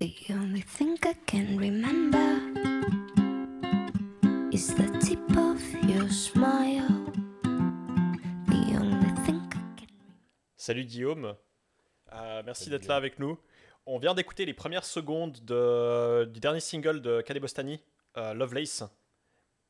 The 0.00 0.12
only 0.30 0.62
thing 0.62 0.96
I 1.04 1.14
can 1.26 1.56
remember 1.58 2.18
is 4.52 4.68
the 4.74 4.88
tip 5.00 5.36
of 5.36 5.60
your 5.88 6.08
smile. 6.10 6.88
The 8.46 8.78
only 8.78 9.12
thing 9.24 9.40
I 9.52 9.76
can 9.76 9.86
Salut 10.56 10.84
Guillaume, 10.84 11.34
Euh, 12.12 12.42
merci 12.46 12.70
d'être 12.70 12.86
là 12.86 12.96
avec 12.96 13.18
nous. 13.18 13.38
On 13.84 13.98
vient 13.98 14.14
d'écouter 14.14 14.46
les 14.46 14.54
premières 14.54 14.86
secondes 14.86 15.38
de- 15.44 16.24
du 16.24 16.40
dernier 16.40 16.60
single 16.60 17.02
de 17.02 17.20
Kade 17.20 17.38
Bostani, 17.38 17.80
euh, 18.16 18.32
Lovelace. 18.32 18.82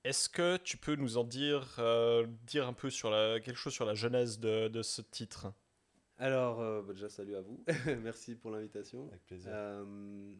Est-ce 0.04 0.28
que 0.28 0.56
tu 0.58 0.76
peux 0.76 0.94
nous 0.94 1.18
en 1.18 1.24
dire, 1.24 1.74
euh, 1.80 2.26
dire 2.46 2.68
un 2.68 2.72
peu 2.72 2.90
sur 2.90 3.10
la, 3.10 3.40
quelque 3.40 3.56
chose 3.56 3.72
sur 3.72 3.84
la 3.86 3.94
genèse 3.94 4.38
de, 4.38 4.68
de 4.68 4.82
ce 4.82 5.02
titre? 5.02 5.48
Alors, 6.18 6.60
euh, 6.60 6.82
bah, 6.82 6.92
déjà, 6.92 7.08
salut 7.08 7.36
à 7.36 7.40
vous. 7.40 7.62
Merci 8.02 8.34
pour 8.34 8.50
l'invitation. 8.50 9.08
Avec 9.08 9.24
plaisir. 9.26 9.50
Euh, 9.54 10.34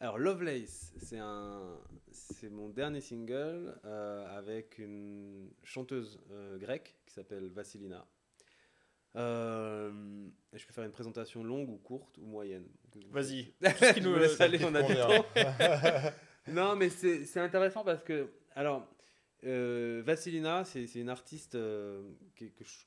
alors, 0.00 0.18
Lovelace, 0.18 0.92
c'est 0.98 1.18
un, 1.18 1.78
c'est 2.10 2.48
mon 2.48 2.68
dernier 2.70 3.00
single 3.00 3.78
euh, 3.84 4.38
avec 4.38 4.78
une 4.78 5.50
chanteuse 5.64 6.18
euh, 6.30 6.56
grecque 6.58 6.96
qui 7.06 7.12
s'appelle 7.14 7.48
Vassilina. 7.48 8.06
Euh, 9.16 9.90
et 10.52 10.58
je 10.58 10.66
peux 10.66 10.72
faire 10.72 10.84
une 10.84 10.92
présentation 10.92 11.42
longue 11.42 11.68
ou 11.70 11.76
courte 11.78 12.16
ou 12.18 12.26
moyenne. 12.26 12.66
Vas-y. 13.10 13.52
ce 13.62 13.92
qui 13.94 14.00
nous 14.02 14.14
laisse 14.16 14.40
aller, 14.40 14.60
on 14.64 14.74
a 14.74 14.82
du 14.82 14.94
temps. 14.94 15.24
non, 16.52 16.76
mais 16.76 16.88
c'est 16.88 17.24
c'est 17.24 17.40
intéressant 17.40 17.84
parce 17.84 18.02
que, 18.02 18.28
alors, 18.54 18.86
euh, 19.44 20.02
Vassilina, 20.04 20.64
c'est 20.64 20.86
c'est 20.86 21.00
une 21.00 21.08
artiste 21.10 21.54
euh, 21.54 22.02
que 22.36 22.44
je- 22.64 22.84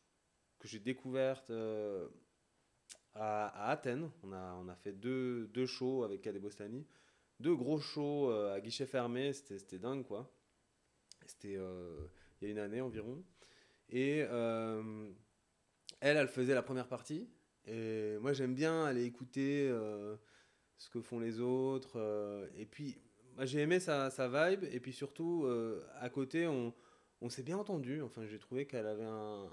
que 0.59 0.67
j'ai 0.67 0.79
découverte 0.79 1.49
euh, 1.49 2.07
à, 3.15 3.71
Athènes. 3.71 4.09
On 4.23 4.33
a, 4.33 4.57
on 4.61 4.67
a 4.67 4.75
fait 4.75 4.93
deux, 4.93 5.47
deux 5.47 5.65
shows 5.65 6.03
avec 6.03 6.21
Kade 6.21 6.37
Bostani, 6.39 6.85
deux 7.39 7.55
gros 7.55 7.79
shows 7.79 8.29
euh, 8.29 8.55
à 8.55 8.61
guichet 8.61 8.85
fermé, 8.85 9.33
c'était 9.33 9.79
dingue 9.79 10.05
quoi. 10.05 10.31
C'était 11.25 11.55
euh, 11.57 12.07
il 12.41 12.45
y 12.45 12.47
a 12.49 12.51
une 12.51 12.59
année 12.59 12.81
environ. 12.81 13.23
Et 13.89 14.25
euh, 14.29 15.09
elle, 15.99 16.17
elle 16.17 16.27
faisait 16.27 16.53
la 16.53 16.63
première 16.63 16.87
partie. 16.87 17.29
Et 17.65 18.17
moi, 18.19 18.33
j'aime 18.33 18.55
bien 18.55 18.85
aller 18.85 19.03
écouter 19.03 19.69
ce 20.77 20.89
que 20.89 20.99
font 20.99 21.19
les 21.19 21.39
autres. 21.39 22.49
et 22.57 22.65
puis, 22.65 22.97
j'ai 23.41 23.59
aimé 23.59 23.79
sa, 23.79 24.09
sa 24.09 24.27
vibe. 24.27 24.63
Et 24.71 24.79
puis 24.79 24.93
surtout, 24.93 25.47
à 25.99 26.09
côté, 26.09 26.47
on, 26.47 26.73
on 27.21 27.29
s'est 27.29 27.43
bien 27.43 27.57
entendu. 27.57 28.01
Enfin, 28.01 28.25
j'ai 28.25 28.39
trouvé 28.39 28.65
qu'elle 28.65 28.87
avait 28.87 29.05
un, 29.05 29.47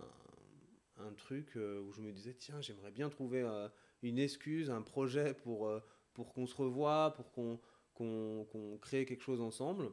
un 0.98 1.12
truc 1.12 1.56
euh, 1.56 1.80
où 1.80 1.92
je 1.92 2.00
me 2.00 2.12
disais, 2.12 2.34
tiens, 2.34 2.60
j'aimerais 2.60 2.90
bien 2.90 3.08
trouver 3.08 3.42
euh, 3.42 3.68
une 4.02 4.18
excuse, 4.18 4.70
un 4.70 4.82
projet 4.82 5.34
pour, 5.34 5.66
euh, 5.68 5.80
pour 6.14 6.32
qu'on 6.32 6.46
se 6.46 6.54
revoie, 6.56 7.12
pour 7.14 7.30
qu'on 7.32 7.60
qu'on 7.94 8.46
qu'on 8.52 8.78
crée 8.78 9.04
quelque 9.06 9.22
chose 9.24 9.40
ensemble. 9.40 9.90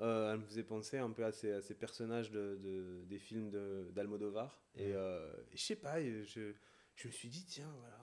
Euh, 0.00 0.32
elle 0.32 0.38
me 0.40 0.44
faisait 0.44 0.62
penser 0.62 0.98
un 0.98 1.10
peu 1.10 1.24
à 1.24 1.32
ces, 1.32 1.52
à 1.52 1.60
ces 1.60 1.74
personnages 1.74 2.30
de, 2.30 2.56
de- 2.62 3.04
des 3.04 3.18
films 3.18 3.50
de- 3.50 3.90
d'Almodovar. 3.92 4.62
Et, 4.76 4.92
euh, 4.94 5.30
et 5.52 5.56
je 5.56 5.62
sais 5.62 5.76
pas, 5.76 6.00
je, 6.00 6.52
je 6.94 7.08
me 7.08 7.12
suis 7.12 7.28
dit, 7.28 7.44
tiens, 7.44 7.70
voilà, 7.80 7.98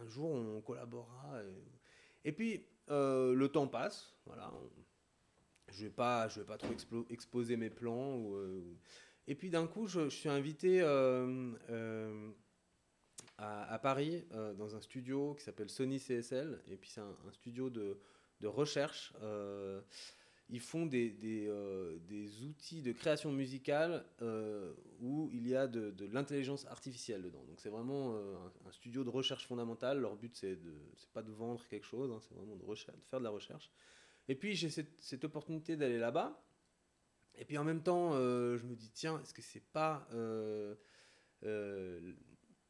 un 0.00 0.06
jour 0.08 0.30
on 0.30 0.60
collaborera. 0.60 1.42
Et, 1.44 2.28
et 2.28 2.32
puis, 2.32 2.66
euh, 2.90 3.34
le 3.34 3.48
temps 3.48 3.68
passe, 3.68 4.14
voilà. 4.26 4.52
on- 4.54 4.70
je 5.72 5.84
vais 5.84 5.90
pas, 5.90 6.28
je 6.28 6.40
vais 6.40 6.46
pas 6.46 6.58
trop 6.58 6.72
explo- 6.72 7.06
exposer 7.08 7.56
mes 7.56 7.70
plans. 7.70 8.16
Ou, 8.18 8.76
et 9.28 9.34
puis 9.34 9.50
d'un 9.50 9.66
coup, 9.66 9.86
je, 9.86 10.08
suis 10.08 10.28
invité 10.28 10.80
euh, 10.80 11.52
euh, 11.70 12.30
à, 13.38 13.78
Paris 13.78 14.24
euh, 14.32 14.52
dans 14.54 14.74
un 14.74 14.80
studio 14.80 15.34
qui 15.34 15.44
s'appelle 15.44 15.70
Sony 15.70 15.98
CSL. 15.98 16.60
Et 16.68 16.76
puis 16.76 16.90
c'est 16.90 17.00
un, 17.00 17.14
studio 17.32 17.70
de, 17.70 17.98
recherche. 18.44 19.12
ils 20.48 20.60
font 20.60 20.86
des, 20.86 21.48
outils 22.44 22.82
de 22.82 22.90
création 22.92 23.30
musicale 23.30 24.04
où 25.00 25.30
il 25.32 25.46
y 25.46 25.54
a 25.54 25.68
de, 25.68 25.94
l'intelligence 26.12 26.66
artificielle 26.66 27.22
dedans. 27.22 27.44
Donc 27.44 27.60
c'est 27.60 27.70
vraiment 27.70 28.16
un, 28.66 28.72
studio 28.72 29.04
de 29.04 29.10
recherche 29.10 29.46
fondamentale. 29.46 30.00
Leur 30.00 30.16
but 30.16 30.34
c'est 30.34 30.58
pas 31.12 31.22
de 31.22 31.30
vendre 31.30 31.64
quelque 31.68 31.86
chose, 31.86 32.10
hein, 32.10 32.18
c'est 32.20 32.34
vraiment 32.34 32.56
de, 32.56 32.64
faire 33.08 33.20
de 33.20 33.24
la 33.24 33.30
recherche. 33.30 33.70
Et 34.26 34.34
puis 34.34 34.54
j'ai 34.54 34.68
cette 34.68 35.24
opportunité 35.24 35.76
d'aller 35.76 35.98
là-bas. 35.98 36.42
Et 37.36 37.44
puis 37.44 37.58
en 37.58 37.64
même 37.64 37.82
temps, 37.82 38.14
euh, 38.14 38.56
je 38.56 38.66
me 38.66 38.74
dis 38.74 38.90
tiens, 38.90 39.20
est-ce 39.20 39.34
que 39.34 39.42
c'est 39.42 39.64
pas 39.72 40.06
euh, 40.12 40.74
euh, 41.44 42.12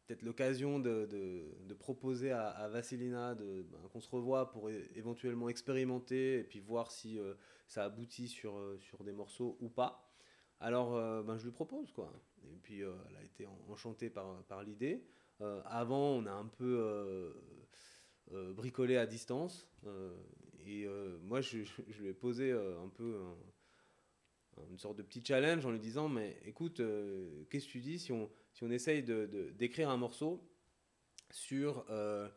peut-être 0.06 0.22
l'occasion 0.22 0.78
de, 0.78 1.06
de- 1.06 1.74
proposer 1.74 2.30
à, 2.30 2.68
Vassilina 2.68 3.34
ben, 3.34 3.64
qu'on 3.92 4.00
se 4.00 4.08
revoie 4.08 4.50
pour 4.52 4.70
éventuellement 4.70 5.48
expérimenter 5.48 6.38
et 6.38 6.44
puis 6.44 6.60
voir 6.60 6.92
si 6.92 7.18
ça 7.66 7.84
aboutit 7.84 8.28
sur, 8.28 8.54
sur 8.78 9.02
des 9.02 9.10
morceaux 9.12 9.56
ou 9.60 9.68
pas. 9.68 10.14
Alors, 10.60 10.92
ben, 11.24 11.38
je 11.38 11.44
lui 11.46 11.50
propose, 11.50 11.90
quoi. 11.92 12.12
Et 12.44 12.58
puis, 12.62 12.80
elle 12.82 13.16
a 13.16 13.24
été 13.24 13.46
en- 13.46 13.58
enchantée 13.68 14.10
par, 14.10 14.44
par 14.44 14.62
l'idée. 14.62 15.02
Avant, 15.64 16.10
on 16.12 16.26
a 16.26 16.30
un 16.30 16.46
peu 16.46 17.34
bricolé 18.30 18.96
à 18.96 19.06
distance. 19.06 19.66
et 20.64 20.86
moi, 21.22 21.40
je, 21.40 21.64
je 21.64 22.02
lui 22.02 22.10
ai 22.10 22.14
posé 22.14 22.52
un 22.52 22.88
peu 22.90 23.18
une 24.70 24.78
sorte 24.78 24.96
de 24.96 25.02
petit 25.02 25.22
challenge 25.24 25.64
en 25.66 25.70
lui 25.70 25.80
disant, 25.80 26.08
mais 26.08 26.38
écoute, 26.44 26.80
euh, 26.80 27.44
qu'est-ce 27.50 27.66
que 27.66 27.72
tu 27.72 27.80
dis 27.80 27.98
si 27.98 28.12
on, 28.12 28.30
si 28.52 28.64
on 28.64 28.70
essaye 28.70 29.02
de- 29.02 29.26
de- 29.26 29.50
d'écrire 29.50 29.90
un 29.90 29.96
morceau 29.96 30.46
sur... 31.30 31.84
euh, 31.90 32.28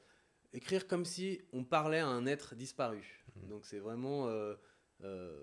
écrire 0.53 0.88
comme 0.88 1.03
si 1.06 1.42
on 1.52 1.64
parlait 1.66 2.00
à 2.00 2.08
un 2.08 2.26
être 2.26 2.56
disparu. 2.56 3.24
Donc 3.50 3.66
c'est 3.66 3.80
vraiment... 3.80 4.28
euh, 4.28 4.56
euh, 5.03 5.38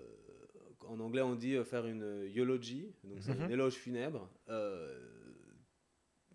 en 0.87 0.99
anglais, 0.99 1.21
on 1.21 1.35
dit 1.35 1.55
euh, 1.55 1.63
faire 1.63 1.85
une 1.85 2.03
eulogy, 2.35 2.93
donc 3.03 3.21
c'est 3.21 3.33
Mhm. 3.35 3.43
un 3.43 3.49
éloge 3.49 3.75
funèbre. 3.75 4.29
Euh, 4.49 4.99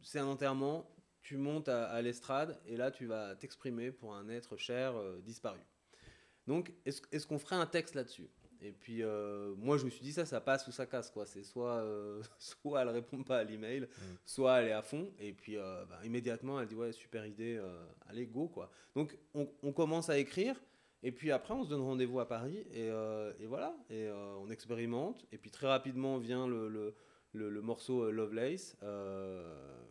c'est 0.03 0.21
un 0.21 0.27
enterrement, 0.27 0.89
tu 1.21 1.37
montes 1.37 1.69
à, 1.69 1.89
à 1.91 2.01
l'estrade 2.01 2.59
et 2.67 2.77
là 2.77 2.91
tu 2.91 3.05
vas 3.07 3.35
t'exprimer 3.37 3.91
pour 3.93 4.15
un 4.15 4.29
être 4.31 4.57
cher 4.57 4.97
euh, 4.97 5.21
disparu. 5.21 5.59
Donc 6.47 6.73
est-ce 6.87 7.03
est-ce 7.13 7.27
qu'on 7.27 7.39
ferait 7.39 7.57
un 7.57 7.67
texte 7.67 7.95
là-dessus? 7.95 8.31
Et 8.61 8.73
puis 8.73 9.03
euh, 9.03 9.55
moi 9.57 9.79
je 9.79 9.85
me 9.85 9.91
suis 9.91 10.03
dit 10.03 10.13
ça, 10.13 10.27
ça 10.27 10.41
passe 10.41 10.67
ou 10.67 10.73
ça 10.73 10.87
casse 10.87 11.11
quoi. 11.11 11.27
C'est 11.27 11.45
soit, 11.45 11.77
euh, 11.79 12.23
soit 12.39 12.83
elle 12.83 12.89
répond 12.89 13.23
pas 13.23 13.39
à 13.39 13.45
l'email, 13.45 13.89
soit 14.25 14.61
elle 14.61 14.69
est 14.69 14.73
à 14.73 14.83
fond 14.83 15.11
et 15.19 15.33
puis 15.33 15.57
euh, 15.57 15.85
bah, 15.89 16.01
immédiatement 16.05 16.61
elle 16.61 16.67
dit 16.67 16.75
ouais 16.75 16.93
super 16.93 17.25
idée, 17.25 17.57
euh, 17.57 17.85
allez 18.09 18.27
go 18.27 18.49
quoi. 18.49 18.71
Donc 18.97 19.17
on, 19.35 19.49
on 19.63 19.73
commence 19.73 20.09
à 20.11 20.19
écrire. 20.19 20.57
Et 21.05 21.13
puis 21.13 21.31
après, 21.31 21.55
on 21.55 21.63
se 21.63 21.69
donne 21.69 21.83
rendez-vous 21.83 22.19
à 22.19 22.27
Paris 22.27 22.67
et, 22.73 22.87
et 22.89 23.47
voilà, 23.47 23.73
et 23.89 24.11
on 24.11 24.51
expérimente. 24.51 25.25
Et 25.31 25.39
puis 25.39 25.49
très 25.53 25.69
rapidement 25.69 26.19
vient 26.19 26.49
le, 26.49 26.69
le, 26.69 26.93
le- 27.35 27.51
le 27.51 27.63
morceau 27.63 28.11
Lovelace. 28.11 28.77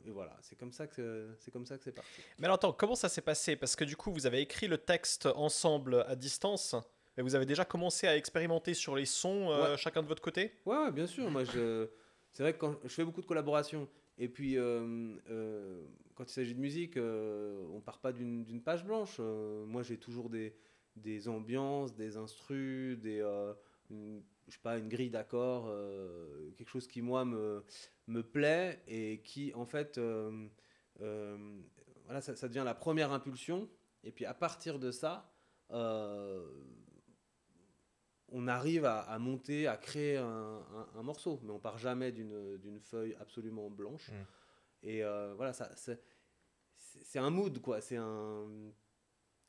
et 0.05 0.09
voilà, 0.11 0.35
c'est 0.41 0.57
comme 0.57 0.73
ça 0.73 0.85
que 0.85 1.29
c'est 1.39 1.49
comme 1.51 1.65
ça 1.65 1.77
que 1.77 1.83
c'est 1.85 1.93
parti. 1.93 2.09
Mais 2.39 2.45
alors 2.45 2.55
attends, 2.55 2.73
comment 2.73 2.95
ça 2.95 3.07
s'est 3.07 3.21
passé? 3.21 3.55
Parce 3.55 3.77
que 3.77 3.85
du 3.85 3.95
coup, 3.95 4.11
vous 4.11 4.25
avez 4.25 4.41
écrit 4.41 4.67
le 4.67 4.77
texte 4.77 5.27
ensemble 5.35 6.03
à 6.09 6.15
distance, 6.17 6.75
mais 7.17 7.23
vous 7.23 7.35
avez 7.35 7.45
déjà 7.45 7.65
commencé 7.65 8.07
à 8.07 8.15
expérimenter 8.15 8.73
sur 8.73 8.95
les 8.95 9.05
sons, 9.05 9.49
euh, 9.51 9.71
Ouais. 9.71 9.77
chacun 9.77 10.03
de 10.03 10.07
votre 10.07 10.21
côté? 10.21 10.53
Ouais, 10.65 10.77
ouais, 10.77 10.91
bien 10.91 11.07
sûr. 11.07 11.29
Moi, 11.31 11.43
je... 11.43 11.87
c'est 12.31 12.43
vrai 12.43 12.53
que 12.53 12.59
quand 12.59 12.75
je 12.83 12.89
fais 12.89 13.03
beaucoup 13.03 13.21
de 13.21 13.25
collaborations. 13.25 13.89
Et 14.19 14.27
puis, 14.29 14.57
euh, 14.57 15.15
euh, 15.29 15.85
quand 16.15 16.23
il 16.23 16.33
s'agit 16.33 16.55
de 16.55 16.59
musique, 16.59 16.97
on 16.97 17.81
part 17.81 17.99
pas 17.99 18.11
d'une 18.11 18.61
page 18.63 18.83
blanche. 18.85 19.19
Moi, 19.19 19.83
j'ai 19.83 19.97
toujours 19.97 20.29
des, 20.29 20.55
des 20.95 21.27
ambiances, 21.27 21.95
des 21.95 22.17
instrus, 22.17 22.97
des, 22.99 23.19
une, 23.89 24.23
je 24.47 24.53
sais 24.53 24.61
pas, 24.61 24.77
une 24.77 24.89
grille 24.89 25.09
d'accords, 25.11 25.71
quelque 26.55 26.69
chose 26.69 26.87
qui, 26.87 27.01
moi, 27.01 27.25
me, 27.25 27.63
me 28.07 28.21
plaît 28.23 28.81
et 28.87 29.21
qui, 29.23 29.53
en 29.53 29.65
fait, 29.65 29.99
voilà, 30.97 32.21
ça, 32.21 32.35
ça 32.35 32.47
devient 32.47 32.63
la 32.65 32.73
première 32.75 33.11
impulsion. 33.11 33.69
Et 34.03 34.11
puis, 34.11 34.25
à 34.25 34.33
partir 34.33 34.79
de 34.79 34.89
ça, 34.91 35.31
euh, 35.71 36.47
on 38.29 38.47
arrive 38.47 38.85
à, 38.85 38.99
à 39.01 39.17
monter, 39.19 39.67
à 39.67 39.77
créer 39.77 40.17
un, 40.17 40.25
un- 40.25 40.87
un 40.95 41.03
morceau, 41.03 41.39
mais 41.43 41.51
on 41.51 41.59
part 41.59 41.77
jamais 41.77 42.11
d'une 42.11 42.79
feuille 42.81 43.15
absolument 43.19 43.69
blanche. 43.69 44.09
Mm. 44.11 44.13
Et 44.83 45.03
euh, 45.03 45.33
voilà, 45.35 45.53
ça, 45.53 45.71
c'est 46.75 47.19
un 47.19 47.29
mood, 47.29 47.59
quoi. 47.61 47.79
C'est 47.81 47.95
un, 47.97 48.45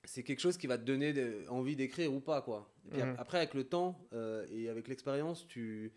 c'est 0.04 0.22
quelque 0.22 0.40
chose 0.40 0.56
qui 0.56 0.66
va 0.66 0.78
te 0.78 0.84
donner 0.84 1.12
de- 1.12 1.44
envie 1.48 1.76
d'écrire 1.76 2.12
ou 2.12 2.20
pas, 2.20 2.40
quoi. 2.40 2.72
Et 2.86 2.90
puis 2.90 3.02
ap- 3.02 3.18
après, 3.18 3.38
avec 3.38 3.54
le 3.54 3.64
temps 3.64 4.08
euh, 4.12 4.46
et 4.50 4.68
avec 4.68 4.86
l'expérience, 4.88 5.46
tu, 5.48 5.92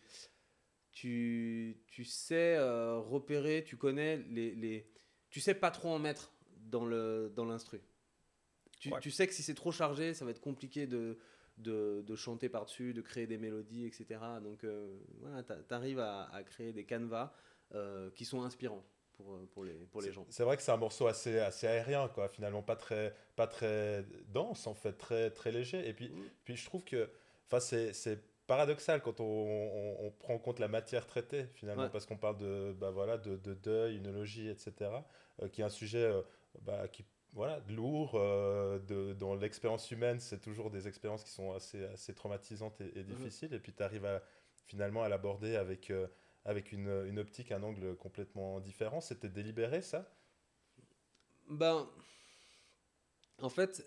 tu, 0.92 1.77
tu 1.88 2.04
sais 2.04 2.56
euh, 2.57 2.98
repérer, 3.00 3.63
tu 3.66 3.77
connais 3.77 4.18
les, 4.30 4.56
les, 4.56 4.89
tu 5.30 5.39
sais 5.39 5.54
pas 5.54 5.72
trop 5.72 5.89
en 5.89 6.00
mettre 6.00 6.34
dans 6.57 6.86
dans 7.30 7.45
l'instru. 7.45 7.81
Tu, 8.80 8.92
Ouais. 8.92 9.00
tu 9.00 9.12
sais 9.12 9.27
que 9.27 9.34
si 9.34 9.44
c'est 9.44 9.54
trop 9.54 9.72
chargé, 9.72 10.13
ça 10.16 10.25
va 10.25 10.31
être 10.31 10.42
compliqué 10.42 10.88
de, 10.88 11.19
de, 11.62 12.04
de 12.06 12.16
chanter 12.16 12.50
par-dessus, 12.50 12.94
de 12.94 13.02
créer 13.02 13.28
des 13.28 13.38
mélodies, 13.38 13.86
etc. 13.86 14.06
Donc 14.44 14.63
euh, 14.63 14.98
voilà, 15.22 15.44
tu 15.44 15.74
arrives 15.74 16.00
à, 16.00 16.24
à 16.34 16.44
créer 16.44 16.74
des 16.74 16.84
canevas 16.86 17.34
euh, 17.74 18.10
qui 18.12 18.25
sont 18.25 18.42
inspirants 18.44 18.84
pour 19.13 19.25
pour, 19.25 19.36
euh, 19.36 19.46
pour, 19.54 19.63
les, 19.63 19.74
pour 19.86 20.02
les 20.02 20.12
gens. 20.12 20.25
C'est 20.30 20.44
vrai 20.44 20.58
que 20.58 20.63
c'est 20.63 20.72
un 20.72 20.78
morceau 20.78 21.06
assez, 21.06 21.38
assez 21.40 21.68
aérien, 21.68 22.08
quoi, 22.08 22.28
finalement, 22.28 22.63
pas 22.63 22.75
très, 22.75 23.13
pas 23.36 23.46
très 23.46 24.04
dense, 24.30 24.66
en 24.66 24.74
fait, 24.74 24.94
très, 24.94 25.30
très 25.30 25.52
léger. 25.52 25.88
Et 25.88 25.94
puis, 25.94 26.10
Mm. 26.10 26.24
puis 26.44 26.56
je 26.56 26.66
trouve 26.66 26.84
que 26.84 27.08
c'est 27.60 27.94
c'est 27.94 28.19
paradoxal 28.48 29.02
quand 29.04 29.19
on, 29.19 29.24
on- 29.25 30.06
on 30.08 30.12
prend 30.12 30.34
en 30.34 30.40
compte 30.40 30.58
la 30.60 30.68
matière 30.68 31.06
traitée, 31.06 31.46
finalement, 31.54 31.84
Ouais. 31.84 31.90
parce 31.90 32.06
qu'on 32.08 32.18
parle 32.18 32.38
de, 32.38 32.74
bah, 32.74 32.90
voilà, 32.90 33.18
de, 33.19 33.36
de 33.38 33.54
deuil, 33.54 33.98
une 33.98 34.12
logie, 34.12 34.50
etc., 34.50 34.90
euh, 35.42 35.48
qui 35.50 35.62
est 35.62 35.66
un 35.66 35.69
sujet 35.69 36.04
euh, 36.04 36.22
bah, 36.63 36.88
qui, 36.88 37.06
voilà, 37.33 37.62
lourd, 37.69 38.16
euh, 38.16 38.80
de, 38.80 39.13
dans 39.13 39.36
l'expérience 39.36 39.89
humaine, 39.92 40.19
c'est 40.19 40.39
toujours 40.39 40.69
des 40.69 40.88
expériences 40.88 41.24
qui 41.24 41.31
sont 41.31 41.54
assez, 41.54 41.86
assez 41.86 42.13
traumatisantes 42.13 42.80
et, 42.81 43.00
et 43.00 43.04
difficiles, 43.04 43.54
et 43.54 43.60
puis 43.60 43.74
tu 43.74 43.81
arrives 43.83 44.06
à, 44.06 44.22
finalement 44.66 45.04
à 45.04 45.10
l'aborder 45.10 45.56
avec, 45.56 45.92
euh, 45.92 46.07
avec 46.45 46.72
une, 46.72 46.89
une 47.07 47.19
optique, 47.19 47.51
un 47.51 47.63
angle 47.63 47.95
complètement 47.95 48.60
différent. 48.60 49.00
C'était 49.01 49.30
délibéré, 49.30 49.81
ça? 49.81 50.13
Ben, 51.50 51.88
en 53.42 53.50
fait, 53.50 53.86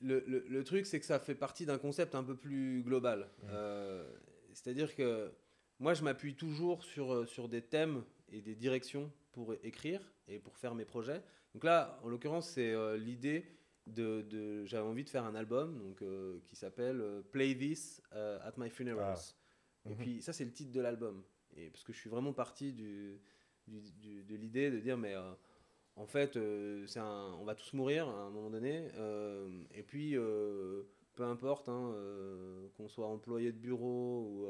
le, 0.00 0.22
le- 0.26 0.44
le 0.48 0.64
truc, 0.64 0.86
c'est 0.86 1.00
que 1.00 1.06
ça 1.06 1.18
fait 1.18 1.34
partie 1.34 1.66
d'un 1.66 1.78
concept 1.78 2.14
un 2.14 2.24
peu 2.24 2.36
plus 2.36 2.82
global. 2.82 3.20
Mm. 3.42 3.46
Euh, 3.50 4.16
C'est-à-dire 4.52 4.94
que 4.94 5.32
moi, 5.78 5.94
je 5.94 6.02
m'appuie 6.02 6.34
toujours 6.36 6.84
sur, 6.84 7.12
euh, 7.12 7.26
sur 7.26 7.48
des 7.48 7.62
thèmes 7.62 8.04
et 8.28 8.40
des 8.42 8.54
directions 8.54 9.10
pour 9.32 9.54
écrire 9.62 10.00
et 10.28 10.38
pour 10.38 10.56
faire 10.56 10.74
mes 10.74 10.84
projets. 10.84 11.22
Donc 11.54 11.64
là, 11.64 11.98
en 12.04 12.08
l'occurrence, 12.08 12.48
c'est 12.48 12.72
euh, 12.72 12.96
l'idée 12.96 13.44
de, 13.86 14.22
de- 14.22 14.64
J'avais 14.66 14.86
envie 14.86 15.04
de 15.04 15.08
faire 15.10 15.24
un 15.24 15.34
album 15.34 15.78
donc, 15.78 16.02
euh, 16.02 16.38
qui 16.46 16.54
s'appelle 16.54 17.00
euh, 17.00 17.22
Play 17.22 17.56
This 17.56 18.02
at 18.12 18.52
My 18.56 18.70
Funerals. 18.70 19.34
Et 19.86 19.90
Mhm. 19.90 19.96
puis, 19.96 20.22
ça, 20.22 20.32
c'est 20.32 20.44
le 20.44 20.52
titre 20.52 20.72
de 20.72 20.80
l'album. 20.80 21.22
Et 21.56 21.70
parce 21.70 21.82
que 21.82 21.92
je 21.92 21.98
suis 21.98 22.10
vraiment 22.10 22.32
parti 22.32 22.72
du, 22.72 23.18
du- 23.66 23.80
du- 23.92 24.22
de 24.24 24.36
l'idée 24.36 24.70
de 24.70 24.78
dire, 24.78 24.96
mais 24.98 25.14
en 25.96 26.06
fait, 26.06 26.38
c'est 26.86 27.00
un, 27.00 27.34
on 27.40 27.44
va 27.44 27.54
tous 27.54 27.72
mourir 27.72 28.08
à 28.08 28.22
un 28.26 28.30
moment 28.30 28.50
donné. 28.50 28.88
et 29.74 29.82
puis, 29.82 30.14
peu 31.14 31.24
importe, 31.24 31.68
hein, 31.68 31.94
qu'on 32.76 32.88
soit 32.88 33.06
employé 33.06 33.52
de 33.52 33.58
bureau 33.58 34.22
ou, 34.28 34.46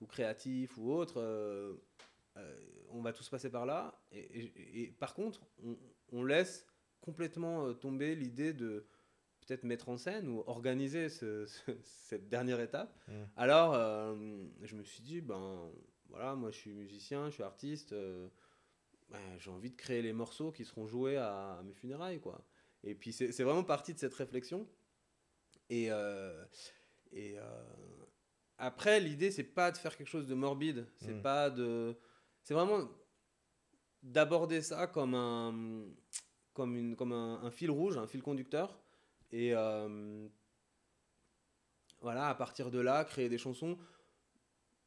ou 0.00 0.06
créatif 0.06 0.76
ou 0.76 0.92
autre, 0.92 1.22
on 2.90 3.00
va 3.02 3.12
tous 3.12 3.28
passer 3.28 3.50
par 3.50 3.66
là. 3.66 4.00
Et, 4.12 4.20
et- 4.40 4.82
et 4.82 4.86
par 4.92 5.14
contre, 5.14 5.40
on, 5.64 5.76
on 6.12 6.24
laisse 6.24 6.66
complètement 7.00 7.66
euh, 7.66 7.72
tomber 7.74 8.14
l'idée 8.14 8.52
de 8.52 8.86
peut-être 9.40 9.64
mettre 9.64 9.88
en 9.88 9.96
scène 9.96 10.28
ou 10.28 10.44
organiser 10.46 11.08
ce- 11.08 11.46
ce- 11.46 11.72
cette 11.82 12.28
dernière 12.28 12.60
étape. 12.60 12.96
Mm. 13.08 13.12
Alors, 13.36 13.74
euh, 13.74 14.14
je 14.62 14.76
me 14.76 14.84
suis 14.84 15.02
dit, 15.02 15.20
ben 15.20 15.70
voilà, 16.08 16.34
moi 16.34 16.50
je 16.50 16.56
suis 16.58 16.72
musicien, 16.72 17.26
je 17.28 17.34
suis 17.34 17.42
artiste, 17.42 17.92
euh, 17.92 18.28
ben, 19.10 19.38
j'ai 19.38 19.50
envie 19.50 19.70
de 19.70 19.76
créer 19.76 20.00
les 20.02 20.12
morceaux 20.12 20.52
qui 20.52 20.64
seront 20.64 20.86
joués 20.86 21.16
à, 21.16 21.54
à 21.58 21.62
mes 21.62 21.74
funérailles, 21.74 22.20
quoi. 22.20 22.44
Et 22.84 22.94
puis 22.94 23.12
c'est 23.12 23.42
vraiment 23.42 23.64
parti 23.64 23.94
de 23.94 23.98
cette 23.98 24.14
réflexion. 24.14 24.66
Et, 25.70 25.90
euh, 25.90 26.44
et 27.12 27.38
euh, 27.38 27.64
après, 28.58 29.00
l'idée, 29.00 29.30
c'est 29.30 29.42
pas 29.44 29.70
de 29.72 29.76
faire 29.76 29.96
quelque 29.96 30.08
chose 30.08 30.26
de 30.28 30.34
morbide, 30.34 30.86
c'est 30.98 31.14
Mm. 31.14 31.22
pas 31.22 31.50
de. 31.50 31.96
C'est 32.42 32.54
vraiment 32.54 32.88
d'aborder 34.02 34.62
ça 34.62 34.86
comme 34.86 35.14
un, 35.14 35.84
comme 36.54 36.76
une, 36.76 36.96
comme 36.96 37.12
un, 37.12 37.42
un 37.42 37.50
fil 37.50 37.70
rouge, 37.70 37.96
un 37.98 38.06
fil 38.06 38.22
conducteur. 38.22 38.78
Et 39.30 39.54
euh, 39.54 40.26
voilà, 42.00 42.28
à 42.28 42.34
partir 42.34 42.70
de 42.70 42.80
là, 42.80 43.04
créer 43.04 43.28
des 43.28 43.38
chansons. 43.38 43.78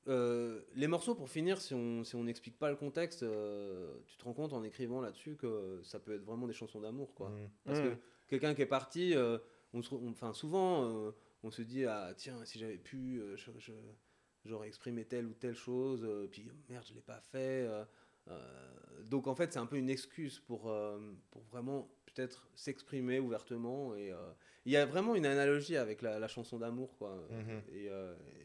Euh, 0.07 0.61
les 0.75 0.87
morceaux, 0.87 1.15
pour 1.15 1.29
finir, 1.29 1.59
si 1.59 1.73
on 1.73 2.03
si 2.03 2.15
on 2.15 2.23
n'explique 2.25 2.59
pas 2.59 2.69
le 2.69 2.75
contexte, 2.75 3.23
euh, 3.23 3.97
tu 4.05 4.17
te 4.17 4.23
rends 4.23 4.33
compte 4.33 4.53
en 4.53 4.63
écrivant 4.63 5.01
là-dessus 5.01 5.35
que 5.35 5.81
ça 5.83 5.99
peut 5.99 6.13
être 6.13 6.23
vraiment 6.23 6.45
des 6.45 6.53
chansons 6.53 6.79
d'amour, 6.81 7.15
quoi. 7.15 7.29
Mm. 7.29 7.49
Parce 7.63 7.79
que 7.79 7.95
quelqu'un 8.27 8.53
qui 8.53 8.61
est 8.61 8.67
parti, 8.67 9.15
euh, 9.15 9.39
on 9.73 9.81
se, 9.81 9.95
on- 9.95 10.09
enfin 10.11 10.31
souvent, 10.33 10.85
euh, 11.07 11.11
on 11.41 11.49
se 11.49 11.63
dit 11.63 11.85
ah 11.85 12.13
tiens 12.15 12.43
si 12.45 12.59
j'avais 12.59 12.77
pu, 12.77 13.19
euh, 13.19 13.35
je- 13.35 13.57
je- 13.57 13.71
j'aurais 14.45 14.67
exprimé 14.67 15.05
telle 15.05 15.25
ou 15.25 15.33
telle 15.33 15.55
chose, 15.55 16.03
euh, 16.03 16.27
puis 16.31 16.49
merde 16.69 16.85
je 16.87 16.93
l'ai 16.93 17.01
pas 17.01 17.19
fait. 17.19 17.65
euh, 17.67 17.83
euh, 18.27 19.03
donc 19.09 19.27
en 19.27 19.35
fait 19.35 19.53
c'est 19.53 19.59
un 19.59 19.65
peu 19.65 19.77
une 19.77 19.89
excuse 19.89 20.39
pour 20.39 20.61
pour 21.31 21.43
vraiment 21.51 21.87
peut-être 22.07 22.47
s'exprimer 22.55 23.19
ouvertement 23.19 23.95
et 23.95 24.11
il 24.65 24.71
y 24.71 24.77
a 24.77 24.85
vraiment 24.85 25.13
une 25.15 25.25
analogie 25.27 25.75
avec 25.77 26.01
la, 26.01 26.17
la 26.17 26.27
chanson 26.27 26.57
d'amour 26.57 26.97
quoi. 26.97 27.27
Mhm. 27.29 27.61
Et, 27.73 27.85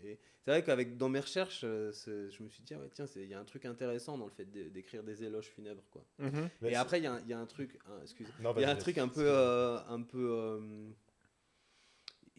et 0.04 0.18
c'est 0.42 0.50
vrai 0.50 0.62
qu'avec 0.64 0.96
dans 0.98 1.08
mes 1.08 1.20
recherches, 1.20 1.60
je 1.62 2.42
me 2.42 2.48
suis 2.50 2.62
dit 2.62 2.74
ah 2.74 2.80
ouais 2.80 2.90
tiens 2.92 3.06
il 3.16 3.26
y 3.28 3.32
a 3.34 3.40
un 3.40 3.44
truc 3.44 3.64
intéressant 3.64 4.18
dans 4.18 4.26
le 4.26 4.32
fait 4.32 4.44
d'é- 4.44 4.68
d'écrire 4.70 5.02
des 5.02 5.24
éloges 5.24 5.48
funèbres 5.48 5.84
quoi. 5.90 6.04
Mhm. 6.18 6.50
Et 6.62 6.74
après, 6.74 6.98
il 6.98 7.04
y, 7.04 7.06
a 7.06 7.14
un- 7.14 7.20
il 7.20 7.28
y 7.28 7.32
a 7.32 7.38
un 7.38 7.46
truc. 7.46 7.78
un- 7.88 8.02
excuse. 8.02 8.28
Il 8.38 8.60
y 8.60 8.64
a 8.64 8.70
un 8.70 8.76
truc 8.76 8.96
vas-y. 8.96 9.04
un 9.04 9.08
peu. 9.08 9.24
euh, 9.26 9.78
un 9.88 10.02
peu 10.02 10.30
euh, 10.30 10.90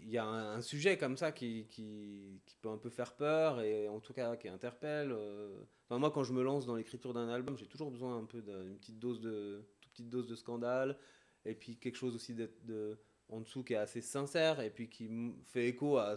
il 0.02 0.10
y 0.10 0.18
a 0.18 0.26
un, 0.26 0.56
un 0.58 0.62
sujet 0.62 0.98
comme 0.98 1.16
ça 1.18 1.32
qui, 1.32 1.68
qui, 1.68 2.42
qui 2.46 2.56
peut 2.58 2.70
un 2.70 2.78
peu 2.78 2.90
faire 2.90 3.16
peur 3.16 3.62
et 3.62 3.88
en 3.88 4.00
tout 4.00 4.14
cas 4.14 4.36
qui 4.36 4.48
interpelle. 4.48 5.12
euh. 5.12 5.64
Enfin, 5.88 6.00
moi, 6.00 6.12
quand 6.12 6.24
je 6.24 6.34
me 6.34 6.42
lance 6.44 6.66
dans 6.66 6.76
l'écriture 6.76 7.14
d'un 7.14 7.30
album, 7.30 7.58
j'ai 7.58 7.68
toujours 7.68 7.92
besoin 7.92 8.18
un 8.18 8.26
peu 8.26 8.42
d'une 8.42 8.78
petite 8.78 9.00
dose 9.00 9.22
de, 9.22 9.64
toute 9.82 9.92
petite 9.92 10.10
dose 10.10 10.28
de 10.28 10.36
scandale 10.36 10.98
et 11.46 11.56
puis 11.56 11.78
quelque 11.78 11.96
chose 11.98 12.16
aussi 12.16 12.34
d'être 12.34 12.66
de, 12.66 12.98
en 13.30 13.42
dessous 13.42 13.64
qui 13.64 13.74
est 13.74 13.78
assez 13.78 14.02
sincère 14.02 14.60
et 14.60 14.70
puis 14.70 14.90
qui 14.90 15.10
fait 15.46 15.68
écho 15.68 15.98
à, 15.98 16.16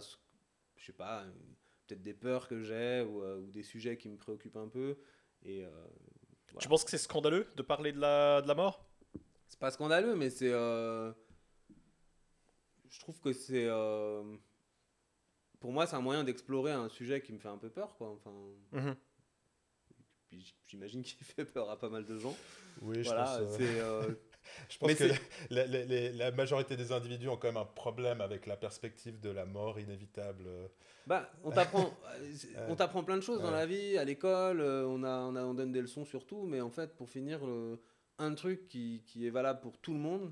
je 0.77 0.85
sais 0.85 0.93
pas, 0.93 1.23
peut-être 1.87 2.01
des 2.03 2.13
peurs 2.13 2.47
que 2.47 2.63
j'ai 2.63 3.01
ou, 3.01 3.21
euh, 3.23 3.39
ou 3.39 3.51
des 3.51 3.63
sujets 3.63 3.97
qui 3.97 4.09
me 4.09 4.17
préoccupent 4.17 4.57
un 4.57 4.67
peu. 4.67 4.97
Et 5.43 5.63
euh, 5.65 5.69
Tu 6.57 6.67
penses 6.67 6.83
que 6.83 6.89
c'est 6.91 6.97
scandaleux 6.97 7.47
de 7.55 7.61
parler 7.61 7.91
de 7.91 7.99
la, 7.99 8.41
de 8.41 8.47
la 8.47 8.55
mort? 8.55 8.87
C'est 9.47 9.59
pas 9.59 9.71
scandaleux, 9.71 10.15
mais 10.15 10.29
c'est. 10.29 10.51
euh, 10.51 11.11
Je 12.95 12.99
trouve 13.01 13.19
que 13.19 13.33
c'est. 13.33 13.65
euh, 13.67 14.23
Pour 15.59 15.73
moi, 15.73 15.85
c'est 15.85 15.97
un 15.97 16.01
moyen 16.01 16.23
d'explorer 16.23 16.71
un 16.71 16.87
sujet 16.87 17.21
qui 17.21 17.33
me 17.33 17.39
fait 17.39 17.49
un 17.49 17.57
peu 17.57 17.69
peur, 17.69 17.97
quoi. 17.97 18.09
Enfin, 18.11 18.31
Mhm. 18.71 18.95
j'imagine 20.67 21.03
qu'il 21.03 21.17
fait 21.25 21.45
peur 21.45 21.69
à 21.69 21.77
pas 21.77 21.89
mal 21.89 22.05
de 22.05 22.17
gens. 22.17 22.35
Oui, 22.81 23.03
je 23.03 23.09
pense, 23.11 23.37
euh, 23.39 23.57
euh, 23.59 24.15
je 24.69 24.77
pense 24.77 24.93
que 24.95 25.03
la, 25.49 25.65
la- 25.67 25.85
la- 25.85 26.11
la 26.11 26.31
majorité 26.31 26.77
des 26.77 26.91
individus 26.93 27.27
ont 27.27 27.35
quand 27.37 27.49
même 27.49 27.57
un 27.57 27.65
problème 27.65 28.21
avec 28.21 28.45
la 28.45 28.55
perspective 28.55 29.19
de 29.19 29.29
la 29.29 29.45
mort 29.45 29.77
inévitable. 29.79 30.45
Bah, 31.05 31.29
on 31.43 31.51
t'apprend, 31.51 31.93
on 32.69 32.75
t'apprend 32.75 33.03
plein 33.03 33.17
de 33.17 33.21
choses 33.21 33.41
dans 33.41 33.51
la 33.51 33.65
vie, 33.65 33.97
à 33.97 34.05
l'école, 34.05 34.61
on, 34.61 35.03
a, 35.03 35.19
on, 35.19 35.35
a, 35.35 35.43
on 35.43 35.53
donne 35.53 35.71
des 35.73 35.81
leçons 35.81 36.05
sur 36.05 36.25
tout, 36.25 36.43
mais 36.45 36.61
en 36.61 36.69
fait, 36.71 36.95
pour 36.95 37.09
finir, 37.09 37.45
le- 37.45 37.77
un 38.19 38.33
truc 38.33 38.69
qui, 38.69 39.03
qui 39.05 39.27
est 39.27 39.31
valable 39.31 39.59
pour 39.59 39.77
tout 39.79 39.91
le 39.93 39.99
monde, 39.99 40.31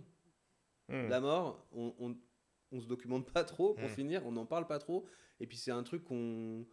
Mhm. 0.90 1.08
la 1.10 1.22
mort, 1.22 1.66
on, 1.72 1.94
on, 2.00 2.16
on 2.74 2.82
se 2.82 2.88
documente 2.88 3.30
pas 3.32 3.44
trop 3.44 3.74
pour 3.76 3.86
Mm. 3.90 3.94
finir, 3.94 4.26
on 4.26 4.32
n'en 4.32 4.46
parle 4.46 4.68
pas 4.68 4.80
trop, 4.80 5.06
et 5.40 5.48
puis 5.48 5.58
c'est 5.58 5.72
un 5.72 5.84
truc 5.84 6.04
qu'on, 6.04 6.66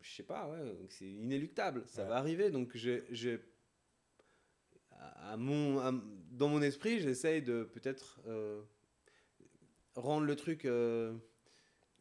je 0.00 0.10
sais 0.14 0.22
pas, 0.22 0.48
ouais, 0.48 0.76
c'est 0.88 1.06
inéluctable, 1.10 1.82
ça 1.86 2.02
Ouais. 2.04 2.08
va 2.08 2.16
arriver, 2.16 2.50
donc 2.50 2.70
j'ai, 2.74 3.02
à, 4.92 5.32
à 5.32 5.36
mon, 5.36 5.78
à- 5.80 5.92
dans 6.30 6.48
mon 6.48 6.62
esprit, 6.62 7.00
j'essaye 7.00 7.42
de 7.42 7.64
peut-être 7.64 8.20
euh, 8.26 8.62
rendre 9.96 10.26
le 10.26 10.36
truc 10.36 10.64
euh, 10.64 11.12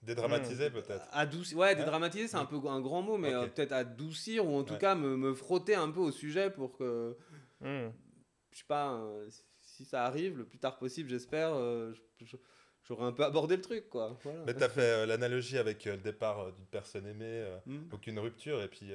Dédramatisé 0.04 0.70
peut-être. 0.72 1.08
adoucir, 1.12 1.58
ouais, 1.58 1.68
Ouais. 1.70 1.76
dédramatiser, 1.76 2.28
c'est 2.28 2.38
un 2.38 2.46
peu 2.46 2.56
un 2.68 2.82
grand 2.82 3.02
mot, 3.02 3.18
mais 3.18 3.34
euh, 3.34 3.48
peut-être 3.48 3.72
adoucir 3.72 4.48
ou 4.48 4.56
en 4.56 4.64
tout 4.64 4.78
cas 4.78 4.96
me, 4.96 5.16
me 5.16 5.34
frotter 5.34 5.76
un 5.76 5.92
peu 5.92 6.00
au 6.00 6.12
sujet 6.12 6.50
pour 6.50 6.76
que 6.78 7.16
Mhm. 7.62 7.92
je 8.52 8.58
sais 8.58 8.66
pas, 8.68 8.96
euh, 8.96 9.30
si 9.58 9.86
ça 9.86 10.06
arrive 10.06 10.38
le 10.38 10.46
plus 10.46 10.58
tard 10.60 10.78
possible, 10.80 11.08
j'espère, 11.10 11.54
je- 11.56 11.94
je- 12.26 12.38
j'aurai 12.92 13.06
un 13.06 13.12
peu 13.14 13.24
abordé 13.24 13.56
le 13.56 13.62
truc, 13.62 13.90
quoi. 13.90 14.18
Voilà. 14.24 14.44
Mais 14.46 14.54
tu 14.54 14.64
as 14.64 14.70
fait 14.70 14.82
euh, 14.82 15.06
l'analogie 15.06 15.58
avec 15.58 15.88
euh, 15.88 15.96
le 15.96 16.02
départ 16.02 16.40
euh, 16.40 16.52
d'une 16.52 16.66
personne 16.66 17.08
aimée, 17.08 17.46
Hmm. 17.66 17.88
donc 17.90 18.06
une 18.08 18.20
rupture, 18.20 18.62
et 18.62 18.68
puis 18.68 18.92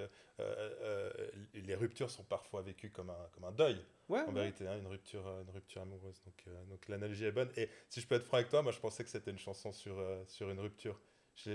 les 1.54 1.74
ruptures 1.74 2.10
sont 2.10 2.24
parfois 2.24 2.62
vécues 2.62 2.90
comme 2.90 3.10
un, 3.10 3.28
comme 3.32 3.44
un 3.44 3.52
deuil, 3.52 3.80
Ouais, 4.08 4.20
en 4.20 4.26
ouais. 4.28 4.34
vérité, 4.34 4.66
hein, 4.68 4.78
une, 4.78 4.86
rupture, 4.86 5.26
une 5.42 5.50
rupture 5.50 5.82
amoureuse. 5.82 6.20
Donc, 6.24 6.44
donc 6.68 6.88
l'analogie 6.88 7.24
est 7.24 7.32
bonne. 7.32 7.48
Et 7.56 7.68
si 7.88 8.00
je 8.00 8.06
peux 8.06 8.14
être 8.16 8.24
franc 8.24 8.36
avec 8.36 8.48
toi, 8.50 8.62
moi 8.62 8.70
je 8.72 8.78
pensais 8.78 9.02
que 9.02 9.10
c'était 9.10 9.30
une 9.30 9.38
chanson 9.38 9.72
sur, 9.72 9.96
sur 10.28 10.50
une 10.50 10.60
rupture. 10.60 11.00
Je 11.34 11.50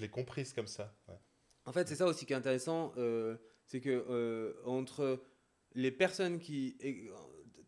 l'ai- 0.00 0.08
comprise 0.08 0.52
comme 0.52 0.66
ça. 0.66 0.92
ouais. 1.08 1.14
En 1.66 1.72
fait, 1.72 1.86
c'est 1.88 1.94
ça 1.96 2.06
aussi 2.06 2.26
qui 2.26 2.32
est 2.32 2.36
intéressant, 2.36 2.92
euh, 2.96 3.36
c'est 3.66 3.80
que 3.80 3.90
euh, 4.08 4.54
entre 4.64 5.22
les 5.74 5.90
personnes 5.92 6.38
qui. 6.38 6.76
et, 6.80 7.10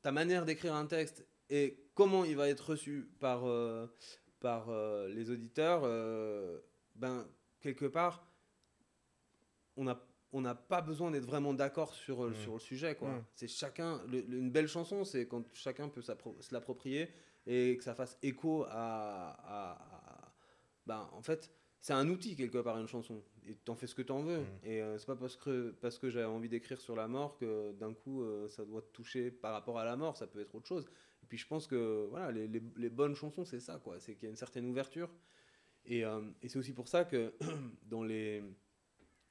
ta 0.03 0.11
manière 0.11 0.45
d'écrire 0.45 0.75
un 0.75 0.87
texte 0.87 1.25
et 1.49 1.82
comment 1.95 2.25
il 2.25 2.37
va 2.37 2.49
être 2.49 2.71
reçu 2.71 3.09
par, 3.21 3.45
euh, 3.47 3.87
par 4.41 4.69
euh, 4.71 5.09
les 5.09 5.31
auditeurs, 5.31 5.83
euh, 5.85 6.61
ben, 6.95 7.27
quelque 7.61 7.87
part, 7.87 8.27
on 9.77 9.85
n'a 9.85 10.01
on 10.35 10.41
n'a 10.41 10.55
pas 10.55 10.81
besoin 10.81 11.11
d'être 11.11 11.27
vraiment 11.27 11.53
d'accord 11.53 11.93
sur, 11.93 12.23
Mm. 12.23 12.35
sur 12.37 12.55
le 12.55 12.59
sujet. 12.59 12.95
quoi. 12.95 13.11
Mm. 13.11 13.25
C'est 13.35 13.49
chacun. 13.49 14.01
le- 14.07 14.23
le- 14.23 14.39
une 14.39 14.51
belle 14.51 14.67
chanson, 14.67 15.05
c'est 15.05 15.27
quand 15.29 15.45
chacun 15.53 15.91
peut 15.91 16.01
se 16.01 16.11
l'approprier 16.55 17.11
et 17.47 17.77
que 17.77 17.85
ça 17.85 17.95
fasse 17.95 18.17
écho 18.23 18.65
à. 18.65 18.71
à- 18.71 19.73
à- 19.73 20.33
ben, 20.87 21.07
en 21.13 21.21
fait, 21.21 21.51
c'est 21.81 21.93
un 21.93 22.09
outil 22.09 22.35
quelque 22.35 22.57
part 22.59 22.79
une 22.79 22.89
chanson 22.89 23.23
et 23.47 23.57
t'en 23.57 23.75
fais 23.75 23.87
ce 23.87 23.95
que 23.95 24.01
t'en 24.01 24.23
veux 24.23 24.39
Mm. 24.41 24.47
et 24.65 24.81
euh, 24.83 24.97
c'est 24.99 25.05
pas 25.07 25.17
parce 25.17 25.37
que 25.37 25.73
parce 25.83 25.99
que 25.99 26.09
j'avais 26.09 26.25
envie 26.25 26.49
d'écrire 26.49 26.81
sur 26.81 26.97
la 26.97 27.09
mort 27.09 27.37
que 27.37 27.73
d'un 27.73 27.93
coup 27.93 28.23
euh, 28.23 28.49
ça 28.49 28.65
doit 28.65 28.81
te 28.81 28.91
toucher 28.93 29.31
par 29.31 29.53
rapport 29.53 29.79
à 29.79 29.85
la 29.85 29.97
mort 29.97 30.17
ça 30.17 30.27
peut 30.27 30.41
être 30.41 30.55
autre 30.55 30.67
chose 30.69 30.87
puis 31.33 31.39
je 31.39 31.47
pense 31.47 31.67
que 31.67 32.07
voilà 32.11 32.31
les, 32.31 32.47
les- 32.47 32.63
les 32.77 32.91
bonnes 32.91 33.15
chansons 33.15 33.47
c'est 33.47 33.59
ça 33.59 33.79
quoi 33.83 33.99
c'est 34.01 34.15
qu'il 34.17 34.25
y 34.25 34.27
a 34.27 34.31
une 34.31 34.37
certaine 34.37 34.67
ouverture 34.67 35.09
et, 35.87 36.05
euh, 36.05 36.21
et 36.43 36.49
c'est 36.51 36.59
aussi 36.59 36.75
pour 36.75 36.89
ça 36.89 37.07
que 37.07 37.33
dans 37.91 38.03
les 38.03 38.43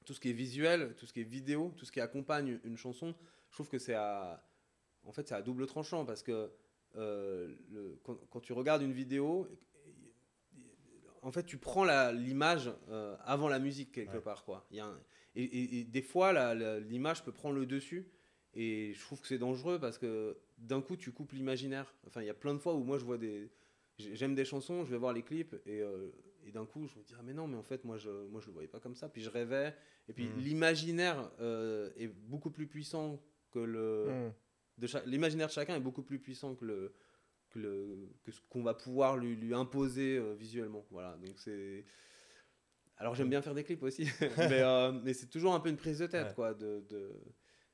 tout 0.04 0.16
ce 0.16 0.20
qui 0.20 0.32
est 0.32 0.34
visuel 0.34 0.96
tout 0.98 1.06
ce 1.06 1.14
qui 1.14 1.22
est 1.22 1.30
vidéo 1.40 1.72
tout 1.78 1.86
ce 1.86 1.92
qui 1.92 2.02
accompagne 2.02 2.60
une 2.64 2.76
chanson 2.76 3.14
je 3.52 3.56
trouve 3.56 3.70
que 3.70 3.78
c'est 3.78 3.94
à 3.94 4.44
en 5.04 5.12
fait 5.12 5.28
c'est 5.28 5.36
à 5.36 5.44
double 5.44 5.68
tranchant 5.68 6.04
parce 6.04 6.24
que 6.24 6.50
euh, 6.96 7.56
le- 7.70 8.00
quand, 8.04 8.16
quand 8.32 8.40
tu 8.40 8.52
regardes 8.54 8.82
une 8.82 8.94
vidéo 8.94 9.48
en 11.24 11.32
fait, 11.32 11.44
tu 11.44 11.58
prends 11.58 11.86
l'image 12.12 12.72
euh, 12.90 13.16
avant 13.26 13.48
la 13.48 13.60
musique 13.60 13.92
quelque 13.92 14.16
Ouais. 14.16 14.22
part, 14.22 14.44
quoi. 14.44 14.66
Y 14.72 14.80
a 14.80 14.88
un- 14.88 15.00
et, 15.36 15.44
et- 15.44 15.80
et 15.80 15.84
des 15.84 16.02
fois, 16.02 16.34
l'image 16.80 17.24
peut 17.24 17.32
prendre 17.32 17.54
le 17.60 17.68
dessus, 17.68 18.08
et 18.54 18.94
je 18.94 19.00
trouve 19.02 19.22
que 19.22 19.28
c'est 19.28 19.38
dangereux 19.38 19.80
parce 19.80 19.98
que 19.98 20.38
d'un 20.58 20.82
coup, 20.82 20.96
tu 20.98 21.12
coupes 21.12 21.32
l'imaginaire. 21.34 21.94
Enfin, 22.08 22.22
il 22.22 22.28
y 22.28 22.30
a 22.30 22.34
plein 22.34 22.54
de 22.54 22.60
fois 22.60 22.74
où 22.76 22.84
moi, 22.84 22.98
je 22.98 23.06
vois 23.06 23.18
des, 23.18 23.50
j'ai- 23.98 24.16
j'aime 24.16 24.36
des 24.36 24.46
chansons, 24.46 24.84
je 24.86 24.92
vais 24.92 24.98
voir 24.98 25.14
les 25.14 25.24
clips, 25.24 25.56
et, 25.66 25.82
euh, 25.82 26.10
et 26.46 26.52
d'un 26.52 26.66
coup, 26.66 26.88
je 26.88 26.98
me 27.00 27.04
dis 27.04 27.14
ah 27.18 27.22
mais 27.24 27.34
non, 27.34 27.48
mais 27.48 27.58
en 27.58 27.64
fait, 27.64 27.84
moi, 27.86 27.98
je, 27.98 28.10
moi, 28.28 28.42
je 28.42 28.48
le 28.48 28.54
voyais 28.54 28.68
pas 28.68 28.80
comme 28.80 28.96
ça. 28.96 29.08
Puis 29.10 29.22
je 29.22 29.30
rêvais, 29.30 29.76
et 30.10 30.14
puis 30.14 30.28
Mm. 30.28 30.40
l'imaginaire 30.40 31.32
euh, 31.40 31.90
est 31.96 32.08
beaucoup 32.08 32.52
plus 32.52 32.68
puissant 32.68 33.22
que 33.52 33.60
le 33.60 34.32
Hmm. 34.82 34.88
cha- 34.88 35.04
l'imaginaire 35.06 35.48
de 35.48 35.52
chacun 35.52 35.76
est 35.76 35.80
beaucoup 35.82 36.04
plus 36.04 36.20
puissant 36.20 36.56
que 36.56 36.66
le 36.66 36.94
que, 37.50 37.60
le, 37.60 38.10
que 38.24 38.32
ce 38.32 38.40
qu'on 38.50 38.64
va 38.64 38.74
pouvoir 38.74 39.18
lui, 39.18 39.36
lui 39.36 39.54
imposer 39.54 40.18
euh, 40.18 40.34
visuellement 40.36 40.86
voilà 40.90 41.18
donc 41.18 41.38
c'est 41.38 41.84
alors 42.98 43.14
j'aime 43.14 43.30
bien 43.30 43.42
faire 43.42 43.54
des 43.54 43.64
clips 43.66 43.84
aussi 43.84 44.08
mais, 44.38 44.64
mais 45.04 45.14
c'est 45.14 45.28
toujours 45.28 45.54
un 45.54 45.60
peu 45.60 45.68
une 45.70 45.76
prise 45.76 46.00
de 46.00 46.08
tête 46.08 46.28
Ouais. 46.28 46.34
quoi 46.34 46.54
de 46.54 46.82
de- 46.90 47.12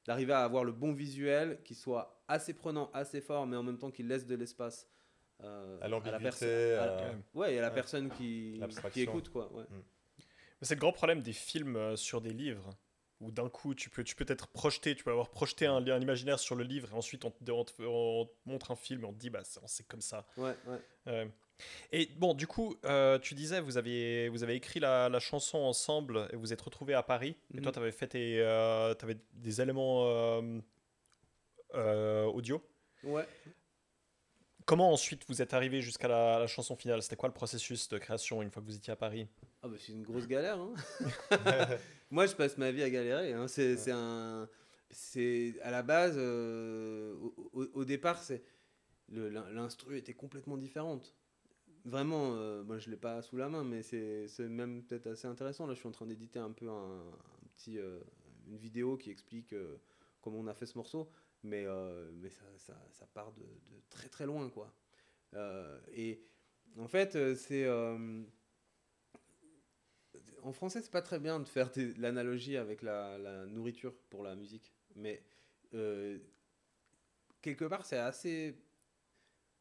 d'arriver 0.08 0.34
à 0.34 0.44
avoir 0.44 0.64
le 0.64 0.72
bon 0.72 0.94
visuel 0.94 1.60
qui 1.64 1.76
soit 1.76 2.24
assez 2.28 2.54
prenant 2.54 2.90
assez 2.94 3.22
fort 3.22 3.46
mais 3.46 3.56
en 3.58 3.64
même 3.64 3.78
temps 3.78 3.92
qui 3.92 4.04
laisse 4.04 4.26
de 4.26 4.36
l'espace 4.36 4.88
euh, 5.44 5.78
À 5.78 5.84
la 5.84 5.88
l'ambiguïté, 5.90 6.24
personne 6.24 6.80
à- 6.80 7.16
ouais 7.38 7.54
et 7.54 7.60
à 7.60 7.62
la 7.62 7.68
ouais. 7.70 7.74
personne 7.76 8.10
qui, 8.12 8.60
qui 8.92 9.02
écoute 9.02 9.30
quoi 9.30 9.52
ouais. 9.54 9.66
Mais 9.70 10.66
C'est 10.66 10.74
le 10.76 10.80
grand 10.80 10.92
problème 10.94 11.22
des 11.22 11.34
films 11.34 11.76
euh, 11.76 11.96
sur 11.96 12.20
des 12.22 12.34
livres, 12.34 12.72
où 13.20 13.30
d'un 13.32 13.50
coup 13.50 13.76
tu 13.76 13.90
peux 13.92 14.04
tu 14.04 14.16
peux 14.16 14.26
être 14.28 14.48
projeté, 14.48 14.96
tu 14.96 15.04
peux 15.04 15.12
avoir 15.12 15.30
projeté 15.30 15.68
un, 15.68 15.86
un 15.88 16.00
imaginaire 16.02 16.40
sur 16.40 16.56
le 16.56 16.64
livre, 16.64 16.90
et 16.92 16.96
ensuite 16.96 17.26
on 17.26 17.32
te, 17.32 17.52
on 17.52 17.64
te- 17.64 17.82
on 17.84 18.26
te 18.26 18.50
montre 18.50 18.72
un 18.72 18.76
film 18.76 19.02
et 19.02 19.06
on 19.06 19.14
te 19.14 19.20
dit 19.20 19.30
bah 19.30 19.44
c'est 19.44 19.60
c'est 19.68 19.88
comme 19.88 20.02
ça. 20.02 20.26
ouais 20.38 20.56
ouais 20.66 20.82
Euh, 21.08 21.28
et 21.92 22.08
bon, 22.18 22.34
du 22.34 22.48
coup, 22.48 22.76
euh, 22.86 23.18
tu 23.20 23.34
disais, 23.36 23.60
vous 23.62 23.78
avez, 23.78 24.30
vous 24.30 24.44
avez 24.44 24.56
écrit 24.56 24.80
la, 24.80 25.10
la 25.10 25.20
chanson 25.20 25.58
ensemble 25.58 26.28
et 26.32 26.36
vous 26.36 26.54
êtes 26.54 26.62
retrouvés 26.62 26.94
à 26.94 27.04
Paris. 27.04 27.36
Et 27.54 27.58
Mhm. 27.58 27.64
toi, 27.64 27.72
tu 27.72 27.80
avais 27.80 27.92
fait 27.92 28.08
tes, 28.08 28.40
euh, 28.42 28.94
des 29.34 29.62
éléments 29.62 30.06
euh, 31.76 32.26
audio. 32.26 32.62
ouais 33.04 33.28
Comment 34.66 34.92
ensuite 34.92 35.24
vous 35.30 35.42
êtes 35.42 35.54
arrivé 35.54 35.82
jusqu'à 35.82 36.10
la, 36.10 36.40
la 36.40 36.48
chanson 36.48 36.76
finale? 36.76 37.02
C'était 37.02 37.16
quoi 37.16 37.30
le 37.30 37.34
processus 37.34 37.88
de 37.88 37.98
création 37.98 38.42
une 38.42 38.52
fois 38.52 38.62
que 38.62 38.68
vous 38.68 38.76
étiez 38.76 38.92
à 38.92 38.98
Paris? 38.98 39.28
Ah 39.64 39.70
bah 39.70 39.78
c'est 39.80 39.94
une 39.94 40.04
grosse 40.04 40.28
galère. 40.28 40.60
hein. 40.60 40.74
Moi, 42.12 42.26
je 42.26 42.36
passe 42.36 42.58
ma 42.58 42.72
vie 42.72 42.84
à 42.84 42.90
galérer. 42.90 43.32
hein. 43.34 43.48
C'est 43.48 43.90
un, 43.92 44.48
c'est 44.90 45.56
à 45.62 45.72
la 45.72 45.84
base, 45.84 46.18
au, 46.18 47.34
au- 47.74 47.86
départ, 47.86 48.22
c'est 48.22 48.44
l'instru 49.10 49.98
était 49.98 50.14
complètement 50.14 50.58
différente. 50.58 51.16
Vraiment, 51.88 52.36
euh, 52.36 52.64
moi 52.64 52.80
je 52.80 52.90
l'ai 52.90 52.98
pas 52.98 53.22
sous 53.22 53.38
la 53.38 53.48
main, 53.48 53.64
mais 53.64 53.82
c'est 53.82 54.28
même 54.40 54.84
peut-être 54.84 55.08
assez 55.08 55.26
intéressant. 55.26 55.66
Là, 55.68 55.74
je 55.74 55.80
suis 55.80 55.88
en 55.88 55.92
train 55.92 56.06
d'éditer 56.06 56.38
un 56.38 56.52
peu 56.52 56.70
un, 56.70 57.02
petit, 57.56 57.80
euh, 57.80 58.02
une 58.46 58.58
vidéo 58.58 58.98
qui 58.98 59.10
explique 59.10 59.54
euh, 59.54 59.78
comment 60.20 60.40
on 60.40 60.48
a 60.48 60.54
fait 60.54 60.66
ce 60.66 60.78
morceau, 60.78 61.10
mais 61.44 61.66
mais 62.12 62.30
ça, 62.30 62.44
ça, 62.90 63.08
part 63.14 63.32
de, 63.32 63.46
très 63.90 64.10
très 64.10 64.26
loin, 64.26 64.50
quoi. 64.50 64.74
Et 65.94 66.22
en 66.78 66.90
fait, 66.90 67.36
c'est 67.36 67.70
en 70.44 70.52
français, 70.52 70.82
c'est 70.82 70.92
pas 70.92 71.02
très 71.02 71.20
bien 71.20 71.40
de 71.40 71.48
faire 71.48 71.72
l'analogie 71.98 72.58
avec 72.58 72.82
la, 72.82 73.46
nourriture 73.48 73.96
pour 74.10 74.24
la 74.24 74.36
musique, 74.36 74.74
mais 74.98 75.24
quelque 77.42 77.64
part, 77.64 77.86
c'est 77.86 77.98
assez, 77.98 78.58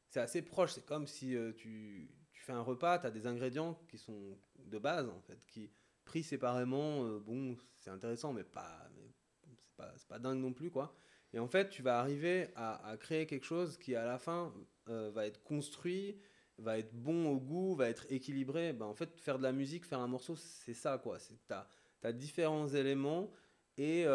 c'est 0.08 0.20
assez 0.20 0.42
proche. 0.42 0.72
C'est 0.72 0.86
comme 0.86 1.06
si 1.06 1.36
euh, 1.36 1.52
tu, 1.52 2.10
tu 2.32 2.42
fais 2.42 2.52
un 2.52 2.60
repas, 2.60 2.98
tu 2.98 3.06
as 3.06 3.10
des 3.10 3.26
ingrédients 3.26 3.74
qui 3.88 3.98
sont 3.98 4.38
de 4.58 4.78
base, 4.78 5.08
en 5.08 5.20
fait, 5.20 5.38
qui 5.46 5.70
pris 6.04 6.22
séparément, 6.22 7.04
euh, 7.04 7.18
bon, 7.18 7.56
c'est 7.78 7.90
intéressant, 7.90 8.32
mais 8.32 8.44
pas, 8.44 8.88
mais 8.94 9.12
c'est 9.44 9.76
pas, 9.76 9.92
pas 10.08 10.18
dingue 10.18 10.38
non 10.38 10.52
plus, 10.52 10.70
quoi. 10.70 10.96
Et 11.32 11.38
en 11.38 11.48
fait, 11.48 11.68
tu 11.68 11.82
vas 11.82 11.98
arriver 11.98 12.48
à, 12.54 12.96
créer 12.98 13.26
quelque 13.26 13.44
chose 13.44 13.76
qui, 13.76 13.94
à 13.94 14.04
la 14.04 14.18
fin, 14.18 14.54
euh, 14.88 15.10
va 15.10 15.26
être 15.26 15.42
construit, 15.42 16.18
va 16.56 16.78
être 16.78 16.94
bon 16.94 17.28
au 17.28 17.38
goût, 17.38 17.74
va 17.74 17.90
être 17.90 18.06
équilibré. 18.10 18.72
Ben, 18.72 18.86
en 18.86 18.94
fait, 18.94 19.20
faire 19.20 19.36
de 19.36 19.42
la 19.42 19.52
musique, 19.52 19.84
faire 19.84 19.98
un 20.00 20.06
morceau, 20.06 20.36
c'est 20.36 20.72
ça, 20.72 20.98
quoi. 20.98 21.18
C'est 21.18 21.34
tu 21.46 22.06
as, 22.06 22.12
différents 22.12 22.68
éléments 22.68 23.30
et 23.76 24.06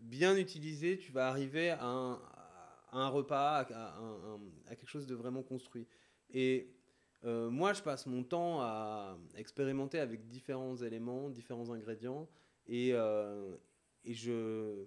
bien 0.00 0.36
utilisé, 0.36 0.98
tu 0.98 1.12
vas 1.12 1.28
arriver 1.28 1.70
à 1.70 1.84
un, 1.84 2.20
un 2.92 3.08
repas, 3.08 3.66
à, 3.72 3.98
quelque 4.76 4.86
chose 4.88 5.06
de 5.06 5.14
vraiment 5.14 5.42
construit. 5.42 5.86
Et 6.30 6.72
euh, 7.24 7.50
moi, 7.50 7.72
je 7.72 7.82
passe 7.82 8.06
mon 8.06 8.22
temps 8.24 8.60
à 8.60 9.18
expérimenter 9.36 9.98
avec 9.98 10.28
différents 10.28 10.76
éléments, 10.76 11.30
différents 11.30 11.70
ingrédients, 11.70 12.28
et, 12.66 12.90
euh, 12.92 13.56
et 14.04 14.14
je, 14.14 14.84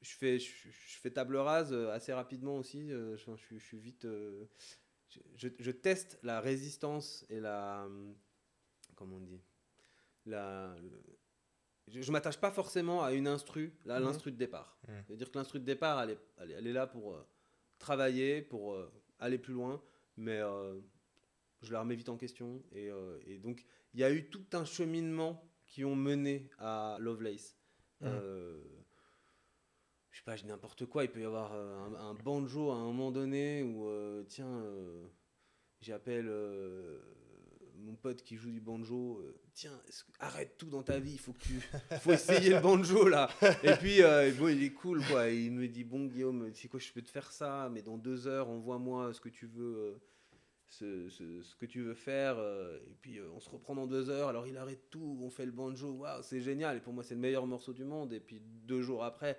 je, 0.00 0.14
fais, 0.14 0.38
je, 0.38 0.68
fais 1.00 1.10
table 1.10 1.36
rase 1.36 1.72
assez 1.72 2.12
rapidement 2.12 2.56
aussi. 2.56 2.92
euh, 2.92 3.16
Je, 3.16 3.30
je- 3.36 3.58
suis 3.58 3.78
vite. 3.78 4.06
je, 5.36 5.70
teste 5.70 6.18
la 6.22 6.40
résistance 6.40 7.24
et 7.28 7.40
la. 7.40 7.88
Comment 8.96 9.16
on 9.16 9.20
dit 9.20 9.40
la, 10.26 10.76
je, 11.88 12.00
je 12.00 12.12
m'attache 12.12 12.38
pas 12.38 12.50
forcément 12.50 13.02
à 13.02 13.12
une 13.12 13.26
instru, 13.26 13.74
là, 13.84 13.98
Mhm. 13.98 14.06
l'instru 14.06 14.32
de 14.32 14.36
départ. 14.36 14.78
Mhm. 14.88 14.94
C'est-à-dire 15.06 15.30
que 15.30 15.38
l'instru 15.38 15.58
de 15.60 15.64
départ, 15.64 16.02
elle 16.02 16.10
est, 16.10 16.18
elle 16.38 16.50
est, 16.50 16.54
elle 16.54 16.66
est 16.66 16.72
là 16.72 16.86
pour 16.86 17.14
euh, 17.14 17.26
travailler, 17.78 18.42
pour 18.42 18.74
euh, 18.74 18.90
aller 19.18 19.38
plus 19.38 19.54
loin, 19.54 19.82
mais 20.16 20.38
euh, 20.40 20.78
je 21.62 21.72
la 21.72 21.80
remets 21.80 21.96
vite 21.96 22.08
en 22.08 22.16
question. 22.16 22.62
Et, 22.72 22.90
et 23.26 23.38
donc, 23.38 23.64
il 23.94 24.00
y 24.00 24.04
a 24.04 24.10
eu 24.12 24.28
tout 24.30 24.44
un 24.52 24.64
cheminement 24.64 25.48
qui 25.66 25.84
ont 25.84 25.94
mené 25.96 26.50
à 26.58 26.96
Lovelace. 27.00 27.56
Mhm. 28.00 28.08
Euh, 28.08 28.62
je 30.10 30.18
sais 30.18 30.24
pas, 30.24 30.36
je 30.36 30.42
dis 30.42 30.48
n'importe 30.48 30.86
quoi. 30.86 31.04
Il 31.04 31.10
peut 31.10 31.20
y 31.20 31.24
avoir 31.24 31.52
un, 31.54 31.94
un 31.94 32.14
banjo 32.14 32.70
à 32.70 32.74
un 32.74 32.84
moment 32.84 33.10
donné 33.10 33.62
où, 33.62 33.88
tiens, 34.28 34.62
j'appelle 35.80 36.28
mon 37.82 37.94
pote 37.96 38.22
qui 38.22 38.36
joue 38.36 38.50
du 38.50 38.60
banjo. 38.60 39.18
euh, 39.20 39.34
tiens, 39.54 39.78
arrête 40.20 40.56
tout 40.58 40.70
dans 40.70 40.82
ta 40.82 40.98
vie. 40.98 41.12
Il 41.12 41.18
faut 41.18 41.32
que 41.32 41.40
tu, 41.42 41.60
faut 42.00 42.12
essayer 42.12 42.50
le 42.50 42.60
banjo 42.60 43.08
là. 43.08 43.28
Et 43.62 43.72
puis, 43.76 44.02
euh, 44.02 44.32
bon, 44.38 44.48
il 44.48 44.62
est 44.62 44.72
cool 44.72 45.04
quoi. 45.04 45.28
Il 45.28 45.52
me 45.52 45.68
dit 45.68 45.84
bon 45.84 46.06
Guillaume, 46.06 46.50
tu 46.52 46.62
sais 46.62 46.68
quoi, 46.68 46.80
je 46.80 46.92
peux 46.92 47.02
te 47.02 47.10
faire 47.10 47.30
ça, 47.32 47.68
mais 47.72 47.82
dans 47.82 47.98
deux 47.98 48.26
heures, 48.26 48.48
envoie-moi 48.48 49.12
ce 49.12 49.20
que 49.20 49.28
tu 49.28 49.46
veux. 49.46 49.76
euh, 49.76 50.02
ce, 50.68 51.10
ce- 51.10 51.42
ce 51.42 51.54
que 51.56 51.66
tu 51.66 51.82
veux 51.82 51.92
faire 51.92 52.38
et 52.40 52.94
puis 53.02 53.20
on 53.34 53.40
se 53.40 53.50
reprend 53.50 53.74
dans 53.74 53.86
deux 53.86 54.08
heures 54.08 54.30
alors 54.30 54.46
il 54.46 54.56
arrête 54.56 54.88
tout 54.88 55.18
on 55.20 55.28
fait 55.28 55.44
le 55.44 55.52
banjo 55.52 55.90
waouh 55.92 56.22
c'est 56.22 56.40
génial 56.40 56.78
et 56.78 56.80
pour 56.80 56.94
moi 56.94 57.04
c'est 57.04 57.12
le 57.14 57.20
meilleur 57.20 57.46
morceau 57.46 57.74
du 57.74 57.84
monde 57.84 58.14
et 58.14 58.20
puis 58.20 58.40
deux 58.40 58.80
jours 58.80 59.04
après 59.04 59.38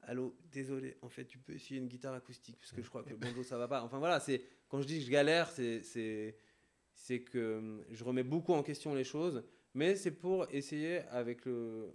allô 0.00 0.36
désolé 0.50 0.96
en 1.02 1.08
fait 1.08 1.24
tu 1.26 1.38
peux 1.38 1.52
essayer 1.52 1.78
une 1.78 1.86
guitare 1.86 2.14
acoustique 2.14 2.58
parce 2.58 2.72
que 2.72 2.82
je 2.82 2.88
crois 2.88 3.04
que 3.04 3.10
le 3.10 3.16
banjo 3.16 3.44
ça 3.44 3.58
va 3.58 3.68
pas 3.68 3.80
enfin 3.84 4.00
voilà 4.00 4.18
c'est 4.18 4.42
quand 4.68 4.80
je 4.82 4.88
dis 4.88 4.98
que 4.98 5.04
je 5.06 5.10
galère 5.12 5.52
c'est 5.52 6.34
c'est 6.94 7.20
que 7.22 7.58
hum, 7.58 7.84
je 7.90 8.04
remets 8.04 8.22
beaucoup 8.22 8.52
en 8.52 8.62
question 8.62 8.94
les 8.94 9.04
choses 9.04 9.42
mais 9.74 9.96
c'est 9.96 10.10
pour 10.10 10.46
essayer 10.50 10.98
avec 11.10 11.44
le 11.46 11.94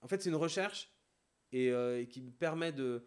en 0.00 0.08
fait 0.08 0.22
c'est 0.22 0.30
une 0.30 0.36
recherche 0.36 0.90
et, 1.52 1.70
euh, 1.70 2.00
et 2.00 2.06
qui 2.08 2.20
me 2.22 2.30
permet 2.30 2.72
de 2.72 3.04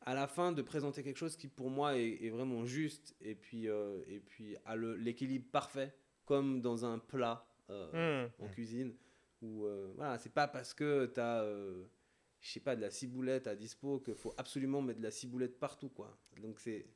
à 0.00 0.14
la 0.14 0.26
fin 0.26 0.52
de 0.52 0.62
présenter 0.62 1.02
quelque 1.02 1.16
chose 1.18 1.36
qui 1.36 1.48
pour 1.48 1.70
moi 1.70 1.96
est, 1.98 2.24
est 2.24 2.30
vraiment 2.30 2.64
juste 2.64 3.14
et 3.20 3.34
puis 3.34 3.68
euh, 3.68 4.02
et 4.06 4.20
puis 4.20 4.56
a 4.64 4.76
l'équilibre 4.76 5.46
parfait 5.50 5.94
comme 6.24 6.60
dans 6.60 6.84
un 6.84 6.98
plat 6.98 7.46
euh, 7.70 8.24
Hmm. 8.38 8.42
en 8.42 8.48
cuisine 8.48 8.94
où 9.42 9.66
voilà 9.94 10.18
c'est 10.18 10.32
pas 10.32 10.48
parce 10.48 10.74
que 10.74 11.06
tu 11.06 11.20
as 11.20 11.44
je 12.40 12.48
sais 12.50 12.60
pas 12.60 12.76
de 12.76 12.80
la 12.80 12.90
ciboulette 12.90 13.46
à 13.46 13.54
dispo 13.54 14.00
qu'il 14.00 14.14
faut 14.14 14.34
absolument 14.36 14.80
mettre 14.80 15.00
de 15.00 15.04
la 15.04 15.10
ciboulette 15.10 15.58
partout 15.58 15.88
quoi 15.90 16.16
donc 16.40 16.58
c'est 16.60 16.86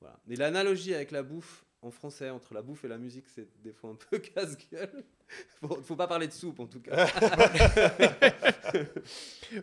voilà 0.00 0.20
et 0.28 0.36
l'analogie 0.36 0.94
avec 0.94 1.10
la 1.10 1.22
bouffe 1.22 1.64
en 1.82 1.90
français 1.90 2.28
entre 2.30 2.52
la 2.54 2.62
bouffe 2.62 2.84
et 2.84 2.88
la 2.88 2.98
musique, 2.98 3.26
c'est 3.34 3.48
des 3.62 3.72
fois 3.72 3.90
un 3.90 3.94
peu 3.94 4.18
casse-gueule. 4.34 5.04
Faut, 5.60 5.80
faut 5.82 5.96
pas 5.96 6.06
parler 6.08 6.26
de 6.26 6.32
soupe 6.32 6.58
en 6.60 6.66
tout 6.66 6.80
cas. 6.80 7.06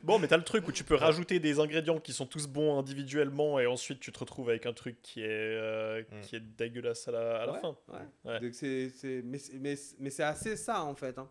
Bon, 0.04 0.20
mais 0.20 0.28
t'as 0.28 0.38
le 0.38 0.44
truc 0.44 0.68
où 0.68 0.72
tu 0.72 0.84
peux 0.84 0.96
rajouter 0.96 1.40
des 1.40 1.60
ingrédients 1.60 2.00
qui 2.00 2.12
sont 2.14 2.26
tous 2.26 2.48
bons 2.48 2.78
individuellement 2.78 3.60
et 3.60 3.66
ensuite 3.68 4.00
tu 4.00 4.12
te 4.12 4.20
retrouves 4.20 4.50
avec 4.50 4.66
un 4.66 4.74
truc 4.74 5.02
qui 5.02 5.22
est, 5.22 5.28
euh, 5.30 6.02
Mm. 6.12 6.22
qui 6.22 6.36
est 6.36 6.40
dégueulasse 6.58 7.08
à 7.08 7.12
la, 7.12 7.42
à 7.42 7.46
la 7.46 7.54
Ouais, 7.54 7.60
fin. 7.62 7.78
ouais. 7.90 8.00
Ouais. 8.26 8.40
Donc 8.42 8.54
c'est, 8.54 8.90
c'est- 8.90 9.22
mais, 9.24 9.38
c'est- 9.38 9.58
mais, 9.60 9.76
mais 10.00 10.10
c'est 10.10 10.24
assez 10.24 10.58
ça 10.58 10.84
en 10.84 10.96
fait. 10.96 11.18
hein. 11.18 11.30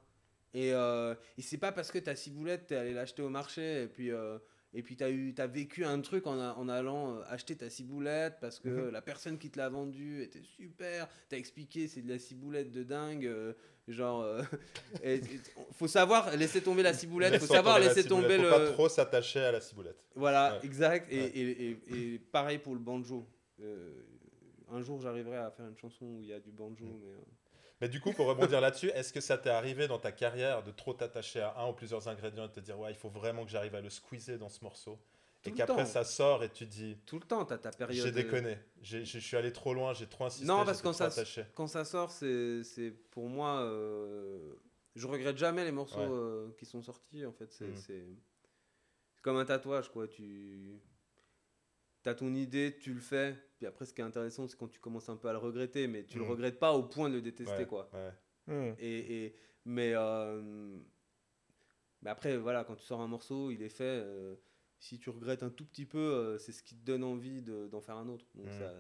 Et, 0.55 0.73
euh, 0.73 1.15
et 1.37 1.43
c'est 1.43 1.59
pas 1.59 1.73
parce 1.73 1.91
que 1.93 1.99
ta 1.99 2.17
ciboulette, 2.17 2.69
t'es 2.69 2.77
allé 2.77 2.95
l'acheter 2.95 3.21
au 3.23 3.29
marché 3.29 3.83
et 3.83 3.87
puis, 3.89 4.11
euh, 4.11 4.39
et 4.79 4.83
puis 4.83 4.95
t'as, 4.97 5.11
eu, 5.11 5.33
t'as 5.35 5.47
vécu 5.47 5.85
un 5.85 6.01
truc 6.01 6.27
en, 6.27 6.69
allant 6.69 7.17
euh, 7.17 7.23
acheter 7.29 7.57
ta 7.57 7.71
ciboulette 7.71 8.37
parce 8.41 8.61
que 8.61 8.69
Mhm. 8.69 8.91
la 8.91 9.01
personne 9.03 9.39
qui 9.39 9.51
te 9.51 9.59
l'a 9.59 9.69
vendue 9.71 10.23
était 10.23 10.43
super. 10.43 11.09
T'as 11.29 11.39
expliqué 11.39 11.89
c'est 11.89 12.03
de 12.03 12.09
la 12.09 12.19
ciboulette 12.19 12.71
de 12.71 12.83
dingue. 12.85 13.27
euh, 13.27 13.55
genre, 13.89 14.23
euh, 14.23 14.43
et- 15.05 15.21
faut 15.73 15.87
savoir 15.87 16.37
laisser 16.37 16.61
tomber 16.61 16.83
la 16.83 16.93
ciboulette. 16.93 17.35
Faut 17.35 17.41
Laissons 17.43 17.55
savoir 17.55 17.79
la 17.79 17.87
laisser 17.87 18.05
tomber 18.05 18.37
Faut 18.37 18.43
le. 18.43 18.51
pas 18.51 18.67
trop 18.73 18.89
s'attacher 18.89 19.41
à 19.41 19.53
la 19.53 19.61
ciboulette. 19.61 19.97
Voilà, 20.17 20.55
Ouais. 20.59 20.67
exact. 20.67 21.07
Et, 21.13 21.21
Ouais. 21.21 21.29
et, 21.35 21.71
et- 21.95 22.15
et 22.15 22.19
pareil 22.19 22.59
pour 22.59 22.75
le 22.75 22.81
banjo. 22.81 23.25
Euh, 23.61 23.93
un 24.73 24.83
jour, 24.83 25.01
j'arriverai 25.01 25.37
à 25.37 25.51
faire 25.53 25.67
une 25.69 25.77
chanson 25.79 26.05
où 26.05 26.21
il 26.21 26.27
y 26.29 26.33
a 26.33 26.41
du 26.41 26.51
banjo, 26.51 26.85
Mm. 26.85 27.01
mais. 27.01 27.15
Mais 27.81 27.89
du 27.89 28.01
coup, 28.01 28.13
pour 28.13 28.27
rebondir 28.27 28.61
là-dessus, 28.61 28.89
est-ce 28.91 29.13
que 29.13 29.21
ça 29.21 29.37
t'est 29.37 29.51
arrivé 29.51 29.87
dans 29.87 29.99
ta 29.99 30.11
carrière 30.13 30.63
de 30.63 30.71
trop 30.71 30.95
t'attacher 30.95 31.41
à 31.41 31.59
un 31.59 31.69
ou 31.69 31.73
plusieurs 31.75 32.09
ingrédients 32.09 32.45
et 32.47 32.49
de 32.49 32.53
te 32.55 32.61
dire, 32.61 32.79
ouais, 32.79 32.91
il 32.91 32.97
faut 32.97 33.11
vraiment 33.11 33.45
que 33.45 33.51
j'arrive 33.51 33.75
à 33.75 33.81
le 33.83 33.91
squeezer 33.91 34.39
dans 34.39 34.49
ce 34.49 34.65
morceau 34.65 34.99
Et 35.45 35.53
qu'après 35.53 35.85
ça 35.85 36.03
sort 36.05 36.43
et 36.43 36.49
tu 36.51 36.65
dis, 36.67 36.97
Tout 37.07 37.19
le 37.19 37.27
temps, 37.27 37.45
t'as 37.45 37.59
ta 37.59 37.71
période. 37.71 38.05
j'ai 38.07 38.13
déconné, 38.13 38.57
J'ai- 38.81 39.05
je 39.05 39.19
suis 39.19 39.37
allé 39.37 39.53
trop 39.53 39.75
loin, 39.75 39.93
j'ai 39.93 40.07
trop 40.07 40.25
insisté, 40.25 40.47
Non, 40.47 40.65
parce 40.65 40.79
que 40.79 40.85
quand 40.85 40.93
ça, 40.95 41.11
quand 41.55 41.67
ça 41.67 41.85
sort, 41.85 42.11
c'est 42.11 42.63
c'est 42.65 42.91
pour 42.91 43.29
moi. 43.29 43.61
euh, 43.61 44.55
je 44.95 45.07
regrette 45.07 45.37
jamais 45.37 45.63
les 45.65 45.73
morceaux 45.73 45.99
Ouais. 46.01 46.09
euh, 46.11 46.51
qui 46.59 46.65
sont 46.65 46.81
sortis. 46.83 47.27
En 47.27 47.33
fait, 47.33 47.53
c'est 47.53 47.75
c'est 47.77 48.07
comme 49.23 49.37
un 49.37 49.45
tatouage, 49.45 49.91
quoi. 49.91 50.09
Tu 50.09 50.81
as 52.09 52.15
ton 52.15 52.35
idée, 52.35 52.77
tu 52.81 52.93
le 52.95 53.01
fais. 53.01 53.37
Puis 53.59 53.67
après, 53.67 53.85
ce 53.87 53.95
qui 53.95 54.01
est 54.01 54.05
intéressant, 54.05 54.47
c'est 54.49 54.57
quand 54.57 54.69
tu 54.69 54.79
commences 54.81 55.09
un 55.09 55.17
peu 55.17 55.29
à 55.29 55.33
le 55.33 55.39
regretter, 55.39 55.87
mais 55.87 56.05
tu 56.05 56.19
le 56.19 56.25
Mhm. 56.25 56.31
regrettes 56.31 56.59
pas 56.59 56.73
au 56.75 56.83
point 56.85 57.09
de 57.09 57.15
le 57.15 57.23
détester, 57.23 57.53
Ouais, 57.63 57.67
quoi. 57.67 57.91
ouais. 57.95 58.13
Hmm. 58.47 58.75
Et, 58.79 59.25
et- 59.27 59.37
mais, 59.65 59.93
euh, 59.95 60.79
mais 62.03 62.11
après, 62.11 62.37
voilà, 62.37 62.65
quand 62.65 62.77
tu 62.77 62.85
sors 62.85 63.01
un 63.01 63.09
morceau, 63.09 63.51
il 63.51 63.63
est 63.63 63.69
fait. 63.69 63.85
euh, 63.85 64.37
si 64.79 64.99
tu 64.99 65.09
regrettes 65.09 65.43
un 65.43 65.49
tout 65.51 65.65
petit 65.65 65.87
peu, 65.87 65.99
euh, 65.99 66.39
c'est 66.39 66.53
ce 66.53 66.63
qui 66.63 66.77
te 66.77 66.85
donne 66.85 67.03
envie 67.03 67.41
de- 67.41 67.67
d'en 67.69 67.81
faire 67.81 67.97
un 67.97 68.09
autre. 68.09 68.27
Donc, 68.35 68.47
Mhm. 68.47 68.53
ça, 68.53 68.73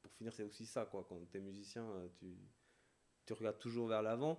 pour 0.00 0.12
finir, 0.12 0.32
c'est 0.32 0.44
aussi 0.44 0.64
ça, 0.64 0.86
quoi. 0.86 1.04
Quand 1.08 1.18
tu 1.30 1.36
es 1.38 1.40
musicien, 1.40 1.84
euh, 1.90 2.08
tu, 2.20 2.36
tu 3.26 3.32
regardes 3.32 3.58
toujours 3.58 3.88
vers 3.88 4.00
l'avant. 4.00 4.38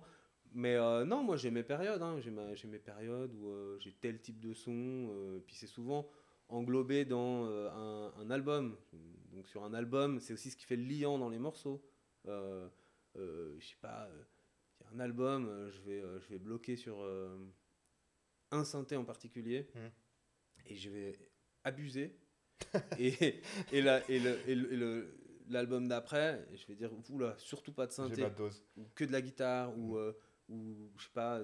Mais 0.52 0.74
euh, 0.76 1.04
non, 1.04 1.22
moi 1.22 1.36
j'ai 1.36 1.50
mes 1.50 1.62
périodes. 1.62 2.02
hein. 2.02 2.18
J'ai 2.18 2.30
ma- 2.30 2.54
j'ai 2.54 2.66
mes 2.66 2.78
périodes 2.80 3.32
où 3.34 3.50
euh, 3.50 3.78
j'ai 3.78 3.92
tel 3.92 4.20
type 4.20 4.40
de 4.40 4.52
son. 4.54 4.72
euh, 5.12 5.38
puis 5.46 5.54
c'est 5.54 5.68
souvent 5.68 6.10
englobé 6.50 7.04
dans 7.04 7.46
euh, 7.46 7.70
un, 7.70 8.12
un 8.22 8.30
album. 8.30 8.76
Donc 9.32 9.46
sur 9.48 9.64
un 9.64 9.72
album, 9.74 10.20
c'est 10.20 10.32
aussi 10.32 10.50
ce 10.50 10.56
qui 10.56 10.64
fait 10.66 10.76
le 10.76 10.84
liant 10.84 11.18
dans 11.18 11.28
les 11.28 11.38
morceaux. 11.38 11.82
Euh, 12.26 12.68
euh, 13.16 13.56
je 13.58 13.66
sais 13.68 13.76
pas, 13.80 14.08
un 14.92 15.00
album, 15.00 15.48
je, 15.70 15.80
vais, 15.82 16.00
je 16.20 16.28
vais 16.28 16.38
bloquer 16.38 16.76
sur 16.76 17.02
un 18.50 18.64
synthé 18.64 18.96
en 18.96 19.04
particulier 19.04 19.68
Mhm. 19.74 19.90
et 20.66 20.76
je 20.76 20.90
vais 20.90 21.18
abuser. 21.64 22.16
et, 22.98 23.40
et, 23.72 23.80
la- 23.82 24.08
et 24.10 24.18
le- 24.18 24.38
et 24.48 24.54
le- 24.54 24.72
et 24.72 24.76
le- 24.76 25.16
l'album 25.48 25.88
d'après, 25.88 26.46
je 26.54 26.66
vais 26.66 26.74
dire, 26.74 26.90
oula, 27.08 27.34
surtout 27.38 27.72
pas 27.72 27.86
de 27.86 27.92
synthé 27.92 28.28
dose. 28.36 28.62
ou 28.76 28.84
que 28.94 29.04
de 29.04 29.12
la 29.12 29.22
guitare 29.22 29.76
ou, 29.78 29.96
euh, 29.96 30.12
ou 30.48 30.90
je 30.98 31.04
sais 31.04 31.10
pas 31.12 31.40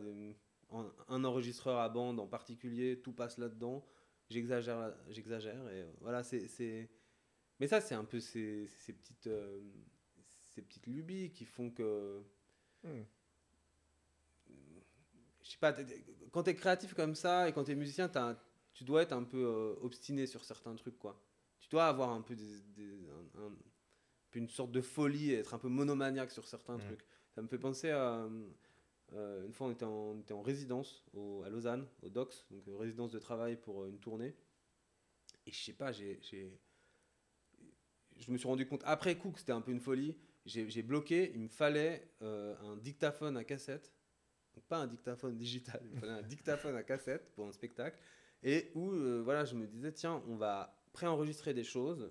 un, 0.72 0.92
un 1.08 1.24
enregistreur 1.24 1.78
à 1.78 1.88
bande 1.88 2.20
en 2.20 2.26
particulier 2.26 3.00
tout 3.00 3.12
passe 3.12 3.38
là 3.38 3.48
dedans 3.48 3.84
j'exagère 4.28 4.94
j'exagère 5.08 5.68
et 5.70 5.84
voilà 6.00 6.22
c'est 6.22 6.46
c'est- 6.48 6.88
mais 7.60 7.66
ça 7.68 7.80
c'est 7.80 7.94
un 7.94 8.04
peu 8.04 8.20
ces, 8.20 8.66
ces 8.66 8.92
petites 8.92 9.26
euh, 9.28 9.60
ces 10.54 10.62
petites 10.62 10.86
lubies 10.86 11.30
qui 11.32 11.44
font 11.44 11.70
que 11.70 12.22
Hmm. 12.84 13.02
je 15.42 15.50
sais 15.50 15.58
pas 15.58 15.72
t'es- 15.72 15.84
t'es- 15.84 16.04
quand 16.30 16.42
tu 16.44 16.50
es 16.50 16.54
créatif 16.54 16.94
comme 16.94 17.14
ça 17.14 17.48
et 17.48 17.52
quand 17.52 17.64
tu 17.64 17.72
es 17.72 17.74
musicien 17.74 18.08
t'as- 18.08 18.38
tu 18.74 18.84
dois 18.84 19.02
être 19.02 19.12
un 19.12 19.24
peu 19.24 19.44
euh, 19.44 19.74
obstiné 19.80 20.26
sur 20.26 20.44
certains 20.44 20.74
trucs 20.74 20.98
quoi 20.98 21.20
tu 21.58 21.68
dois 21.68 21.86
avoir 21.88 22.10
un 22.10 22.20
peu 22.22 22.36
des, 22.36 22.60
des- 22.76 23.08
un- 23.08 23.40
un- 23.40 23.46
un 23.52 23.56
peu 24.30 24.38
une 24.38 24.48
sorte 24.48 24.70
de 24.72 24.80
folie 24.80 25.32
être 25.32 25.54
un 25.54 25.58
peu 25.58 25.68
monomaniaque 25.68 26.30
sur 26.30 26.46
certains 26.46 26.76
Mhm. 26.76 26.82
trucs 26.84 27.04
ça 27.34 27.42
me 27.42 27.48
fait 27.48 27.58
penser 27.58 27.90
à 27.90 28.14
euh, 28.24 28.48
une 29.14 29.52
fois 29.52 29.68
on 29.68 29.70
était 29.70 29.84
en, 29.84 29.90
on 29.90 30.20
était 30.20 30.34
en 30.34 30.42
résidence 30.42 31.04
au- 31.14 31.42
à 31.44 31.48
Lausanne 31.48 31.86
au 32.02 32.08
DOX 32.10 32.46
donc 32.50 32.66
euh, 32.68 32.76
résidence 32.76 33.12
de 33.12 33.18
travail 33.18 33.56
pour 33.56 33.82
euh, 33.82 33.88
une 33.88 33.98
tournée. 33.98 34.34
Et 35.46 35.52
je 35.52 35.62
sais 35.62 35.72
pas 35.72 35.92
j'ai 35.92 36.18
j'ai- 36.22 36.58
je 38.18 38.30
me 38.32 38.38
suis 38.38 38.48
rendu 38.48 38.66
compte 38.66 38.82
après 38.84 39.16
coup 39.16 39.30
que 39.30 39.38
c'était 39.38 39.52
un 39.52 39.60
peu 39.60 39.72
une 39.72 39.80
folie 39.80 40.16
j'ai 40.44 40.68
j'ai 40.70 40.82
bloqué 40.82 41.32
il 41.34 41.40
me 41.40 41.48
fallait 41.48 42.08
euh, 42.22 42.56
un 42.62 42.76
dictaphone 42.76 43.36
à 43.36 43.44
cassette. 43.44 43.92
Pas 44.68 44.78
un 44.78 44.86
dictaphone 44.86 45.36
digital 45.36 45.80
il 45.84 45.90
me 45.90 45.96
fallait 46.00 46.12
un 46.12 46.22
dictaphone 46.34 46.74
à 46.76 46.82
cassette 46.82 47.30
pour 47.34 47.46
un 47.46 47.52
spectacle. 47.52 47.98
Et 48.42 48.70
où 48.74 48.90
euh, 48.90 49.20
voilà 49.22 49.44
je 49.44 49.54
me 49.54 49.66
disais 49.66 49.92
tiens 49.92 50.22
on 50.28 50.36
va 50.36 50.82
préenregistrer 50.92 51.52
des 51.54 51.64
choses 51.64 52.10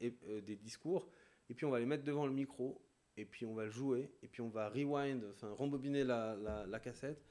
et 0.00 0.16
euh, 0.28 0.40
des 0.40 0.56
discours 0.56 1.08
et 1.50 1.54
puis 1.54 1.66
on 1.66 1.70
va 1.70 1.80
les 1.80 1.86
mettre 1.86 2.04
devant 2.04 2.26
le 2.26 2.32
micro 2.32 2.81
et 3.16 3.24
puis 3.24 3.44
on 3.46 3.54
va 3.54 3.64
le 3.64 3.70
jouer 3.70 4.10
et 4.22 4.28
puis 4.28 4.40
on 4.42 4.48
va 4.48 4.68
rewind 4.68 5.24
enfin 5.32 5.50
rembobiner 5.52 6.04
la, 6.04 6.36
la, 6.36 6.66
la 6.66 6.80
cassette. 6.80 7.24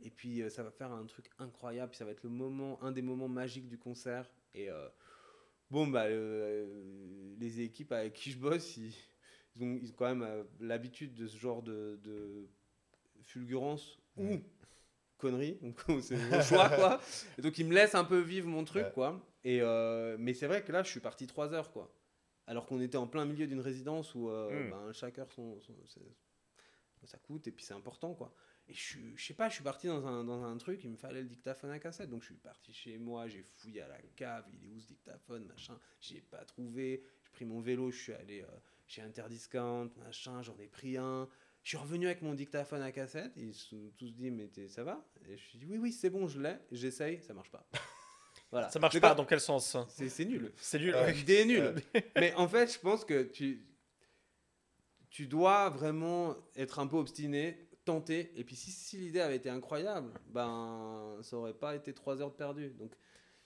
Et 0.00 0.10
puis 0.10 0.42
euh, 0.42 0.48
ça 0.48 0.62
va 0.62 0.70
faire 0.70 0.92
un 0.92 1.04
truc 1.06 1.28
incroyable. 1.38 1.90
Puis 1.90 1.98
ça 1.98 2.04
va 2.04 2.12
être 2.12 2.22
le 2.22 2.28
moment 2.30 2.80
un 2.82 2.92
des 2.92 3.02
moments 3.02 3.28
magiques 3.28 3.68
du 3.68 3.78
concert. 3.78 4.30
Et 4.54 4.70
euh, 4.70 4.88
bon 5.70 5.86
bah 5.88 6.04
euh, 6.06 7.34
les 7.38 7.60
équipes 7.60 7.92
avec 7.92 8.12
qui 8.14 8.30
je 8.30 8.38
bosse 8.38 8.76
ils, 8.76 8.94
ils 9.56 9.62
ont, 9.64 9.78
ils 9.82 9.90
ont 9.90 9.94
quand 9.96 10.14
même 10.14 10.44
l'habitude 10.60 11.14
de 11.14 11.26
ce 11.26 11.36
genre 11.36 11.62
de, 11.62 11.98
de 12.02 12.48
fulgurance 13.22 13.98
ou 14.16 14.22
Mhm. 14.24 14.42
connerie 15.18 15.58
donc 15.62 15.80
c'est 16.02 16.16
mon 16.16 16.40
choix 16.42 16.68
quoi. 16.68 17.00
Et 17.38 17.42
donc 17.42 17.58
ils 17.58 17.66
me 17.66 17.74
laissent 17.74 17.94
un 17.94 18.04
peu 18.04 18.18
vivre 18.20 18.48
mon 18.48 18.64
truc 18.64 18.84
Ouais. 18.86 18.92
quoi. 18.92 19.20
Et 19.44 19.60
mais 20.18 20.34
c'est 20.34 20.46
vrai 20.46 20.62
que 20.64 20.72
là 20.72 20.82
je 20.82 20.90
suis 20.90 21.00
parti 21.00 21.26
trois 21.26 21.52
heures 21.52 21.70
quoi 21.72 21.92
alors 22.48 22.64
qu'on 22.64 22.80
était 22.80 22.96
en 22.96 23.06
plein 23.06 23.26
milieu 23.26 23.46
d'une 23.46 23.60
résidence 23.60 24.14
où 24.14 24.30
euh, 24.30 24.48
Mm. 24.66 24.70
ben, 24.70 24.92
chaque 24.92 25.18
heure 25.18 25.30
son, 25.30 25.60
ça 27.04 27.18
coûte 27.18 27.46
et 27.46 27.52
puis 27.52 27.64
c'est 27.64 27.74
important 27.74 28.14
quoi. 28.14 28.34
Et 28.66 28.74
je, 28.74 28.98
sais 29.16 29.34
pas 29.34 29.48
je 29.48 29.54
suis 29.54 29.62
parti 29.62 29.86
dans 29.86 30.06
un, 30.06 30.24
dans 30.24 30.42
un 30.42 30.56
truc 30.56 30.82
il 30.82 30.90
me 30.90 30.96
fallait 30.96 31.22
le 31.22 31.28
dictaphone 31.28 31.70
à 31.70 31.78
cassette. 31.78 32.08
Donc 32.08 32.22
je 32.22 32.26
suis 32.26 32.36
parti 32.36 32.72
chez 32.72 32.98
moi 32.98 33.28
j'ai 33.28 33.42
fouillé 33.42 33.82
à 33.82 33.88
la 33.88 33.98
cave 34.16 34.46
il 34.52 34.64
est 34.64 34.68
où 34.68 34.80
ce 34.80 34.86
dictaphone 34.86 35.44
machin. 35.44 35.78
J'ai 36.00 36.22
pas 36.22 36.44
trouvé. 36.44 37.04
J'ai 37.22 37.30
pris 37.32 37.44
mon 37.44 37.60
vélo 37.60 37.90
je 37.90 37.98
suis 38.02 38.12
allé 38.14 38.42
euh, 38.42 38.46
chez 38.86 39.02
Interdiscount 39.02 39.90
machin 39.98 40.42
j'en 40.42 40.58
ai 40.58 40.68
pris 40.68 40.96
un. 40.96 41.28
Je 41.62 41.68
suis 41.68 41.76
revenu 41.76 42.06
avec 42.06 42.22
mon 42.22 42.32
dictaphone 42.32 42.80
à 42.82 42.92
cassette 42.92 43.32
ils 43.36 43.54
se 43.54 43.68
sont 43.68 43.90
tous 43.98 44.14
dit 44.14 44.30
mais 44.30 44.50
ça 44.68 44.84
va? 44.84 45.06
Et 45.26 45.36
je 45.36 45.44
suis 45.44 45.58
dit 45.58 45.66
oui 45.66 45.76
oui 45.76 45.92
c'est 45.92 46.10
bon 46.10 46.26
je 46.26 46.40
l'ai 46.40 46.56
j'essaye 46.72 47.20
ça 47.22 47.34
marche 47.34 47.50
pas 47.50 47.68
voilà 48.50 48.70
Ça 48.70 48.78
marche 48.78 48.98
pas 49.00 49.14
dans 49.14 49.24
quel 49.24 49.40
sens 49.40 49.76
c'est 49.88 50.08
c'est 50.08 50.24
nul 50.24 50.52
C'est 50.56 50.78
nul. 50.78 50.94
Ouais. 50.94 51.12
L'idée 51.12 51.34
est 51.40 51.44
nulle. 51.44 51.74
Mais 52.16 52.32
en 52.34 52.48
fait, 52.48 52.72
je 52.72 52.78
pense 52.78 53.04
que 53.04 53.22
tu, 53.24 53.64
tu 55.10 55.26
dois 55.26 55.68
vraiment 55.70 56.34
être 56.56 56.78
un 56.78 56.86
peu 56.86 56.96
obstiné, 56.96 57.68
tenter. 57.84 58.32
Et 58.36 58.44
puis, 58.44 58.56
si, 58.56 58.70
si 58.70 58.96
l'idée 58.98 59.20
avait 59.20 59.36
été 59.36 59.50
incroyable, 59.50 60.12
ben, 60.28 61.16
ça 61.22 61.36
aurait 61.36 61.54
pas 61.54 61.74
été 61.74 61.92
trois 61.92 62.20
heures 62.20 62.30
de 62.30 62.36
perdu. 62.36 62.70
Donc, 62.70 62.92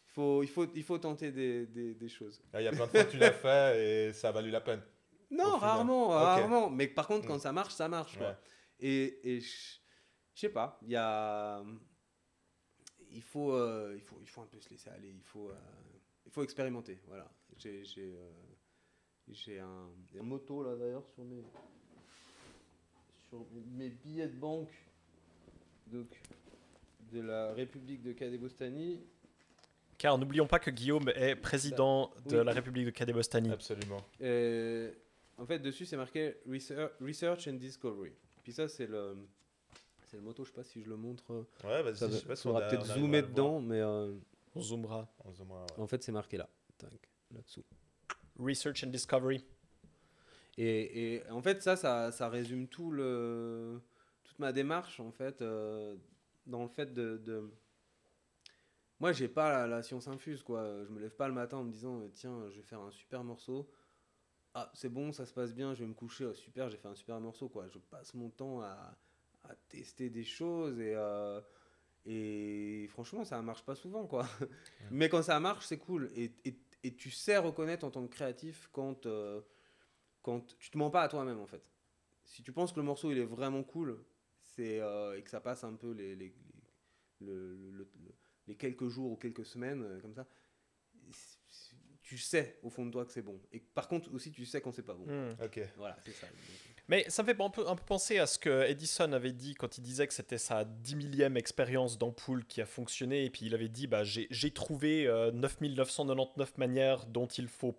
il 0.07 0.13
faut, 0.13 0.43
il 0.43 0.49
faut, 0.49 0.67
il 0.75 0.83
faut 0.85 0.99
tenter 0.99 1.31
des, 1.33 1.67
des, 1.67 1.95
des 1.95 2.09
choses. 2.09 2.43
Là, 2.53 2.61
Il 2.61 2.65
y 2.65 2.69
a 2.69 2.73
plein 2.73 2.87
de 2.87 2.91
fois 2.91 3.05
que 3.05 3.11
tu 3.11 3.17
l'as 3.19 3.33
fait 3.47 4.09
et 4.09 4.13
ça 4.13 4.29
a 4.29 4.33
valu 4.33 4.51
la 4.51 4.61
peine. 4.61 4.83
Non, 5.31 5.57
rarement, 5.57 6.09
rarement. 6.09 6.69
Mais 6.71 6.87
par 6.89 7.07
contre, 7.07 7.27
quand 7.27 7.37
Mm. 7.37 7.41
ça 7.41 7.53
marche, 7.53 7.75
ça 7.75 7.89
marche. 7.89 8.19
quoi. 8.19 8.29
Ouais. 8.29 8.37
Et, 8.81 9.37
et 9.37 9.41
je 9.41 9.51
je 10.35 10.41
sais 10.41 10.49
pas, 10.49 10.79
il 10.83 10.91
y 10.91 10.97
a. 10.97 11.63
Il 13.13 13.23
faut, 13.23 13.53
euh, 13.53 13.93
il, 13.95 14.01
faut, 14.01 14.17
il 14.21 14.29
faut 14.29 14.41
un 14.43 14.47
peu 14.47 14.59
se 14.61 14.71
laisser 14.71 14.91
aller, 14.91 15.11
il 15.11 15.23
faut, 15.23 15.49
euh, 15.49 15.55
il 16.25 16.33
faut 16.33 16.43
expérimenter. 16.43 16.99
Voilà. 17.07 17.31
J'ai 17.59 17.85
j'ai, 17.85 18.15
euh, 18.17 18.31
j'ai 19.29 19.61
un, 19.61 19.89
un 20.19 20.23
moto 20.23 20.63
là 20.63 20.77
d'ailleurs 20.77 21.07
sur 21.07 21.25
mes, 21.25 21.45
sur 23.29 23.45
mes 23.77 23.91
billets 23.91 24.29
de 24.29 24.37
banque 24.39 24.73
donc, 25.87 26.09
de 27.13 27.21
la 27.21 27.53
République 27.53 28.03
de 28.03 28.13
Kadebostanie. 28.13 29.01
Car 29.99 30.19
n'oublions 30.19 30.47
pas 30.47 30.59
que 30.59 30.71
Guillaume 30.71 31.11
est 31.15 31.37
président 31.37 32.11
de 32.27 32.39
la 32.39 32.53
République 32.53 32.87
de 32.87 32.91
Kadebostanie. 32.91 33.51
Absolument. 33.51 34.05
En 35.39 35.47
fait, 35.47 35.59
dessus 35.59 35.87
c'est 35.87 35.97
marqué 35.97 36.37
Research, 36.47 36.93
Research 37.01 37.49
and 37.49 37.55
Discovery. 37.55 38.13
Puis 38.43 38.53
ça, 38.53 38.69
c'est 38.69 38.87
le, 38.87 39.17
c'est 40.13 40.19
le 40.19 40.23
moto, 40.25 40.45
je 40.45 40.51
sais 40.51 40.55
pas 40.55 40.63
si 40.63 40.83
je 40.83 40.91
le 40.91 40.97
montre. 40.97 41.47
Ouais, 41.65 41.83
vas-y, 41.83 41.97
Ça 41.97 42.07
je 42.07 42.13
va- 42.13 42.19
sais 42.21 42.27
pas 42.27 42.37
si 42.37 42.47
on 42.47 42.55
a- 42.57 42.61
peut-être 42.69 42.85
zoomer 42.85 43.23
dedans, 43.23 43.63
mais 43.63 43.81
euh, 43.81 44.13
On 44.55 44.61
zoomera. 44.61 45.09
On 45.25 45.33
zoomera, 45.33 45.63
ouais. 45.63 45.83
en 45.83 45.87
fait, 45.87 46.03
c'est 46.03 46.13
marqué 46.13 46.37
là. 46.37 46.49
Là-dessous. 47.31 47.65
Research 48.39 48.85
and 48.85 48.89
Discovery. 48.89 49.43
Et, 50.59 51.15
et 51.15 51.31
en 51.31 51.41
fait, 51.41 51.63
ça, 51.63 51.77
ça, 51.77 52.13
ça 52.13 52.29
résume 52.29 52.69
tout 52.69 52.91
le, 52.91 53.81
toute 54.23 54.39
ma 54.39 54.53
démarche, 54.53 55.01
en 55.01 55.11
fait, 55.13 55.41
euh, 55.41 55.97
dans 56.47 56.63
le 56.63 56.69
fait 56.69 56.93
de... 56.93 57.17
de... 57.17 57.51
Moi, 59.01 59.13
j'ai 59.13 59.29
pas 59.29 59.51
la, 59.51 59.67
la 59.67 59.83
science 59.83 60.09
infuse, 60.09 60.43
quoi. 60.43 60.85
Je 60.85 60.91
me 60.91 61.01
lève 61.01 61.17
pas 61.17 61.27
le 61.27 61.33
matin 61.35 61.57
en 61.57 61.65
me 61.65 61.73
disant, 61.73 62.01
euh, 62.03 62.09
tiens, 62.13 62.51
je 62.51 62.57
vais 62.57 62.63
faire 62.67 62.81
un 62.81 62.91
super 62.91 63.25
morceau. 63.25 63.71
Ah, 64.53 64.71
c'est 64.75 64.91
bon, 64.91 65.11
ça 65.13 65.25
se 65.25 65.33
passe 65.33 65.55
bien, 65.55 65.73
je 65.73 65.83
vais 65.85 65.89
me 65.89 65.95
coucher. 65.95 66.27
Oh, 66.27 66.35
super, 66.35 66.69
j'ai 66.69 66.77
fait 66.77 66.89
un 66.89 66.95
super 66.95 67.19
morceau, 67.19 67.49
quoi. 67.49 67.67
Je 67.71 67.79
passe 67.79 68.13
mon 68.13 68.29
temps 68.29 68.61
à, 68.61 68.95
à 69.45 69.55
tester 69.69 70.11
des 70.11 70.25
choses 70.25 70.79
et... 70.81 70.95
euh, 70.95 71.41
et 72.05 72.89
franchement, 72.89 73.25
ça 73.25 73.41
marche 73.43 73.65
pas 73.65 73.77
souvent, 73.77 74.09
quoi. 74.09 74.29
Mais 74.91 75.09
quand 75.09 75.23
ça 75.23 75.39
marche, 75.39 75.67
c'est 75.67 75.79
cool. 75.79 76.11
Et, 76.17 76.33
et, 76.45 76.59
et 76.83 76.95
tu 76.97 77.13
sais 77.13 77.37
reconnaître 77.37 77.85
en 77.85 77.93
tant 77.93 78.05
que 78.09 78.13
créatif 78.13 78.69
quand, 78.73 79.07
euh, 79.07 79.41
quand 80.21 80.57
tu 80.59 80.71
te 80.71 80.77
mens 80.79 80.91
pas 80.91 81.03
à 81.03 81.09
toi-même, 81.09 81.39
en 81.39 81.47
fait. 81.47 81.63
Si 82.25 82.43
tu 82.43 82.53
penses 82.53 82.73
que 82.73 82.81
le 82.81 82.87
morceau 82.87 83.13
il 83.13 83.19
est 83.19 83.25
vraiment 83.25 83.63
cool, 83.63 84.05
c'est 84.41 84.81
euh, 84.81 85.17
et 85.17 85.23
que 85.23 85.31
ça 85.31 85.41
passe 85.41 85.63
un 85.63 85.75
peu 85.75 85.93
les, 85.93 86.17
les, 86.17 86.35
les, 87.21 87.27
le- 87.27 87.55
le- 87.55 87.71
le- 87.71 88.15
les 88.49 88.57
quelques 88.57 88.89
jours 88.89 89.13
ou 89.13 89.17
quelques 89.17 89.47
semaines 89.47 89.83
euh, 89.85 90.01
comme 90.01 90.15
ça, 90.15 90.27
tu 92.03 92.19
sais 92.19 92.59
au 92.63 92.71
fond 92.71 92.85
de 92.85 92.91
toi 92.91 93.05
que 93.07 93.13
c'est 93.13 93.23
bon. 93.23 93.41
Et 93.53 93.61
par 93.61 93.87
contre 93.87 94.13
aussi, 94.13 94.33
tu 94.33 94.45
sais 94.45 94.61
quand 94.61 94.73
c'est 94.73 94.83
pas 94.83 94.95
bon. 94.95 95.07
Hmm. 95.07 95.37
Ok. 95.41 95.61
Voilà, 95.77 95.97
c'est 96.05 96.13
ça. 96.13 96.27
Donc, 96.27 96.72
Mais 96.89 97.09
ça 97.09 97.23
me 97.23 97.29
fait 97.33 97.41
un 97.41 97.49
peu, 97.51 97.67
un 97.69 97.77
peu 97.77 97.85
penser 97.85 98.19
à 98.19 98.27
ce 98.27 98.39
que 98.39 98.65
Edison 98.69 99.13
avait 99.13 99.33
dit 99.33 99.55
quand 99.55 99.79
il 99.79 99.83
disait 99.83 100.07
que 100.07 100.13
c'était 100.15 100.37
sa 100.39 100.65
10 100.65 100.97
millième 100.97 101.37
expérience 101.37 101.97
d'ampoule 101.97 102.45
qui 102.45 102.61
a 102.61 102.67
fonctionné. 102.67 103.25
Et 103.25 103.31
puis 103.31 103.47
il 103.47 103.55
avait 103.55 103.69
dit 103.69 103.87
bah, 103.87 104.03
j'ai 104.05 104.51
trouvé 104.51 105.07
euh, 105.07 105.31
9999 105.33 106.59
manières 106.59 107.07
dont 107.07 107.27
il 107.29 107.49
faut 107.49 107.75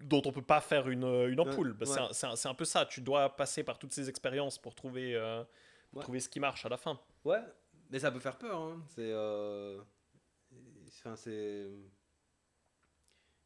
dont 0.00 0.20
on 0.26 0.32
peut 0.32 0.42
pas 0.42 0.60
faire 0.60 0.88
une, 0.90 1.04
une 1.04 1.40
ampoule. 1.40 1.72
Bah, 1.74 1.86
c'est 1.86 1.92
ouais. 1.94 2.00
un- 2.00 2.12
c'est 2.12 2.26
un, 2.26 2.36
c'est 2.36 2.48
un 2.48 2.54
peu 2.54 2.64
ça. 2.64 2.84
Tu 2.86 3.00
dois 3.00 3.34
passer 3.36 3.62
par 3.62 3.78
toutes 3.78 3.92
ces 3.92 4.08
expériences 4.08 4.58
pour 4.58 4.74
trouver, 4.74 5.14
euh, 5.14 5.42
pour 5.90 5.98
Ouais. 5.98 6.02
trouver 6.02 6.20
ce 6.20 6.28
qui 6.28 6.40
marche 6.40 6.66
à 6.66 6.68
la 6.68 6.76
fin. 6.76 7.00
Ouais, 7.24 7.40
mais 7.90 7.98
ça 8.00 8.10
peut 8.10 8.20
faire 8.20 8.36
peur. 8.36 8.58
Hein. 8.60 8.82
C'est. 8.94 9.10
euh, 9.12 9.80
Enfin, 10.88 11.16
c'est. 11.16 11.66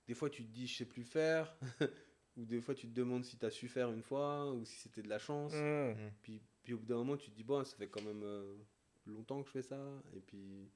Des 0.07 0.14
fois, 0.14 0.31
tu 0.31 0.45
te 0.45 0.51
dis, 0.51 0.67
je 0.67 0.79
sais 0.79 0.85
plus 0.87 1.05
faire. 1.05 1.55
ou 2.38 2.44
des 2.46 2.61
fois, 2.62 2.74
tu 2.74 2.88
te 2.88 2.94
demandes 2.94 3.24
si 3.24 3.37
tu 3.37 3.44
as 3.44 3.51
su 3.51 3.68
faire 3.68 3.90
une 3.92 4.03
fois, 4.03 4.51
ou 4.53 4.64
si 4.64 4.77
c'était 4.77 5.03
de 5.03 5.09
la 5.09 5.18
chance. 5.18 5.53
Hmm. 5.55 5.92
Puis, 6.22 6.40
puis 6.62 6.72
au 6.72 6.79
bout 6.79 6.87
d'un 6.87 6.96
moment, 6.96 7.16
tu 7.16 7.31
te 7.31 7.37
dis, 7.37 7.44
bon, 7.44 7.62
ça 7.64 7.77
fait 7.77 7.88
quand 7.88 8.03
même 8.03 8.22
euh, 8.22 8.57
longtemps 9.07 9.42
que 9.42 9.48
je 9.48 9.53
fais 9.53 9.62
ça. 9.62 10.03
Et 10.14 10.20
puis, 10.20 10.70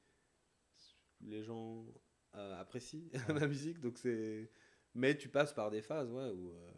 les 1.20 1.42
gens 1.44 1.87
euh, 2.35 2.61
apprécient 2.61 3.09
ma 3.29 3.46
musique. 3.46 3.81
Donc, 3.81 3.96
c'est. 3.98 4.51
Mais 4.94 5.16
tu 5.16 5.29
passes 5.29 5.55
par 5.55 5.70
des 5.70 5.81
phases, 5.83 6.11
ouais, 6.11 6.31
où, 6.31 6.51
euh, 6.51 6.70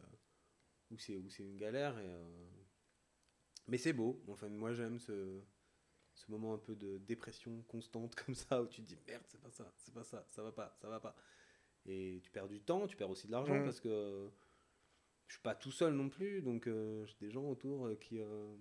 où 0.90 0.98
c'est 0.98 1.16
où 1.16 1.28
c'est 1.30 1.42
une 1.42 1.56
galère. 1.56 1.98
Et, 1.98 2.06
euh, 2.06 2.50
Mais 3.66 3.78
c'est 3.78 3.92
beau. 3.94 4.22
Enfin, 4.28 4.48
moi, 4.48 4.72
j'aime 4.74 4.98
ce, 5.00 5.40
ce 6.12 6.30
moment 6.30 6.52
un 6.54 6.58
peu 6.58 6.76
de 6.76 6.98
dépression 6.98 7.62
constante 7.62 8.14
comme 8.26 8.34
ça, 8.34 8.62
où 8.62 8.66
tu 8.66 8.82
te 8.82 8.86
dis, 8.86 8.98
merde, 9.06 9.24
c'est 9.26 9.40
pas 9.40 9.50
ça, 9.50 9.72
c'est 9.78 9.94
pas 9.94 10.04
ça, 10.04 10.26
ça 10.28 10.42
va 10.42 10.52
pas, 10.52 10.76
ça 10.80 10.88
va 10.88 11.00
pas. 11.00 11.16
Et 11.86 12.20
tu 12.22 12.30
perds 12.30 12.48
du 12.48 12.60
temps, 12.60 12.86
tu 12.86 12.96
perds 12.96 13.10
aussi 13.10 13.26
de 13.26 13.32
l'argent 13.32 13.54
Mhm. 13.54 13.64
parce 13.64 13.80
que 13.80 14.30
je 15.28 15.34
suis 15.34 15.42
pas 15.42 15.54
tout 15.54 15.70
seul 15.72 15.94
non 15.94 16.08
plus. 16.08 16.42
Donc, 16.42 16.66
euh, 16.66 17.04
j'ai 17.06 17.16
des 17.20 17.30
gens 17.30 17.44
autour 17.48 17.86
euh, 17.86 17.94
qui, 17.96 18.20
euh, 18.20 18.54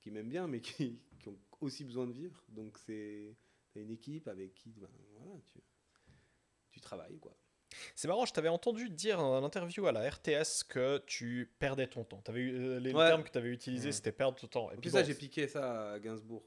qui 0.00 0.10
m'aiment 0.10 0.28
bien, 0.28 0.46
mais 0.46 0.60
qui, 0.60 1.00
qui 1.18 1.28
ont 1.28 1.38
aussi 1.60 1.84
besoin 1.84 2.06
de 2.06 2.12
vivre. 2.12 2.42
Donc, 2.48 2.78
c'est 2.78 3.36
une 3.76 3.90
équipe 3.90 4.26
avec 4.28 4.54
qui 4.54 4.70
ben, 4.72 4.88
voilà, 5.16 5.40
tu, 5.46 5.60
tu 6.70 6.80
travailles, 6.80 7.18
quoi. 7.18 7.36
C'est 7.94 8.08
marrant, 8.08 8.24
je 8.24 8.32
t'avais 8.32 8.48
entendu 8.48 8.88
dire 8.88 9.20
en 9.20 9.44
interview 9.44 9.86
à 9.86 9.92
la 9.92 10.08
RTS 10.08 10.64
que 10.68 10.98
tu 11.06 11.54
perdais 11.58 11.86
ton 11.86 12.02
temps. 12.02 12.20
T'avais 12.22 12.40
eu, 12.40 12.80
les 12.80 12.92
Ouais. 12.94 13.06
termes 13.08 13.22
que 13.22 13.30
tu 13.30 13.36
avais 13.38 13.50
utilisés, 13.50 13.92
c'était 13.92 14.10
perdre 14.10 14.38
ton 14.38 14.46
temps. 14.46 14.70
Et 14.72 14.76
puis 14.78 14.90
ça, 14.90 15.04
j'ai 15.04 15.14
piqué 15.14 15.46
ça 15.46 15.92
à 15.92 15.98
Gainsbourg, 16.00 16.44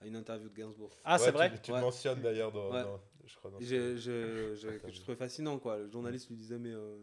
à 0.00 0.06
une 0.06 0.16
interview 0.16 0.48
de 0.48 0.54
Gainsbourg. 0.54 0.98
Ah, 1.04 1.16
c'est 1.18 1.30
vrai 1.30 1.52
Tu, 1.54 1.60
tu 1.62 1.70
Ouais. 1.72 1.78
le 1.78 1.84
mentionnes 1.84 2.20
d'ailleurs 2.20 2.50
dans, 2.50 2.72
Ouais. 2.72 2.82
dans- 2.82 3.00
je 3.24 3.36
crois, 3.36 3.52
dans 3.52 3.60
Et 3.60 3.64
ce- 3.64 3.96
Je, 3.96 3.96
je, 3.96 4.54
je, 4.88 4.90
je 4.92 5.00
trouvais 5.00 5.16
fascinant, 5.16 5.58
quoi. 5.60 5.78
Le 5.78 5.88
journaliste 5.90 6.28
lui 6.28 6.36
disait, 6.36 6.58
mais. 6.58 6.72
euh, 6.72 6.98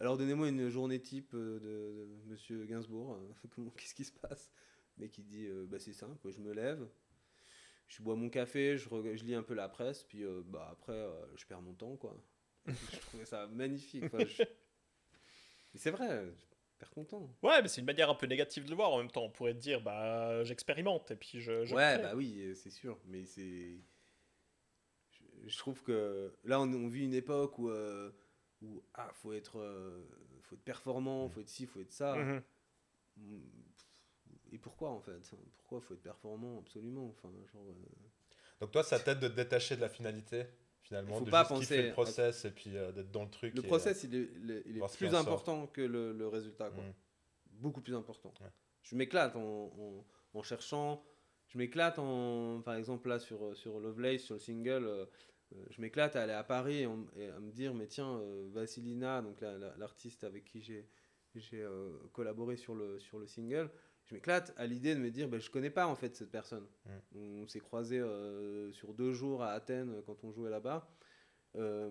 alors, 0.00 0.16
donnez-moi 0.16 0.48
une 0.48 0.68
journée 0.68 1.00
type 1.00 1.32
euh, 1.34 1.58
de, 1.58 2.06
de 2.24 2.30
monsieur 2.30 2.64
Gainsbourg. 2.66 3.18
comment- 3.54 3.70
Qu'est-ce 3.70 3.94
qui 3.94 4.04
se 4.04 4.12
passe? 4.12 4.50
Mais 4.96 5.08
qui 5.08 5.22
dit, 5.22 5.46
euh, 5.46 5.66
bah, 5.68 5.78
c'est 5.78 5.92
simple, 5.92 6.30
je 6.30 6.38
me 6.40 6.52
lève, 6.52 6.88
je 7.88 8.02
bois 8.02 8.16
mon 8.16 8.28
café, 8.28 8.76
je, 8.76 8.88
lis 9.24 9.34
un 9.34 9.42
peu 9.42 9.54
la 9.54 9.68
presse, 9.68 10.02
puis 10.02 10.24
euh, 10.24 10.42
bah, 10.44 10.68
après, 10.72 10.92
euh, 10.92 11.36
je 11.36 11.46
perds 11.46 11.62
mon 11.62 11.74
temps, 11.74 11.96
quoi. 11.96 12.16
je 12.66 12.98
trouvais 13.00 13.24
ça 13.24 13.46
magnifique. 13.46 14.04
enfin, 14.04 14.24
je- 14.24 14.42
Et 15.74 15.78
c'est 15.78 15.90
vrai, 15.90 16.26
je 16.36 16.44
perds 16.78 16.92
mon 16.96 17.04
temps. 17.04 17.36
Ouais, 17.42 17.62
mais 17.62 17.68
c'est 17.68 17.80
une 17.80 17.86
manière 17.86 18.10
un 18.10 18.14
peu 18.14 18.26
négative 18.26 18.64
de 18.64 18.70
le 18.70 18.76
voir 18.76 18.90
en 18.92 18.98
même 18.98 19.10
temps. 19.10 19.24
On 19.24 19.30
pourrait 19.30 19.54
dire, 19.54 19.80
bah, 19.80 20.42
j'expérimente 20.44 21.10
et 21.10 21.16
puis 21.16 21.40
je. 21.40 21.64
je 21.64 21.74
ouais, 21.74 21.92
crée. 21.94 22.02
bah 22.02 22.14
oui, 22.16 22.52
c'est 22.54 22.70
sûr, 22.70 22.98
mais 23.06 23.24
c'est. 23.24 23.78
Je, 25.10 25.22
je 25.48 25.58
trouve 25.58 25.82
que 25.82 26.32
là, 26.44 26.60
on, 26.60 26.72
on 26.72 26.88
vit 26.88 27.04
une 27.04 27.14
époque 27.14 27.58
où, 27.58 27.70
où 28.62 28.82
ah, 28.94 29.10
faut 29.14 29.32
être, 29.32 29.58
euh, 29.58 30.04
faut 30.42 30.54
être 30.56 30.64
performant, 30.64 31.28
faut 31.28 31.40
être 31.40 31.48
ci, 31.48 31.66
faut 31.66 31.80
être 31.80 31.92
ça. 31.92 32.14
Mhm. 32.16 32.42
Mm, 33.16 33.40
Et 34.52 34.58
pourquoi 34.58 34.90
en 34.90 35.00
fait? 35.00 35.20
Pourquoi 35.56 35.80
faut 35.80 35.94
être 35.94 36.02
performant 36.02 36.58
absolument? 36.58 37.08
Enfin, 37.08 37.30
genre, 37.52 37.62
euh, 37.68 38.08
Donc 38.60 38.70
toi, 38.72 38.82
ça 38.82 38.98
t'aide 38.98 39.20
de 39.20 39.28
te 39.28 39.34
détacher 39.34 39.76
de 39.76 39.80
la 39.80 39.88
finalité, 39.88 40.44
finalement, 40.82 41.18
Faut 41.18 41.24
de 41.24 41.30
pas 41.30 41.40
juste 41.44 41.50
penser 41.50 41.82
le 41.82 41.88
à- 41.90 41.92
process 41.92 42.44
et 42.44 42.50
puis 42.50 42.76
euh, 42.76 42.92
d'être 42.92 43.10
dans 43.10 43.24
le 43.24 43.30
truc. 43.30 43.54
le 43.54 43.64
et, 43.64 43.66
process, 43.66 44.04
il 44.04 44.14
est, 44.14 44.28
il 44.42 44.50
est- 44.50 44.62
il 44.66 44.76
est 44.78 44.96
plus 44.96 45.10
sort. 45.10 45.18
important 45.20 45.66
que 45.66 45.80
le, 45.82 46.12
le 46.12 46.28
résultat, 46.28 46.70
quoi. 46.70 46.82
Mm. 46.82 46.94
Beaucoup 47.52 47.80
plus 47.80 47.94
important. 47.94 48.32
Ouais. 48.40 48.50
Je 48.82 48.94
m'éclate 48.96 49.34
en, 49.36 49.40
en- 49.42 50.06
en 50.34 50.42
cherchant. 50.42 51.04
Je 51.48 51.58
m'éclate 51.58 51.98
en, 51.98 52.60
par 52.62 52.74
exemple 52.74 53.08
là 53.08 53.18
sur 53.18 53.56
sur 53.56 53.80
Lovelace, 53.80 54.22
sur 54.22 54.34
le 54.34 54.40
single. 54.40 55.08
Euh, 55.54 55.64
je 55.70 55.80
m'éclate 55.80 56.16
à 56.16 56.22
aller 56.22 56.32
à 56.32 56.44
Paris 56.44 56.82
et, 57.16 57.26
à 57.28 57.40
me 57.40 57.50
dire 57.50 57.74
mais 57.74 57.86
tiens 57.86 58.18
euh, 58.18 58.48
Vasilina 58.52 59.22
donc 59.22 59.40
la- 59.40 59.56
la- 59.58 59.76
l'artiste 59.76 60.24
avec 60.24 60.44
qui 60.44 60.60
j'ai 60.60 60.88
j'ai 61.34 61.62
euh, 61.62 61.90
collaboré 62.12 62.56
sur 62.56 62.74
le 62.74 62.98
sur 62.98 63.18
le 63.18 63.26
single 63.26 63.70
je 64.04 64.14
m'éclate 64.14 64.54
à 64.56 64.66
l'idée 64.66 64.94
de 64.94 65.00
me 65.00 65.10
dire 65.10 65.28
ben 65.28 65.38
je 65.40 65.50
connais 65.50 65.70
pas 65.70 65.86
en 65.86 65.94
fait 65.94 66.16
cette 66.16 66.30
personne. 66.30 66.66
Mm. 67.14 67.42
on 67.42 67.46
s'est 67.46 67.60
croisé 67.60 68.02
sur 68.72 68.94
deux 68.94 69.12
jours 69.12 69.42
à 69.42 69.50
Athènes 69.52 70.02
quand 70.06 70.24
on 70.24 70.32
jouait 70.32 70.48
là-bas. 70.50 70.88
Euh, 71.56 71.90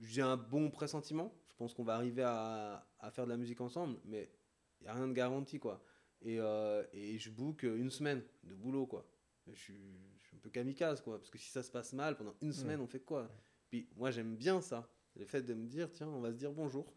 j'ai 0.00 0.22
un 0.22 0.36
bon 0.38 0.70
pressentiment. 0.70 1.34
Je 1.50 1.54
pense 1.56 1.74
qu'on 1.74 1.84
va 1.84 1.94
arriver 1.96 2.22
à, 2.24 2.86
à 2.98 3.10
faire 3.10 3.26
de 3.26 3.30
la 3.30 3.36
musique 3.36 3.60
ensemble 3.60 3.98
mais 4.06 4.30
il 4.80 4.86
y 4.86 4.88
a 4.88 4.94
rien 4.94 5.06
de 5.06 5.12
garanti 5.12 5.58
quoi. 5.60 5.84
Et, 6.22 6.40
euh, 6.40 6.82
et 6.94 7.18
je 7.18 7.30
book 7.30 7.62
une 7.64 7.90
semaine 7.90 8.22
de 8.44 8.54
boulot 8.54 8.86
quoi. 8.86 9.06
Je 9.52 9.60
suis, 9.60 10.00
suis 10.34 10.38
un 10.38 10.42
peu 10.42 10.50
kamikaze 10.50 11.00
quoi. 11.00 11.18
Parce 11.18 11.30
que 11.30 11.38
si 11.38 11.50
ça 11.50 11.62
se 11.62 11.70
passe 11.70 11.92
mal 11.92 12.16
pendant 12.16 12.34
une 12.40 12.52
semaine 12.52 12.80
on 12.80 12.86
fait 12.86 13.00
quoi? 13.00 13.30
Puis 13.70 13.88
moi 13.96 14.10
j'aime 14.10 14.36
bien 14.36 14.60
ça. 14.60 14.88
Le 15.16 15.24
fait 15.26 15.42
de 15.42 15.54
me 15.54 15.66
dire 15.66 15.90
tiens 15.90 16.08
on 16.08 16.20
va 16.20 16.32
se 16.32 16.36
dire 16.36 16.52
bonjour. 16.52 16.92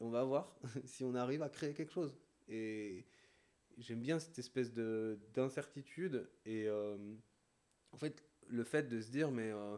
Et 0.00 0.04
on 0.04 0.10
va 0.10 0.24
voir 0.24 0.56
si 0.84 1.04
on 1.04 1.14
arrive 1.14 1.42
à 1.42 1.48
créer 1.48 1.74
quelque 1.74 1.92
chose. 1.92 2.16
Et 2.48 3.06
j'aime 3.78 4.00
bien 4.00 4.18
cette 4.18 4.38
espèce 4.38 4.72
de 4.72 5.18
d'incertitude. 5.34 6.28
Et 6.44 6.66
euh, 6.68 6.96
en 7.92 7.98
fait 7.98 8.24
le 8.48 8.64
fait 8.64 8.84
de 8.84 9.00
se 9.00 9.10
dire 9.10 9.30
mais 9.30 9.50
euh, 9.52 9.76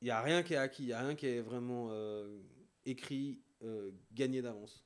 il 0.00 0.08
y 0.08 0.10
a 0.10 0.20
rien 0.22 0.42
qui 0.42 0.54
est 0.54 0.58
acquis 0.58 0.82
il 0.84 0.88
y 0.88 0.92
a 0.92 1.00
rien 1.00 1.14
qui 1.14 1.26
est 1.26 1.40
vraiment 1.40 1.88
euh, 1.90 2.40
écrit 2.84 3.42
euh, 3.62 3.90
gagné 4.12 4.42
d'avance. 4.42 4.84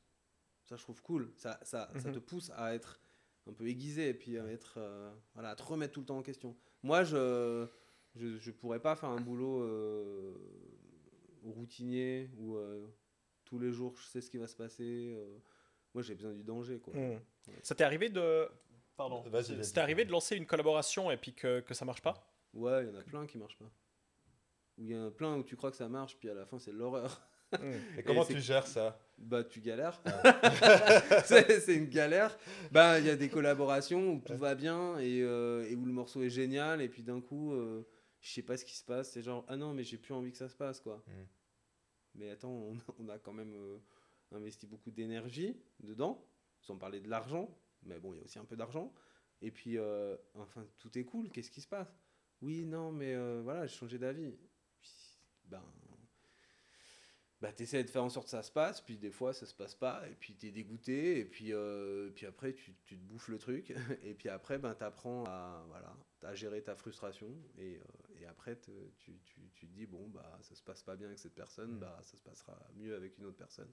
Ça 0.64 0.76
je 0.76 0.82
trouve 0.82 1.00
cool. 1.02 1.32
Ça 1.36 1.58
ça, 1.62 1.90
ça 1.98 2.08
Mhm. 2.08 2.14
te 2.14 2.18
pousse 2.18 2.50
à 2.54 2.74
être 2.74 3.00
un 3.48 3.52
peu 3.52 3.66
aiguisé 3.68 4.08
et 4.10 4.14
puis 4.14 4.38
à 4.38 4.44
être 4.46 4.74
euh, 4.78 5.10
voilà 5.34 5.50
à 5.50 5.56
te 5.56 5.62
remettre 5.62 5.94
tout 5.94 6.00
le 6.00 6.06
temps 6.06 6.18
en 6.18 6.22
question 6.22 6.56
moi 6.82 7.04
je 7.04 7.66
je, 8.14 8.36
je 8.38 8.50
pourrais 8.50 8.80
pas 8.80 8.94
faire 8.96 9.08
un 9.10 9.20
boulot 9.20 9.62
euh, 9.62 10.34
routinier 11.44 12.30
où 12.38 12.56
euh, 12.56 12.86
tous 13.44 13.58
les 13.58 13.72
jours 13.72 13.94
je 13.96 14.06
sais 14.06 14.20
ce 14.20 14.30
qui 14.30 14.38
va 14.38 14.46
se 14.46 14.56
passer 14.56 15.12
euh, 15.16 15.38
moi 15.94 16.02
j'ai 16.02 16.14
besoin 16.14 16.32
du 16.32 16.42
danger 16.44 16.78
quoi 16.78 16.94
Mhm. 16.94 17.20
Ça 17.62 17.74
t'est 17.74 17.84
arrivé 17.84 18.10
de. 18.10 18.46
Pardon. 18.94 19.24
C'était 19.62 19.80
arrivé 19.80 20.04
de 20.04 20.10
lancer 20.10 20.36
une 20.36 20.44
collaboration 20.44 21.10
et 21.10 21.16
puis 21.16 21.32
que, 21.32 21.60
que 21.60 21.72
ça 21.72 21.84
marche 21.86 22.02
pas? 22.02 22.30
Ouais 22.52 22.84
il 22.84 22.88
y 22.92 22.96
en 22.96 22.98
a 22.98 23.02
plein 23.02 23.26
qui 23.26 23.38
marchent 23.38 23.56
pas 23.58 23.70
ou 24.76 24.84
il 24.84 24.90
y 24.90 24.96
en 24.96 25.06
a 25.06 25.10
plein 25.10 25.36
où 25.38 25.42
tu 25.44 25.56
crois 25.56 25.70
que 25.70 25.76
ça 25.76 25.88
marche 25.88 26.16
puis 26.18 26.28
à 26.28 26.34
la 26.34 26.44
fin 26.44 26.58
c'est 26.58 26.72
l'horreur. 26.72 27.26
Et 27.96 28.02
comment 28.02 28.24
tu 28.24 28.40
gères 28.40 28.66
ça? 28.66 29.00
Bah 29.16 29.42
tu 29.42 29.60
galères. 29.60 30.00
C'est 31.24 31.60
c'est 31.60 31.74
une 31.74 31.88
galère. 31.88 32.38
Bah 32.70 32.98
il 33.00 33.06
y 33.06 33.10
a 33.10 33.16
des 33.16 33.28
collaborations 33.28 34.12
où 34.14 34.20
tout 34.20 34.36
va 34.36 34.54
bien 34.54 34.98
et, 34.98 35.22
euh, 35.22 35.68
et 35.68 35.74
où 35.74 35.84
le 35.84 35.92
morceau 35.92 36.22
est 36.22 36.30
génial 36.30 36.80
et 36.82 36.88
puis 36.88 37.02
d'un 37.02 37.20
coup 37.20 37.52
euh, 37.52 37.86
je 38.20 38.30
sais 38.32 38.42
pas 38.42 38.56
ce 38.56 38.64
qui 38.64 38.76
se 38.76 38.84
passe. 38.84 39.12
C'est 39.12 39.22
genre 39.22 39.44
ah 39.48 39.56
non 39.56 39.72
mais 39.74 39.82
j'ai 39.82 39.96
plus 39.98 40.14
envie 40.14 40.30
que 40.30 40.36
ça 40.38 40.48
se 40.48 40.56
passe 40.56 40.80
quoi. 40.80 41.02
Mm. 41.06 41.12
mais 42.14 42.30
attends 42.30 42.50
on, 42.50 42.76
on 42.98 43.08
a 43.08 43.18
quand 43.18 43.32
même 43.32 43.54
euh, 43.54 43.78
investi 44.32 44.66
beaucoup 44.66 44.90
d'énergie 44.90 45.56
dedans 45.80 46.24
sans 46.60 46.76
parler 46.76 47.00
de 47.00 47.08
l'argent. 47.08 47.58
Mais 47.82 47.98
bon 47.98 48.12
il 48.12 48.18
y 48.18 48.20
a 48.20 48.24
aussi 48.24 48.38
un 48.38 48.44
peu 48.44 48.56
d'argent. 48.56 48.92
Et 49.40 49.50
puis 49.50 49.78
enfin 50.34 50.66
tout 50.78 50.96
est 50.98 51.04
cool. 51.04 51.30
Qu'est-ce 51.30 51.50
qui 51.50 51.60
se 51.60 51.68
passe? 51.68 51.92
Oui 52.40 52.64
non 52.66 52.92
mais 52.92 53.16
voilà 53.40 53.66
j'ai 53.66 53.76
changé 53.76 53.98
d'avis. 53.98 54.36
Ben 55.44 55.62
bah, 57.40 57.52
tu 57.52 57.62
essaies 57.62 57.84
de 57.84 57.90
faire 57.90 58.02
en 58.04 58.08
sorte 58.08 58.26
que 58.26 58.30
ça 58.30 58.42
se 58.42 58.50
passe, 58.50 58.80
puis 58.80 58.98
des 58.98 59.10
fois 59.10 59.32
ça 59.32 59.46
se 59.46 59.54
passe 59.54 59.74
pas, 59.74 60.02
et 60.08 60.14
puis 60.14 60.34
tu 60.36 60.46
es 60.48 60.50
dégoûté, 60.50 61.18
et 61.20 61.24
puis, 61.24 61.52
euh, 61.52 62.10
puis 62.10 62.26
après 62.26 62.52
tu, 62.52 62.74
tu 62.84 62.96
te 62.98 63.02
bouffes 63.04 63.28
le 63.28 63.38
truc, 63.38 63.70
et 64.02 64.14
puis 64.14 64.28
après 64.28 64.58
ben, 64.58 64.74
tu 64.74 64.82
apprends 64.84 65.24
à, 65.26 65.64
voilà, 65.68 65.96
à 66.22 66.34
gérer 66.34 66.62
ta 66.62 66.74
frustration, 66.74 67.28
et, 67.56 67.76
euh, 67.78 68.20
et 68.20 68.26
après 68.26 68.56
te- 68.56 68.70
tu, 68.98 69.18
tu, 69.24 69.50
tu 69.54 69.66
te 69.68 69.72
dis, 69.72 69.86
bon, 69.86 70.08
bah 70.08 70.38
ça 70.42 70.54
se 70.56 70.62
passe 70.62 70.82
pas 70.82 70.96
bien 70.96 71.06
avec 71.06 71.18
cette 71.18 71.34
personne, 71.34 71.74
Mm. 71.76 71.78
bah 71.80 71.98
ça 72.02 72.16
se 72.16 72.22
passera 72.22 72.58
mieux 72.76 72.94
avec 72.96 73.16
une 73.18 73.26
autre 73.26 73.36
personne. 73.38 73.70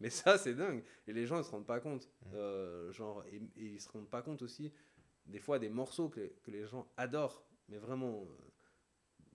Mais 0.00 0.10
ça 0.10 0.38
c'est 0.38 0.54
dingue, 0.54 0.84
et 1.08 1.12
les 1.12 1.26
gens 1.26 1.38
ils 1.38 1.44
se 1.44 1.50
rendent 1.50 1.66
pas 1.66 1.80
compte. 1.80 2.08
Mm. 2.26 2.30
Euh, 2.34 2.92
genre, 2.92 3.24
et, 3.32 3.36
et 3.56 3.64
ils 3.66 3.80
se 3.80 3.88
rendent 3.88 4.08
pas 4.10 4.22
compte 4.22 4.42
aussi, 4.42 4.72
des 5.26 5.40
fois 5.40 5.58
des 5.58 5.68
morceaux 5.70 6.08
que, 6.08 6.32
que 6.44 6.50
les 6.52 6.66
gens 6.66 6.88
adorent, 6.96 7.44
mais 7.68 7.78
vraiment 7.78 8.26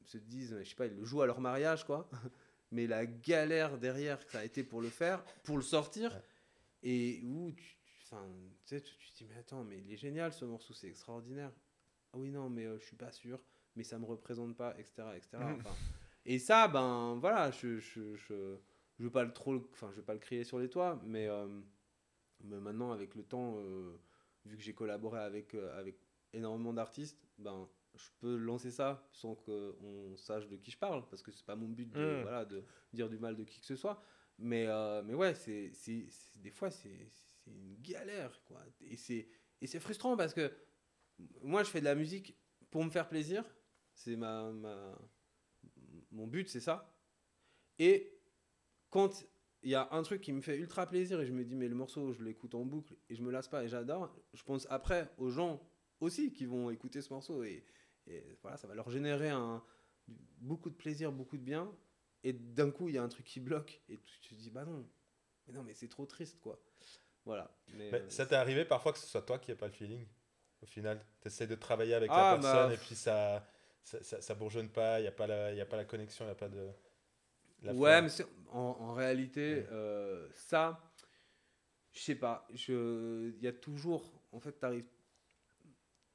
se 0.06 0.18
disent, 0.18 0.58
je 0.60 0.68
sais 0.70 0.76
pas, 0.76 0.86
ils 0.88 0.96
le 0.96 1.04
jouent 1.06 1.22
à 1.22 1.26
leur 1.26 1.40
mariage, 1.42 1.86
quoi. 1.86 2.10
mais 2.74 2.88
la 2.88 3.06
galère 3.06 3.78
derrière 3.78 4.26
que 4.26 4.32
ça 4.32 4.40
a 4.40 4.44
été 4.44 4.64
pour 4.64 4.82
le 4.82 4.90
faire, 4.90 5.24
pour 5.44 5.56
le 5.58 5.64
sortir, 5.64 6.12
Ouais. 6.14 6.22
et 6.84 7.22
où 7.24 7.52
tu, 7.54 7.78
enfin, 8.04 8.28
tu 8.66 8.76
sais, 8.76 8.82
tu, 8.82 8.98
tu 8.98 9.12
te 9.12 9.18
dis, 9.20 9.26
mais 9.30 9.38
attends, 9.38 9.64
mais 9.64 9.80
il 9.80 9.92
est 9.94 9.98
génial 9.98 10.34
ce 10.34 10.44
morceau, 10.46 10.74
c'est 10.74 10.88
extraordinaire. 10.88 11.52
Ah 12.12 12.18
oui, 12.18 12.30
non, 12.32 12.50
mais 12.50 12.66
euh, 12.66 12.78
je 12.80 12.86
suis 12.86 12.96
pas 12.96 13.12
sûr, 13.12 13.40
mais 13.76 13.84
ça 13.84 13.98
me 14.00 14.06
représente 14.06 14.56
pas, 14.58 14.76
etc. 14.80 15.04
etc. 15.16 15.30
Enfin, 15.60 15.76
et 16.26 16.40
ça, 16.40 16.68
ben 16.68 17.18
voilà, 17.20 17.52
je, 17.52 17.80
je, 17.80 18.16
je, 18.16 18.58
je 18.98 19.04
veux 19.04 19.12
pas 19.12 19.24
le 19.24 19.34
trop, 19.34 19.56
enfin, 19.72 19.90
je 19.92 19.98
veux 19.98 20.04
pas 20.06 20.14
le 20.14 20.20
crier 20.20 20.44
sur 20.44 20.60
les 20.60 20.70
toits, 20.70 21.02
mais, 21.06 21.28
euh, 21.28 21.48
mais 22.44 22.60
maintenant, 22.60 22.92
avec 22.92 23.16
le 23.16 23.24
temps, 23.24 23.56
euh, 23.58 23.98
vu 24.46 24.58
que 24.58 24.64
j'ai 24.64 24.74
collaboré 24.74 25.20
avec, 25.20 25.54
euh, 25.54 25.78
avec 25.80 25.98
énormément 26.34 26.74
d'artistes, 26.74 27.22
ben 27.38 27.68
je 27.96 28.10
peux 28.20 28.36
lancer 28.38 28.72
ça 28.72 29.08
sans 29.12 29.36
qu'on 29.36 30.16
sache 30.18 30.48
de 30.48 30.58
qui 30.58 30.72
je 30.72 30.78
parle, 30.78 31.08
parce 31.10 31.22
que 31.22 31.32
c'est 31.32 31.46
pas 31.46 31.56
mon 31.56 31.70
but 31.70 31.90
de, 31.92 32.00
Mm. 32.20 32.22
voilà, 32.22 32.46
de 32.46 32.64
dire 32.92 33.10
du 33.10 33.20
mal 33.20 33.36
de 33.36 33.44
qui 33.44 33.60
que 33.60 33.66
ce 33.66 33.76
soit. 33.76 34.02
Mais, 34.40 34.66
euh, 34.68 35.04
mais 35.04 35.14
ouais, 35.14 35.36
c'est, 35.36 35.72
c'est, 35.74 36.08
c'est- 36.10 36.40
des 36.40 36.50
fois, 36.50 36.72
c'est, 36.72 37.08
c'est 37.10 37.52
une 37.52 37.76
galère, 37.82 38.42
quoi. 38.46 38.62
Et 38.82 38.98
c'est, 38.98 39.28
et 39.62 39.68
c'est 39.68 39.80
frustrant 39.80 40.18
parce 40.18 40.34
que 40.34 40.52
moi, 41.42 41.64
je 41.64 41.70
fais 41.70 41.80
de 41.80 41.86
la 41.86 41.94
musique 41.96 42.36
pour 42.72 42.84
me 42.84 42.90
faire 42.90 43.08
plaisir. 43.08 43.44
C'est 43.94 44.16
ma, 44.16 44.52
ma, 44.52 44.98
mon 46.12 46.26
but, 46.28 46.50
c'est 46.50 46.60
ça. 46.60 46.92
Et 47.80 48.12
quand 48.90 49.24
il 49.62 49.70
y 49.70 49.76
a 49.76 49.88
un 49.92 50.02
truc 50.04 50.22
qui 50.22 50.34
me 50.34 50.42
fait 50.42 50.58
ultra 50.58 50.88
plaisir 50.88 51.22
et 51.22 51.26
je 51.26 51.32
me 51.32 51.44
dis, 51.44 51.56
mais 51.56 51.68
le 51.68 51.76
morceau, 51.76 52.12
je 52.12 52.24
l'écoute 52.24 52.56
en 52.56 52.66
boucle 52.66 52.96
et 53.10 53.16
je 53.16 53.22
me 53.22 53.32
lasse 53.32 53.48
pas 53.48 53.64
et 53.64 53.68
j'adore, 53.68 54.14
je 54.34 54.44
pense 54.44 54.68
après 54.70 55.10
aux 55.18 55.30
gens 55.30 55.62
aussi 56.00 56.34
qui 56.34 56.46
vont 56.46 56.70
écouter 56.70 57.02
ce 57.02 57.14
morceau 57.14 57.44
et, 57.44 57.64
et 58.08 58.38
voilà, 58.42 58.58
ça 58.58 58.68
va 58.68 58.76
leur 58.76 58.90
générer 58.90 59.30
un, 59.30 59.64
beaucoup 60.40 60.70
de 60.70 60.76
plaisir, 60.76 61.12
beaucoup 61.12 61.38
de 61.38 61.44
bien. 61.44 61.72
Et 62.24 62.34
d'un 62.34 62.72
coup, 62.72 62.90
il 62.90 62.96
y 62.96 62.98
a 62.98 63.04
un 63.04 63.10
truc 63.10 63.26
qui 63.26 63.40
bloque 63.40 63.82
et 63.90 64.00
tu 64.00 64.20
te 64.30 64.36
dis, 64.36 64.50
bah 64.50 64.66
non, 64.66 64.86
mais 65.48 65.54
non, 65.54 65.64
mais 65.64 65.74
c'est 65.74 65.90
trop 65.90 66.06
triste, 66.06 66.40
quoi. 66.42 66.62
Voilà. 67.26 67.52
Mais, 67.70 67.92
Mais 67.92 68.00
euh, 68.00 68.10
ça 68.10 68.26
t'est 68.26 68.36
arrivé 68.36 68.66
parfois 68.66 68.94
que 68.94 69.00
ce 69.00 69.08
soit 69.08 69.22
toi 69.24 69.40
qui 69.40 69.52
n'ait 69.52 69.58
pas 69.58 69.68
le 69.68 69.74
feeling 69.74 70.06
Au 70.62 70.66
final, 70.66 71.06
tu 71.22 71.28
essaies 71.28 71.48
de 71.48 71.56
travailler 71.56 71.94
avec 71.94 72.12
Ah, 72.12 72.34
la 72.34 72.38
personne 72.42 72.70
bah, 72.70 72.74
et 72.74 72.78
puis 72.78 72.96
ça, 72.96 73.46
ça, 73.84 74.02
ça, 74.04 74.22
ça 74.22 74.36
bourgeonne 74.36 74.70
pas, 74.70 75.00
il 75.00 75.04
n'y 75.04 75.08
a, 75.08 75.12
pas 75.12 75.28
la- 75.28 75.54
y 75.54 75.62
a 75.62 75.66
pas 75.66 75.78
la 75.78 75.86
connexion, 75.86 76.26
il 76.26 76.28
n'y 76.28 76.32
a 76.32 76.36
pas 76.36 76.50
de. 76.50 76.70
la 77.64 77.74
ouais, 77.74 78.02
mais 78.02 78.10
en, 78.52 78.60
en 78.60 78.94
réalité, 78.94 79.56
Ouais. 79.56 79.68
euh, 79.72 80.30
ça, 80.36 80.94
je 81.92 82.00
sais 82.02 82.16
pas. 82.16 82.48
je- 82.54 83.32
Il 83.38 83.42
y 83.44 83.48
a 83.48 83.54
toujours, 83.54 84.22
en 84.32 84.40
fait, 84.40 84.58
tu 84.60 84.66
arrives 84.66 84.88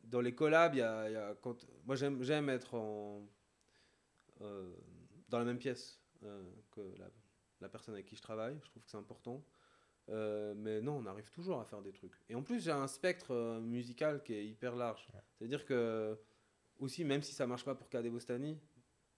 dans 0.09 0.21
les 0.21 0.35
collabs, 0.35 0.75
il 0.75 0.79
y 0.79 0.83
a, 0.83 1.09
il 1.09 1.13
y 1.13 1.17
a 1.17 1.35
quand, 1.41 1.67
moi 1.85 1.97
j'aime 1.97 2.49
être 2.49 2.75
en, 2.75 3.29
euh, 4.41 4.75
dans 5.29 5.39
la 5.39 5.45
même 5.45 5.59
pièce 5.59 6.01
euh, 6.23 6.43
que 6.71 6.81
la, 6.99 7.11
la 7.61 7.69
personne 7.69 7.95
avec 7.95 8.07
qui 8.07 8.17
je 8.17 8.23
travaille. 8.23 8.59
Je 8.65 8.71
trouve 8.71 8.83
que 8.83 8.91
c'est 8.91 8.97
important. 8.97 9.45
Euh, 10.11 10.55
mais 10.57 10.81
non, 10.81 10.97
on 10.97 11.07
arrive 11.07 11.31
toujours 11.31 11.61
à 11.61 11.65
faire 11.65 11.83
des 11.83 11.93
trucs. 11.93 12.15
Et 12.29 12.35
en 12.35 12.43
plus, 12.43 12.65
j'ai 12.65 12.71
un 12.71 12.87
spectre 12.87 13.61
musical 13.61 14.23
qui 14.23 14.33
est 14.35 14.47
hyper 14.47 14.75
large. 14.75 15.07
C'est-à-dire 15.37 15.67
que, 15.67 16.19
aussi, 16.79 17.05
même 17.05 17.23
si 17.23 17.35
ça 17.35 17.47
marche 17.47 17.65
pas 17.65 17.75
pour 17.75 17.91
Kadé 17.91 18.09
Bostani, 18.09 18.59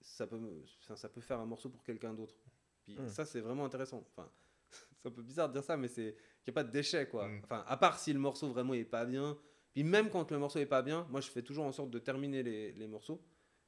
ça 0.00 0.26
peut, 0.26 0.40
ça, 0.80 0.96
ça 0.96 1.08
peut 1.08 1.20
faire 1.20 1.38
un 1.38 1.46
morceau 1.46 1.68
pour 1.68 1.84
quelqu'un 1.84 2.12
d'autre. 2.14 2.34
Puis 2.82 2.96
Mm. 2.98 3.08
ça, 3.08 3.24
c'est 3.24 3.40
vraiment 3.40 3.64
intéressant. 3.64 4.04
Enfin, 4.10 4.28
c'est 4.96 5.06
un 5.08 5.12
peu 5.12 5.22
bizarre 5.22 5.48
de 5.48 5.52
dire 5.52 5.62
ça, 5.62 5.76
mais 5.76 5.86
c'est 5.88 6.16
qu'il 6.42 6.52
n'y 6.52 6.54
a 6.54 6.54
pas 6.54 6.64
de 6.64 6.72
déchet, 6.72 7.06
quoi. 7.08 7.28
Mm. 7.28 7.40
Enfin, 7.44 7.64
à 7.68 7.76
part 7.76 7.98
si 7.98 8.12
le 8.12 8.18
morceau 8.18 8.48
vraiment 8.48 8.74
est 8.74 8.84
pas 8.84 9.04
bien. 9.04 9.38
Puis 9.72 9.84
même 9.84 10.10
quand 10.10 10.30
le 10.32 10.38
morceau 10.38 10.58
est 10.58 10.66
pas 10.66 10.82
bien, 10.82 11.06
moi, 11.10 11.20
je 11.20 11.30
fais 11.30 11.42
toujours 11.42 11.64
en 11.64 11.72
sorte 11.72 11.90
de 11.90 11.98
terminer 11.98 12.42
les, 12.42 12.72
les 12.72 12.86
morceaux 12.88 13.22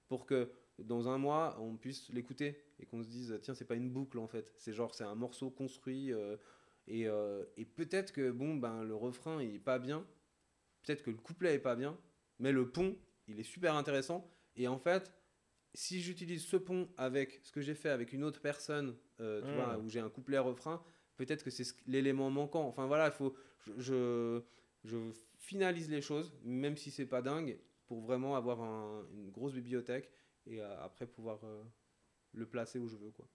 pour 0.08 0.26
que 0.26 0.50
dans 0.78 1.08
un 1.08 1.18
mois, 1.18 1.56
on 1.60 1.76
puisse 1.76 2.08
l'écouter 2.10 2.60
et 2.80 2.86
qu'on 2.86 3.02
se 3.02 3.08
dise, 3.08 3.38
tiens, 3.42 3.54
c'est 3.54 3.64
pas 3.66 3.76
une 3.76 3.90
boucle 3.90 4.18
en 4.18 4.26
fait. 4.26 4.52
C'est 4.56 4.72
genre, 4.72 4.94
c'est 4.94 5.04
un 5.04 5.14
morceau 5.14 5.50
construit. 5.50 6.12
euh, 6.12 6.36
et, 6.88 7.06
euh, 7.06 7.44
et 7.56 7.64
peut-être 7.64 8.12
que 8.12 8.30
bon, 8.32 8.56
ben, 8.56 8.82
le 8.82 8.96
refrain 8.96 9.40
il 9.40 9.54
est 9.54 9.58
pas 9.60 9.78
bien, 9.78 10.04
peut-être 10.82 11.02
que 11.04 11.10
le 11.10 11.16
couplet 11.16 11.54
est 11.54 11.58
pas 11.60 11.76
bien, 11.76 11.96
mais 12.40 12.50
le 12.50 12.68
pont 12.70 12.96
il 13.28 13.38
est 13.38 13.44
super 13.44 13.76
intéressant. 13.76 14.28
Et 14.56 14.66
en 14.66 14.78
fait, 14.78 15.12
si 15.74 16.00
j'utilise 16.02 16.44
ce 16.44 16.56
pont 16.56 16.88
avec 16.96 17.38
ce 17.44 17.52
que 17.52 17.60
j'ai 17.60 17.74
fait 17.74 17.90
avec 17.90 18.12
une 18.12 18.24
autre 18.24 18.40
personne, 18.40 18.96
euh, 19.20 19.40
tu 19.42 19.52
Mm. 19.52 19.54
vois, 19.54 19.78
où 19.78 19.88
j'ai 19.88 20.00
un 20.00 20.10
couplet 20.10 20.38
refrain, 20.38 20.82
peut-être 21.16 21.44
que 21.44 21.50
c'est 21.50 21.64
ce- 21.64 21.74
l'élément 21.86 22.30
manquant. 22.30 22.66
Enfin 22.66 22.86
voilà, 22.86 23.06
il 23.06 23.12
faut, 23.12 23.34
je, 23.64 23.72
je, 23.78 24.40
je 24.84 24.96
finalise 25.42 25.90
les 25.90 26.02
choses, 26.02 26.34
même 26.44 26.76
si 26.78 26.90
c'est 26.92 27.06
pas 27.06 27.22
dingue, 27.22 27.58
pour 27.86 28.00
vraiment 28.02 28.36
avoir 28.36 28.62
un- 28.62 29.06
une 29.14 29.30
grosse 29.30 29.54
bibliothèque 29.54 30.10
et 30.46 30.60
euh, 30.62 30.80
après 30.82 31.06
pouvoir 31.06 31.44
euh, 31.44 31.62
le 32.34 32.46
placer 32.48 32.78
où 32.80 32.88
je 32.88 32.96
veux 32.96 33.12
quoi. 33.12 33.28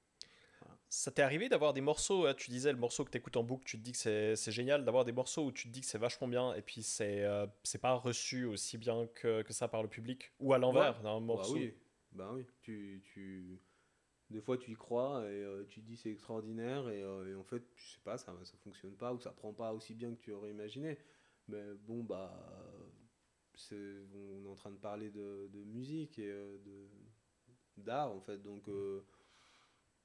Ça 0.89 1.11
t'est 1.11 1.21
arrivé 1.21 1.49
d'avoir 1.49 1.73
des 1.73 1.81
morceaux, 1.81 2.25
hein, 2.27 2.33
tu 2.33 2.49
disais 2.49 2.71
le 2.71 2.77
morceau 2.77 3.03
que 3.03 3.11
tu 3.11 3.17
écoutes 3.17 3.35
en 3.35 3.43
boucle, 3.43 3.65
tu 3.65 3.77
te 3.77 3.83
dis 3.83 3.91
que 3.91 4.35
c'est 4.35 4.51
génial, 4.53 4.85
d'avoir 4.85 5.03
des 5.03 5.11
morceaux 5.11 5.45
où 5.45 5.51
tu 5.51 5.67
te 5.67 5.73
dis 5.73 5.81
que 5.81 5.87
c'est 5.87 5.97
vachement 5.97 6.29
bien 6.29 6.53
et 6.53 6.61
puis 6.61 6.81
c'est 6.81 7.23
euh, 7.25 7.45
c'est 7.63 7.81
pas 7.81 7.93
reçu 7.93 8.45
aussi 8.45 8.77
bien 8.77 9.05
que, 9.13 9.41
que 9.41 9.51
ça 9.51 9.67
par 9.67 9.83
le 9.83 9.89
public 9.89 10.31
ou 10.39 10.53
à 10.53 10.57
l'envers 10.57 11.01
d'un 11.01 11.19
morceau? 11.19 11.39
Bah 11.39 11.47
oui, 11.49 11.73
bah 12.11 12.31
oui. 12.33 12.45
Tu, 12.61 13.01
tu... 13.13 13.59
Des 14.29 14.41
fois, 14.41 14.57
tu 14.57 14.71
y 14.71 14.75
crois 14.75 15.23
et 15.25 15.43
euh, 15.43 15.65
tu 15.69 15.81
te 15.81 15.85
dis 15.87 15.97
c'est 15.97 16.11
extraordinaire 16.11 16.89
et, 16.89 17.03
euh, 17.03 17.31
et 17.31 17.35
en 17.35 17.43
fait, 17.43 17.63
je 17.75 17.93
sais 17.93 18.01
pas, 18.03 18.17
ça, 18.17 18.33
ça 18.43 18.57
fonctionne 18.63 18.95
pas 18.95 19.13
ou 19.13 19.19
ça 19.19 19.31
prend 19.31 19.53
pas 19.53 19.73
aussi 19.73 19.95
bien 19.95 20.11
que 20.15 20.21
tu 20.21 20.31
aurais 20.33 20.51
imaginé. 20.51 20.97
Mais 21.47 21.73
bon, 21.85 22.03
bah, 22.03 22.31
c'est, 23.55 24.03
on 24.13 24.45
est 24.45 24.49
en 24.49 24.55
train 24.55 24.71
de 24.71 24.77
parler 24.77 25.09
de, 25.09 25.47
de 25.51 25.63
musique 25.63 26.19
et 26.19 26.29
euh, 26.29 26.57
de, 26.59 26.89
d'art 27.77 28.11
en 28.11 28.19
fait, 28.21 28.39
donc 28.39 28.67
euh, 28.67 29.01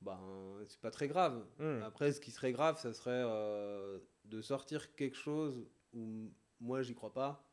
bah, 0.01 0.21
c'est 0.67 0.81
pas 0.81 0.91
très 0.91 1.09
grave. 1.09 1.45
Mm. 1.59 1.83
Après, 1.83 2.13
ce 2.13 2.21
qui 2.21 2.31
serait 2.31 2.53
grave, 2.53 2.79
ça 2.81 2.93
serait 2.93 3.23
euh, 3.25 3.99
de 4.25 4.41
sortir 4.41 4.95
quelque 4.95 5.17
chose 5.17 5.67
où 5.93 6.33
moi 6.61 6.83
j'y 6.83 6.95
crois 6.95 7.13
pas. 7.13 7.49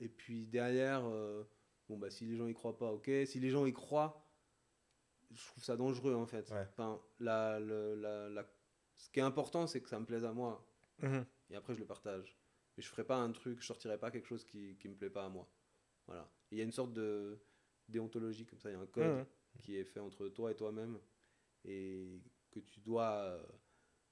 Et 0.00 0.08
puis 0.08 0.46
derrière, 0.46 1.04
euh, 1.06 1.42
bon 1.88 1.98
bah 1.98 2.08
si 2.10 2.24
les 2.24 2.36
gens 2.36 2.46
y 2.46 2.54
croient 2.54 2.78
pas, 2.78 2.92
ok. 2.92 3.10
Si 3.26 3.40
les 3.40 3.50
gens 3.50 3.66
y 3.66 3.72
croient, 3.72 4.24
je 5.32 5.44
trouve 5.48 5.64
ça 5.64 5.76
dangereux 5.76 6.14
en 6.14 6.26
fait. 6.26 6.48
Ouais. 6.50 6.66
Enfin, 6.70 7.00
la, 7.18 7.58
le- 7.58 7.96
la- 7.96 8.28
la- 8.28 8.46
ce 8.94 9.10
qui 9.10 9.18
est 9.18 9.22
important, 9.24 9.66
c'est 9.66 9.80
que 9.82 9.88
ça 9.88 9.98
me 9.98 10.06
plaise 10.06 10.24
à 10.24 10.32
moi. 10.32 10.64
Mhm. 11.02 11.26
Et 11.50 11.56
après, 11.56 11.74
je 11.74 11.80
le 11.80 11.86
partage. 11.86 12.36
Mais 12.76 12.82
je 12.82 12.88
ferai 12.88 13.04
pas 13.04 13.16
un 13.16 13.32
truc, 13.32 13.60
je 13.60 13.66
sortirai 13.66 13.98
pas 13.98 14.10
quelque 14.10 14.26
chose 14.26 14.44
qui, 14.44 14.76
qui 14.76 14.88
me 14.88 14.94
plaît 14.94 15.10
pas 15.10 15.24
à 15.24 15.28
moi. 15.28 15.48
Voilà. 16.06 16.30
Il 16.50 16.58
y 16.58 16.60
a 16.60 16.64
une 16.64 16.72
sorte 16.72 16.92
de 16.92 17.38
déontologie 17.88 18.46
comme 18.46 18.60
ça, 18.60 18.70
il 18.70 18.74
y 18.74 18.76
a 18.76 18.80
un 18.80 18.86
code 18.86 19.26
qui 19.58 19.76
est 19.76 19.84
fait 19.84 20.00
entre 20.00 20.28
toi 20.28 20.50
et 20.50 20.56
toi-même 20.56 20.98
et 21.64 22.22
que 22.50 22.60
tu 22.60 22.80
dois 22.80 23.12
euh, 23.12 23.42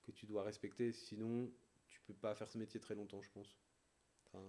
que 0.03 0.13
tu 0.13 0.27
dois 0.27 0.43
respecter 0.43 0.93
sinon 0.93 1.51
tu 1.89 2.01
peux 2.01 2.15
pas 2.15 2.35
faire 2.35 2.49
ce 2.49 2.59
métier 2.59 2.81
très 2.81 2.95
longtemps 2.95 3.23
je 3.23 3.31
pense 3.31 3.57
Enfin, 4.27 4.45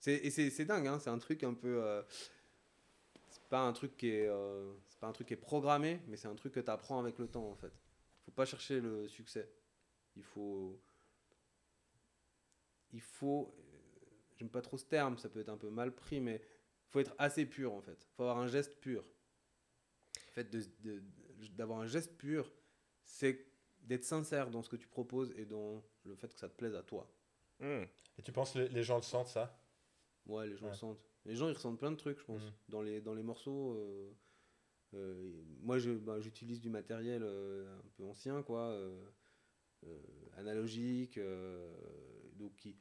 c'est 0.00 0.14
et 0.16 0.30
c'est 0.30 0.50
c'est 0.50 0.64
dingue 0.64 0.86
hein, 0.86 0.98
c'est 0.98 1.10
un 1.10 1.18
truc 1.18 1.44
un 1.44 1.54
peu 1.54 1.82
euh, 1.82 2.02
c'est 3.28 3.44
pas 3.48 3.60
un 3.60 3.72
truc 3.72 3.96
qui 3.96 4.08
est 4.08 4.26
euh, 4.26 4.72
c'est 4.88 4.98
pas 4.98 5.06
un 5.06 5.12
truc 5.12 5.28
qui 5.28 5.34
est 5.34 5.38
programmé 5.38 6.00
mais 6.08 6.16
c'est 6.16 6.28
un 6.28 6.34
truc 6.34 6.54
que 6.54 6.60
tu 6.60 6.70
apprends 6.70 6.98
avec 6.98 7.18
le 7.18 7.28
temps 7.28 7.48
en 7.48 7.54
fait 7.54 7.72
faut 8.24 8.32
pas 8.32 8.46
chercher 8.46 8.80
le 8.80 9.06
succès 9.06 9.48
il 10.16 10.24
faut 10.24 10.80
il 12.94 13.00
faut 13.02 13.54
euh, 13.58 14.06
j'aime 14.36 14.48
pas 14.48 14.62
trop 14.62 14.78
ce 14.78 14.86
terme 14.86 15.18
ça 15.18 15.28
peut 15.28 15.40
être 15.40 15.50
un 15.50 15.58
peu 15.58 15.68
mal 15.70 15.94
pris 15.94 16.20
mais 16.20 16.40
faut 16.88 17.00
être 17.00 17.14
assez 17.18 17.44
pur 17.44 17.72
en 17.74 17.82
fait 17.82 18.08
faut 18.16 18.22
avoir 18.22 18.38
un 18.38 18.46
geste 18.46 18.76
pur 18.80 19.04
le 20.14 20.32
fait 20.32 20.50
de- 20.50 20.64
de- 20.80 21.02
d'avoir 21.52 21.80
un 21.80 21.86
geste 21.86 22.16
pur 22.16 22.50
c'est 23.04 23.46
d'être 23.80 24.04
sincère 24.04 24.50
dans 24.50 24.62
ce 24.62 24.68
que 24.70 24.76
tu 24.76 24.88
proposes 24.88 25.32
et 25.36 25.44
dans 25.44 25.82
le 26.04 26.14
fait 26.16 26.32
que 26.32 26.38
ça 26.40 26.48
te 26.48 26.56
plaise 26.56 26.74
à 26.74 26.82
toi 26.82 27.10
Mm. 27.60 27.84
Et 28.18 28.22
tu 28.22 28.32
penses 28.32 28.54
que 28.54 28.58
les, 28.58 28.68
les 28.68 28.82
gens 28.82 28.96
le 28.96 29.02
sentent 29.02 29.28
ça? 29.28 29.56
Ouais 30.26 30.48
les 30.48 30.56
gens 30.56 30.64
Ouais. 30.66 30.72
le 30.72 30.76
sentent 30.76 30.98
les 31.24 31.36
gens 31.36 31.48
ils 31.48 31.54
ressentent 31.54 31.78
plein 31.78 31.92
de 31.92 31.96
trucs 31.96 32.18
je 32.18 32.24
pense 32.24 32.42
Mhm. 32.42 32.52
dans 32.68 32.82
les 32.82 33.00
dans 33.00 33.14
les 33.14 33.22
morceaux 33.22 33.74
euh, 33.74 34.12
euh, 34.94 35.42
moi 35.60 35.76
bah, 36.00 36.18
j'utilise 36.20 36.60
du 36.60 36.68
matériel 36.68 37.22
euh, 37.22 37.78
un 37.78 37.88
peu 37.96 38.02
ancien 38.04 38.42
quoi 38.42 38.62
euh, 38.70 39.04
euh, 39.86 40.02
analogique 40.36 41.16
euh, 41.18 41.72
donc 42.32 42.56
qui 42.56 42.76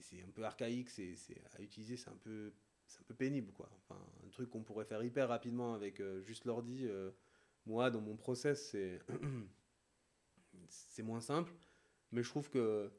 c'est 0.00 0.22
un 0.22 0.30
peu 0.30 0.44
archaïque 0.44 0.90
c'est 0.90 1.14
c'est- 1.16 1.40
à 1.56 1.62
utiliser 1.62 1.96
c'est 1.96 2.10
un 2.10 2.16
peu 2.16 2.52
c'est 2.86 3.00
un 3.00 3.04
peu 3.04 3.14
pénible 3.14 3.52
quoi 3.52 3.68
enfin 3.78 4.00
un 4.26 4.30
truc 4.30 4.50
qu'on 4.50 4.62
pourrait 4.62 4.84
faire 4.84 5.02
hyper 5.02 5.28
rapidement 5.28 5.74
avec 5.74 6.00
euh, 6.00 6.22
juste 6.22 6.44
l'ordi 6.44 6.86
euh, 6.86 7.10
moi, 7.66 7.90
dans 7.90 8.00
mon 8.00 8.16
process, 8.16 8.70
c'est 8.70 8.98
c'est 10.68 11.02
moins 11.02 11.20
simple, 11.20 11.52
mais 12.12 12.22
je 12.22 12.28
trouve 12.30 12.48
que 12.48 12.90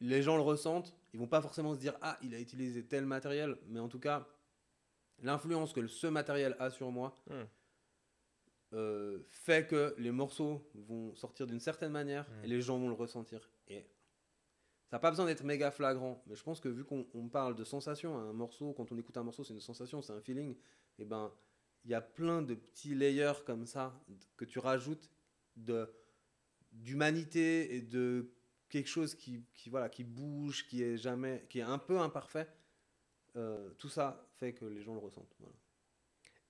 les 0.00 0.22
gens 0.22 0.36
le 0.36 0.42
ressentent. 0.42 0.94
Ils 1.12 1.18
vont 1.18 1.26
pas 1.26 1.40
forcément 1.42 1.74
se 1.74 1.80
dire 1.80 1.96
ah 2.00 2.18
il 2.22 2.34
a 2.34 2.40
utilisé 2.40 2.84
tel 2.84 3.06
matériel, 3.06 3.56
mais 3.66 3.80
en 3.80 3.88
tout 3.88 3.98
cas 3.98 4.28
l'influence 5.20 5.72
que 5.72 5.84
ce 5.86 6.06
matériel 6.06 6.56
a 6.58 6.70
sur 6.70 6.90
moi 6.92 7.16
Hmm. 7.28 7.44
euh, 8.74 9.20
fait 9.30 9.66
que 9.68 9.94
les 9.98 10.10
morceaux 10.10 10.68
vont 10.74 11.14
sortir 11.14 11.46
d'une 11.46 11.60
certaine 11.60 11.92
manière 11.92 12.28
Hmm. 12.28 12.44
et 12.44 12.48
les 12.48 12.60
gens 12.60 12.78
vont 12.78 12.88
le 12.88 12.94
ressentir. 12.94 13.48
Et 13.68 13.86
ça 14.90 14.96
n'a 14.96 14.98
pas 14.98 15.10
besoin 15.10 15.26
d'être 15.26 15.44
méga 15.44 15.70
flagrant, 15.70 16.22
mais 16.26 16.36
je 16.36 16.42
pense 16.42 16.60
que 16.60 16.68
vu 16.68 16.84
qu'on 16.84 17.06
on 17.14 17.28
parle 17.28 17.54
de 17.54 17.64
sensation, 17.64 18.16
un 18.16 18.32
morceau, 18.32 18.72
quand 18.72 18.92
on 18.92 18.98
écoute 18.98 19.16
un 19.16 19.22
morceau, 19.22 19.44
c'est 19.44 19.54
une 19.54 19.60
sensation, 19.60 20.02
c'est 20.02 20.12
un 20.12 20.20
feeling, 20.20 20.56
et 20.98 21.04
ben 21.04 21.32
il 21.84 21.90
y 21.90 21.94
a 21.94 22.00
plein 22.00 22.42
de 22.42 22.54
petits 22.54 22.94
layers 22.94 23.44
comme 23.44 23.66
ça 23.66 23.92
que 24.36 24.44
tu 24.44 24.58
rajoutes 24.58 25.10
de 25.56 25.90
d'humanité 26.72 27.76
et 27.76 27.82
de 27.82 28.32
quelque 28.68 28.88
chose 28.88 29.14
qui, 29.14 29.44
qui 29.54 29.70
voilà 29.70 29.88
qui 29.88 30.02
bouge, 30.04 30.66
qui 30.66 30.82
est 30.82 30.96
jamais, 30.96 31.46
qui 31.48 31.60
est 31.60 31.62
un 31.62 31.78
peu 31.78 31.98
imparfait. 32.00 32.48
Euh, 33.36 33.70
tout 33.78 33.88
ça 33.88 34.28
fait 34.36 34.52
que 34.52 34.64
les 34.64 34.82
gens 34.82 34.94
le 34.94 35.00
ressentent. 35.00 35.36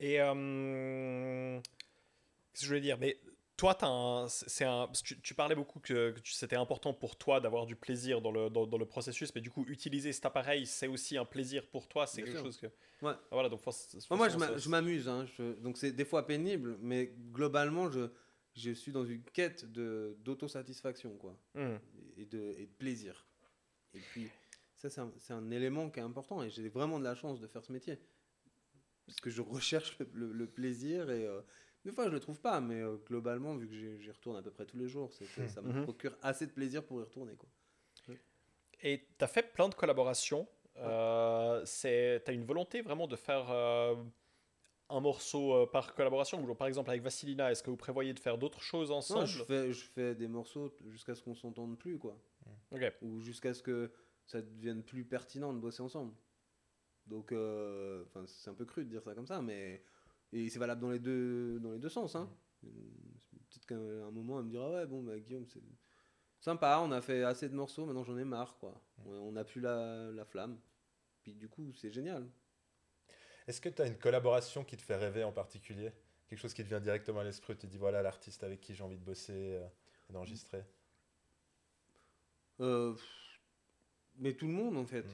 Et 0.00 0.20
euh, 0.20 1.60
qu'est-ce 1.60 2.60
que 2.60 2.64
je 2.64 2.66
voulais 2.66 2.80
dire? 2.80 2.98
Mais 2.98 3.18
toi, 3.56 4.26
c'est 4.28 4.66
tu, 5.04 5.20
tu 5.20 5.34
parlais 5.34 5.54
beaucoup 5.54 5.78
que, 5.80 6.14
c'était 6.24 6.56
important 6.56 6.92
pour 6.92 7.16
toi 7.16 7.40
d'avoir 7.40 7.66
du 7.66 7.76
plaisir 7.76 8.20
dans 8.20 8.32
le, 8.32 8.50
dans, 8.50 8.66
dans 8.66 8.78
le 8.78 8.86
processus, 8.86 9.32
mais 9.34 9.40
du 9.40 9.50
coup, 9.50 9.64
utiliser 9.68 10.12
cet 10.12 10.26
appareil, 10.26 10.66
c'est 10.66 10.88
aussi 10.88 11.16
un 11.16 11.24
plaisir 11.24 11.66
pour 11.68 11.86
toi. 11.88 12.06
C'est 12.06 12.22
quelque 12.22 12.36
sûr. 12.36 12.44
chose 12.46 12.56
que. 12.58 12.66
Ouais. 12.66 13.12
Ah, 13.14 13.20
Voilà, 13.30 13.48
donc 13.48 13.60
forc- 13.60 13.96
Moi, 14.10 14.28
moi, 14.36 14.56
je 14.58 14.68
m'amuse. 14.68 15.08
hein, 15.08 15.26
donc, 15.60 15.76
c'est 15.78 15.92
des 15.92 16.04
fois 16.04 16.26
pénible, 16.26 16.76
mais 16.80 17.14
globalement, 17.32 17.90
je, 17.90 18.10
je 18.54 18.70
suis 18.72 18.92
dans 18.92 19.04
une 19.04 19.22
quête 19.22 19.64
de- 19.70 20.16
d'autosatisfaction, 20.20 21.16
quoi, 21.16 21.38
Hmm. 21.54 21.76
et 22.16 22.24
de, 22.26 22.54
et 22.58 22.66
de 22.66 22.72
plaisir. 22.72 23.26
Et 23.94 24.00
puis, 24.00 24.28
ça, 24.74 24.90
c'est 24.90 25.00
un, 25.00 25.12
un 25.30 25.50
élément 25.50 25.90
qui 25.90 26.00
est 26.00 26.02
important, 26.02 26.42
et 26.42 26.50
j'ai 26.50 26.68
vraiment 26.68 26.98
de 26.98 27.04
la 27.04 27.14
chance 27.14 27.40
de 27.40 27.46
faire 27.46 27.64
ce 27.64 27.72
métier. 27.72 27.98
Parce 29.06 29.20
que 29.20 29.30
je 29.30 29.42
recherche 29.42 29.98
le, 29.98 30.08
le- 30.12 30.32
le 30.32 30.46
plaisir, 30.46 31.10
et 31.10 31.24
euh, 31.26 31.40
des 31.84 31.92
fois, 31.92 32.06
je 32.06 32.10
le 32.12 32.20
trouve 32.20 32.40
pas, 32.40 32.60
mais 32.60 32.80
euh, 32.80 32.96
globalement, 32.96 33.56
vu 33.56 33.68
que 33.68 33.74
j'y 33.98 34.10
retourne 34.10 34.36
à 34.36 34.42
peu 34.42 34.50
près 34.50 34.64
tous 34.66 34.76
les 34.78 34.88
jours, 34.88 35.12
c'est 35.12 35.26
que 35.26 35.46
ça 35.48 35.60
me 35.62 35.72
Mhm. 35.72 35.82
procure 35.82 36.16
assez 36.22 36.46
de 36.46 36.52
plaisir 36.52 36.84
pour 36.84 37.00
y 37.00 37.04
retourner, 37.04 37.34
quoi. 37.36 37.48
Et 38.82 39.06
tu 39.18 39.24
as 39.24 39.28
fait 39.28 39.42
plein 39.52 39.68
de 39.68 39.74
collaborations. 39.74 40.46
Euh, 40.76 41.64
tu 41.64 41.86
as 41.86 42.32
une 42.32 42.44
volonté 42.44 42.82
vraiment 42.82 43.06
de 43.06 43.16
faire 43.16 43.50
euh, 43.50 43.94
un 44.90 45.00
morceau 45.00 45.54
euh, 45.54 45.66
par 45.66 45.94
collaboration? 45.94 46.54
Par 46.54 46.66
exemple, 46.66 46.90
avec 46.90 47.00
Vasilina, 47.02 47.50
est-ce 47.50 47.62
que 47.62 47.70
vous 47.70 47.76
prévoyez 47.78 48.12
de 48.12 48.18
faire 48.18 48.36
d'autres 48.36 48.60
choses 48.60 48.90
Non, 48.90 48.96
ensemble? 48.96 49.26
je 49.26 49.42
fais, 49.44 49.72
je 49.72 49.84
fais 49.86 50.14
des 50.14 50.28
morceaux 50.28 50.74
jusqu'à 50.88 51.14
ce 51.14 51.22
qu'on 51.22 51.34
s'entende 51.34 51.78
plus, 51.78 51.98
quoi. 51.98 52.18
Ok. 52.72 52.82
ou 53.02 53.20
jusqu'à 53.20 53.54
ce 53.54 53.62
que 53.62 53.90
ça 54.26 54.42
devienne 54.42 54.82
plus 54.82 55.04
pertinent 55.04 55.52
de 55.54 55.58
bosser 55.58 55.82
ensemble. 55.82 56.12
Donc, 57.06 57.32
euh, 57.32 58.04
c'est 58.26 58.50
un 58.50 58.54
peu 58.54 58.64
cru 58.64 58.84
de 58.84 58.90
dire 58.90 59.02
ça 59.02 59.14
comme 59.14 59.26
ça, 59.26 59.40
mais 59.40 59.82
et 60.34 60.50
c'est 60.50 60.58
valable 60.58 60.80
dans 60.82 60.90
les 60.90 60.98
deux, 60.98 61.58
dans 61.60 61.72
les 61.72 61.78
deux 61.78 61.88
sens. 61.88 62.14
Hein. 62.16 62.28
Euh, 62.64 62.68
Peut-être 63.48 63.66
qu'à 63.66 63.76
un 63.76 64.10
moment, 64.10 64.40
elle 64.40 64.46
me 64.46 64.50
dira 64.50 64.70
ouais, 64.70 64.86
bon, 64.86 65.02
bah, 65.02 65.18
Guillaume, 65.18 65.46
c'est 65.46 65.62
sympa, 66.40 66.80
on 66.82 66.90
a 66.90 67.00
fait 67.00 67.22
assez 67.22 67.48
de 67.48 67.54
morceaux, 67.54 67.86
maintenant 67.86 68.02
j'en 68.02 68.18
ai 68.18 68.24
marre, 68.24 68.58
quoi. 68.58 68.82
On 69.06 69.32
n'a 69.32 69.44
plus 69.44 69.60
la, 69.60 70.10
la 70.10 70.24
flamme. 70.24 70.58
Puis 71.22 71.34
du 71.34 71.48
coup, 71.48 71.72
c'est 71.72 71.92
génial. 71.92 72.28
Est-ce 73.46 73.60
que 73.60 73.68
tu 73.68 73.80
as 73.80 73.86
une 73.86 73.96
collaboration 73.96 74.64
qui 74.64 74.76
te 74.76 74.82
fait 74.82 74.96
rêver 74.96 75.22
en 75.22 75.32
particulier? 75.32 75.92
Quelque 76.26 76.38
chose 76.38 76.54
qui 76.54 76.64
te 76.64 76.68
vient 76.68 76.80
directement 76.80 77.20
à 77.20 77.24
l'esprit, 77.24 77.54
tu 77.54 77.66
te 77.66 77.66
dis 77.66 77.78
voilà 77.78 78.02
l'artiste 78.02 78.42
avec 78.42 78.60
qui 78.60 78.74
j'ai 78.74 78.82
envie 78.82 78.98
de 78.98 79.04
bosser 79.04 79.54
euh, 79.54 79.66
et 80.08 80.12
d'enregistrer? 80.12 80.64
Euh, 82.60 82.94
mais 84.16 84.34
tout 84.34 84.46
le 84.46 84.52
monde 84.52 84.76
en 84.76 84.86
fait. 84.86 85.06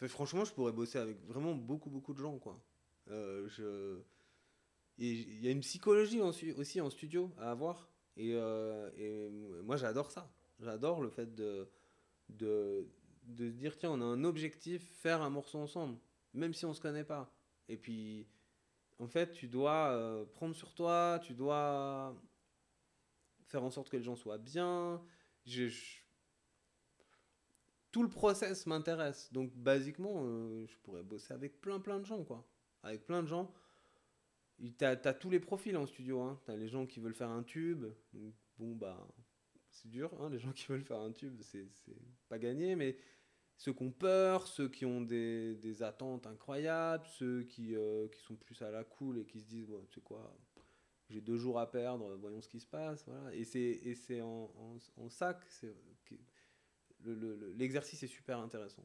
Mm. 0.00 0.08
Franchement, 0.08 0.44
je 0.44 0.52
pourrais 0.52 0.72
bosser 0.72 0.98
avec 0.98 1.22
vraiment 1.24 1.54
beaucoup 1.54 1.90
beaucoup 1.90 2.14
de 2.14 2.18
gens 2.18 2.38
quoi. 2.38 2.54
Euh, 3.08 3.48
je... 3.48 4.00
Il 4.98 5.44
y 5.44 5.48
a 5.48 5.50
une 5.50 5.60
psychologie 5.60 6.20
aussi 6.20 6.80
en 6.80 6.90
studio 6.90 7.30
à 7.38 7.50
avoir. 7.50 7.88
Et, 8.16 8.32
euh, 8.34 8.90
et 8.96 9.62
moi 9.62 9.76
j'adore 9.76 10.10
ça. 10.10 10.32
J'adore 10.58 11.02
le 11.02 11.10
fait 11.10 11.34
de, 11.34 11.68
de, 12.30 12.88
de 13.24 13.50
dire 13.50 13.76
tiens, 13.76 13.90
on 13.90 14.00
a 14.00 14.04
un 14.04 14.24
objectif, 14.24 14.82
faire 14.94 15.20
un 15.20 15.30
morceau 15.30 15.58
ensemble, 15.58 15.98
même 16.32 16.54
si 16.54 16.64
on 16.64 16.72
se 16.72 16.80
connaît 16.80 17.04
pas. 17.04 17.30
Et 17.68 17.76
puis 17.76 18.26
en 18.98 19.06
fait, 19.06 19.32
tu 19.32 19.48
dois 19.48 19.90
euh, 19.90 20.24
prendre 20.24 20.54
sur 20.54 20.74
toi, 20.74 21.20
tu 21.22 21.34
dois 21.34 22.16
faire 23.44 23.62
en 23.62 23.70
sorte 23.70 23.90
que 23.90 23.96
les 23.96 24.02
gens 24.02 24.16
soient 24.16 24.38
bien. 24.38 25.02
Tout 27.92 28.02
le 28.02 28.08
process 28.08 28.66
m'intéresse. 28.66 29.32
Donc, 29.32 29.54
basiquement, 29.54 30.22
euh, 30.24 30.66
je 30.66 30.76
pourrais 30.78 31.02
bosser 31.02 31.34
avec 31.34 31.60
plein, 31.60 31.78
plein 31.78 31.98
de 32.00 32.04
gens, 32.04 32.24
quoi. 32.24 32.46
Avec 32.82 33.04
plein 33.06 33.22
de 33.22 33.28
gens. 33.28 33.52
T'as 34.78 34.92
as 35.04 35.14
tous 35.14 35.30
les 35.30 35.40
profils 35.40 35.76
en 35.76 35.86
studio. 35.86 36.20
Hein. 36.20 36.40
T'as 36.46 36.56
les 36.56 36.68
gens 36.68 36.86
qui 36.86 37.00
veulent 37.00 37.14
faire 37.14 37.30
un 37.30 37.42
tube. 37.42 37.84
Bon, 38.58 38.74
bah, 38.74 39.06
c'est 39.70 39.88
dur. 39.88 40.10
Hein, 40.20 40.30
les 40.30 40.38
gens 40.38 40.52
qui 40.52 40.66
veulent 40.66 40.82
faire 40.84 41.00
un 41.00 41.12
tube, 41.12 41.40
c'est 41.42 41.68
c'est 41.70 41.96
pas 42.28 42.38
gagné. 42.38 42.74
Mais 42.74 42.96
ceux 43.56 43.72
qui 43.72 43.82
ont 43.82 43.90
peur, 43.92 44.46
ceux 44.46 44.68
qui 44.68 44.84
ont 44.86 45.00
des, 45.02 45.56
des 45.56 45.82
attentes 45.82 46.26
incroyables, 46.26 47.06
ceux 47.06 47.42
qui, 47.44 47.74
euh, 47.74 48.08
qui 48.08 48.20
sont 48.20 48.36
plus 48.36 48.60
à 48.62 48.70
la 48.70 48.84
cool 48.84 49.18
et 49.18 49.24
qui 49.26 49.40
se 49.40 49.46
disent, 49.46 49.72
sais 49.94 50.00
quoi, 50.00 50.36
j'ai 51.08 51.20
deux 51.20 51.36
jours 51.36 51.58
à 51.60 51.70
perdre, 51.70 52.16
voyons 52.16 52.40
ce 52.40 52.48
qui 52.48 52.60
se 52.60 52.66
passe. 52.66 53.04
Voilà. 53.06 53.34
Et 53.34 53.44
c'est 53.44 53.94
c'est 53.94 54.20
en, 54.20 54.50
en, 54.56 54.76
en 54.96 55.08
c'est- 55.48 55.76
le- 57.36 57.52
l'exercice 57.52 58.02
est 58.02 58.08
super 58.08 58.38
intéressant. 58.38 58.84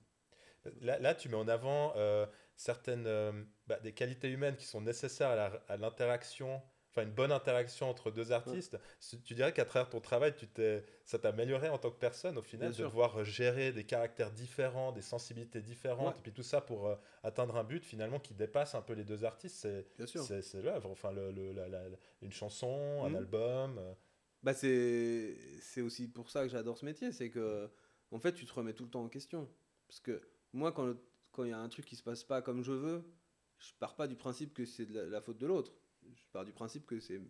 Là, 0.82 1.00
là, 1.00 1.16
tu 1.16 1.28
mets 1.28 1.36
en 1.36 1.48
avant 1.48 1.94
euh, 1.96 2.28
certaines 2.56 3.08
euh, 3.08 3.32
bah, 3.68 3.80
des 3.80 3.94
qualités 3.94 4.30
humaines 4.30 4.56
qui 4.56 4.66
sont 4.66 4.82
nécessaires 4.82 5.52
à 5.68 5.78
l'interaction, 5.78 6.62
enfin 6.90 7.04
une 7.04 7.12
bonne 7.14 7.32
interaction 7.32 7.90
entre 7.90 8.12
deux 8.12 8.32
artistes. 8.34 8.78
Tu 9.26 9.34
dirais 9.34 9.54
qu'à 9.54 9.66
travers 9.66 9.90
ton 9.90 10.02
travail, 10.02 10.36
tu 10.36 10.48
t'es, 10.48 10.84
ça 11.06 11.18
t'a 11.20 11.30
amélioré 11.30 11.70
en 11.70 11.78
tant 11.78 11.90
que 11.90 11.98
personne 11.98 12.38
au 12.38 12.42
final, 12.42 12.68
Bien 12.68 12.70
de 12.72 12.76
sûr. 12.76 12.86
devoir 12.86 13.24
gérer 13.24 13.72
des 13.72 13.86
caractères 13.86 14.32
différents, 14.32 14.92
des 14.92 15.02
sensibilités 15.02 15.62
différentes, 15.62 16.14
Ouais. 16.16 16.20
et 16.20 16.24
puis 16.24 16.34
tout 16.34 16.44
ça 16.44 16.60
pour 16.62 16.88
euh, 16.88 16.96
atteindre 17.24 17.56
un 17.56 17.64
but 17.64 17.84
finalement 17.86 18.20
qui 18.20 18.34
dépasse 18.34 18.76
un 18.76 18.82
peu 18.82 18.94
les 18.94 19.06
deux 19.06 19.24
artistes. 19.24 19.56
C'est, 20.06 20.62
l'œuvre, 20.62 20.90
enfin 20.90 21.12
le, 21.12 21.32
le- 21.32 21.54
la- 21.54 21.68
la- 21.70 21.86
une 22.22 22.32
chanson, 22.32 23.04
un 23.06 23.10
Mhm. 23.10 23.16
album. 23.16 23.78
euh, 23.80 23.94
Bah 24.44 24.54
c'est 24.54 25.38
c'est 25.62 25.82
aussi 25.82 26.08
pour 26.08 26.30
ça 26.30 26.44
que 26.44 26.50
j'adore 26.50 26.78
ce 26.78 26.84
métier, 26.86 27.12
c'est 27.12 27.30
que 27.30 27.70
en 28.12 28.20
fait 28.20 28.34
tu 28.34 28.46
te 28.46 28.54
remets 28.54 28.74
tout 28.74 28.84
le 28.84 28.90
temps 28.90 29.04
en 29.04 29.08
question. 29.10 29.48
Parce 29.88 30.00
que 30.00 30.20
moi 30.52 30.72
quand 30.72 30.96
quand 31.32 31.44
il 31.44 31.50
y 31.50 31.54
a 31.54 31.60
un 31.60 31.70
truc 31.70 31.86
qui 31.86 31.96
se 31.96 32.04
passe 32.04 32.24
pas 32.24 32.42
comme 32.42 32.64
je 32.64 32.72
veux, 32.74 33.04
je 33.60 33.72
pars 33.80 33.96
pas 33.96 34.08
du 34.08 34.16
principe 34.16 34.54
que 34.54 34.66
c'est 34.66 34.86
de 34.86 34.94
la, 34.94 35.06
la 35.06 35.22
faute 35.22 35.38
de 35.38 35.46
l'autre. 35.48 35.74
Je 36.16 36.24
pars 36.32 36.46
du 36.46 36.52
principe 36.52 36.86
que 36.86 37.00
c'est 37.00 37.22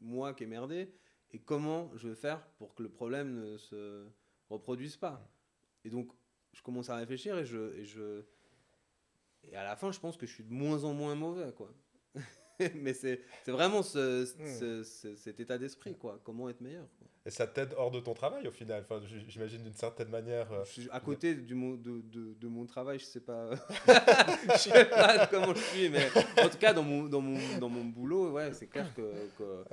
moi 0.00 0.34
qui 0.34 0.44
ai 0.44 0.46
merdé 0.46 0.92
et 1.30 1.38
comment 1.40 1.90
je 1.96 2.08
vais 2.08 2.14
faire 2.14 2.44
pour 2.58 2.74
que 2.74 2.82
le 2.82 2.90
problème 2.90 3.34
ne 3.34 3.56
se 3.56 4.06
reproduise 4.50 4.96
pas. 4.96 5.26
Et 5.84 5.90
donc 5.90 6.12
je 6.52 6.60
commence 6.62 6.90
à 6.90 6.96
réfléchir 6.96 7.38
et 7.38 7.44
je 7.46 7.72
et 7.74 7.84
je 7.84 8.24
et 9.44 9.56
à 9.56 9.64
la 9.64 9.76
fin 9.76 9.90
je 9.92 9.98
pense 10.00 10.16
que 10.16 10.26
je 10.26 10.32
suis 10.34 10.44
de 10.44 10.52
moins 10.52 10.84
en 10.84 10.92
moins 10.94 11.14
mauvais 11.14 11.52
quoi. 11.52 11.74
Mais 12.74 12.92
c'est 12.94 13.24
c'est 13.44 13.50
vraiment 13.52 13.82
ce, 13.82 14.26
ce- 14.58 14.84
ce- 14.84 15.14
cet 15.16 15.40
état 15.40 15.58
d'esprit 15.58 15.96
quoi, 15.96 16.20
comment 16.22 16.48
être 16.48 16.60
meilleur. 16.60 16.88
quoi. 16.98 17.08
Et 17.24 17.30
ça 17.30 17.46
t'aide 17.46 17.72
hors 17.76 17.92
de 17.92 18.00
ton 18.00 18.14
travail 18.14 18.48
au 18.48 18.50
final. 18.50 18.82
Enfin, 18.82 19.00
j'imagine 19.28 19.62
d'une 19.62 19.74
certaine 19.74 20.08
manière. 20.08 20.50
euh, 20.52 20.64
à 20.90 20.98
côté 20.98 21.34
du 21.36 21.54
mon, 21.54 21.74
de, 21.74 22.00
de, 22.00 22.34
de 22.34 22.48
mon 22.48 22.66
travail, 22.66 22.98
je 22.98 23.04
sais 23.04 23.20
pas, 23.20 23.50
je 23.54 24.58
sais 24.58 24.84
pas 24.86 25.26
comment 25.28 25.54
je 25.54 25.60
suis, 25.60 25.88
mais 25.88 26.08
en 26.42 26.48
tout 26.48 26.58
cas 26.58 26.72
dans 26.74 26.82
mon, 26.82 27.04
dans 27.04 27.20
mon, 27.20 27.38
dans 27.60 27.68
mon 27.68 27.84
boulot, 27.84 28.32
ouais, 28.32 28.52
c'est 28.54 28.66
clair 28.66 28.92
que, 28.94 29.28
que 29.38 29.64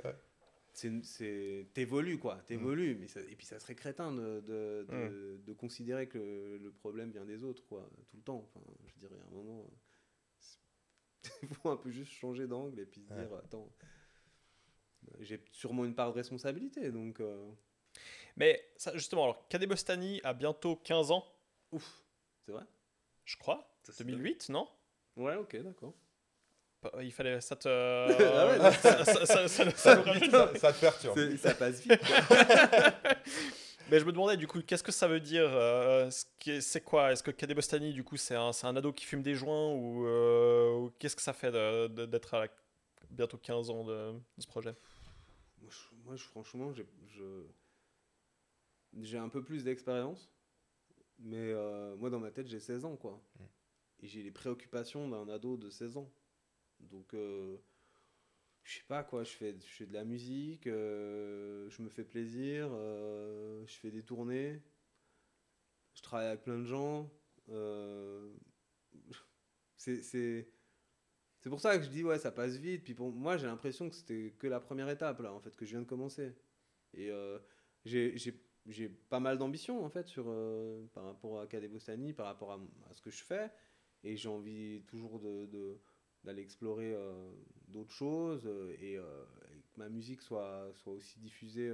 c'est, 0.72 0.92
c'est, 1.02 1.66
t'évolues 1.74 2.18
quoi, 2.20 2.38
t'évolues, 2.46 2.96
mais 3.00 3.08
ça- 3.08 3.20
et 3.20 3.34
puis 3.34 3.44
ça 3.46 3.58
serait 3.58 3.74
crétin 3.74 4.12
de, 4.12 4.40
de, 4.46 4.86
de, 4.88 5.40
de 5.44 5.52
considérer 5.52 6.06
que 6.06 6.18
le, 6.18 6.58
le 6.58 6.70
problème 6.70 7.10
vient 7.10 7.24
des 7.24 7.42
autres 7.42 7.64
quoi, 7.66 7.90
tout 8.10 8.16
le 8.16 8.22
temps. 8.22 8.48
Enfin, 8.54 8.64
je 8.86 8.94
dirais 9.00 9.16
à 9.24 9.26
un 9.26 9.34
moment, 9.34 9.68
il 11.42 11.48
faut 11.48 11.70
un 11.70 11.76
peu 11.76 11.90
juste 11.90 12.12
changer 12.12 12.46
d'angle 12.46 12.78
et 12.78 12.86
puis 12.86 13.02
se 13.02 13.12
Ouais. 13.12 13.26
dire 13.26 13.34
attends, 13.34 13.68
j'ai 15.20 15.42
sûrement 15.52 15.84
une 15.84 15.94
part 15.94 16.10
de 16.10 16.16
responsabilité, 16.16 16.90
donc 16.90 17.20
euh, 17.20 17.50
Mais 18.36 18.64
ça, 18.76 18.92
justement, 18.94 19.24
alors, 19.24 19.48
Kadé 19.48 19.66
Bostani 19.66 20.20
a 20.24 20.32
bientôt 20.32 20.76
15 20.76 21.10
ans, 21.10 21.24
ouf, 21.72 22.02
c'est 22.46 22.52
vrai? 22.52 22.64
je 23.24 23.36
crois. 23.36 23.66
Ça, 23.82 23.92
c'est 23.92 24.04
2008, 24.04 24.48
non? 24.50 24.68
Ouais, 25.16 25.36
ok, 25.36 25.56
d'accord. 25.62 25.94
Il 27.02 27.12
fallait. 27.12 27.40
Ça 27.40 27.56
te. 27.56 27.68
Ah 27.68 28.46
ouais, 28.46 28.72
ça, 30.58 30.72
te 30.72 30.80
perturbe. 30.80 31.36
Ça 31.36 31.54
passe 31.54 31.80
vite. 31.80 32.00
Mais 33.90 33.98
je 33.98 34.04
me 34.04 34.12
demandais 34.12 34.36
du 34.36 34.46
coup, 34.46 34.62
qu'est-ce 34.62 34.82
que 34.82 34.92
ça 34.92 35.08
veut 35.08 35.20
dire 35.20 35.48
euh, 35.52 36.08
C'est 36.60 36.80
quoi? 36.82 37.12
Est-ce 37.12 37.22
que 37.22 37.30
Kadé 37.32 37.54
Bostani, 37.54 37.92
du 37.92 38.04
coup, 38.04 38.16
c'est 38.16 38.36
un, 38.36 38.52
c'est 38.52 38.66
un 38.66 38.76
ado 38.76 38.92
qui 38.92 39.04
fume 39.04 39.22
des 39.22 39.34
joints 39.34 39.72
ou, 39.72 40.06
euh, 40.06 40.76
ou 40.76 40.90
qu'est-ce 40.98 41.16
que 41.16 41.22
ça 41.22 41.32
fait 41.32 41.50
d'être 41.50 42.34
à 42.34 42.40
la- 42.44 42.48
bientôt 43.10 43.36
15 43.36 43.68
ans 43.70 43.84
de, 43.84 44.12
de 44.12 44.20
ce 44.42 44.46
projet? 44.46 44.74
Moi, 45.60 45.70
je- 45.70 45.94
moi, 46.04 46.16
je- 46.16 46.24
franchement, 46.24 46.72
j'ai 49.00 49.18
un 49.18 49.28
peu 49.28 49.42
plus 49.42 49.64
d'expérience. 49.64 50.30
Mais 51.20 51.52
euh, 51.52 51.96
moi, 51.96 52.10
dans 52.10 52.20
ma 52.20 52.30
tête, 52.30 52.48
j'ai 52.48 52.60
16 52.60 52.84
ans, 52.84 52.96
quoi. 52.96 53.22
Mm. 53.38 53.44
Et 54.00 54.08
j'ai 54.08 54.22
les 54.22 54.30
préoccupations 54.32 55.08
d'un 55.08 55.28
ado 55.32 55.56
de 55.56 55.70
16 55.70 55.96
ans. 55.96 56.12
Donc, 56.80 57.14
euh, 57.14 57.58
je 58.64 58.76
sais 58.78 58.84
pas, 58.88 59.02
quoi. 59.04 59.24
Je 59.24 59.30
fais, 59.32 59.52
je 59.60 59.66
fais 59.66 59.86
de 59.86 59.92
la 59.92 60.04
musique, 60.04 60.66
euh, 60.66 61.68
je 61.70 61.82
me 61.82 61.88
fais 61.88 62.04
plaisir, 62.04 62.68
euh, 62.72 63.64
je 63.66 63.74
fais 63.74 63.90
des 63.90 64.02
tournées, 64.02 64.62
je 65.94 66.02
travaille 66.02 66.26
avec 66.28 66.42
plein 66.42 66.58
de 66.58 66.64
gens. 66.64 67.10
c'est... 69.76 70.48
c'est- 71.40 71.50
pour 71.50 71.60
ça 71.60 71.76
que 71.78 71.84
je 71.84 71.90
dis 71.90 72.04
ouais 72.04 72.18
ça 72.18 72.30
passe 72.32 72.56
vite. 72.56 72.84
Puis 72.84 72.94
pour 72.94 73.12
moi 73.12 73.36
j'ai 73.36 73.46
l'impression 73.46 73.88
que 73.88 73.96
c'était 73.96 74.34
que 74.38 74.46
la 74.46 74.60
première 74.60 74.88
étape 74.88 75.20
là 75.20 75.32
en 75.32 75.40
fait 75.40 75.54
que 75.56 75.64
je 75.64 75.70
viens 75.72 75.80
de 75.82 75.86
commencer. 75.86 76.34
Et 76.94 77.10
euh, 77.10 77.38
j'ai 77.84 78.88
pas 79.08 79.20
mal 79.20 79.38
d'ambition 79.38 79.84
en 79.84 79.90
fait 79.90 80.06
sur 80.08 80.26
euh, 80.28 80.86
par 80.94 81.04
rapport 81.04 81.40
à 81.40 81.46
Kadebostani 81.46 82.12
par 82.12 82.26
rapport 82.26 82.52
à, 82.52 82.60
ce 82.94 83.00
que 83.02 83.10
je 83.10 83.22
fais. 83.24 83.50
Et 84.04 84.16
j'ai 84.16 84.28
envie 84.28 84.82
toujours 84.88 85.20
de 85.20 85.46
de- 85.46 85.80
d'aller 86.24 86.42
explorer 86.42 86.92
euh, 86.94 87.32
d'autres 87.68 87.92
choses 87.92 88.44
euh, 88.46 88.74
et, 88.80 88.96
que 89.72 89.78
ma 89.78 89.88
musique 89.88 90.20
soit 90.22 90.70
soit 90.74 90.92
aussi 90.94 91.18
diffusée 91.20 91.72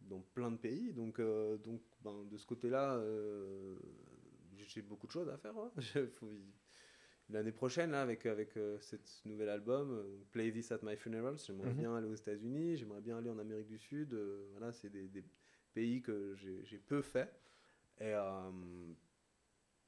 dans 0.00 0.20
plein 0.34 0.50
de 0.50 0.56
pays. 0.58 0.92
Donc 0.92 1.20
donc 1.62 1.82
ben, 2.02 2.24
de 2.24 2.36
ce 2.36 2.46
côté 2.46 2.70
là 2.70 3.00
j'ai 4.56 4.82
beaucoup 4.82 5.06
de 5.06 5.12
choses 5.12 5.28
à 5.28 5.36
faire 5.38 5.54
y- 5.96 6.59
l'année 7.32 7.52
prochaine 7.52 7.90
là 7.92 8.02
avec 8.02 8.26
avec 8.26 8.56
euh, 8.56 8.78
nouvel 9.24 9.48
album 9.48 9.92
euh, 9.92 10.24
Play 10.32 10.50
This 10.52 10.72
at 10.72 10.80
My 10.82 10.96
Funeral 10.96 11.36
j'aimerais 11.38 11.70
Mhm. 11.70 11.76
bien 11.78 11.96
aller 11.96 12.06
aux 12.08 12.14
États-Unis 12.14 12.76
j'aimerais 12.76 13.00
bien 13.00 13.18
aller 13.18 13.30
en 13.30 13.38
Amérique 13.38 13.68
du 13.68 13.78
Sud 13.78 14.12
euh, 14.14 14.46
voilà 14.52 14.72
c'est 14.72 14.90
des, 14.90 15.08
des 15.08 15.24
pays 15.74 16.02
que 16.02 16.34
j'ai 16.36 16.64
j'ai 16.64 16.78
peu 16.78 17.02
fait 17.02 17.32
et 18.00 18.12
euh, 18.14 18.50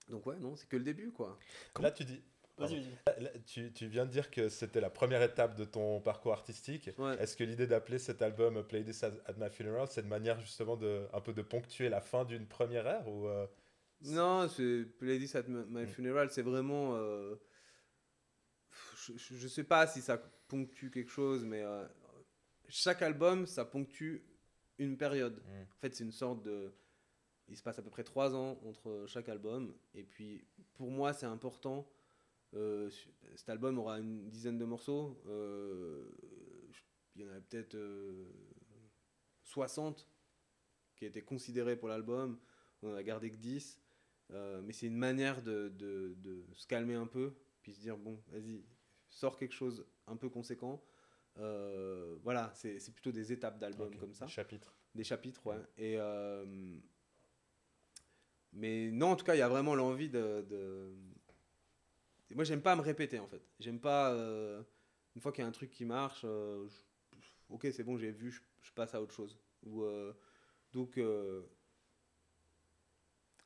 donc 0.09 0.27
ouais 0.27 0.39
non 0.39 0.57
c'est 0.57 0.69
que 0.69 0.77
le 0.77 0.85
début 0.85 1.11
quoi 1.13 1.39
Là, 1.81 1.91
tu 1.91 2.05
dis. 2.05 2.23
Vas-y, 2.59 2.75
Pardon. 2.83 2.91
vas-y. 3.07 3.23
Là, 3.25 3.31
tu, 3.47 3.73
tu 3.73 3.87
viens 3.87 4.05
de 4.05 4.11
dire 4.11 4.31
que 4.31 4.49
c'était 4.51 4.81
la 4.83 4.91
première 4.91 5.23
étape 5.23 5.57
de 5.57 5.65
ton 5.65 6.01
parcours 6.03 6.33
artistique. 6.35 6.91
ouais 6.99 7.17
Est-ce 7.21 7.35
que 7.35 7.45
l'idée 7.45 7.67
d'appeler 7.67 7.99
cet 7.99 8.21
album 8.21 8.63
Play 8.67 8.85
This 8.85 9.03
at 9.05 9.13
at 9.25 9.33
My 9.39 9.49
Funeral, 9.51 9.89
c'est 9.89 10.03
une 10.03 10.09
manière 10.09 10.39
justement 10.39 10.77
de 10.77 11.07
un 11.15 11.21
peu 11.23 11.33
de 11.33 11.41
ponctuer 11.43 11.89
la 11.89 12.03
fin 12.03 12.25
d'une 12.27 12.47
première 12.47 12.87
ère 12.87 13.09
ou 13.09 13.27
euh, 13.27 13.47
Non, 14.05 14.49
c'est 14.49 14.85
Play 14.99 15.19
This 15.19 15.35
at 15.37 15.45
My 15.49 15.83
Mm. 15.83 15.87
Funeral, 15.87 16.31
c'est 16.31 16.43
vraiment. 16.43 16.97
euh, 16.97 17.37
je, 18.97 19.13
je 19.17 19.49
sais 19.49 19.65
pas 19.65 19.87
si 19.87 20.01
ça 20.01 20.19
ponctue 20.49 20.91
quelque 20.91 21.11
chose, 21.11 21.45
mais 21.45 21.63
euh, 21.63 21.87
chaque 22.69 23.03
album, 23.03 23.47
ça 23.47 23.65
ponctue 23.65 24.19
une 24.79 24.97
période. 24.97 25.37
Mm. 25.47 25.63
En 25.77 25.79
fait, 25.81 25.95
c'est 25.95 26.05
une 26.05 26.13
sorte 26.13 26.43
de. 26.43 26.73
Il 27.49 27.57
se 27.57 27.63
passe 27.63 27.79
à 27.79 27.83
peu 27.83 27.91
près 27.91 28.05
trois 28.05 28.35
ans 28.35 28.59
entre 28.65 29.05
chaque 29.07 29.29
album. 29.29 29.75
Et 29.95 30.05
puis, 30.05 30.45
pour 30.75 30.91
moi, 30.91 31.13
c'est 31.13 31.27
important. 31.27 31.89
euh, 32.55 32.91
cet 33.37 33.49
album 33.49 33.79
aura 33.79 33.99
une 33.99 34.29
dizaine 34.31 34.59
de 34.59 34.65
morceaux. 34.65 35.21
il 37.15 37.23
y 37.23 37.25
en 37.25 37.29
avait 37.29 37.41
peut-être 37.41 37.75
euh, 37.75 38.27
60 39.43 40.09
qui 40.97 41.05
étaient 41.07 41.23
considérés 41.23 41.77
pour 41.77 41.89
l'album. 41.89 42.39
On 42.83 42.93
en 42.93 42.95
a 42.95 43.03
gardé 43.03 43.31
que 43.31 43.37
10. 43.37 43.82
Euh, 44.33 44.63
mais 44.63 44.73
c'est 44.73 44.87
une 44.87 44.97
manière 44.97 45.43
de, 45.43 45.69
de- 45.77 46.15
de 46.19 46.45
se 46.55 46.67
calmer 46.67 46.95
un 46.95 47.07
peu, 47.07 47.35
puis 47.63 47.75
se 47.75 47.81
dire 47.81 47.97
bon, 47.99 48.23
vas-y, 48.29 48.65
sors 49.11 49.37
quelque 49.37 49.53
chose 49.55 49.87
un 50.07 50.17
peu 50.17 50.29
conséquent. 50.31 50.83
Euh, 51.39 52.17
voilà, 52.23 52.51
c'est 52.55 52.79
plutôt 52.93 53.13
des 53.13 53.33
étapes 53.33 53.59
d'album 53.59 53.95
comme 53.97 54.13
ça, 54.15 54.27
Chapitre. 54.27 54.75
des 54.95 55.05
chapitres, 55.05 55.47
ouais. 55.47 55.57
Et, 55.77 55.97
euh, 55.99 56.79
mais 58.53 58.91
non, 58.91 59.09
en 59.13 59.17
tout 59.17 59.25
cas, 59.25 59.35
il 59.35 59.39
y 59.39 59.43
a 59.43 59.49
vraiment 59.49 59.75
l'envie 59.75 60.09
de, 60.11 60.45
de- 60.49 60.95
Moi, 62.35 62.45
j'aime 62.45 62.63
pas 62.63 62.77
me 62.77 62.83
répéter 62.83 63.19
en 63.19 63.27
fait. 63.29 63.43
J'aime 63.61 63.81
pas. 63.81 64.15
Une 65.15 65.21
fois 65.21 65.33
qu'il 65.33 65.43
y 65.43 65.45
a 65.45 65.49
un 65.49 65.53
truc 65.53 65.71
qui 65.71 65.85
marche, 65.85 66.23
je- 66.23 66.69
ok, 67.51 67.67
c'est 67.73 67.85
bon, 67.85 67.97
j'ai 67.99 68.11
vu, 68.11 68.31
je, 68.31 68.41
je 68.63 68.73
passe 68.73 68.95
à 68.95 69.03
autre 69.03 69.15
chose. 69.15 69.39
Ou, 69.65 69.85
donc. 70.73 70.99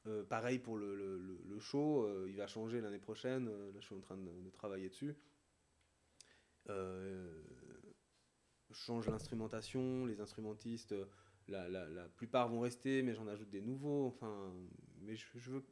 Euh, 0.07 0.25
pareil 0.25 0.59
pour 0.59 0.77
le, 0.77 0.95
le- 0.97 1.19
le- 1.49 1.59
show, 1.61 2.05
euh, 2.05 2.27
il 2.29 2.37
va 2.37 2.47
changer 2.47 2.81
l'année 2.81 2.99
prochaine. 2.99 3.49
euh, 3.49 3.73
là, 3.73 3.81
je 3.81 3.87
suis 3.87 3.95
en 3.95 4.01
train 4.01 4.17
de, 4.17 4.31
de 4.45 4.51
travailler 4.51 4.89
dessus. 4.89 5.15
Je 8.71 8.75
change 8.75 9.09
l'instrumentation, 9.09 10.07
les 10.07 10.21
instrumentistes, 10.21 10.95
la, 11.49 11.69
la- 11.69 11.89
la 11.89 12.09
plupart 12.09 12.49
vont 12.49 12.61
rester, 12.61 13.03
mais 13.03 13.15
j'en 13.15 13.27
ajoute 13.29 13.51
des 13.51 13.61
nouveaux. 13.63 14.07
Enfin, 14.07 14.53
mais 15.01 15.17
je, 15.17 15.27
je 15.37 15.51
veux, 15.53 15.65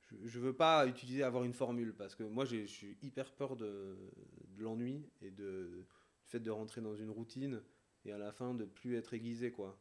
je, 0.00 0.16
je 0.24 0.40
veux 0.40 0.54
pas 0.54 0.86
utiliser 0.86 1.22
avoir 1.22 1.44
une 1.44 1.52
formule 1.54 1.94
parce 1.94 2.14
que 2.14 2.22
moi, 2.24 2.44
je 2.44 2.64
suis 2.66 2.98
hyper 3.02 3.32
peur 3.34 3.56
de, 3.56 3.96
de 4.56 4.62
l'ennui 4.62 5.04
et 5.20 5.30
de, 5.30 5.84
du 6.20 6.26
fait 6.26 6.40
de 6.40 6.50
rentrer 6.50 6.80
dans 6.80 6.94
une 6.96 7.10
routine 7.10 7.62
et 8.04 8.12
à 8.12 8.18
la 8.18 8.32
fin 8.32 8.54
de 8.54 8.64
plus 8.64 8.96
être 8.96 9.14
aiguisé, 9.14 9.50
quoi. 9.52 9.78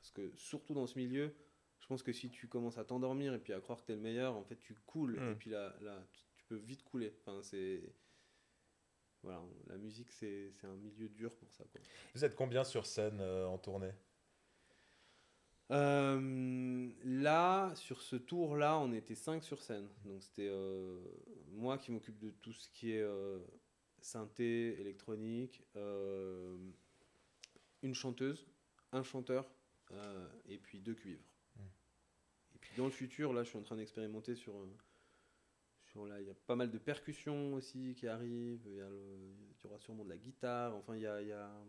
Parce 0.00 0.12
que 0.12 0.32
surtout 0.36 0.74
dans 0.74 0.86
ce 0.86 0.98
milieu, 0.98 1.34
je 1.80 1.86
pense 1.86 2.02
que 2.02 2.12
si 2.12 2.30
tu 2.30 2.46
commences 2.46 2.78
à 2.78 2.84
t'endormir 2.84 3.34
et 3.34 3.38
puis 3.38 3.52
à 3.52 3.60
croire 3.60 3.80
que 3.80 3.86
tu 3.86 3.92
es 3.92 3.96
le 3.96 4.02
meilleur, 4.02 4.36
en 4.36 4.44
fait, 4.44 4.56
tu 4.56 4.74
coules. 4.86 5.18
Mm. 5.18 5.32
Et 5.32 5.34
puis 5.34 5.50
là, 5.50 5.74
là, 5.80 5.98
tu- 6.12 6.24
peux 6.50 6.56
vite 6.56 6.82
couler. 6.82 7.14
Enfin, 7.20 7.40
c'est. 7.44 7.80
Voilà, 9.22 9.40
la 9.68 9.76
musique, 9.76 10.10
c'est 10.10 10.50
c'est 10.50 10.66
un 10.66 10.74
milieu 10.74 11.08
dur 11.08 11.32
pour 11.36 11.52
ça. 11.52 11.62
Quoi. 11.70 11.80
Vous 12.14 12.24
êtes 12.24 12.34
combien 12.34 12.64
sur 12.64 12.86
scène 12.86 13.20
euh, 13.20 13.46
en 13.46 13.56
tournée? 13.56 13.92
Euh, 15.70 16.90
là, 17.04 17.72
sur 17.76 18.02
ce 18.02 18.16
tour-là, 18.16 18.78
on 18.78 18.92
était 18.92 19.14
5 19.14 19.44
sur 19.44 19.62
scène. 19.62 19.88
Donc 20.04 20.24
c'était 20.24 20.48
euh, 20.50 21.00
moi 21.52 21.78
qui 21.78 21.92
m'occupe 21.92 22.18
de 22.18 22.30
tout 22.30 22.52
ce 22.52 22.68
qui 22.70 22.92
est 22.92 23.02
euh, 23.02 23.38
synthé, 24.00 24.80
électronique, 24.80 25.62
une 25.76 26.74
chanteuse, 27.94 28.44
un 28.90 29.04
chanteur 29.04 29.48
et 30.48 30.58
puis 30.58 30.80
deux 30.80 30.94
cuivres. 30.94 31.29
Dans 32.76 32.84
le 32.84 32.90
futur, 32.90 33.32
là, 33.32 33.42
je 33.42 33.48
suis 33.48 33.58
en 33.58 33.62
train 33.62 33.76
d'expérimenter 33.76 34.34
sur, 34.34 34.54
euh, 34.56 34.66
sur 35.90 36.06
là, 36.06 36.20
il 36.20 36.26
y 36.26 36.30
a 36.30 36.34
pas 36.46 36.56
mal 36.56 36.70
de 36.70 36.78
percussions 36.78 37.54
aussi 37.54 37.94
qui 37.94 38.06
arrivent. 38.06 38.62
Il 38.66 38.76
y, 38.76 38.80
a 38.80 38.88
le- 38.88 39.34
il 39.58 39.64
y 39.64 39.66
aura 39.66 39.78
sûrement 39.78 40.04
de 40.04 40.10
la 40.10 40.16
guitare. 40.18 40.74
Enfin, 40.76 40.94
il 40.96 41.02
y 41.02 41.06
a, 41.06 41.20
il 41.20 41.28
y 41.28 41.32
a- 41.32 41.62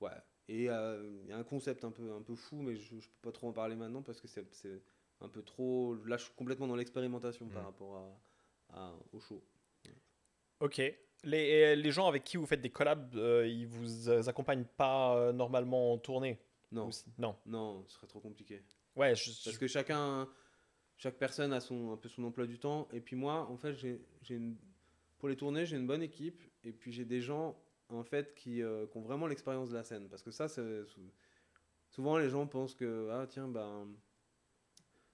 ouais. 0.00 0.10
Et 0.48 0.68
euh, 0.68 1.20
il 1.22 1.28
y 1.30 1.32
a 1.32 1.38
un 1.38 1.44
concept 1.44 1.84
un 1.84 1.90
peu, 1.90 2.12
un 2.12 2.20
peu 2.20 2.34
fou, 2.34 2.56
mais 2.56 2.76
je 2.76 2.94
ne 2.96 3.00
peux 3.00 3.06
pas 3.22 3.32
trop 3.32 3.48
en 3.48 3.52
parler 3.52 3.76
maintenant 3.76 4.02
parce 4.02 4.20
que 4.20 4.28
c'est 4.28 4.46
c'est 4.54 4.82
un 5.20 5.28
peu 5.28 5.42
trop. 5.42 5.94
Là, 6.04 6.18
je 6.18 6.24
suis 6.24 6.34
complètement 6.34 6.66
dans 6.66 6.76
l'expérimentation 6.76 7.48
par 7.48 7.62
Mm. 7.62 7.66
rapport 7.66 7.96
à, 7.96 8.78
à- 8.78 8.94
au 9.12 9.20
show. 9.20 9.42
Ok. 10.60 10.80
Les, 11.24 11.74
les 11.76 11.90
gens 11.90 12.06
avec 12.06 12.22
qui 12.24 12.36
vous 12.36 12.44
faites 12.46 12.60
des 12.60 12.70
collabs, 12.70 13.14
euh, 13.16 13.46
ils 13.48 13.66
vous 13.66 14.10
euh, 14.10 14.22
accompagnent 14.28 14.66
pas 14.76 15.16
euh, 15.16 15.32
normalement 15.32 15.92
en 15.94 15.98
tournée? 15.98 16.38
Non, 16.70 16.88
Ou- 16.88 17.10
Non. 17.18 17.36
non, 17.46 17.84
ce 17.86 17.94
serait 17.94 18.06
trop 18.06 18.20
compliqué. 18.20 18.62
Ouais, 18.96 19.14
Parce 19.44 19.58
que 19.58 19.66
chacun, 19.66 20.28
chaque 20.96 21.18
personne 21.18 21.52
a 21.52 21.60
son, 21.60 21.92
un 21.92 21.96
peu 21.96 22.08
son 22.08 22.24
emploi 22.24 22.46
du 22.46 22.58
temps. 22.58 22.88
Et 22.92 23.00
puis 23.00 23.16
moi, 23.16 23.46
en 23.50 23.56
fait, 23.56 23.74
j'ai, 23.74 24.00
une, 24.30 24.56
pour 25.18 25.28
les 25.28 25.36
tournées, 25.36 25.66
j'ai 25.66 25.76
une 25.76 25.86
bonne 25.86 26.02
équipe. 26.02 26.42
Et 26.62 26.72
puis 26.72 26.92
j'ai 26.92 27.04
des 27.04 27.20
gens, 27.20 27.60
en 27.88 28.04
fait, 28.04 28.34
qui, 28.34 28.62
euh, 28.62 28.86
qui 28.86 28.96
ont 28.96 29.02
vraiment 29.02 29.26
l'expérience 29.26 29.70
de 29.70 29.74
la 29.74 29.84
scène. 29.84 30.08
Parce 30.08 30.22
que 30.22 30.30
ça, 30.30 30.46
souvent 31.88 32.18
les 32.18 32.30
gens 32.30 32.46
pensent 32.46 32.74
que, 32.74 33.08
ah 33.10 33.26
tiens, 33.28 33.48
ben, 33.48 33.88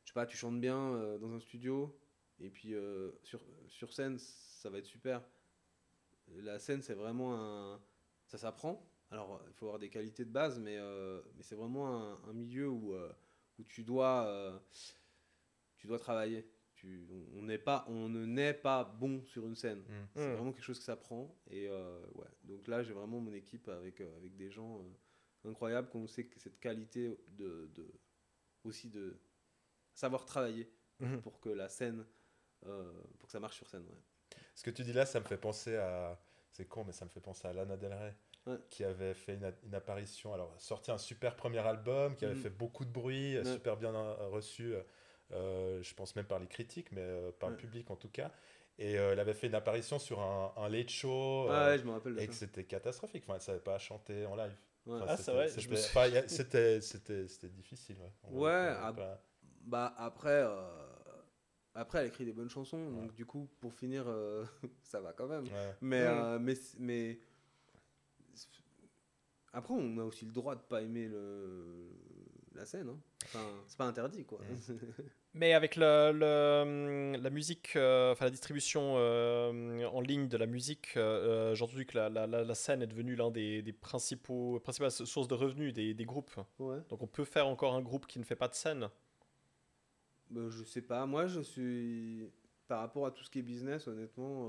je 0.05 0.11
sais 0.11 0.15
pas, 0.15 0.27
tu 0.27 0.37
chantes 0.37 0.61
bien 0.61 0.95
euh, 0.95 1.19
dans 1.19 1.33
un 1.33 1.41
studio. 1.41 1.99
Et 2.39 2.51
puis 2.51 2.75
euh, 2.75 3.11
sur, 3.23 3.41
sur 3.69 3.93
scène, 3.93 4.19
ça 4.19 4.71
va 4.71 4.79
être 4.79 4.87
super. 4.87 5.23
La 6.29 6.59
scène, 6.59 6.83
c'est 6.83 6.95
vraiment 6.95 7.35
un. 7.35 7.81
Ça 8.27 8.39
s'apprend. 8.39 8.87
Alors, 9.11 9.43
il 9.49 9.55
faut 9.55 9.67
avoir 9.67 9.81
des 9.81 9.91
qualités 9.91 10.25
de 10.25 10.31
base, 10.31 10.61
mais, 10.61 10.79
mais 11.35 11.43
c'est 11.43 11.57
vraiment 11.57 12.15
un 12.29 12.33
milieu 12.33 12.69
où. 12.69 12.95
Où 13.61 13.65
tu 13.65 13.83
dois, 13.83 14.27
euh, 14.27 14.59
tu 15.77 15.87
dois 15.87 15.99
travailler. 15.99 16.49
Tu, 16.75 17.07
on, 17.11 17.39
on 17.39 17.43
n'est 17.43 17.59
pas, 17.59 17.85
on 17.89 18.09
ne 18.09 18.25
naît 18.25 18.55
pas 18.55 18.85
bon 18.85 19.23
sur 19.27 19.47
une 19.47 19.55
scène. 19.57 19.81
Mm. 19.81 20.07
C'est 20.15 20.29
Mm. 20.29 20.33
vraiment 20.35 20.53
quelque 20.53 20.65
chose 20.65 20.79
que 20.79 20.85
ça 20.85 20.97
prend. 20.97 21.37
Et 21.51 21.69
euh, 21.69 22.01
ouais. 22.15 22.27
Donc 22.45 22.67
là, 22.67 22.83
j'ai 22.83 22.95
vraiment 22.95 23.21
mon 23.21 23.33
équipe 23.35 23.69
avec, 23.69 24.01
euh, 24.01 24.17
avec 24.17 24.35
des 24.37 24.51
gens 24.51 24.81
euh, 24.81 25.51
incroyables 25.51 25.89
qu'on 25.91 26.07
sait 26.07 26.25
que 26.25 26.39
cette 26.41 26.59
qualité 26.59 27.19
de, 27.29 27.71
de 27.75 27.87
aussi 28.65 28.89
de 28.89 29.19
savoir 29.95 30.25
travailler 30.25 30.71
Mhm. 31.01 31.23
pour 31.23 31.41
que 31.41 31.49
la 31.49 31.69
scène, 31.71 32.05
euh, 32.67 32.93
pour 33.19 33.27
que 33.27 33.33
ça 33.33 33.41
marche 33.41 33.57
sur 33.57 33.69
scène. 33.69 33.87
Ouais. 33.89 34.37
Ce 34.55 34.63
que 34.63 34.71
tu 34.71 34.83
dis 34.83 34.93
là, 34.93 35.07
ça 35.07 35.19
me 35.21 35.25
fait 35.25 35.39
penser 35.39 35.77
à. 35.77 36.21
C'est 36.53 36.67
con, 36.67 36.85
mais 36.85 36.93
ça 36.93 37.05
me 37.07 37.11
fait 37.11 37.21
penser 37.21 37.47
à 37.49 37.53
Lana 37.55 37.77
Del 37.79 37.93
Rey, 37.95 38.15
Ouais. 38.47 38.57
qui 38.71 38.85
avait 38.85 39.13
fait 39.15 39.35
une, 39.35 39.53
une 39.65 39.75
apparition. 39.75 40.33
Alors, 40.33 40.55
sorti 40.59 40.91
un 40.91 40.99
super 40.99 41.37
premier 41.37 41.59
album, 41.59 42.17
qui 42.17 42.25
avait 42.25 42.35
Mhm. 42.35 42.41
fait 42.41 42.51
beaucoup 42.51 42.85
de 42.87 42.91
bruit, 42.91 43.37
Ouais. 43.39 43.45
super 43.45 43.77
bien 43.77 43.95
euh, 43.95 44.29
reçu, 44.29 44.75
euh, 45.33 45.83
je 45.83 45.95
pense 45.95 46.17
même 46.17 46.25
par 46.25 46.39
les 46.39 46.47
critiques, 46.47 46.91
mais 46.93 47.03
euh, 47.03 47.31
par 47.39 47.51
le 47.51 47.57
public 47.57 47.91
en 47.91 47.97
tout 47.97 48.09
cas. 48.09 48.31
Et 48.79 48.99
euh, 48.99 49.13
elle 49.13 49.21
avait 49.21 49.35
fait 49.35 49.47
une 49.49 49.55
apparition 49.55 49.99
sur 49.99 50.21
un, 50.21 50.55
un 50.57 50.69
late 50.71 50.89
show. 50.89 51.47
Ah 51.51 51.67
euh, 51.67 51.71
ouais, 51.73 51.79
je 51.79 51.85
me 51.85 51.91
rappelle 51.91 52.15
de 52.15 52.21
et 52.21 52.27
que 52.27 52.33
ça. 52.33 52.41
c'était 52.41 52.65
catastrophique. 52.65 53.25
Enfin, 53.27 53.35
elle 53.35 53.43
savait 53.43 53.59
pas 53.61 53.79
chanter 53.79 54.25
en 54.25 54.35
live. 54.37 54.57
Ouais. 54.87 54.95
Enfin, 54.97 55.05
Ah, 55.07 55.17
c'est 55.19 55.23
c'était- 55.25 55.49
suis- 55.49 55.69
difficile. 57.51 57.97
Ouais, 58.31 58.51
ah, 58.81 58.93
pas- 58.97 59.23
Bah 59.67 59.95
après, 59.99 60.31
euh, 60.43 60.63
après 61.75 61.99
elle 62.01 62.07
écrit 62.07 62.25
des 62.25 62.33
bonnes 62.33 62.49
chansons, 62.49 62.91
donc 62.91 63.13
du 63.15 63.27
coup 63.27 63.49
pour 63.61 63.75
finir, 63.75 64.05
euh, 64.09 64.45
ça 64.83 65.01
va 65.03 65.13
quand 65.13 65.27
même. 65.27 65.45
ouais. 65.45 65.75
Mais, 65.83 66.01
Ouais. 66.03 66.09
euh, 66.09 66.39
mais, 66.39 66.55
mais 66.79 67.19
après 69.53 69.75
on 69.75 69.99
a 69.99 70.05
aussi 70.05 70.25
le 70.25 70.33
droit 70.33 70.55
de 70.57 70.61
pas 70.61 70.83
aimer 70.83 71.09
le 71.09 71.89
la 72.55 72.67
scène. 72.67 72.89
Hein. 72.89 72.99
Enfin, 73.25 73.45
c'est 73.69 73.79
pas 73.79 73.85
interdit 73.87 74.25
quoi. 74.25 74.41
Mais 75.35 75.53
avec 75.53 75.77
le, 75.77 76.11
le- 76.13 77.17
la 77.17 77.31
musique, 77.31 77.77
euh, 77.77 78.11
enfin 78.11 78.25
la 78.25 78.31
distribution 78.33 78.95
euh, 78.97 79.85
en 79.87 80.01
ligne 80.01 80.27
de 80.27 80.37
la 80.37 80.47
musique, 80.47 80.95
euh, 80.97 81.55
j'ai 81.55 81.63
entendu 81.63 81.87
que 81.87 81.97
la, 81.97 82.09
la- 82.09 82.27
la- 82.27 82.43
la 82.43 82.55
scène 82.57 82.83
est 82.83 82.89
devenue 82.89 83.15
l'un 83.15 83.31
des, 83.31 83.63
des 83.63 83.73
principaux, 83.73 84.59
principales 84.59 84.91
sources 84.91 85.29
de 85.29 85.35
revenus 85.35 85.73
des, 85.73 85.95
des 85.95 86.05
groupes. 86.05 86.35
ouais. 86.59 86.79
Donc 86.89 87.03
on 87.03 87.07
peut 87.07 87.25
faire 87.25 87.47
encore 87.47 87.75
un 87.75 87.81
groupe 87.83 88.07
qui 88.09 88.19
ne 88.19 88.25
fait 88.25 88.35
pas 88.37 88.49
de 88.49 88.55
scène. 88.55 88.89
Bah, 90.31 90.49
je 90.51 90.65
sais 90.65 90.83
pas. 90.83 91.07
Moi 91.07 91.27
je 91.29 91.41
suis 91.41 92.29
par 92.67 92.81
rapport 92.81 93.07
à 93.07 93.13
tout 93.13 93.23
ce 93.25 93.31
qui 93.31 93.39
est 93.39 93.43
business, 93.43 93.87
honnêtement. 93.87 94.49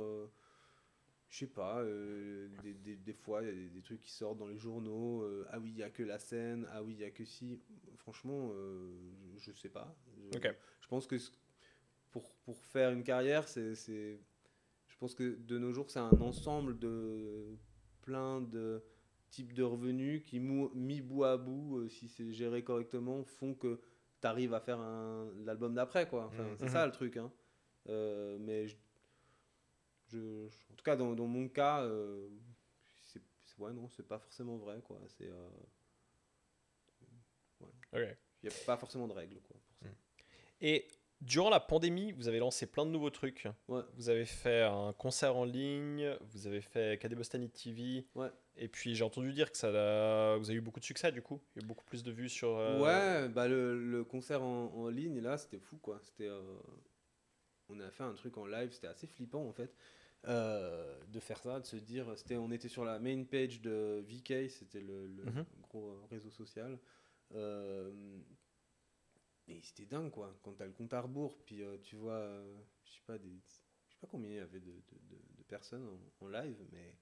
Je 1.31 1.37
sais 1.39 1.47
pas, 1.47 1.79
euh, 1.79 2.49
des, 2.61 2.73
des- 2.73 2.97
des 2.97 3.13
fois 3.13 3.41
il 3.41 3.47
y 3.47 3.49
a 3.49 3.53
des, 3.53 3.69
des 3.69 3.81
trucs 3.81 4.01
qui 4.01 4.11
sortent 4.11 4.37
dans 4.37 4.47
les 4.47 4.57
journaux. 4.57 5.23
euh, 5.23 5.45
ah 5.49 5.59
oui, 5.59 5.69
il 5.71 5.77
y 5.77 5.83
a 5.83 5.89
que 5.89 6.03
la 6.03 6.19
scène. 6.19 6.67
Ah 6.71 6.83
oui, 6.83 6.93
il 6.93 6.99
y 6.99 7.05
a 7.05 7.09
que 7.09 7.25
si. 7.25 7.59
Franchement, 7.97 8.51
euh, 8.53 8.91
je, 9.37 9.51
je 9.53 9.57
sais 9.59 9.69
pas. 9.69 9.95
Je, 10.81 10.87
pense 10.87 11.07
que 11.07 11.15
pour, 12.11 12.33
pour 12.43 12.57
faire 12.65 12.91
une 12.91 13.03
carrière, 13.03 13.47
c'est, 13.47 13.73
c'est- 13.75 14.19
je 14.87 14.97
pense 14.97 15.15
que 15.15 15.35
de 15.39 15.57
nos 15.57 15.71
jours, 15.71 15.89
c'est 15.89 15.99
un 15.99 16.11
ensemble 16.21 16.77
de 16.77 17.57
plein 18.01 18.41
de 18.41 18.83
types 19.29 19.53
de 19.53 19.63
revenus 19.63 20.21
qui, 20.23 20.39
mou- 20.41 20.71
mis 20.75 20.99
bout 21.01 21.23
à 21.23 21.37
bout, 21.37 21.87
si 21.87 22.09
c'est 22.09 22.33
géré 22.33 22.63
correctement, 22.63 23.23
font 23.23 23.53
que 23.55 23.79
tu 24.21 24.27
arrives 24.27 24.53
à 24.53 24.59
faire 24.59 24.79
un, 24.81 25.31
l'album 25.45 25.73
d'après. 25.73 26.07
Quoi. 26.09 26.25
Enfin, 26.25 26.43
Mhm. 26.43 26.55
C'est 26.59 26.67
ça 26.67 26.85
le 26.85 26.91
truc. 26.91 27.15
Hein. 27.15 27.31
Mais 27.87 28.67
je, 28.67 28.75
je- 30.11 30.47
en 30.71 30.75
tout 30.75 30.83
cas, 30.83 30.95
dans, 30.95 31.13
dans 31.13 31.27
mon 31.27 31.47
cas, 31.49 31.83
euh, 31.83 32.27
c'est, 33.03 33.21
ouais, 33.59 33.73
non, 33.73 33.87
c'est 33.89 34.07
pas 34.07 34.19
forcément 34.19 34.57
vrai. 34.57 34.81
Quoi. 34.83 34.99
C'est, 35.07 35.27
euh, 35.29 35.49
il 38.43 38.49
n'y 38.49 38.49
a 38.49 38.57
pas 38.65 38.77
forcément 38.77 39.07
de 39.07 39.13
règles. 39.13 39.39
Quoi, 39.41 39.55
pour 39.63 39.75
ça. 39.77 39.85
Et 40.61 40.87
durant 41.21 41.49
la 41.49 41.59
pandémie, 41.59 42.11
vous 42.11 42.27
avez 42.27 42.39
lancé 42.39 42.65
plein 42.65 42.85
de 42.85 42.91
nouveaux 42.91 43.09
trucs. 43.09 43.47
Ouais. 43.67 43.81
Vous 43.95 44.09
avez 44.09 44.25
fait 44.25 44.63
un 44.63 44.93
concert 44.93 45.35
en 45.35 45.45
ligne, 45.45 46.15
vous 46.31 46.47
avez 46.47 46.61
fait 46.61 46.99
KD 46.99 47.15
Bostani 47.15 47.49
TV. 47.49 48.07
Ouais. 48.15 48.29
Et 48.57 48.67
puis 48.67 48.95
j'ai 48.95 49.03
entendu 49.03 49.31
dire 49.33 49.51
que 49.51 49.57
ça 49.57 49.67
a- 49.69 50.37
vous 50.37 50.49
avez 50.49 50.57
eu 50.57 50.61
beaucoup 50.61 50.79
de 50.79 50.85
succès 50.85 51.11
du 51.11 51.21
coup. 51.21 51.39
Il 51.55 51.61
y 51.61 51.63
a 51.63 51.65
eu 51.65 51.67
beaucoup 51.67 51.85
plus 51.85 52.03
de 52.03 52.11
vues 52.11 52.29
sur. 52.29 52.57
euh, 52.57 52.79
Ouais, 52.79 53.29
bah 53.29 53.47
le, 53.47 53.77
le 53.79 54.03
concert 54.03 54.41
en, 54.41 54.73
en 54.73 54.87
ligne, 54.89 55.19
là, 55.19 55.37
c'était 55.37 55.59
fou, 55.59 55.77
quoi. 55.77 55.99
C'était, 56.03 56.27
euh, 56.27 56.41
on 57.69 57.79
a 57.79 57.89
fait 57.91 58.03
un 58.03 58.13
truc 58.13 58.37
en 58.37 58.45
live, 58.47 58.71
c'était 58.71 58.87
assez 58.87 59.07
flippant, 59.07 59.45
en 59.47 59.53
fait, 59.53 59.73
euh, 60.27 60.99
de 61.07 61.19
faire 61.19 61.41
ça, 61.41 61.59
de 61.59 61.65
se 61.65 61.75
dire, 61.77 62.05
c'était, 62.17 62.37
on 62.37 62.51
était 62.51 62.69
sur 62.69 62.85
la 62.85 62.99
main 62.99 63.23
page 63.23 63.61
de 63.61 64.03
VK, 64.07 64.49
c'était 64.49 64.81
le, 64.81 65.07
le 65.07 65.23
Mhm. 65.25 65.45
gros 65.61 65.89
euh, 65.89 66.05
réseau 66.09 66.29
social. 66.29 66.79
Euh, 67.33 68.19
et 69.47 69.61
c'était 69.61 69.85
dingue, 69.85 70.11
quoi. 70.11 70.37
Quand 70.43 70.53
t'as 70.53 70.65
le 70.65 70.71
compte 70.71 70.93
à 70.93 71.01
rebours, 71.01 71.37
puis 71.45 71.61
euh, 71.63 71.77
tu 71.81 71.95
vois, 71.95 72.27
je 72.85 72.91
sais 72.91 73.01
pas, 73.05 73.17
des, 73.17 73.29
je 73.87 73.93
sais 73.93 73.99
pas 73.99 74.07
combien 74.09 74.29
il 74.29 74.35
y 74.35 74.39
avait 74.39 74.59
de, 74.59 74.71
de- 74.71 75.15
de- 75.15 75.21
de 75.37 75.43
personnes 75.43 75.87
en, 76.21 76.25
en 76.25 76.27
live, 76.29 76.57
mais 76.71 76.95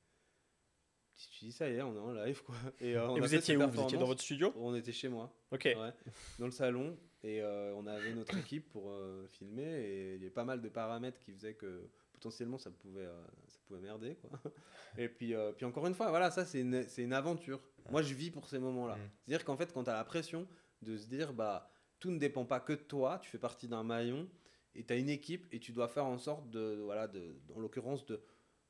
tu 1.16 1.28
te 1.28 1.46
dis, 1.46 1.52
ça 1.52 1.70
y 1.70 1.74
est, 1.76 1.82
on 1.82 1.96
est 1.96 2.00
en 2.00 2.14
live, 2.14 2.42
quoi. 2.44 2.56
Et, 2.80 2.98
on 2.98 3.16
Et 3.18 3.20
a 3.20 3.22
vous 3.22 3.36
étiez 3.36 3.58
où? 3.58 3.70
Vous 3.70 3.82
étiez 3.82 3.98
dans 3.98 4.08
votre 4.08 4.22
studio? 4.22 4.54
On 4.56 4.74
était 4.76 4.94
chez 4.94 5.10
moi. 5.10 5.32
Ok. 5.52 5.66
Ouais, 5.66 5.94
dans 6.40 6.46
le 6.46 6.52
salon 6.52 6.98
et 7.22 7.42
euh, 7.42 7.74
on 7.76 7.86
avait 7.86 8.14
notre 8.14 8.38
équipe 8.38 8.70
pour 8.70 8.92
euh, 8.92 9.28
filmer 9.28 9.62
et 9.84 10.14
il 10.16 10.22
y 10.22 10.24
avait 10.24 10.30
pas 10.30 10.46
mal 10.46 10.62
de 10.62 10.70
paramètres 10.70 11.20
qui 11.20 11.34
faisaient 11.34 11.56
que 11.56 11.90
potentiellement 12.20 12.58
ça 12.58 12.70
pouvait 12.70 13.06
euh, 13.06 13.26
ça 13.48 13.58
pouvait 13.66 13.80
merder 13.80 14.16
quoi. 14.16 14.30
Et 14.98 15.08
puis 15.08 15.34
euh, 15.34 15.54
puis 15.54 15.66
encore 15.66 15.88
une 15.88 15.94
fois 15.94 16.10
voilà 16.10 16.30
ça 16.32 16.46
c'est 16.46 16.60
une, 16.62 16.88
c'est 16.88 17.04
une 17.04 17.14
aventure. 17.14 17.62
Moi 17.90 18.02
je 18.02 18.14
vis 18.14 18.30
pour 18.30 18.48
ces 18.48 18.60
moments-là. 18.60 18.98
Mm. 18.98 19.10
C'est-à-dire 19.26 19.46
qu'en 19.46 19.58
fait 19.58 19.72
quand 19.74 19.86
tu 19.86 19.90
as 19.90 19.94
la 19.94 20.04
pression 20.04 20.48
de 20.82 20.98
se 20.98 21.08
dire 21.08 21.34
bah 21.34 21.72
tout 22.00 22.12
ne 22.12 22.20
dépend 22.20 22.46
pas 22.46 22.60
que 22.60 22.74
de 22.74 22.82
toi, 22.82 23.20
tu 23.20 23.30
fais 23.30 23.40
partie 23.40 23.68
d'un 23.68 23.84
maillon 23.84 24.28
et 24.76 24.86
tu 24.86 24.94
as 24.94 24.98
une 24.98 25.10
équipe 25.10 25.48
et 25.52 25.60
tu 25.60 25.72
dois 25.72 25.88
faire 25.88 26.06
en 26.06 26.18
sorte 26.18 26.50
de 26.50 26.82
voilà 26.84 27.08
de 27.08 27.38
en 27.56 27.60
l'occurrence 27.60 28.06
de 28.06 28.22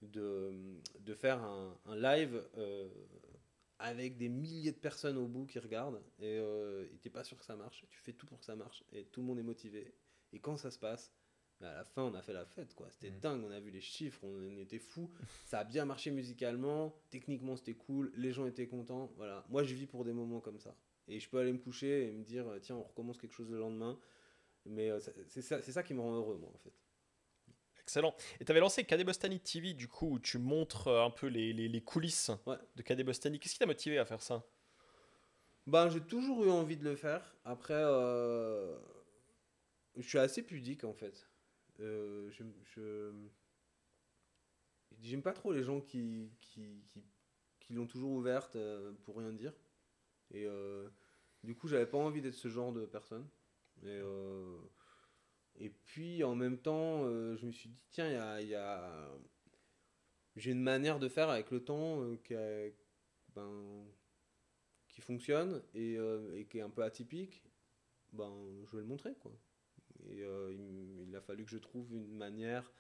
de, 0.02 0.54
de 1.02 1.14
faire 1.14 1.44
un, 1.44 1.78
un 1.86 1.96
live 1.98 2.42
euh, 2.58 2.88
avec 3.80 4.16
des 4.16 4.30
milliers 4.30 4.72
de 4.72 4.78
personnes 4.78 5.18
au 5.18 5.28
bout 5.28 5.46
qui 5.46 5.60
regardent 5.60 6.02
et 6.20 6.38
et 6.38 6.98
t'es 7.02 7.10
pas 7.10 7.24
sûr 7.24 7.38
que 7.38 7.46
ça 7.46 7.56
marche. 7.56 7.86
Tu 7.90 8.00
fais 8.00 8.14
tout 8.14 8.28
pour 8.28 8.40
que 8.40 8.46
ça 8.46 8.56
marche 8.56 8.84
et 8.92 9.06
tout 9.06 9.22
le 9.22 9.28
monde 9.28 9.40
est 9.40 9.44
motivé. 9.44 9.94
Et 10.32 10.40
quand 10.40 10.58
ça 10.58 10.70
se 10.70 10.78
passe, 10.78 11.12
bah, 11.60 11.72
à 11.72 11.74
la 11.76 11.84
fin 11.84 12.04
on 12.04 12.14
a 12.14 12.22
fait 12.22 12.34
la 12.34 12.46
fête 12.46 12.74
quoi. 12.76 12.88
C'était 12.92 13.12
Mm. 13.12 13.20
dingue, 13.20 13.44
on 13.46 13.52
a 13.52 13.60
vu 13.60 13.70
les 13.72 13.82
chiffres, 13.82 14.20
on 14.24 14.58
était 14.58 14.80
fou. 14.80 15.10
Ça 15.46 15.60
a 15.60 15.64
bien 15.64 15.86
marché 15.86 16.12
musicalement, 16.12 16.96
techniquement 17.10 17.56
c'était 17.56 17.74
cool, 17.76 18.12
les 18.16 18.32
gens 18.32 18.46
étaient 18.46 18.68
contents. 18.68 19.12
Voilà, 19.18 19.44
moi 19.50 19.64
je 19.64 19.74
vis 19.76 19.86
pour 19.88 20.06
des 20.06 20.14
moments 20.14 20.40
comme 20.40 20.60
ça. 20.60 20.76
Et 21.08 21.20
je 21.20 21.28
peux 21.30 21.40
aller 21.40 21.52
me 21.54 21.58
coucher 21.58 22.08
et 22.08 22.12
me 22.12 22.24
dire 22.24 22.46
tiens 22.62 22.76
on 22.76 22.84
recommence 22.84 23.18
quelque 23.18 23.34
chose 23.34 23.50
le 23.50 23.60
lendemain. 23.60 24.00
Mais 24.66 24.90
euh, 24.90 25.00
c'est 25.28 25.42
ça, 25.42 25.62
c'est 25.62 25.72
ça 25.72 25.84
qui 25.84 25.94
me 25.94 26.02
rend 26.02 26.14
heureux 26.16 26.38
moi 26.38 26.52
en 26.54 26.58
fait. 26.60 26.74
Excellent. 27.82 28.14
Et 28.40 28.46
tu 28.46 28.52
avais 28.52 28.60
lancé 28.60 28.84
KD 28.84 29.04
Bostani 29.04 29.40
TV 29.40 29.74
du 29.74 29.88
coup 29.88 30.12
où 30.12 30.20
tu 30.20 30.38
montres 30.38 30.88
euh, 30.90 31.04
un 31.04 31.10
peu 31.10 31.26
les, 31.28 31.54
les- 31.54 31.68
les 31.68 31.82
coulisses 31.82 32.30
Ouais. 32.46 32.58
de 32.76 32.84
KD 32.84 33.04
Bostani. 33.04 33.40
Qu'est-ce 33.40 33.54
qui 33.54 33.60
t'a 33.60 33.66
motivé 33.66 33.98
à 33.98 34.06
faire 34.06 34.22
ça? 34.22 34.44
Ben, 35.66 35.90
j'ai 35.90 36.02
toujours 36.02 36.44
eu 36.46 36.50
envie 36.52 36.78
de 36.78 36.84
le 36.84 36.96
faire. 36.96 37.36
Après, 37.46 37.74
euh, 37.76 38.78
je 39.98 40.08
suis 40.08 40.18
assez 40.20 40.44
pudique 40.44 40.84
en 40.84 40.94
fait. 40.94 41.29
Euh, 41.80 42.30
j'aime 45.02 45.22
pas 45.22 45.34
trop 45.34 45.52
les 45.54 45.64
gens 45.64 45.82
qui, 45.82 46.32
qui, 46.42 46.84
qui, 46.88 47.04
qui 47.60 47.74
l'ont 47.74 47.88
toujours 47.88 48.12
ouverte 48.12 48.56
euh, 48.56 48.94
pour 49.04 49.18
rien 49.18 49.32
dire. 49.34 49.54
Et 50.32 50.46
euh, 50.46 50.90
du 51.44 51.56
coup, 51.56 51.68
j'avais 51.68 51.88
pas 51.88 51.98
envie 51.98 52.22
d'être 52.22 52.36
ce 52.36 52.50
genre 52.50 52.74
de 52.74 52.86
personne. 52.86 53.28
Et, 53.84 53.88
euh, 53.88 54.58
et 55.60 55.70
puis, 55.70 56.24
en 56.24 56.36
même 56.36 56.58
temps, 56.60 57.06
euh, 57.06 57.36
je 57.38 57.46
me 57.46 57.52
suis 57.52 57.70
dit, 57.70 57.82
tiens, 57.92 58.08
il 58.10 58.14
y 58.14 58.18
a, 58.18 58.42
y 58.42 58.56
a- 58.56 59.10
j'ai 60.36 60.52
une 60.52 60.62
manière 60.64 60.98
de 61.00 61.08
faire 61.08 61.30
avec 61.30 61.52
le 61.52 61.64
temps 61.64 62.04
qui, 62.24 62.34
a- 62.36 62.70
ben, 63.36 63.86
qui 64.90 65.02
fonctionne 65.02 65.64
et, 65.74 65.96
et 66.36 66.46
qui 66.48 66.58
est 66.58 66.62
un 66.62 66.70
peu 66.70 66.84
atypique. 66.84 67.44
Ben, 68.14 68.34
je 68.66 68.76
vais 68.78 68.84
le 68.84 68.88
montrer, 68.90 69.16
quoi. 69.16 69.34
Et 70.08 70.24
euh, 70.24 70.54
il, 71.08 71.16
a 71.16 71.22
fallu 71.22 71.44
que 71.44 71.52
je 71.52 71.58
trouve 71.58 71.94
une 71.94 72.16
manière 72.16 72.72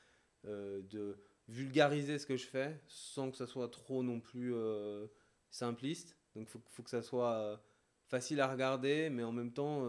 euh, 0.45 0.81
de 0.83 1.17
vulgariser 1.47 2.19
ce 2.19 2.25
que 2.25 2.37
je 2.37 2.45
fais 2.45 2.79
sans 2.87 3.31
que 3.31 3.37
ça 3.37 3.47
soit 3.47 3.69
trop 3.69 4.03
non 4.03 4.19
plus 4.19 4.53
euh, 4.53 5.07
simpliste. 5.49 6.17
Donc 6.35 6.47
il 6.47 6.51
faut, 6.51 6.61
faut 6.69 6.83
que 6.83 6.89
ça 6.89 7.01
soit 7.01 7.61
facile 8.07 8.39
à 8.39 8.51
regarder, 8.51 9.09
mais 9.09 9.23
en 9.23 9.31
même 9.31 9.51
temps, 9.51 9.83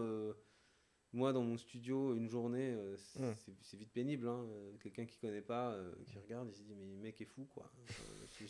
moi 1.13 1.33
dans 1.33 1.43
mon 1.43 1.57
studio, 1.57 2.15
une 2.15 2.27
journée, 2.29 2.71
euh, 2.73 2.95
c'est 3.61 3.77
vite 3.77 3.91
pénible. 3.91 4.27
hein. 4.27 4.47
Quelqu'un 4.81 5.05
qui 5.05 5.17
connaît 5.17 5.41
pas, 5.41 5.77
qui 6.07 6.17
regarde, 6.17 6.49
il 6.49 6.55
se 6.55 6.63
dit 6.63 6.75
mais 6.75 6.85
le 6.85 6.97
mec 6.97 7.21
est 7.21 7.25
fou 7.25 7.45
quoi. 7.45 7.71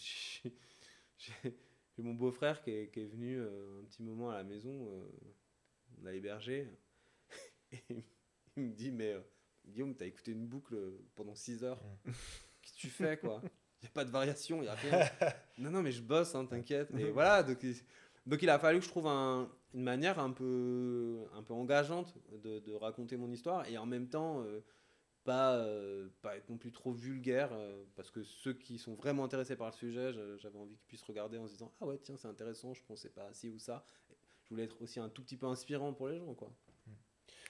J'ai- 1.17 1.57
mon 1.97 2.15
beau-frère 2.15 2.63
qui 2.63 2.71
est, 2.71 2.89
qui 2.89 3.01
est 3.01 3.05
venu 3.05 3.39
un 3.39 3.83
petit 3.85 4.01
moment 4.01 4.31
à 4.31 4.37
la 4.37 4.43
maison, 4.43 4.89
on 6.01 6.05
a 6.07 6.13
hébergé, 6.13 6.67
et 7.71 8.03
il 8.57 8.63
me 8.63 8.71
dit 8.73 8.91
mais 8.91 9.13
euh, 9.13 9.21
Guillaume, 9.67 9.95
t'as 9.95 10.05
écouté 10.05 10.31
une 10.31 10.47
boucle 10.47 10.75
pendant 11.15 11.35
6 11.35 11.63
heures. 11.63 11.81
Qu'est-ce 12.61 12.73
que 12.73 12.79
tu 12.79 12.89
fais, 12.89 13.17
quoi? 13.17 13.41
Il 13.43 13.85
n'y 13.85 13.87
a 13.87 13.91
pas 13.93 14.05
de 14.05 14.11
variation, 14.11 14.61
il 14.61 14.67
a 14.69 14.75
rien. 14.75 14.99
non, 15.57 15.71
non, 15.71 15.81
mais 15.81 15.91
je 15.91 16.01
bosse, 16.03 16.35
hein, 16.35 16.45
t'inquiète. 16.45 16.89
Et 16.91 17.09
voilà, 17.11 17.41
donc, 17.43 17.63
il- 17.63 17.75
donc 18.27 18.41
il 18.43 18.49
a 18.49 18.59
fallu 18.59 18.79
que 18.79 18.85
je 18.85 18.89
trouve 18.89 19.07
un- 19.07 19.49
une 19.73 19.81
manière 19.83 20.19
un 20.19 20.31
peu, 20.31 21.25
un 21.33 21.41
peu 21.43 21.53
engageante 21.53 22.13
de, 22.43 22.59
de 22.59 22.73
raconter 22.73 23.17
mon 23.17 23.31
histoire 23.31 23.67
et 23.67 23.77
en 23.79 23.85
même 23.87 24.07
temps 24.09 24.43
euh, 24.43 24.59
pas, 25.23 25.55
euh, 25.55 26.09
pas 26.21 26.35
être 26.37 26.49
non 26.49 26.57
plus 26.57 26.71
trop 26.71 26.91
vulgaire 26.91 27.49
euh, 27.53 27.83
parce 27.95 28.11
que 28.11 28.21
ceux 28.23 28.53
qui 28.53 28.77
sont 28.77 28.93
vraiment 28.95 29.23
intéressés 29.23 29.55
par 29.55 29.67
le 29.67 29.73
sujet, 29.73 30.13
je- 30.13 30.37
j'avais 30.37 30.57
envie 30.59 30.75
qu'ils 30.75 30.87
puissent 30.87 31.03
regarder 31.03 31.37
en 31.39 31.47
se 31.47 31.53
disant 31.53 31.71
Ah 31.81 31.85
ouais, 31.87 31.97
tiens, 31.97 32.17
c'est 32.17 32.27
intéressant, 32.27 32.73
je 32.75 32.83
pensais 32.83 33.09
pas 33.09 33.25
à 33.25 33.33
ci 33.33 33.49
ou 33.49 33.57
ça. 33.57 33.83
Je 34.43 34.49
voulais 34.49 34.65
être 34.65 34.79
aussi 34.81 34.99
un 34.99 35.09
tout 35.09 35.23
petit 35.23 35.37
peu 35.37 35.47
inspirant 35.47 35.93
pour 35.93 36.07
les 36.09 36.19
gens, 36.19 36.33
quoi. 36.35 36.51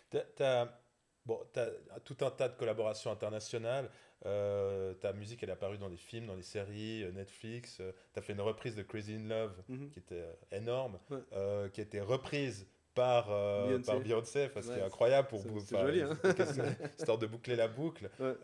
T'as- 0.09 0.25
T'as 0.35 0.80
bon, 1.25 1.39
t'as 1.53 1.67
tout 2.03 2.17
un 2.21 2.31
tas 2.31 2.49
de 2.49 2.55
collaborations 2.55 3.11
internationales. 3.11 3.89
Euh, 4.25 4.93
ta 4.95 5.13
musique, 5.13 5.41
elle 5.41 5.49
est 5.49 5.53
apparue 5.53 5.77
dans 5.79 5.89
des 5.89 5.97
films, 5.97 6.27
dans 6.27 6.35
des 6.35 6.43
séries, 6.43 7.03
euh, 7.03 7.11
Netflix. 7.11 7.79
Euh, 7.79 7.91
t'as 8.13 8.21
fait 8.21 8.33
une 8.33 8.41
reprise 8.41 8.75
de 8.75 8.83
Crazy 8.83 9.15
in 9.15 9.27
Love 9.27 9.55
Mhm. 9.67 9.89
qui 9.89 9.99
était 9.99 10.21
euh, 10.21 10.33
énorme, 10.51 10.99
Ouais. 11.09 11.69
qui 11.71 11.81
a 11.81 11.83
été 11.83 11.99
reprise 12.01 12.67
par 12.93 13.27
Beyoncé. 13.67 13.85
par 13.85 13.99
Beyoncé, 14.01 14.45
enfin, 14.45 14.61
ce 14.61 14.67
qui 14.67 14.73
Ouais, 14.73 14.79
est 14.79 14.83
incroyable 14.83 15.27
pour 15.29 15.41
c'est- 15.41 15.59
c'est 15.61 15.79
joli, 15.79 16.01
hein. 16.01 16.17
histoire 16.99 17.17
de 17.17 17.25
boucler 17.25 17.55
la 17.55 17.67
boucle. 17.67 18.09
Ouais. 18.19 18.35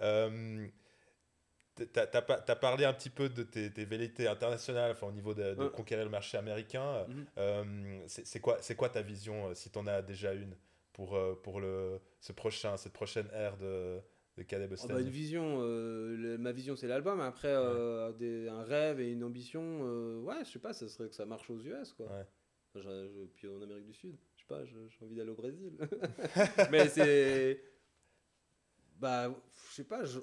Tu 1.76 1.84
as, 2.00 2.56
parlé 2.56 2.86
un 2.86 2.94
petit 2.94 3.12
peu 3.12 3.30
de 3.30 3.44
tes, 3.44 3.72
tes 3.72 3.86
velléités 3.86 4.28
internationales, 4.28 4.92
enfin, 4.94 5.06
au 5.06 5.12
niveau 5.12 5.36
de, 5.36 5.54
conquérir 5.68 6.06
le 6.06 6.10
marché 6.10 6.38
américain. 6.38 7.06
Mhm. 7.38 8.04
C'est 8.08 8.26
c'est 8.26 8.40
quoi, 8.40 8.58
c'est 8.62 8.76
quoi 8.76 8.90
ta 8.90 9.02
vision, 9.04 9.54
si 9.54 9.70
tu 9.70 9.78
en 9.78 9.86
as 9.86 10.02
déjà 10.02 10.34
une, 10.34 10.56
pour, 10.98 11.16
euh, 11.16 11.36
pour 11.36 11.62
le, 11.62 12.00
ce 12.20 12.34
prochain, 12.34 12.76
cette 12.76 12.92
prochaine 12.94 13.28
ère 13.32 13.56
de, 13.58 14.00
de 14.36 14.44
Caleb 14.44 14.74
Oh, 14.84 14.88
bah, 14.88 15.00
une 15.00 15.10
vision, 15.10 15.60
euh, 15.62 16.18
le- 16.18 16.38
ma 16.40 16.52
vision 16.52 16.76
c'est 16.76 16.88
l'album. 16.88 17.22
Après, 17.22 17.54
euh, 17.54 18.12
des- 18.14 18.50
un 18.50 18.64
rêve 18.64 19.00
et 19.00 19.12
une 19.12 19.24
ambition, 19.24 19.82
ouais, 20.24 20.44
je 20.44 20.50
sais 20.52 20.60
pas, 20.60 20.74
ça 20.74 20.90
serait 20.90 21.08
que 21.08 21.16
ça 21.16 21.26
marche 21.26 21.50
aux 21.52 21.60
US, 21.60 21.94
quoi. 21.94 22.08
Ouais. 22.08 22.26
Enfin, 22.76 22.80
je- 22.82 23.08
je- 23.14 23.26
puis 23.36 23.48
en 23.48 23.62
Amérique 23.62 23.86
du 23.86 23.94
Sud, 23.94 24.18
je 24.36 24.42
sais 24.42 24.48
pas, 24.48 24.66
j'ai 24.66 24.76
envie 25.06 25.16
d'aller 25.16 25.30
au 25.32 25.36
Brésil. 25.36 25.78
Mais 26.72 26.90
c'est. 26.90 27.62
Bah, 29.00 29.32
je 29.70 29.76
sais 29.76 29.84
pas, 29.84 30.04
je, 30.04 30.20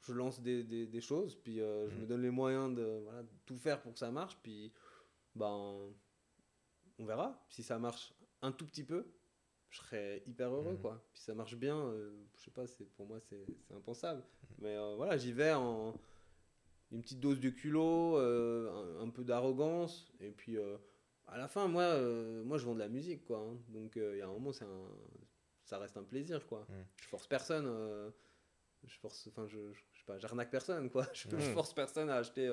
je 0.00 0.12
lance 0.14 0.40
des, 0.40 0.64
des, 0.64 0.86
des 0.86 1.00
choses, 1.02 1.36
puis 1.36 1.60
euh, 1.60 1.90
je 1.90 1.96
me 1.96 2.06
donne 2.06 2.22
les 2.22 2.30
moyens 2.30 2.74
de, 2.74 3.00
voilà, 3.04 3.22
de 3.22 3.28
tout 3.44 3.58
faire 3.58 3.82
pour 3.82 3.92
que 3.92 3.98
ça 3.98 4.10
marche, 4.10 4.38
puis 4.42 4.72
ben, 5.34 5.92
on 6.98 7.04
verra. 7.04 7.44
Si 7.50 7.62
ça 7.62 7.78
marche 7.78 8.14
un 8.40 8.50
tout 8.52 8.64
petit 8.66 8.84
peu, 8.84 9.04
je 9.72 9.78
serais 9.78 10.22
hyper 10.26 10.50
heureux, 10.54 10.72
Mhm. 10.74 10.80
quoi. 10.80 11.02
Puis 11.12 11.22
ça 11.22 11.34
marche 11.34 11.56
bien, 11.56 11.76
euh, 11.76 12.12
je 12.36 12.44
sais 12.44 12.50
pas, 12.50 12.66
c'est 12.66 12.84
pour 12.94 13.06
moi 13.06 13.18
c'est 13.20 13.44
c'est 13.66 13.74
impensable. 13.74 14.22
Mais 14.60 14.76
euh, 14.76 14.94
voilà, 14.96 15.16
j'y 15.16 15.32
vais 15.32 15.52
en 15.52 15.94
une 16.92 17.00
petite 17.02 17.18
dose 17.20 17.40
de 17.40 17.50
culot, 17.50 18.18
euh, 18.18 18.70
un, 19.00 19.06
un 19.06 19.08
peu 19.10 19.24
d'arrogance, 19.24 20.12
et 20.20 20.30
puis 20.30 20.58
à 21.26 21.38
la 21.38 21.48
fin, 21.48 21.66
moi, 21.68 21.98
moi 22.44 22.58
je 22.58 22.66
vends 22.66 22.74
de 22.74 22.78
la 22.80 22.88
musique, 22.90 23.24
quoi. 23.24 23.38
hein. 23.38 23.56
Donc 23.68 23.96
il 23.96 24.18
y 24.18 24.20
a 24.20 24.26
un 24.26 24.32
moment, 24.32 24.52
c'est 24.52 24.66
un, 24.66 24.88
ça 25.64 25.78
reste 25.78 25.96
un 25.96 26.04
plaisir, 26.04 26.46
quoi. 26.46 26.66
Mhm. 26.68 26.84
Je 27.00 27.06
force 27.08 27.26
personne. 27.26 28.12
je 28.84 28.94
force, 28.98 29.26
enfin, 29.28 29.46
je, 29.48 29.72
je, 29.72 29.80
je 29.92 29.98
sais 30.00 30.04
pas, 30.04 30.18
j'arnaque 30.18 30.50
personne, 30.50 30.90
quoi. 30.90 31.06
Je, 31.14 31.28
je 31.30 31.50
force 31.52 31.72
personne 31.72 32.10
à 32.10 32.16
acheter, 32.16 32.46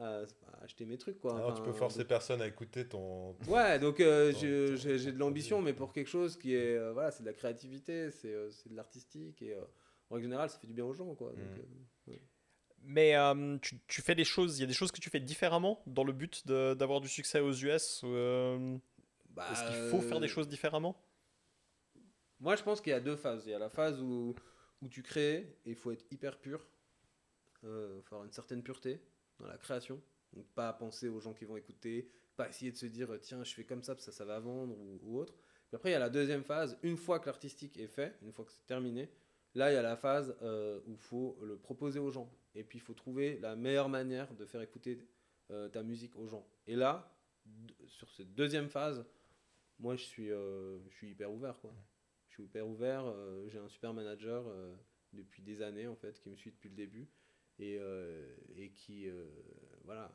à, 0.00 0.20
à 0.22 0.62
acheter 0.64 0.84
mes 0.86 0.96
trucs, 0.98 1.18
quoi. 1.20 1.36
Alors, 1.36 1.54
tu 1.54 1.60
Enfin, 1.60 1.70
peux 1.70 1.76
forcer 1.76 1.98
donc- 2.00 2.08
personne 2.08 2.40
à 2.42 2.46
écouter 2.46 2.86
ton. 2.88 3.36
Ouais, 3.46 3.78
donc 3.78 4.00
euh, 4.00 4.32
j'ai 4.32 4.98
j'ai 4.98 5.12
de 5.12 5.18
l'ambition, 5.18 5.60
mais 5.62 5.72
pour 5.74 5.92
quelque 5.92 6.08
chose 6.08 6.36
qui 6.38 6.54
est, 6.54 6.76
euh, 6.76 6.92
voilà, 6.92 7.10
c'est 7.10 7.22
de 7.22 7.28
la 7.28 7.34
créativité, 7.34 8.10
c'est 8.10 8.32
euh, 8.32 8.50
c'est 8.50 8.68
de 8.70 8.74
l'artistique, 8.76 9.42
et 9.42 9.54
euh, 9.54 9.60
en 10.10 10.14
règle 10.14 10.24
générale, 10.26 10.48
ça 10.50 10.58
fait 10.58 10.66
du 10.66 10.72
bien 10.74 10.84
aux 10.84 10.94
gens, 10.94 11.14
quoi. 11.14 11.30
Donc, 11.30 11.38
Mhm. 11.38 11.64
euh, 12.08 12.16
Mais 12.84 13.14
euh, 13.16 13.58
tu, 13.58 13.78
tu 13.86 14.02
fais 14.02 14.14
des 14.16 14.24
choses, 14.24 14.58
il 14.58 14.62
y 14.62 14.64
a 14.64 14.66
des 14.66 14.72
choses 14.72 14.90
que 14.90 15.00
tu 15.00 15.08
fais 15.08 15.20
différemment 15.20 15.82
dans 15.86 16.02
le 16.04 16.12
but 16.12 16.44
de- 16.48 16.74
d'avoir 16.74 17.00
du 17.00 17.08
succès 17.08 17.38
aux 17.40 17.52
US 17.52 18.00
euh, 18.04 18.76
bah, 19.30 19.46
Est-ce 19.52 19.64
qu'il 19.66 19.90
faut 19.90 20.00
faire 20.00 20.18
des 20.20 20.26
choses 20.28 20.48
différemment? 20.48 20.96
Moi, 22.40 22.56
je 22.56 22.62
pense 22.64 22.80
qu'il 22.80 22.90
y 22.90 22.94
a 22.94 23.00
deux 23.00 23.14
phases. 23.16 23.44
Il 23.46 23.50
y 23.50 23.54
a 23.54 23.58
la 23.60 23.68
phase 23.70 24.00
où, 24.02 24.34
où 24.82 24.88
tu 24.88 25.02
crées 25.04 25.58
et 25.64 25.70
il 25.70 25.76
faut 25.76 25.92
être 25.92 26.04
hyper 26.10 26.38
pur. 26.40 26.66
Euh, 27.64 28.00
faut 28.02 28.16
avoir 28.16 28.26
une 28.26 28.32
certaine 28.32 28.62
pureté 28.64 29.00
la 29.46 29.58
création. 29.58 30.00
Donc, 30.32 30.46
pas 30.54 30.72
penser 30.72 31.08
aux 31.08 31.20
gens 31.20 31.34
qui 31.34 31.44
vont 31.44 31.56
écouter, 31.56 32.10
pas 32.36 32.48
essayer 32.48 32.72
de 32.72 32.76
se 32.76 32.86
dire 32.86 33.10
tiens, 33.20 33.44
je 33.44 33.52
fais 33.54 33.64
comme 33.64 33.82
ça, 33.82 33.96
ça, 33.98 34.24
va 34.24 34.38
vendre 34.40 34.76
ou, 34.78 35.18
autre. 35.18 35.34
Puis 35.68 35.76
après, 35.76 35.90
il 35.90 35.92
y 35.92 35.96
a 35.96 35.98
la 35.98 36.10
deuxième 36.10 36.44
phase. 36.44 36.78
Une 36.82 36.96
fois 36.96 37.18
que 37.18 37.26
l'artistique 37.26 37.78
est 37.78 37.86
fait, 37.86 38.16
une 38.22 38.32
fois 38.32 38.44
que 38.44 38.52
c'est 38.52 38.66
terminé, 38.66 39.10
là, 39.54 39.70
il 39.70 39.74
y 39.74 39.78
a 39.78 39.82
la 39.82 39.96
phase 39.96 40.34
euh, 40.42 40.80
où 40.86 40.92
il 40.92 41.00
faut 41.00 41.38
le 41.42 41.56
proposer 41.56 41.98
aux 41.98 42.10
gens. 42.10 42.30
Et 42.54 42.64
puis, 42.64 42.78
il 42.78 42.82
faut 42.82 42.94
trouver 42.94 43.38
la 43.40 43.56
meilleure 43.56 43.88
manière 43.88 44.32
de 44.34 44.44
faire 44.44 44.62
écouter 44.62 44.98
euh, 45.50 45.68
ta 45.68 45.82
musique 45.82 46.16
aux 46.16 46.26
gens. 46.26 46.46
Et 46.66 46.76
là, 46.76 47.14
sur 47.86 48.10
cette 48.10 48.34
deuxième 48.34 48.68
phase, 48.68 49.04
moi, 49.78 49.96
je 49.96 50.04
suis, 50.04 50.30
euh, 50.30 50.78
hyper 51.02 51.32
ouvert. 51.32 51.58
Quoi. 51.60 51.74
Je 52.28 52.34
suis 52.34 52.44
hyper 52.44 52.66
ouvert. 52.66 53.04
euh, 53.04 53.48
j'ai 53.48 53.58
un 53.58 53.68
super 53.68 53.92
manager 53.92 54.44
euh, 54.46 54.74
depuis 55.12 55.42
des 55.42 55.60
années, 55.60 55.86
en 55.86 55.96
fait, 55.96 56.20
qui 56.20 56.30
me 56.30 56.36
suit 56.36 56.52
depuis 56.52 56.68
le 56.68 56.76
début. 56.76 57.08
Et, 57.62 57.78
euh, 57.78 58.34
et 58.56 58.70
qui, 58.70 59.08
euh, 59.08 59.24
voilà, 59.84 60.10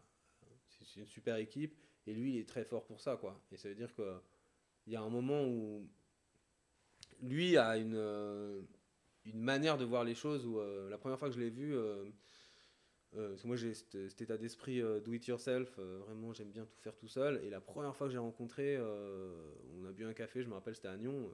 c'est 0.82 1.00
une 1.00 1.06
super 1.06 1.38
équipe. 1.38 1.80
Et 2.06 2.14
lui, 2.14 2.34
il 2.34 2.40
est 2.40 2.48
très 2.48 2.66
fort 2.66 2.86
pour 2.86 3.00
ça, 3.00 3.16
quoi. 3.16 3.42
Et 3.54 3.58
ça 3.58 3.70
veut 3.70 3.76
dire 3.76 3.94
qu'il 3.96 4.94
y 4.94 4.98
a 4.98 5.02
un 5.02 5.10
moment 5.10 5.46
où 5.46 5.88
lui 7.22 7.56
a 7.58 7.78
une, 7.78 7.96
euh, 7.96 8.62
une 9.24 9.40
manière 9.40 9.78
de 9.78 9.86
voir 9.86 10.04
les 10.04 10.14
choses 10.14 10.46
où 10.46 10.60
la 10.90 10.98
première 10.98 11.18
fois 11.18 11.30
que 11.30 11.36
je 11.36 11.40
l'ai 11.40 11.50
vu, 11.50 11.72
que 13.14 13.48
moi 13.48 13.56
j'ai 13.56 13.74
cet, 13.74 14.10
cet 14.10 14.22
état 14.22 14.38
d'esprit 14.38 14.82
do 14.82 15.14
it 15.14 15.26
yourself, 15.28 15.80
vraiment 15.80 16.34
j'aime 16.34 16.52
bien 16.52 16.66
tout 16.66 16.78
faire 16.80 16.96
tout 16.96 17.08
seul. 17.08 17.42
Et 17.44 17.50
la 17.50 17.62
première 17.62 17.96
fois 17.96 18.08
que 18.08 18.14
j'ai 18.14 18.20
rencontré, 18.20 18.78
on 18.80 19.86
a 19.86 19.92
bu 19.92 20.06
un 20.06 20.14
café, 20.14 20.44
je 20.44 20.50
me 20.50 20.54
rappelle 20.54 20.76
c'était 20.76 20.88
à 20.90 20.98
Nyon. 20.98 21.30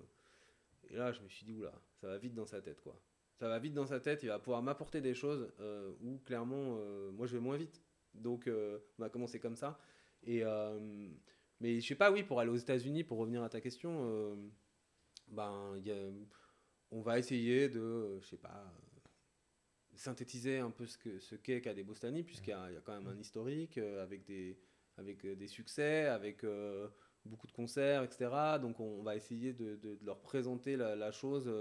et 0.89 0.95
là 0.95 1.11
je 1.11 1.21
me 1.21 1.27
suis 1.27 1.45
dit, 1.45 1.53
oula, 1.53 1.73
ça 2.01 2.07
va 2.07 2.17
vite 2.17 2.33
dans 2.33 2.47
sa 2.47 2.61
tête 2.61 2.81
quoi. 2.81 2.99
Ça 3.43 3.49
va 3.49 3.59
vite 3.59 3.73
dans 3.73 3.87
sa 3.87 3.99
tête, 3.99 4.23
il 4.23 4.29
va 4.29 4.39
pouvoir 4.39 4.61
m'apporter 4.61 5.01
des 5.01 5.13
choses 5.13 5.51
euh, 5.59 5.91
où 6.01 6.17
clairement 6.19 6.77
euh, 6.77 7.11
moi 7.11 7.27
je 7.27 7.33
vais 7.35 7.41
moins 7.41 7.57
vite. 7.57 7.83
Donc 8.13 8.47
euh, 8.47 8.79
on 8.97 9.03
a 9.03 9.09
commencé 9.09 9.37
comme 9.37 9.57
ça. 9.57 9.77
Et, 10.25 10.43
mais 11.59 11.81
je 11.81 11.85
sais 11.85 11.95
pas, 11.95 12.09
oui, 12.09 12.23
pour 12.23 12.39
aller 12.39 12.49
aux 12.49 12.55
États-Unis, 12.55 13.03
pour 13.03 13.17
revenir 13.17 13.43
à 13.43 13.49
ta 13.49 13.59
question, 13.59 14.37
ben, 15.27 15.77
y 15.83 15.91
a- 15.91 16.11
on 16.91 17.01
va 17.01 17.19
essayer 17.19 17.67
de, 17.67 18.17
je 18.21 18.27
sais 18.27 18.37
pas, 18.37 18.73
synthétiser 19.93 20.59
un 20.59 20.71
peu 20.71 20.85
ce 20.85 20.97
que 20.97 21.19
ce 21.19 21.35
qu'est 21.35 21.59
Cadet 21.59 21.83
Bostani, 21.83 22.23
puisqu'il 22.23 22.51
y, 22.51 22.53
a 22.53 22.81
quand 22.85 22.93
même 22.93 23.07
un 23.07 23.19
historique 23.19 23.77
avec 23.77 24.23
des 24.23 24.57
avec 24.95 25.27
des 25.27 25.47
succès, 25.47 26.05
avec 26.05 26.45
beaucoup 27.25 27.47
de 27.47 27.51
concerts, 27.51 28.03
etc. 28.03 28.57
Donc 28.61 28.79
on, 28.79 29.03
va 29.03 29.17
essayer 29.17 29.51
de, 29.51 29.99
leur 30.01 30.21
présenter 30.21 30.77
la, 30.77 31.11
chose 31.11 31.51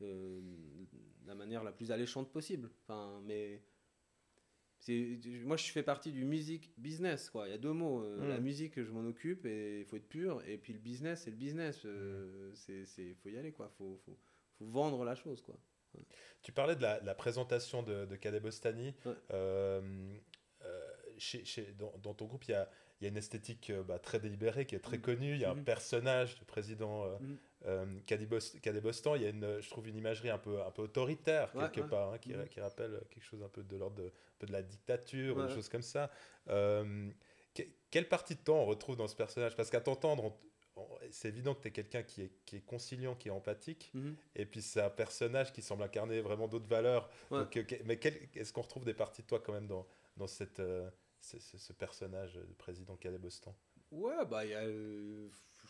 la 0.00 1.34
manière 1.34 1.62
la 1.64 1.72
plus 1.72 1.90
alléchante 1.92 2.30
possible. 2.32 2.70
Enfin, 2.82 3.20
mais 3.24 3.62
moi 5.44 5.56
je 5.56 5.70
fais 5.72 5.82
partie 5.82 6.12
du 6.12 6.24
music 6.24 6.72
business 6.76 7.30
quoi. 7.30 7.48
Il 7.48 7.52
y 7.52 7.54
a 7.54 7.58
deux 7.58 7.72
mots. 7.72 8.02
euh, 8.04 8.24
Mm. 8.24 8.28
La 8.28 8.38
musique 8.40 8.82
je 8.82 8.90
m'en 8.90 9.04
occupe 9.06 9.46
et 9.46 9.80
il 9.80 9.84
faut 9.86 9.96
être 9.96 10.08
pur. 10.08 10.42
Et 10.46 10.58
puis 10.58 10.72
le 10.72 10.78
business 10.78 11.22
c'est 11.22 11.30
le 11.30 11.36
business. 11.36 11.82
euh, 11.86 12.52
c'est 12.54 13.14
faut 13.22 13.28
y 13.30 13.38
aller 13.38 13.52
quoi. 13.52 13.68
Faut, 13.78 13.98
faut 14.04 14.18
faut 14.58 14.66
vendre 14.66 15.04
la 15.04 15.14
chose 15.14 15.40
quoi. 15.42 15.56
Tu 16.42 16.50
parlais 16.52 16.74
de 16.76 16.82
la, 16.82 17.00
de 17.00 17.06
la 17.06 17.14
présentation 17.14 17.82
de, 17.84 18.04
de 18.04 18.16
Cadet 18.16 18.40
Bostani. 18.40 18.94
Ouais. 19.06 19.12
Euh, 19.32 19.80
euh, 20.62 20.80
chez, 21.18 21.44
chez- 21.44 21.72
dans, 21.78 21.96
dans 22.02 22.14
ton 22.14 22.24
groupe, 22.26 22.44
il 22.48 22.50
y 22.50 22.54
a, 22.54 22.68
y 23.00 23.04
a 23.06 23.08
une 23.08 23.16
esthétique 23.16 23.70
euh, 23.70 23.84
bah, 23.84 24.00
très 24.00 24.18
délibérée 24.18 24.66
qui 24.66 24.74
est 24.74 24.80
très 24.80 24.96
Mhm. 24.96 25.02
connue. 25.02 25.34
Il 25.34 25.40
y 25.40 25.44
a 25.44 25.52
un 25.52 25.54
Mhm. 25.54 25.64
personnage 25.64 26.36
du 26.36 26.44
président 26.44 27.04
euh, 27.66 27.84
Mhm. 27.84 27.96
euh, 27.96 28.00
Cadet 28.06 28.26
Bos- 28.26 28.58
Cadet 28.62 28.80
Bostan. 28.80 29.14
Il 29.16 29.22
y 29.22 29.26
a, 29.26 29.30
une, 29.30 29.60
je 29.60 29.70
trouve, 29.70 29.88
une 29.88 29.96
imagerie 29.96 30.30
un 30.30 30.38
peu, 30.38 30.60
un 30.62 30.70
peu 30.70 30.82
autoritaire, 30.82 31.54
Ouais, 31.54 31.62
quelque 31.70 31.80
ouais. 31.84 31.88
part, 31.90 32.12
hein, 32.12 32.18
qui, 32.18 32.32
Mhm. 32.34 32.48
qui 32.48 32.60
rappelle 32.60 33.00
quelque 33.10 33.22
chose 33.24 33.42
un 33.42 33.48
peu 33.48 33.62
de 33.62 33.76
l'ordre 33.76 33.96
de, 33.96 34.06
un 34.06 34.10
peu 34.38 34.46
de 34.46 34.52
la 34.52 34.62
dictature, 34.62 35.36
ou 35.36 35.38
Ouais, 35.38 35.44
des 35.46 35.50
ouais. 35.50 35.54
choses 35.56 35.68
comme 35.68 35.82
ça. 35.82 36.10
Euh, 36.48 37.10
que- 37.54 37.62
quelle 37.90 38.08
partie 38.08 38.34
de 38.34 38.40
temps 38.40 38.58
on 38.60 38.66
retrouve 38.66 38.96
dans 38.96 39.08
ce 39.08 39.16
personnage? 39.16 39.54
Parce 39.56 39.70
qu'à 39.70 39.80
t'entendre, 39.80 40.36
c'est 41.10 41.28
évident 41.28 41.54
que 41.54 41.62
tu 41.62 41.68
es 41.68 41.70
quelqu'un 41.70 42.02
qui 42.02 42.22
est, 42.22 42.32
qui 42.44 42.56
est 42.56 42.60
conciliant, 42.66 43.14
qui 43.14 43.28
est 43.28 43.30
empathique. 43.30 43.90
Mhm. 43.94 44.16
Et 44.34 44.44
puis 44.44 44.60
c'est 44.60 44.80
un 44.80 44.90
personnage 44.90 45.52
qui 45.52 45.62
semble 45.62 45.84
incarner 45.84 46.20
vraiment 46.20 46.48
d'autres 46.48 46.66
valeurs. 46.68 47.08
Donc, 47.30 47.56
euh, 47.56 47.62
que- 47.62 47.76
mais 47.84 47.94
est-ce 48.34 48.52
qu'on 48.52 48.62
retrouve 48.62 48.84
des 48.84 48.94
parties 48.94 49.22
de 49.22 49.26
toi 49.28 49.38
quand 49.38 49.52
même 49.52 49.68
dans, 49.68 49.86
dans 50.16 50.26
cette, 50.26 50.58
euh, 50.58 50.90
ce, 51.20 51.72
personnage 51.72 52.34
de 52.34 52.52
président 52.58 52.96
Calais 52.96 53.18
Bostan 53.18 53.54
Ouais, 53.92 54.26
bah, 54.28 54.44
il 54.44 54.50
y 54.50 54.54
a, 54.54 54.64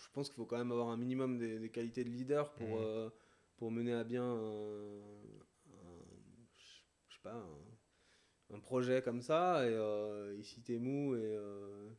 je 0.05 0.09
pense 0.13 0.29
qu'il 0.29 0.37
faut 0.37 0.47
quand 0.47 0.59
même 0.59 0.73
avoir 0.73 0.89
un 0.89 0.97
minimum 0.97 1.39
des, 1.39 1.59
des 1.59 1.71
qualités 1.71 2.05
de 2.05 2.11
leader 2.11 2.55
pour, 2.55 2.79
Mhm. 2.79 2.79
euh, 2.79 3.11
pour 3.57 3.71
mener 3.71 3.93
à 3.95 4.05
bien 4.05 4.25
un, 4.25 4.99
un- 5.71 6.05
je 7.09 7.15
sais 7.15 7.21
pas, 7.23 7.35
un, 7.35 8.57
un 8.57 8.61
projet 8.61 9.03
comme 9.03 9.23
ça. 9.23 9.65
Et 9.69 9.73
euh, 9.75 10.35
ici, 10.39 10.63
t'es 10.63 10.79
mou 10.79 11.15
et, 11.17 11.21
euh, 11.23 11.91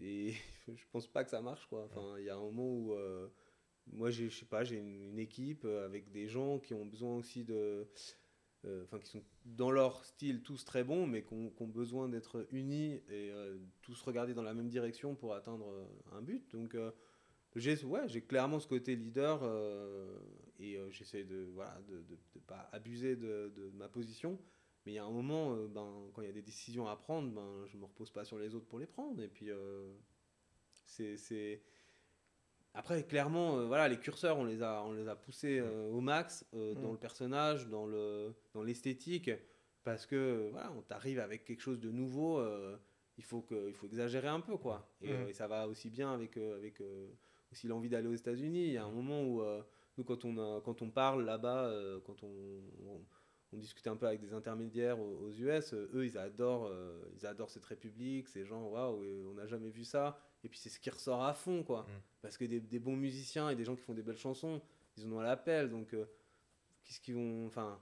et 0.00 0.32
je 0.68 0.84
pense 0.92 1.06
pas 1.06 1.24
que 1.24 1.30
ça 1.30 1.40
marche, 1.40 1.66
quoi. 1.66 1.84
Enfin, 1.84 2.16
il 2.18 2.24
y 2.24 2.30
a 2.30 2.36
un 2.36 2.40
moment 2.40 2.68
où 2.68 2.92
euh, 2.94 3.28
moi, 3.92 4.10
j'ai, 4.10 4.28
je 4.30 4.38
sais 4.40 4.46
pas, 4.46 4.64
j'ai 4.64 4.78
une, 4.78 5.02
une 5.02 5.18
équipe 5.18 5.64
euh, 5.64 5.84
avec 5.86 6.10
des 6.12 6.28
gens 6.28 6.58
qui 6.58 6.74
ont 6.74 6.86
besoin 6.86 7.16
aussi 7.16 7.44
de 7.44 7.88
euh, 8.66 8.84
enfin 8.84 8.98
qui 9.00 9.08
sont 9.10 9.24
dans 9.44 9.70
leur 9.70 10.04
style 10.04 10.42
tous 10.42 10.64
très 10.64 10.84
bons, 10.84 11.06
mais 11.06 11.22
qui 11.22 11.34
ont, 11.34 11.66
besoin 11.68 12.08
d'être 12.08 12.46
unis 12.50 12.94
et 13.08 13.30
euh, 13.30 13.58
tous 13.82 14.00
regarder 14.02 14.32
dans 14.32 14.42
la 14.42 14.54
même 14.54 14.68
direction 14.68 15.14
pour 15.14 15.34
atteindre 15.34 15.68
euh, 15.68 16.16
un 16.16 16.22
but. 16.22 16.50
Donc 16.52 16.74
euh, 16.74 16.90
j'ai 17.54 17.82
ouais, 17.84 18.06
clairement 18.22 18.58
ce 18.58 18.66
côté 18.66 18.96
leader 18.96 19.42
et 20.58 20.76
j'essaie 20.90 21.24
de 21.24 21.48
voilà 21.54 21.80
de, 21.88 22.40
pas 22.46 22.68
abuser 22.72 23.16
de, 23.16 23.70
ma 23.74 23.88
position. 23.88 24.38
Mais 24.84 24.92
il 24.92 24.94
y 24.96 24.98
a 24.98 25.04
un 25.04 25.10
moment, 25.10 25.54
ben, 25.68 26.10
quand 26.12 26.20
il 26.22 26.26
y 26.26 26.30
a 26.30 26.32
des 26.32 26.42
décisions 26.42 26.88
à 26.88 26.96
prendre, 26.96 27.30
ben, 27.30 27.64
je 27.66 27.76
me 27.76 27.84
repose 27.84 28.10
pas 28.10 28.24
sur 28.24 28.38
les 28.38 28.54
autres 28.54 28.66
pour 28.66 28.80
les 28.80 28.86
prendre. 28.86 29.22
Et 29.22 29.28
puis, 29.28 29.50
c'est... 30.84 31.62
Après, 32.74 33.04
clairement, 33.04 33.58
euh, 33.58 33.66
voilà, 33.66 33.88
les 33.88 33.98
curseurs, 33.98 34.36
on 34.38 34.44
les 34.44 34.62
a, 34.62 34.82
on 34.84 34.92
les 34.92 35.06
a 35.08 35.14
poussés 35.14 35.60
euh, 35.60 35.88
au 35.90 36.00
max 36.00 36.44
euh, 36.54 36.74
dans 36.74 36.90
le 36.92 36.98
personnage, 36.98 37.68
dans, 37.68 37.86
le, 37.86 38.34
dans 38.52 38.62
l'esthétique, 38.64 39.30
parce 39.84 40.06
que 40.06 40.48
voilà, 40.50 40.72
on 40.76 40.82
t'arrive 40.82 41.20
avec 41.20 41.44
quelque 41.44 41.60
chose 41.60 41.78
de 41.78 41.90
nouveau. 41.90 42.42
il 43.16 43.22
faut 43.24 43.42
que, 43.42 43.68
il 43.68 43.74
faut 43.74 43.86
exagérer 43.86 44.28
un 44.28 44.40
peu, 44.40 44.56
quoi. 44.56 44.88
Et, 45.02 45.10
et 45.28 45.32
ça 45.32 45.46
va 45.46 45.68
aussi 45.68 45.88
bien 45.88 46.12
avec, 46.12 46.36
avec 46.36 46.82
aussi 47.52 47.68
l'envie 47.68 47.88
d'aller 47.88 48.08
aux 48.08 48.14
États-Unis. 48.14 48.66
Il 48.66 48.72
y 48.72 48.76
a 48.78 48.84
un 48.84 48.90
moment 48.90 49.22
où 49.22 49.42
nous, 49.96 50.04
quand 50.04 50.24
on, 50.24 50.60
quand 50.62 50.82
on 50.82 50.90
parle 50.90 51.24
là-bas, 51.24 51.70
quand 52.04 52.22
on, 52.24 52.60
on- 52.86 53.04
on 53.52 53.56
discutait 53.56 53.88
un 53.90 53.94
peu 53.96 54.08
avec 54.08 54.20
des 54.20 54.32
intermédiaires 54.34 54.98
aux, 54.98 55.26
aux 55.26 55.30
US. 55.30 55.74
eux, 55.74 56.04
ils 56.04 56.18
adorent, 56.18 56.72
ils 57.14 57.24
adorent 57.24 57.50
cette 57.50 57.64
république. 57.66 58.26
Ces 58.26 58.44
gens, 58.44 58.66
waouh, 58.66 59.00
on 59.30 59.34
n'a 59.34 59.46
jamais 59.46 59.70
vu 59.70 59.84
ça. 59.84 60.18
Et 60.44 60.48
puis 60.48 60.58
c'est 60.58 60.68
ce 60.68 60.78
qui 60.78 60.90
ressort 60.90 61.24
à 61.24 61.32
fond, 61.34 61.62
quoi. 61.62 61.82
Mm. 61.82 62.00
Parce 62.22 62.36
que 62.38 62.44
des, 62.44 62.60
des 62.60 62.78
bons 62.78 62.96
musiciens 62.96 63.50
et 63.50 63.56
des 63.56 63.64
gens 63.64 63.74
qui 63.74 63.82
font 63.82 63.94
des 63.94 64.02
belles 64.02 64.18
chansons, 64.18 64.60
ils 64.96 65.06
en 65.06 65.12
ont 65.12 65.18
à 65.20 65.24
l'appel. 65.24 65.70
Donc, 65.70 65.94
euh, 65.94 66.04
qu'est-ce 66.84 67.00
qu'ils 67.00 67.14
vont. 67.14 67.46
Enfin, 67.46 67.80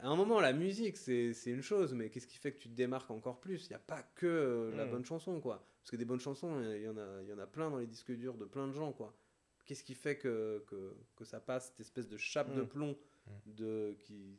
à 0.00 0.08
un 0.08 0.16
moment, 0.16 0.40
la 0.40 0.52
musique, 0.52 0.96
c'est 0.96 1.32
une 1.46 1.60
chose, 1.62 1.92
mais 1.92 2.08
qu'est-ce 2.10 2.26
qui 2.26 2.38
fait 2.38 2.52
que 2.52 2.58
tu 2.58 2.68
te 2.68 2.74
démarques 2.74 3.10
encore 3.10 3.40
plus? 3.40 3.66
Il 3.66 3.70
n'y 3.70 3.76
a 3.76 3.80
pas 3.80 4.02
que 4.14 4.26
euh, 4.26 4.76
la 4.76 4.86
Mm. 4.86 4.90
bonne 4.90 5.04
chanson, 5.04 5.40
quoi. 5.40 5.66
Parce 5.82 5.90
que 5.90 5.96
des 5.96 6.04
bonnes 6.04 6.20
chansons, 6.20 6.60
il 6.62 6.82
y, 6.82 6.88
en 6.88 6.96
a, 6.96 7.22
il 7.22 7.28
y 7.28 7.32
en 7.32 7.38
a 7.38 7.46
plein 7.46 7.68
dans 7.68 7.78
les 7.78 7.86
disques 7.88 8.12
durs 8.12 8.36
de 8.36 8.44
plein 8.44 8.68
de 8.68 8.72
gens, 8.72 8.92
quoi. 8.92 9.14
Qu'est-ce 9.64 9.82
qui 9.84 9.94
fait 9.94 10.16
que, 10.18 10.64
que, 10.68 10.96
que 11.16 11.24
ça 11.24 11.40
passe 11.40 11.68
cette 11.70 11.80
espèce 11.80 12.08
de 12.08 12.16
chape 12.16 12.54
de 12.54 12.62
Mm. 12.62 12.68
plomb 12.68 12.96
de, 13.46 13.96
qui, 13.98 14.38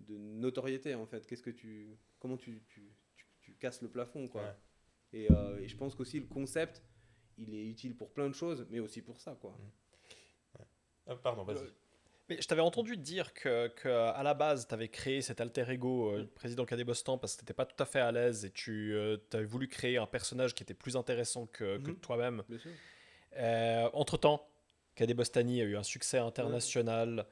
de 0.00 0.16
notoriété, 0.16 0.94
en 0.96 1.06
fait? 1.06 1.26
Qu'est-ce 1.26 1.42
que 1.42 1.50
tu. 1.50 1.96
Comment 2.18 2.36
tu, 2.36 2.62
tu, 2.68 2.92
tu, 3.16 3.26
tu 3.40 3.52
casses 3.54 3.82
le 3.82 3.88
plafond, 3.88 4.28
quoi? 4.28 4.42
Ouais. 4.42 4.54
Et, 5.12 5.30
euh, 5.30 5.60
et 5.60 5.68
je 5.68 5.76
pense 5.76 5.94
qu'aussi 5.94 6.20
le 6.20 6.26
concept, 6.26 6.82
il 7.38 7.54
est 7.54 7.64
utile 7.66 7.96
pour 7.96 8.10
plein 8.12 8.28
de 8.28 8.34
choses, 8.34 8.66
mais 8.70 8.78
aussi 8.80 9.02
pour 9.02 9.20
ça, 9.20 9.36
quoi. 9.40 9.56
Ah, 11.06 11.16
pardon, 11.16 11.42
vas-y. 11.44 11.66
Mais 12.28 12.40
je 12.40 12.46
t'avais 12.46 12.60
entendu 12.60 12.96
dire 12.96 13.34
que, 13.34 13.66
que 13.68 13.88
à 13.88 14.22
la 14.22 14.34
base, 14.34 14.68
tu 14.68 14.74
avais 14.74 14.86
créé 14.88 15.20
cet 15.20 15.40
alter 15.40 15.64
ego, 15.68 16.10
euh, 16.12 16.30
président 16.36 16.64
Cadet 16.64 16.84
Boston, 16.84 17.18
parce 17.20 17.34
que 17.34 17.40
tu 17.40 17.44
n'étais 17.44 17.54
pas 17.54 17.66
tout 17.66 17.82
à 17.82 17.86
fait 17.86 17.98
à 17.98 18.12
l'aise 18.12 18.44
et 18.44 18.50
tu 18.52 18.94
avais 19.32 19.44
voulu 19.44 19.66
créer 19.66 19.96
un 19.96 20.06
personnage 20.06 20.54
qui 20.54 20.62
était 20.62 20.74
plus 20.74 20.96
intéressant 20.96 21.46
que, 21.46 21.78
que 21.78 21.90
Mhm. 21.90 21.96
toi-même. 21.98 22.44
Euh, 23.36 23.90
entre-temps, 23.94 24.46
Cadet 24.94 25.14
Bostani 25.14 25.60
a 25.60 25.64
eu 25.64 25.76
un 25.76 25.82
succès 25.82 26.18
international. 26.18 27.26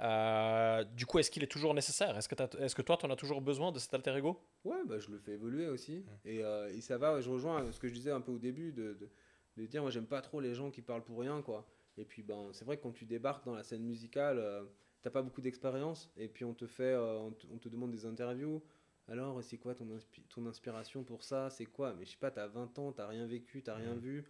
Euh, 0.00 0.82
du 0.84 1.06
coup, 1.06 1.18
est-ce 1.18 1.30
qu'il 1.30 1.42
est 1.44 1.50
toujours 1.50 1.72
nécessaire? 1.74 2.16
Est-ce 2.16 2.28
que, 2.28 2.34
est-ce 2.58 2.74
que 2.74 2.82
toi, 2.82 2.96
tu 2.96 3.06
en 3.06 3.10
as 3.10 3.16
toujours 3.16 3.40
besoin 3.40 3.70
de 3.72 3.78
cet 3.78 3.94
alter 3.94 4.16
ego? 4.16 4.40
Ouais, 4.64 4.82
bah, 4.86 4.98
je 4.98 5.10
le 5.10 5.18
fais 5.18 5.32
évoluer 5.32 5.68
aussi. 5.68 6.04
Et, 6.24 6.42
euh, 6.42 6.72
et 6.72 6.80
ça 6.80 6.98
va, 6.98 7.20
je 7.20 7.30
rejoins 7.30 7.70
ce 7.70 7.78
que 7.78 7.88
je 7.88 7.94
disais 7.94 8.10
un 8.10 8.20
peu 8.20 8.32
au 8.32 8.38
début, 8.38 8.72
de, 8.72 8.94
de, 8.94 9.08
de 9.56 9.66
dire, 9.66 9.82
moi 9.82 9.90
j'aime 9.90 10.06
pas 10.06 10.20
trop 10.20 10.40
les 10.40 10.54
gens 10.54 10.70
qui 10.70 10.82
parlent 10.82 11.04
pour 11.04 11.20
rien, 11.20 11.42
quoi. 11.42 11.66
Et 11.96 12.04
puis, 12.04 12.22
ben, 12.22 12.48
c'est 12.52 12.64
vrai 12.64 12.76
que 12.76 12.82
quand 12.82 12.92
tu 12.92 13.04
débarques 13.04 13.44
dans 13.44 13.54
la 13.54 13.62
scène 13.62 13.84
musicale, 13.84 14.38
euh, 14.38 14.64
t'as 15.02 15.10
pas 15.10 15.22
beaucoup 15.22 15.40
d'expérience, 15.42 16.10
et 16.16 16.28
puis 16.28 16.44
on 16.44 16.54
te 16.54 16.66
fait, 16.66 16.82
euh, 16.94 17.18
on, 17.18 17.30
te, 17.30 17.46
on 17.52 17.58
te 17.58 17.68
demande 17.68 17.92
des 17.92 18.04
interviews. 18.06 18.62
Alors, 19.06 19.44
c'est 19.44 19.58
quoi 19.58 19.74
ton, 19.74 19.84
inspi- 19.94 20.26
ton 20.28 20.46
inspiration 20.46 21.04
pour 21.04 21.22
ça? 21.22 21.50
C'est 21.50 21.66
quoi? 21.66 21.92
Mais 21.94 22.04
je 22.06 22.12
sais 22.12 22.16
pas, 22.16 22.30
t'as 22.30 22.46
20 22.48 22.76
ans, 22.78 22.90
t'as 22.90 23.06
rien 23.06 23.26
vécu, 23.26 23.62
t'as 23.62 23.76
rien 23.76 23.94
Mm. 23.94 23.98
vu. 23.98 24.24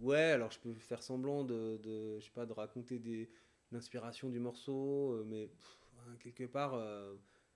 Ouais, 0.00 0.22
alors 0.32 0.50
je 0.50 0.58
peux 0.58 0.74
faire 0.74 1.02
semblant 1.02 1.44
de, 1.44 1.78
de 1.82 2.18
je 2.18 2.24
sais 2.24 2.30
pas, 2.32 2.46
de 2.46 2.52
raconter 2.52 2.98
des, 2.98 3.30
l'inspiration 3.74 4.30
du 4.30 4.38
morceau, 4.40 5.12
euh, 5.12 5.24
mais 5.26 5.48
pff, 5.48 5.78
hein, 5.98 6.16
quelque 6.20 6.44
part, 6.44 6.74
euh, 6.74 7.14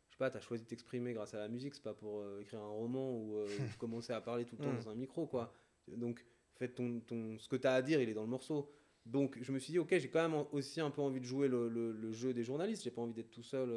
je 0.08 0.14
sais 0.14 0.18
pas, 0.18 0.30
t'as 0.30 0.40
choisi 0.40 0.64
de 0.64 0.68
t'exprimer 0.68 1.12
grâce 1.14 1.32
à 1.34 1.38
la 1.38 1.48
musique, 1.48 1.74
c'est 1.74 1.82
pas 1.82 1.94
pour 1.94 2.20
euh, 2.20 2.40
écrire 2.40 2.60
un 2.60 2.68
roman 2.68 3.10
ou 3.16 3.36
euh, 3.36 3.46
commencer 3.78 4.12
à 4.12 4.20
parler 4.20 4.44
tout 4.44 4.56
le 4.56 4.62
temps 4.62 4.72
Mm. 4.72 4.76
dans 4.76 4.88
un 4.90 4.94
micro, 4.94 5.26
quoi. 5.26 5.52
Donc, 5.88 6.24
fait, 6.56 6.68
ton, 6.68 7.00
ton, 7.00 7.38
ce 7.38 7.48
que 7.48 7.56
t'as 7.56 7.74
à 7.74 7.82
dire, 7.82 8.00
il 8.00 8.08
est 8.08 8.14
dans 8.14 8.22
le 8.22 8.28
morceau. 8.28 8.68
Donc, 9.06 9.38
je 9.40 9.52
me 9.52 9.58
suis 9.58 9.72
dit, 9.72 9.78
ok, 9.78 9.96
j'ai 9.96 10.10
quand 10.10 10.28
même 10.28 10.44
aussi 10.52 10.80
un 10.80 10.90
peu 10.90 11.00
envie 11.00 11.20
de 11.20 11.24
jouer 11.24 11.48
le, 11.48 11.68
le- 11.68 11.92
le 11.92 12.12
jeu 12.12 12.34
des 12.34 12.44
journalistes, 12.44 12.82
j'ai 12.84 12.90
pas 12.90 13.00
envie 13.00 13.14
d'être 13.14 13.30
tout 13.30 13.42
seul, 13.44 13.70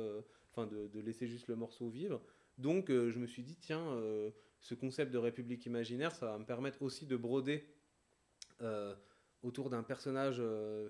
enfin, 0.52 0.68
de, 0.68 0.88
de 0.88 1.00
laisser 1.00 1.28
juste 1.28 1.48
le 1.48 1.56
morceau 1.56 1.88
vivre. 1.90 2.22
Donc, 2.58 2.90
je 2.90 3.18
me 3.18 3.28
suis 3.28 3.44
dit, 3.44 3.56
tiens, 3.56 3.98
ce 4.60 4.74
concept 4.76 5.12
de 5.12 5.18
république 5.18 5.66
imaginaire, 5.66 6.14
ça 6.14 6.26
va 6.26 6.38
me 6.38 6.44
permettre 6.44 6.82
aussi 6.82 7.06
de 7.06 7.16
broder 7.16 7.64
autour 9.44 9.70
d'un 9.70 9.84
personnage 9.84 10.42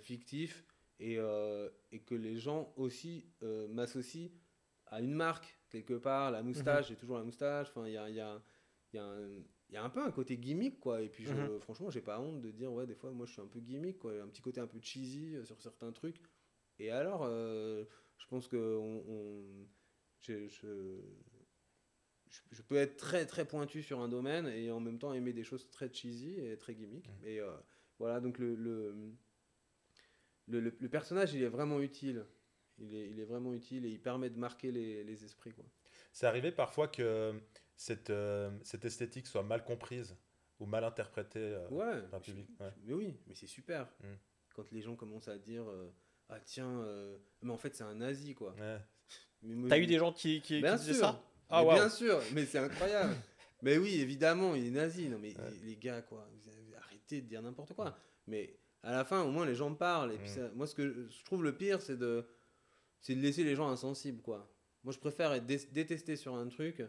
fictif 0.02 0.66
et, 1.02 1.18
euh, 1.18 1.68
et 1.92 2.00
que 2.00 2.16
les 2.16 2.38
gens 2.38 2.74
aussi 2.78 3.26
euh, 3.44 3.68
m'associent 3.68 4.30
à 4.86 5.02
une 5.02 5.14
marque 5.14 5.60
quelque 5.70 5.96
part. 5.96 6.32
La 6.32 6.44
moustache, 6.44 6.88
j'ai 6.90 6.96
toujours 6.96 7.18
la 7.18 7.24
moustache. 7.24 7.70
Enfin, 7.70 7.88
il 7.88 7.94
y 7.94 7.98
a, 7.98 8.10
y, 8.10 8.20
a, 8.20 8.42
y, 8.94 8.98
a 9.00 9.18
y 9.72 9.78
a 9.78 9.84
un 9.84 9.90
peu 9.90 10.02
un 10.04 10.12
côté 10.12 10.38
gimmick, 10.38 10.80
quoi. 10.80 11.02
Et 11.02 11.10
puis, 11.10 11.26
je, 11.26 11.32
Mhm. 11.34 11.60
franchement, 11.60 11.90
j'ai 11.90 12.02
pas 12.02 12.20
honte 12.20 12.42
de 12.42 12.52
dire, 12.52 12.72
ouais, 12.72 12.86
des 12.86 12.94
fois, 12.96 13.12
moi, 13.12 13.26
je 13.26 13.32
suis 13.34 13.42
un 13.42 13.48
peu 13.48 13.60
gimmick, 13.60 13.98
quoi. 14.00 14.14
Un 14.22 14.28
petit 14.28 14.42
côté 14.42 14.60
un 14.62 14.68
peu 14.68 14.80
cheesy 14.80 15.36
euh, 15.36 15.44
sur 15.46 15.60
certains 15.62 15.92
trucs. 15.92 16.22
Et 16.78 16.92
alors, 16.92 17.24
euh, 17.24 17.84
je 18.18 18.28
pense 18.28 18.48
que 18.48 18.58
on, 18.78 19.04
on- 19.08 19.68
je, 20.20 20.48
je, 20.48 21.02
je- 22.30 22.42
je 22.52 22.62
peux 22.62 22.76
être 22.76 22.98
très 22.98 23.26
très 23.26 23.46
pointu 23.46 23.82
sur 23.82 24.00
un 24.02 24.08
domaine 24.08 24.48
et 24.48 24.72
en 24.72 24.80
même 24.80 25.00
temps 25.00 25.14
aimer 25.14 25.34
des 25.34 25.44
choses 25.44 25.70
très 25.72 25.92
cheesy 25.92 26.40
et 26.40 26.58
très 26.58 26.76
gimmick. 26.76 27.08
Mhm. 27.08 27.26
Et 27.28 27.40
voilà, 27.98 28.20
donc 28.20 28.38
le, 28.40 28.56
le, 28.56 29.14
le, 30.48 30.60
le- 30.60 30.76
le 30.80 30.90
personnage, 30.90 31.34
il 31.34 31.44
est 31.44 31.48
vraiment 31.50 31.80
utile. 31.80 32.26
Il 32.78 32.96
est, 32.96 33.10
il 33.10 33.20
est 33.20 33.26
vraiment 33.26 33.54
utile 33.54 33.86
et 33.86 33.90
il 33.90 34.02
permet 34.02 34.30
de 34.30 34.40
marquer 34.40 34.72
les, 34.72 35.04
les 35.04 35.24
esprits. 35.24 35.52
Quoi. 35.54 35.66
C'est 36.14 36.26
arrivé 36.26 36.52
parfois 36.52 36.88
que 36.88 37.34
cette, 37.76 38.10
euh, 38.10 38.50
cette 38.64 38.86
esthétique 38.86 39.28
soit 39.28 39.44
mal 39.44 39.64
comprise 39.64 40.16
ou 40.60 40.66
mal 40.66 40.84
interprétée 40.84 41.40
euh, 41.40 41.68
Ouais, 41.70 42.02
par 42.10 42.20
le 42.20 42.26
public. 42.26 42.48
ouais. 42.60 42.72
mais 42.84 42.94
oui, 42.94 43.18
mais 43.28 43.36
c'est 43.36 43.48
super. 43.48 43.86
Mm. 44.02 44.06
Quand 44.56 44.72
les 44.72 44.82
gens 44.82 44.96
commencent 44.96 45.28
à 45.28 45.38
dire 45.38 45.70
euh, 45.70 45.90
Ah 46.30 46.40
tiens, 46.40 46.82
euh, 46.82 47.18
mais 47.42 47.52
en 47.52 47.58
fait 47.58 47.76
c'est 47.76 47.84
un 47.84 47.96
nazi 47.96 48.34
quoi. 48.34 48.56
Ouais. 48.60 48.78
Mais 49.44 49.70
T'as 49.70 49.78
je- 49.78 49.82
eu 49.84 49.88
des 49.88 49.98
gens 50.00 50.12
qui, 50.14 50.42
qui, 50.42 50.56
qui 50.56 50.62
Bien 50.62 50.76
disaient 50.76 50.94
sûr. 50.94 51.02
ça? 51.02 51.24
Ah. 51.50 51.64
Bien 51.64 51.90
sûr, 51.90 52.20
mais 52.34 52.46
c'est 52.46 52.60
incroyable. 52.60 53.16
mais 53.62 53.78
oui, 53.78 54.00
évidemment, 54.00 54.56
il 54.56 54.68
est 54.68 54.72
nazi. 54.72 55.10
Non, 55.10 55.20
mais 55.20 55.36
Ouais. 55.38 55.52
les 55.64 55.76
gars, 55.78 56.02
quoi, 56.02 56.28
vous 56.34 56.50
avez 56.50 56.76
arrêtez 56.78 57.22
de 57.22 57.28
dire 57.28 57.42
n'importe 57.42 57.74
quoi. 57.74 57.98
Mais 58.28 58.56
à 58.84 58.92
la 58.92 59.04
fin, 59.06 59.22
au 59.24 59.32
moins, 59.32 59.46
les 59.46 59.56
gens 59.56 59.74
parlent. 59.76 60.14
Et 60.14 60.18
puis, 60.18 60.30
Mm. 60.30 60.34
ça- 60.34 60.52
moi, 60.56 60.68
ce 60.68 60.76
que 60.76 60.88
je- 60.90 61.08
je 61.08 61.24
trouve 61.26 61.44
le 61.44 61.56
pire, 61.56 61.82
c'est 61.82 61.98
de, 61.98 62.26
c'est 63.00 63.16
de 63.16 63.22
laisser 63.22 63.44
les 63.44 63.56
gens 63.56 63.70
insensibles, 63.70 64.22
quoi. 64.22 64.52
Moi, 64.84 64.94
je 64.94 65.00
préfère 65.00 65.32
être 65.34 65.46
dé- 65.46 65.68
détesté 65.72 66.16
sur 66.16 66.36
un 66.36 66.48
truc, 66.48 66.84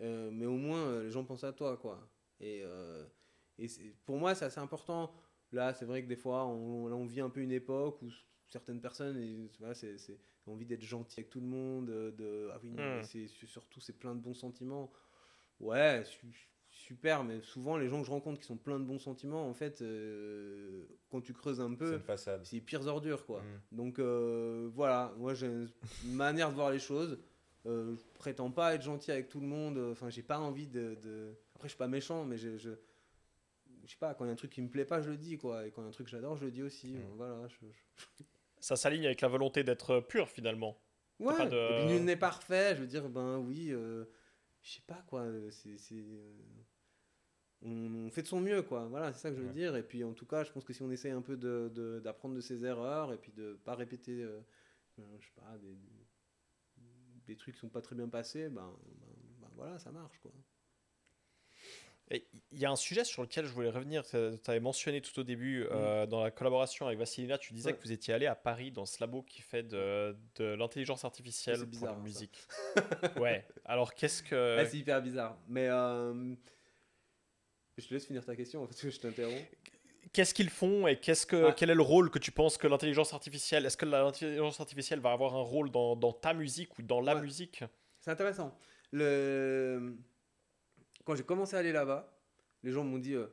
euh, 0.00 0.30
mais 0.32 0.46
au 0.46 0.56
moins, 0.56 0.80
euh, 0.88 1.02
les 1.04 1.10
gens 1.10 1.24
pensent 1.24 1.44
à 1.44 1.52
toi, 1.52 1.76
quoi. 1.76 2.08
Et, 2.40 2.62
euh, 2.64 3.04
et 3.58 3.68
pour 4.04 4.18
moi, 4.18 4.34
c'est 4.34 4.44
assez 4.44 4.60
important. 4.60 5.14
Là, 5.52 5.72
c'est 5.72 5.84
vrai 5.84 6.02
que 6.02 6.08
des 6.08 6.16
fois, 6.16 6.44
on, 6.46 6.88
là, 6.88 6.96
on 6.96 7.06
vit 7.06 7.20
un 7.20 7.30
peu 7.30 7.40
une 7.40 7.52
époque 7.52 8.02
où 8.02 8.10
certaines 8.48 8.80
personnes, 8.80 9.16
et, 9.16 9.50
voilà, 9.60 9.74
ont 10.46 10.52
envie 10.52 10.66
d'être 10.66 10.82
gentil 10.82 11.20
avec 11.20 11.30
tout 11.30 11.40
le 11.40 11.46
monde. 11.46 11.86
De, 11.86 12.48
ah 12.52 12.58
oui, 12.62 12.70
Mm. 12.70 13.02
c'est 13.04 13.26
surtout, 13.28 13.80
c'est 13.80 13.96
plein 13.98 14.14
de 14.14 14.20
bons 14.20 14.34
sentiments. 14.34 14.92
Ouais, 15.60 16.04
su- 16.04 16.50
super, 16.86 17.24
mais 17.24 17.40
souvent, 17.40 17.76
les 17.76 17.88
gens 17.88 18.00
que 18.00 18.06
je 18.06 18.10
rencontre 18.10 18.38
qui 18.40 18.46
sont 18.46 18.56
pleins 18.56 18.78
de 18.78 18.84
bons 18.84 18.98
sentiments, 18.98 19.48
en 19.48 19.54
fait, 19.54 19.82
euh, 19.82 20.84
quand 21.10 21.20
tu 21.20 21.32
creuses 21.32 21.60
un 21.60 21.70
C'est 21.70 21.76
peu, 21.76 21.92
une 21.94 22.00
façade. 22.00 22.44
c'est 22.44 22.56
les 22.56 22.62
pires 22.62 22.86
ordures, 22.86 23.26
quoi. 23.26 23.40
Mm. 23.42 23.76
Donc 23.76 23.98
euh, 23.98 24.70
voilà, 24.74 25.12
moi 25.18 25.34
j'ai 25.34 25.46
une 25.46 25.68
manière 26.14 26.50
de 26.50 26.54
voir 26.54 26.70
les 26.70 26.78
choses. 26.78 27.18
Euh, 27.66 27.96
je 27.96 28.02
prétends 28.14 28.50
pas 28.50 28.74
être 28.74 28.82
gentil 28.82 29.10
avec 29.10 29.28
tout 29.28 29.40
le 29.40 29.46
monde. 29.46 29.76
Enfin, 29.90 30.08
j'ai 30.10 30.22
pas 30.22 30.38
envie 30.38 30.68
de, 30.68 30.94
de- 31.02 31.34
Après, 31.56 31.66
je 31.68 31.72
suis 31.72 31.78
pas 31.78 31.88
méchant, 31.88 32.24
mais 32.24 32.36
je, 32.38 32.56
je, 32.56 32.70
je 33.84 33.90
sais 33.90 33.96
pas. 33.98 34.14
Quand 34.14 34.24
il 34.24 34.28
y 34.28 34.30
a 34.30 34.32
un 34.32 34.36
truc 34.36 34.52
qui 34.52 34.62
me 34.62 34.68
plaît 34.68 34.84
pas, 34.84 35.00
je 35.00 35.10
le 35.10 35.16
dis, 35.16 35.36
quoi. 35.36 35.66
Et 35.66 35.70
quand 35.72 35.82
il 35.82 35.84
y 35.84 35.86
a 35.86 35.88
un 35.88 35.92
truc 35.92 36.06
que 36.06 36.10
j'adore, 36.12 36.36
je 36.36 36.44
le 36.44 36.50
dis 36.52 36.62
aussi. 36.62 36.92
Mm. 36.94 37.00
Voilà. 37.16 37.48
je- 37.48 37.66
je- 37.66 38.24
Ça 38.60 38.76
s'aligne 38.76 39.06
avec 39.06 39.20
la 39.20 39.28
volonté 39.28 39.64
d'être 39.64 40.00
pur 40.00 40.28
finalement. 40.28 40.78
Ouais. 41.18 41.36
pas 41.36 41.46
de- 41.46 41.56
Et 41.56 41.76
puis 41.86 41.94
nul 41.94 42.04
n'est 42.04 42.16
parfait. 42.16 42.76
Je 42.76 42.82
veux 42.82 42.86
dire, 42.86 43.08
ben 43.08 43.38
oui. 43.38 43.68
euh, 43.72 44.04
je 44.62 44.70
sais 44.74 44.82
pas 44.86 45.02
quoi. 45.08 45.24
C'est. 45.50 45.76
On, 47.68 48.06
on 48.06 48.10
fait 48.10 48.22
de 48.22 48.28
son 48.28 48.40
mieux, 48.40 48.62
quoi. 48.62 48.86
Voilà, 48.86 49.12
c'est 49.12 49.18
ça 49.20 49.30
que 49.30 49.36
je 49.36 49.40
veux 49.42 49.48
Ouais. 49.48 49.52
dire. 49.52 49.74
Et 49.76 49.82
puis, 49.82 50.04
en 50.04 50.12
tout 50.12 50.24
cas, 50.26 50.44
je 50.44 50.52
pense 50.52 50.64
que 50.64 50.72
si 50.72 50.82
on 50.82 50.90
essaye 50.90 51.10
un 51.12 51.20
peu 51.22 51.36
de- 51.36 51.70
de- 51.74 51.98
d'apprendre 52.00 52.34
de, 52.36 52.40
ses 52.40 52.64
erreurs 52.64 53.12
et 53.12 53.16
puis 53.18 53.32
de 53.32 53.58
pas 53.64 53.74
répéter, 53.74 54.22
euh, 54.22 54.40
euh, 55.00 55.02
je 55.18 55.26
sais 55.26 55.32
pas, 55.34 55.58
des, 55.58 55.76
des 57.26 57.36
trucs 57.36 57.54
qui 57.54 57.60
sont 57.60 57.68
pas 57.68 57.82
très 57.82 57.96
bien 57.96 58.08
passés, 58.08 58.48
ben, 58.48 58.72
ben- 58.84 59.06
ben 59.40 59.48
voilà, 59.56 59.78
ça 59.80 59.90
marche, 59.90 60.18
quoi. 60.20 60.30
Il 62.12 62.22
y 62.60 62.64
a 62.64 62.70
un 62.70 62.76
sujet 62.76 63.02
sur 63.02 63.22
lequel 63.22 63.46
je 63.46 63.52
voulais 63.52 63.68
revenir. 63.68 64.04
Tu 64.06 64.16
avais 64.16 64.60
mentionné 64.60 65.00
tout 65.00 65.18
au 65.18 65.24
début, 65.24 65.66
euh, 65.72 66.06
dans 66.06 66.22
la 66.22 66.30
collaboration 66.30 66.86
avec 66.86 67.00
Vassilina, 67.00 67.36
tu 67.36 67.52
disais 67.52 67.70
Mm. 67.70 67.72
Ouais. 67.72 67.78
que 67.78 67.82
vous 67.82 67.90
étiez 67.92 68.14
allé 68.14 68.26
à 68.26 68.36
Paris 68.36 68.70
dans 68.70 68.86
ce 68.86 68.98
labo 69.02 69.22
qui 69.24 69.42
fait 69.42 69.64
de, 69.64 70.16
de 70.36 70.44
l'intelligence 70.54 71.04
artificielle 71.04 71.56
C'est 71.56 71.62
pour 71.62 71.70
bizarre, 71.70 71.96
la 71.96 72.00
musique. 72.02 72.46
ouais. 73.16 73.44
Alors 73.64 73.92
qu'est-ce 73.92 74.22
que. 74.22 74.56
Ouais, 74.56 74.66
c'est 74.70 74.78
hyper 74.78 75.02
bizarre. 75.02 75.36
Mais 75.48 75.66
euh, 75.68 76.36
je 77.78 77.88
te 77.88 77.94
laisse 77.94 78.06
finir 78.06 78.24
ta 78.24 78.34
question 78.36 78.66
parce 78.66 78.80
que 78.80 78.90
je 78.90 78.98
t'interromps. 79.00 79.42
Qu'est-ce 80.12 80.32
qu'ils 80.34 80.50
font 80.50 80.86
et 80.86 80.98
qu'est-ce 80.98 81.26
que, 81.26 81.46
Ah. 81.48 81.52
quel 81.52 81.68
est 81.70 81.74
le 81.74 81.82
rôle 81.82 82.10
que 82.10 82.18
tu 82.18 82.30
penses 82.30 82.56
que 82.56 82.66
l'intelligence 82.66 83.12
artificielle, 83.12 83.66
est-ce 83.66 83.76
que 83.76 83.84
l'intelligence 83.84 84.60
artificielle 84.60 85.00
va 85.00 85.12
avoir 85.12 85.34
un 85.34 85.42
rôle 85.42 85.70
dans, 85.70 85.94
dans 85.96 86.12
ta 86.12 86.32
musique 86.32 86.78
ou 86.78 86.82
dans 86.82 87.00
la 87.00 87.14
Ouais. 87.16 87.20
musique? 87.22 87.64
C'est 88.00 88.10
intéressant. 88.12 88.56
Le... 88.92 89.96
Quand 91.04 91.14
j'ai 91.16 91.24
commencé 91.24 91.54
à 91.56 91.58
aller 91.58 91.72
là-bas, 91.72 92.16
les 92.62 92.72
gens 92.72 92.82
m'ont 92.84 92.98
dit 92.98 93.14
euh, 93.14 93.26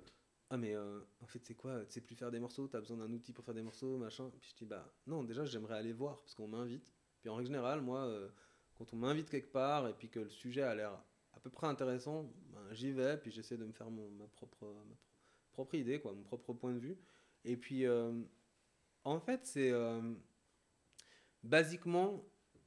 Ah, 0.49 0.57
mais 0.57 0.73
euh, 0.75 0.99
en 1.21 1.27
fait, 1.27 1.39
c'est 1.45 1.55
quoi? 1.55 1.85
Tu 1.85 1.93
sais 1.93 2.01
plus 2.01 2.15
faire 2.15 2.31
des 2.31 2.39
morceaux 2.39 2.67
Tu 2.67 2.75
as 2.75 2.79
besoin 2.81 2.97
d'un 2.97 3.11
outil 3.13 3.33
pour 3.33 3.45
faire 3.45 3.53
des 3.53 3.61
morceaux 3.63 3.97
machin. 3.97 4.29
Puis 4.39 4.49
je 4.51 4.55
dis 4.57 4.65
Bah 4.65 4.91
non, 5.07 5.23
déjà, 5.23 5.45
j'aimerais 5.45 5.75
aller 5.77 5.93
voir 5.93 6.19
parce 6.21 6.33
qu'on 6.35 6.47
m'invite. 6.47 6.91
Puis 7.21 7.29
en 7.29 7.35
règle 7.35 7.47
générale, 7.47 7.81
moi, 7.81 8.05
euh, 8.05 8.29
quand 8.75 8.91
on 8.93 8.97
m'invite 8.97 9.29
quelque 9.29 9.51
part 9.51 9.87
et 9.87 9.93
puis 9.93 10.09
que 10.09 10.19
le 10.19 10.29
sujet 10.29 10.63
a 10.63 10.75
l'air 10.75 10.91
peu 11.43 11.49
près 11.49 11.67
intéressant, 11.67 12.31
ben, 12.53 12.73
j'y 12.73 12.91
vais. 12.91 13.17
Puis 13.17 13.31
j'essaie 13.31 13.57
de 13.57 13.65
me 13.65 13.71
faire 13.73 13.89
mon, 13.89 14.09
ma, 14.11 14.27
propre, 14.27 14.65
ma 14.65 14.95
pro- 14.95 15.17
propre 15.51 15.75
idée, 15.75 15.99
quoi, 15.99 16.13
mon 16.13 16.23
propre 16.23 16.53
point 16.53 16.73
de 16.73 16.79
vue. 16.79 16.97
Et 17.45 17.57
puis, 17.57 17.85
euh, 17.85 18.11
en 19.03 19.19
fait, 19.19 19.45
c'est. 19.45 19.71
euh, 19.71 20.13
basiquement, 21.43 22.23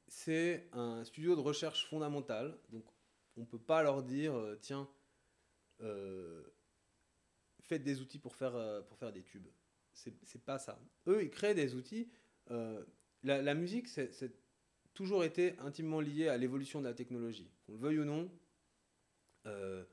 c'est 0.08 0.68
un 0.72 1.04
studio 1.04 1.34
de 1.34 1.40
recherche 1.40 1.88
fondamentale. 1.88 2.58
Donc, 2.70 2.84
on 3.36 3.40
ne 3.40 3.46
peut 3.46 3.58
pas 3.58 3.82
leur 3.82 4.02
dire, 4.02 4.34
euh, 4.34 4.56
tiens, 4.60 4.88
faites 7.62 7.82
des 7.82 8.00
outils 8.00 8.18
pour 8.18 8.34
faire, 8.36 8.84
pour 8.86 8.96
faire 8.98 9.12
des 9.12 9.22
tubes. 9.22 9.46
C'est 9.92 10.44
pas 10.44 10.58
ça. 10.58 10.78
Eux, 11.06 11.22
ils 11.22 11.30
créent 11.30 11.54
des 11.54 11.74
outils. 11.74 12.08
la, 12.48 13.42
la 13.42 13.54
musique, 13.54 13.88
c'est 13.88 14.32
toujours 14.94 15.24
été 15.24 15.58
intimement 15.58 16.00
lié 16.00 16.28
à 16.28 16.36
l'évolution 16.36 16.80
de 16.80 16.86
la 16.86 16.94
technologie. 16.94 17.50
Qu'on 17.66 17.72
le 17.72 17.78
veuille 17.78 17.98
ou 18.00 18.04
non, 18.04 18.30
euh, 19.46 19.84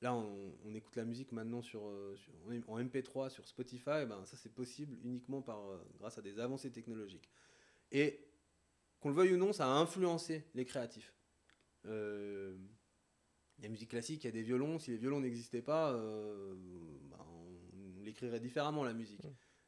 là, 0.00 0.14
on, 0.14 0.52
on 0.64 0.74
écoute 0.74 0.96
la 0.96 1.04
musique 1.04 1.32
maintenant 1.32 1.62
sur, 1.62 1.86
euh, 1.86 2.16
sur- 2.16 2.32
en 2.68 2.78
MP3 2.78 3.30
sur 3.30 3.46
Spotify. 3.46 4.04
Ben, 4.08 4.24
ça, 4.24 4.36
c'est 4.36 4.52
possible 4.54 4.96
uniquement 5.04 5.42
par, 5.42 5.68
euh, 5.70 5.78
grâce 5.98 6.18
à 6.18 6.22
des 6.22 6.38
avancées 6.38 6.70
technologiques. 6.72 7.30
Et 7.92 8.26
qu'on 9.00 9.08
le 9.10 9.14
veuille 9.14 9.34
ou 9.34 9.38
non, 9.38 9.52
ça 9.52 9.66
a 9.66 9.70
influencé 9.78 10.44
les 10.54 10.64
créatifs. 10.64 11.14
Euh, 11.86 12.56
la 13.58 13.68
musique 13.68 13.90
classique, 13.90 14.24
il 14.24 14.26
y 14.26 14.28
a 14.28 14.32
des 14.32 14.42
violons. 14.42 14.78
Si 14.78 14.90
les 14.90 14.96
violons 14.98 15.20
n'existaient 15.20 15.62
pas, 15.62 15.92
euh, 15.92 16.54
ben, 17.10 17.18
on 17.28 18.02
l'écrirait 18.02 18.40
différemment, 18.40 18.84
la 18.84 18.92
musique. 18.94 19.22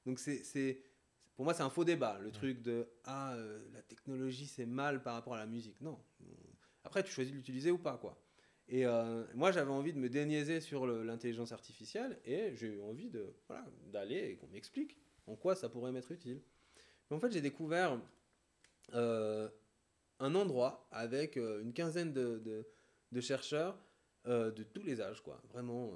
Donc, 0.07 0.19
c'est, 0.19 0.43
c'est- 0.45 0.83
pour 1.35 1.45
moi, 1.45 1.55
c'est 1.55 1.63
un 1.63 1.71
faux 1.71 1.85
débat, 1.85 2.19
le 2.21 2.31
truc 2.31 2.63
de 2.63 2.87
Ah, 3.05 3.35
euh, 3.35 3.67
la 3.73 3.83
technologie, 3.83 4.47
c'est 4.47 4.67
mal 4.67 5.03
par 5.03 5.15
rapport 5.15 5.35
à 5.35 5.39
la 5.39 5.47
musique. 5.47 5.81
Non. 5.81 5.99
Après, 6.85 7.03
tu 7.03 7.11
choisis 7.11 7.33
de 7.33 7.37
l'utiliser 7.39 7.71
ou 7.71 7.79
pas, 7.79 7.97
quoi. 7.97 8.21
Et 8.69 8.87
euh, 8.87 9.25
moi, 9.35 9.53
j'avais 9.53 9.71
envie 9.71 9.93
de 9.93 9.99
me 9.99 10.09
déniaiser 10.09 10.61
sur 10.61 10.87
l'intelligence 10.87 11.53
artificielle 11.53 12.19
et 12.25 12.55
j'ai 12.57 12.69
eu 12.69 12.81
envie 12.83 13.11
de, 13.11 13.35
voilà, 13.49 13.67
d'aller 13.93 14.31
et 14.31 14.37
qu'on 14.37 14.49
m'explique 14.49 14.99
en 15.27 15.37
quoi 15.37 15.55
ça 15.55 15.69
pourrait 15.69 15.93
m'être 15.93 16.11
utile. 16.11 16.41
Mais 17.11 17.17
en 17.17 17.21
fait, 17.21 17.31
j'ai 17.31 17.41
découvert 17.41 18.01
euh, 18.95 19.49
un 20.21 20.35
endroit 20.35 20.87
avec 20.91 21.37
euh, 21.37 21.61
une 21.63 21.73
quinzaine 21.73 22.13
de, 22.13 22.65
chercheurs 23.21 23.79
de 24.25 24.63
tous 24.63 24.83
les 24.83 25.01
âges, 25.01 25.21
quoi. 25.23 25.43
Vraiment, 25.51 25.93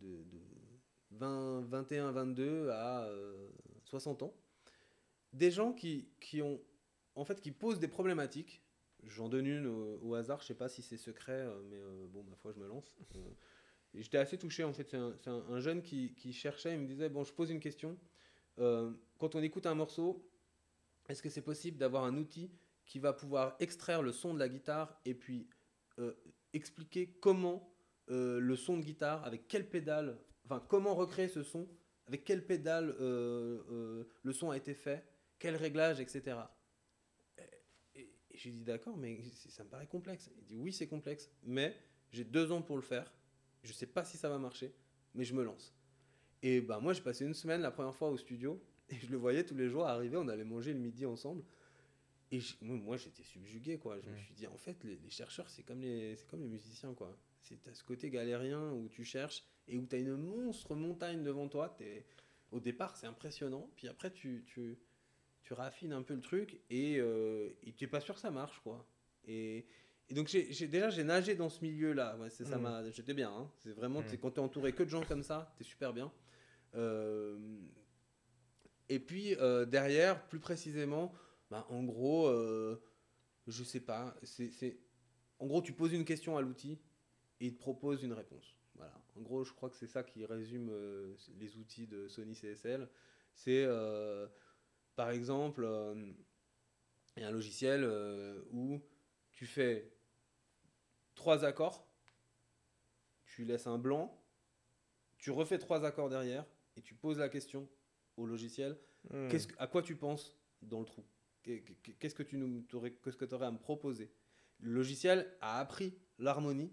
de, 0.00 0.24
de 0.24 0.38
20, 1.12 1.62
21, 1.68 2.12
22 2.12 2.70
à 2.70 3.04
euh, 3.04 3.48
60 3.84 4.22
ans. 4.22 4.34
Des 5.32 5.50
gens 5.50 5.72
qui, 5.72 6.08
qui 6.20 6.42
ont, 6.42 6.60
en 7.14 7.24
fait, 7.24 7.40
qui 7.40 7.50
posent 7.50 7.78
des 7.78 7.88
problématiques. 7.88 8.62
J'en 9.08 9.28
donne 9.28 9.46
une 9.46 9.66
au, 9.66 10.14
hasard, 10.14 10.40
je 10.42 10.46
sais 10.46 10.54
pas 10.54 10.68
si 10.68 10.82
c'est 10.82 10.96
secret, 10.96 11.32
euh, 11.32 11.60
mais 11.70 11.76
euh, 11.76 12.06
bon, 12.08 12.22
ma 12.24 12.36
foi, 12.36 12.52
je 12.52 12.58
me 12.58 12.66
lance. 12.66 12.94
Euh, 13.16 13.20
j'étais 13.94 14.18
assez 14.18 14.36
touché, 14.36 14.64
en 14.64 14.72
fait. 14.72 14.90
C'est 14.90 15.28
un, 15.28 15.60
jeune 15.60 15.82
qui, 15.82 16.32
cherchait, 16.32 16.74
il 16.74 16.80
me 16.80 16.86
disait, 16.86 17.08
bon, 17.08 17.24
je 17.24 17.32
pose 17.32 17.50
une 17.50 17.60
question. 17.60 17.98
Quand 18.56 19.34
on 19.34 19.42
écoute 19.42 19.66
un 19.66 19.74
morceau, 19.74 20.28
est-ce 21.08 21.22
que 21.22 21.30
c'est 21.30 21.42
possible 21.42 21.78
d'avoir 21.78 22.04
un 22.04 22.16
outil 22.16 22.50
qui 22.84 22.98
va 22.98 23.12
pouvoir 23.12 23.56
extraire 23.60 24.02
le 24.02 24.12
son 24.12 24.34
de 24.34 24.38
la 24.38 24.48
guitare 24.48 25.00
et 25.04 25.14
puis 25.14 25.48
expliquer 26.52 27.06
comment 27.20 27.72
le 28.08 28.56
son 28.56 28.76
de 28.76 28.82
guitare, 28.82 29.24
avec 29.24 29.48
quelle 29.48 29.68
pédale, 29.68 30.18
enfin 30.44 30.62
comment 30.68 30.94
recréer 30.94 31.28
ce 31.28 31.42
son, 31.42 31.68
avec 32.06 32.24
quelle 32.24 32.44
pédale 32.44 32.96
le 32.98 34.32
son 34.32 34.50
a 34.50 34.56
été 34.56 34.74
fait, 34.74 35.04
quel 35.38 35.54
réglage, 35.54 36.00
etc. 36.00 36.36
Et, 38.38 38.48
et 38.48 38.50
j'ai 38.50 38.50
dit 38.50 38.64
d'accord, 38.64 38.96
mais 38.96 39.20
ça 39.32 39.64
me 39.64 39.68
paraît 39.68 39.86
complexe. 39.86 40.30
Il 40.38 40.44
dit 40.44 40.56
oui, 40.56 40.72
c'est 40.72 40.86
complexe, 40.86 41.30
mais 41.42 41.76
j'ai 42.12 42.24
deux 42.24 42.52
ans 42.52 42.62
pour 42.62 42.76
le 42.76 42.82
faire. 42.82 43.12
Je 43.62 43.72
sais 43.72 43.86
pas 43.86 44.04
si 44.04 44.16
ça 44.16 44.28
va 44.28 44.38
marcher, 44.38 44.72
mais 45.14 45.24
je 45.24 45.34
me 45.34 45.42
lance. 45.42 45.74
Et 46.42 46.60
bah 46.60 46.78
moi 46.78 46.92
j'ai 46.92 47.02
passé 47.02 47.24
une 47.24 47.34
semaine 47.34 47.60
la 47.60 47.70
première 47.70 47.94
fois 47.94 48.10
au 48.10 48.16
studio 48.16 48.62
et 48.88 48.96
je 48.96 49.10
le 49.10 49.16
voyais 49.16 49.44
tous 49.44 49.56
les 49.56 49.68
jours 49.68 49.86
arriver, 49.86 50.16
on 50.16 50.28
allait 50.28 50.44
manger 50.44 50.72
le 50.72 50.78
midi 50.78 51.04
ensemble. 51.04 51.42
Et 52.30 52.40
moi, 52.60 52.98
j'étais 52.98 53.22
subjugué 53.22 53.78
quoi. 53.78 53.98
Je 54.00 54.10
me 54.10 54.16
suis 54.18 54.34
dit 54.34 54.46
en 54.46 54.56
fait 54.58 54.84
les, 54.84 54.96
les 54.96 55.10
chercheurs 55.10 55.48
c'est 55.48 55.62
comme 55.62 55.80
les 55.80 56.14
c'est 56.16 56.26
comme 56.28 56.40
les 56.40 56.48
musiciens 56.48 56.94
quoi. 56.94 57.16
C'est 57.40 57.66
à 57.68 57.74
ce 57.74 57.82
côté 57.82 58.10
galérien 58.10 58.72
où 58.72 58.88
tu 58.88 59.04
cherches 59.04 59.44
et 59.66 59.78
où 59.78 59.86
tu 59.86 59.96
as 59.96 59.98
une 59.98 60.16
monstre 60.16 60.74
montagne 60.74 61.22
devant 61.22 61.48
toi. 61.48 61.76
Au 62.52 62.60
départ 62.60 62.96
c'est 62.96 63.06
impressionnant, 63.06 63.70
puis 63.76 63.88
après 63.88 64.12
tu, 64.12 64.44
tu, 64.46 64.78
tu 65.48 65.54
raffines 65.54 65.94
un 65.94 66.02
peu 66.02 66.14
le 66.14 66.20
truc 66.20 66.60
et 66.68 66.98
euh, 67.00 67.48
et 67.62 67.72
tu 67.72 67.82
n'es 67.84 67.88
pas 67.88 68.00
sûr 68.00 68.14
que 68.14 68.20
ça 68.20 68.30
marche 68.30 68.60
quoi. 68.60 68.86
Et, 69.26 69.64
et 70.10 70.14
donc 70.14 70.28
j'ai 70.28 70.52
j'ai- 70.52 70.68
déjà 70.68 70.90
j'ai 70.90 71.04
nagé 71.04 71.34
dans 71.34 71.48
ce 71.48 71.62
milieu 71.62 71.94
là. 71.94 72.18
Ouais, 72.18 72.28
c'est 72.28 72.44
ça 72.44 72.58
Mm. 72.58 72.62
m'a 72.62 72.90
j'étais 72.90 73.14
bien. 73.14 73.30
hein. 73.32 73.50
C'est 73.56 73.72
vraiment 73.72 74.02
Mm. 74.02 74.04
t'es- 74.06 74.18
quand 74.18 74.30
tu 74.32 74.36
es 74.36 74.42
entouré 74.42 74.74
que 74.74 74.82
de 74.82 74.90
gens 74.90 75.02
comme 75.04 75.22
ça, 75.22 75.50
tu 75.56 75.62
es 75.62 75.66
super 75.66 75.94
bien. 75.94 76.12
Euh, 76.74 77.38
et 78.90 78.98
puis 78.98 79.34
euh, 79.36 79.64
derrière, 79.64 80.22
plus 80.28 80.38
précisément, 80.38 81.14
bah, 81.50 81.66
en 81.70 81.82
gros, 81.82 82.26
euh, 82.28 82.78
je 83.46 83.64
sais 83.64 83.80
pas, 83.80 84.14
c'est, 84.22 84.50
c'est- 84.50 84.78
en 85.38 85.46
gros, 85.46 85.62
tu 85.62 85.72
poses 85.72 85.94
une 85.94 86.04
question 86.04 86.36
à 86.36 86.42
l'outil 86.42 86.78
et 87.40 87.46
il 87.46 87.54
te 87.54 87.58
propose 87.58 88.02
une 88.02 88.12
réponse. 88.12 88.54
Voilà. 88.74 88.92
En 89.16 89.22
gros, 89.22 89.44
je 89.44 89.52
crois 89.54 89.70
que 89.70 89.76
c'est 89.76 89.86
ça 89.86 90.02
qui 90.02 90.26
résume 90.26 90.70
les 91.38 91.56
outils 91.56 91.86
de 91.86 92.06
Sony 92.08 92.34
CSL. 92.34 92.86
C'est, 93.34 93.64
par 94.98 95.10
exemple, 95.12 95.62
euh, 95.64 95.94
il 97.16 97.22
y 97.22 97.24
a 97.24 97.28
un 97.28 97.30
logiciel 97.30 97.84
euh, 97.84 98.42
où 98.50 98.80
tu 99.30 99.46
fais 99.46 99.92
trois 101.14 101.44
accords, 101.44 101.86
tu 103.24 103.44
laisses 103.44 103.68
un 103.68 103.78
blanc, 103.78 104.20
tu 105.18 105.30
refais 105.30 105.58
trois 105.60 105.84
accords 105.84 106.08
derrière 106.08 106.44
et 106.76 106.82
tu 106.82 106.96
poses 106.96 107.18
la 107.20 107.28
question 107.28 107.68
au 108.16 108.26
logiciel 108.26 108.76
Hmm. 109.10 109.28
Qu'est-ce 109.28 109.46
à 109.58 109.68
quoi 109.68 109.80
tu 109.80 109.94
penses 109.94 110.36
dans 110.60 110.80
le 110.80 110.84
trou? 110.84 111.04
Qu'est- 111.44 111.62
qu'est- 111.84 111.92
Qu'est-ce 111.92 112.16
que 112.16 112.24
tu 112.24 112.36
nous 112.36 112.62
t'aurais- 112.62 112.92
qu'est-ce 112.92 113.16
que 113.16 113.32
aurais 113.32 113.46
à 113.46 113.52
me 113.52 113.58
proposer? 113.58 114.10
Le 114.58 114.72
logiciel 114.72 115.32
a 115.40 115.60
appris 115.60 115.96
l'harmonie, 116.18 116.72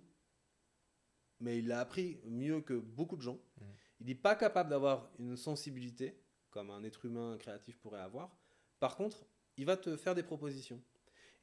mais 1.40 1.60
il 1.60 1.68
l'a 1.68 1.80
appris 1.80 2.20
mieux 2.26 2.62
que 2.62 2.74
beaucoup 2.74 3.16
de 3.16 3.22
gens. 3.22 3.40
Mm. 3.62 3.66
Il 4.00 4.06
n'est 4.08 4.16
pas 4.16 4.36
capable 4.36 4.72
d'avoir 4.72 5.12
une 5.20 5.38
sensibilité 5.38 6.20
comme 6.56 6.70
un 6.72 6.86
être 6.86 7.04
humain 7.04 7.38
créatif 7.38 7.78
pourrait 7.80 8.00
avoir. 8.00 8.34
Par 8.80 8.96
contre, 8.96 9.26
il 9.58 9.66
va 9.66 9.76
te 9.76 9.98
faire 9.98 10.16
des 10.16 10.24
propositions. 10.24 10.82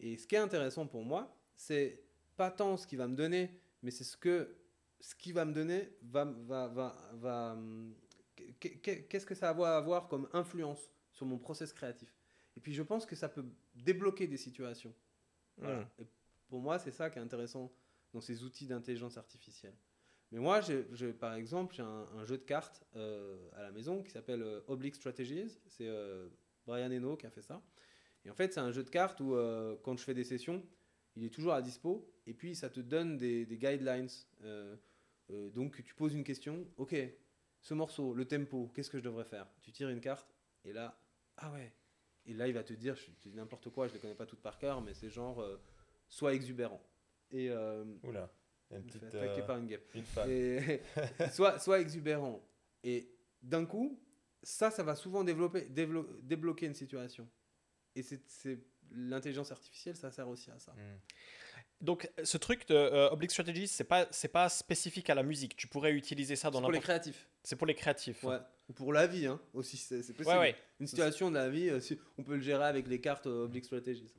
Et 0.01 0.17
ce 0.17 0.27
qui 0.27 0.37
est 0.37 0.39
intéressant 0.39 0.87
pour 0.87 1.05
moi, 1.05 1.37
c'est 1.55 2.03
pas 2.35 2.51
tant 2.51 2.79
ce 2.79 2.87
qu'il 2.87 2.97
va 2.97 3.07
me 3.07 3.15
donner, 3.15 3.61
mais 3.83 3.91
c'est 3.91 4.05
ce 4.05 4.17
que 4.17 4.57
ce 5.01 5.15
qu'il 5.15 5.35
va 5.35 5.45
me 5.45 5.53
donner 5.53 5.91
va, 6.01 6.25
va, 6.25 6.69
va, 6.69 7.11
va, 7.13 7.59
qu'est- 8.59 8.79
qu'est- 8.81 9.03
qu'est-ce 9.07 9.27
que 9.27 9.35
ça 9.35 9.53
va 9.53 9.77
avoir 9.77 10.09
comme 10.09 10.29
influence 10.33 10.91
sur 11.11 11.27
mon 11.27 11.39
process 11.39 11.75
créatif. 11.75 12.17
Et 12.57 12.61
puis 12.61 12.73
je 12.73 12.83
pense 12.83 13.05
que 13.05 13.15
ça 13.15 13.29
peut 13.29 13.45
débloquer 13.75 14.27
des 14.27 14.39
situations. 14.39 14.95
Voilà. 15.59 15.81
Hmm. 15.83 15.89
Et 16.03 16.07
pour 16.49 16.61
moi, 16.61 16.79
c'est 16.79 16.91
ça 16.91 17.11
qui 17.11 17.19
est 17.19 17.23
intéressant 17.23 17.71
dans 18.15 18.23
ces 18.23 18.45
outils 18.45 18.67
d'intelligence 18.67 19.19
artificielle. 19.19 19.77
Mais 20.33 20.39
moi, 20.39 20.61
par 21.21 21.35
exemple, 21.35 21.75
j'ai 21.75 21.83
un, 21.83 22.25
jeu 22.25 22.39
de 22.39 22.43
cartes 22.43 22.83
euh, 22.97 23.37
à 23.55 23.63
la 23.63 23.71
maison 23.71 24.03
qui 24.03 24.11
s'appelle 24.11 24.43
euh, 24.43 24.61
Oblique 24.67 24.95
Strategies. 24.95 25.59
C'est 25.69 25.87
euh, 25.87 26.27
Brian 26.67 26.91
Eno 26.91 27.17
qui 27.17 27.27
a 27.27 27.31
fait 27.31 27.43
ça. 27.43 27.63
Et 28.25 28.31
en 28.31 28.35
fait, 28.35 28.55
c'est 28.55 28.61
un 28.61 28.73
jeu 28.73 28.83
de 28.83 28.89
cartes 28.89 29.21
où, 29.21 29.35
euh, 29.35 29.77
quand 29.83 29.99
je 29.99 30.05
fais 30.05 30.15
des 30.15 30.25
sessions, 30.25 30.65
il 31.17 31.25
est 31.25 31.29
toujours 31.29 31.53
à 31.53 31.61
dispo. 31.61 32.11
Et 32.27 32.33
puis, 32.33 32.57
ça 32.57 32.71
te 32.71 32.81
donne 32.81 33.19
des, 33.19 33.45
guidelines. 33.47 34.09
Donc, 35.29 35.85
tu 35.85 35.95
poses 35.95 36.15
une 36.15 36.25
question. 36.25 36.67
Ok, 36.79 36.97
ce 37.61 37.75
morceau, 37.75 38.15
le 38.15 38.25
tempo, 38.25 38.73
qu'est-ce 38.75 38.89
que 38.89 38.99
je 38.99 39.05
devrais 39.05 39.25
faire? 39.25 39.47
Tu 39.61 39.71
tires 39.71 39.91
une 39.91 40.01
carte. 40.01 40.35
Et 40.65 40.73
là, 40.73 40.99
ah 41.37 41.53
ouais. 41.53 41.75
Et 42.25 42.33
là, 42.33 42.49
il 42.49 42.55
va 42.55 42.65
te 42.65 42.73
dire, 42.73 42.97
je 42.97 43.11
te 43.21 43.29
n'importe 43.35 43.69
quoi, 43.69 43.87
je 43.87 43.93
les 43.93 43.99
connais 43.99 44.15
pas 44.15 44.27
toutes 44.27 44.41
par 44.41 44.59
cœur, 44.59 44.81
mais 44.81 44.95
c'est 44.95 45.11
genre, 45.11 45.45
soit 46.09 46.33
exubérant. 46.33 46.81
Oula, 47.33 48.33
une 48.79 48.91
fait 48.91 48.99
petite. 48.99 49.15
attaquer 49.15 49.41
euh, 49.43 49.47
par 49.47 49.59
une 49.59 49.67
guêpe. 49.67 49.91
une 49.95 50.05
fan. 50.05 50.31
Et 50.31 50.81
soit, 51.33 51.59
soit 51.59 51.81
exubérant. 51.81 52.41
Et 52.85 53.09
d'un 53.43 53.65
coup, 53.67 54.01
ça, 54.43 54.71
ça 54.71 54.83
va 54.83 54.95
souvent 54.97 55.25
développer, 55.25 55.63
dévelop- 55.69 56.09
débloquer 56.23 56.67
une 56.67 56.75
situation. 56.75 57.29
Et 57.95 58.03
c'est, 58.03 58.59
l'intelligence 58.91 59.53
artificielle, 59.53 59.97
ça 59.97 60.11
sert 60.11 60.29
aussi 60.29 60.51
à 60.51 60.59
ça. 60.59 60.73
Mm. 60.73 60.99
Donc, 61.81 62.09
ce 62.23 62.39
truc 62.39 62.67
de 62.69 62.75
euh, 62.75 63.11
Oblique 63.11 63.33
Strategy, 63.33 63.67
c'est 63.67 63.83
pas, 63.85 64.07
c'est 64.13 64.29
pas 64.29 64.49
spécifique 64.49 65.11
à 65.11 65.15
la 65.17 65.23
musique. 65.25 65.57
Tu 65.57 65.67
pourrais 65.67 65.93
utiliser 65.93 66.37
ça 66.37 66.49
dans 66.51 66.59
C'est 66.59 66.63
pour 66.63 66.71
les 66.71 66.79
n'importe. 66.79 66.85
créatifs. 66.85 67.29
C'est 67.43 67.57
pour 67.57 67.67
les 67.67 67.75
créatifs. 67.75 68.23
Ouais. 68.23 68.39
Ou 68.69 68.73
pour 68.73 68.93
la 68.93 69.07
vie, 69.09 69.27
hein, 69.27 69.41
aussi, 69.53 69.77
c'est, 69.77 69.97
possible. 69.99 70.29
ouais, 70.29 70.39
ouais. 70.39 70.57
Une 70.79 70.87
situation 70.87 71.29
de 71.31 71.35
la 71.35 71.51
vie, 71.51 71.69
euh, 71.71 71.81
si- 71.81 71.99
on 72.19 72.23
peut 72.23 72.37
le 72.37 72.41
gérer 72.41 72.65
avec 72.65 72.87
les 72.87 73.01
cartes 73.01 73.27
euh, 73.27 73.45
Oblique 73.47 73.65
Strategies. 73.65 74.13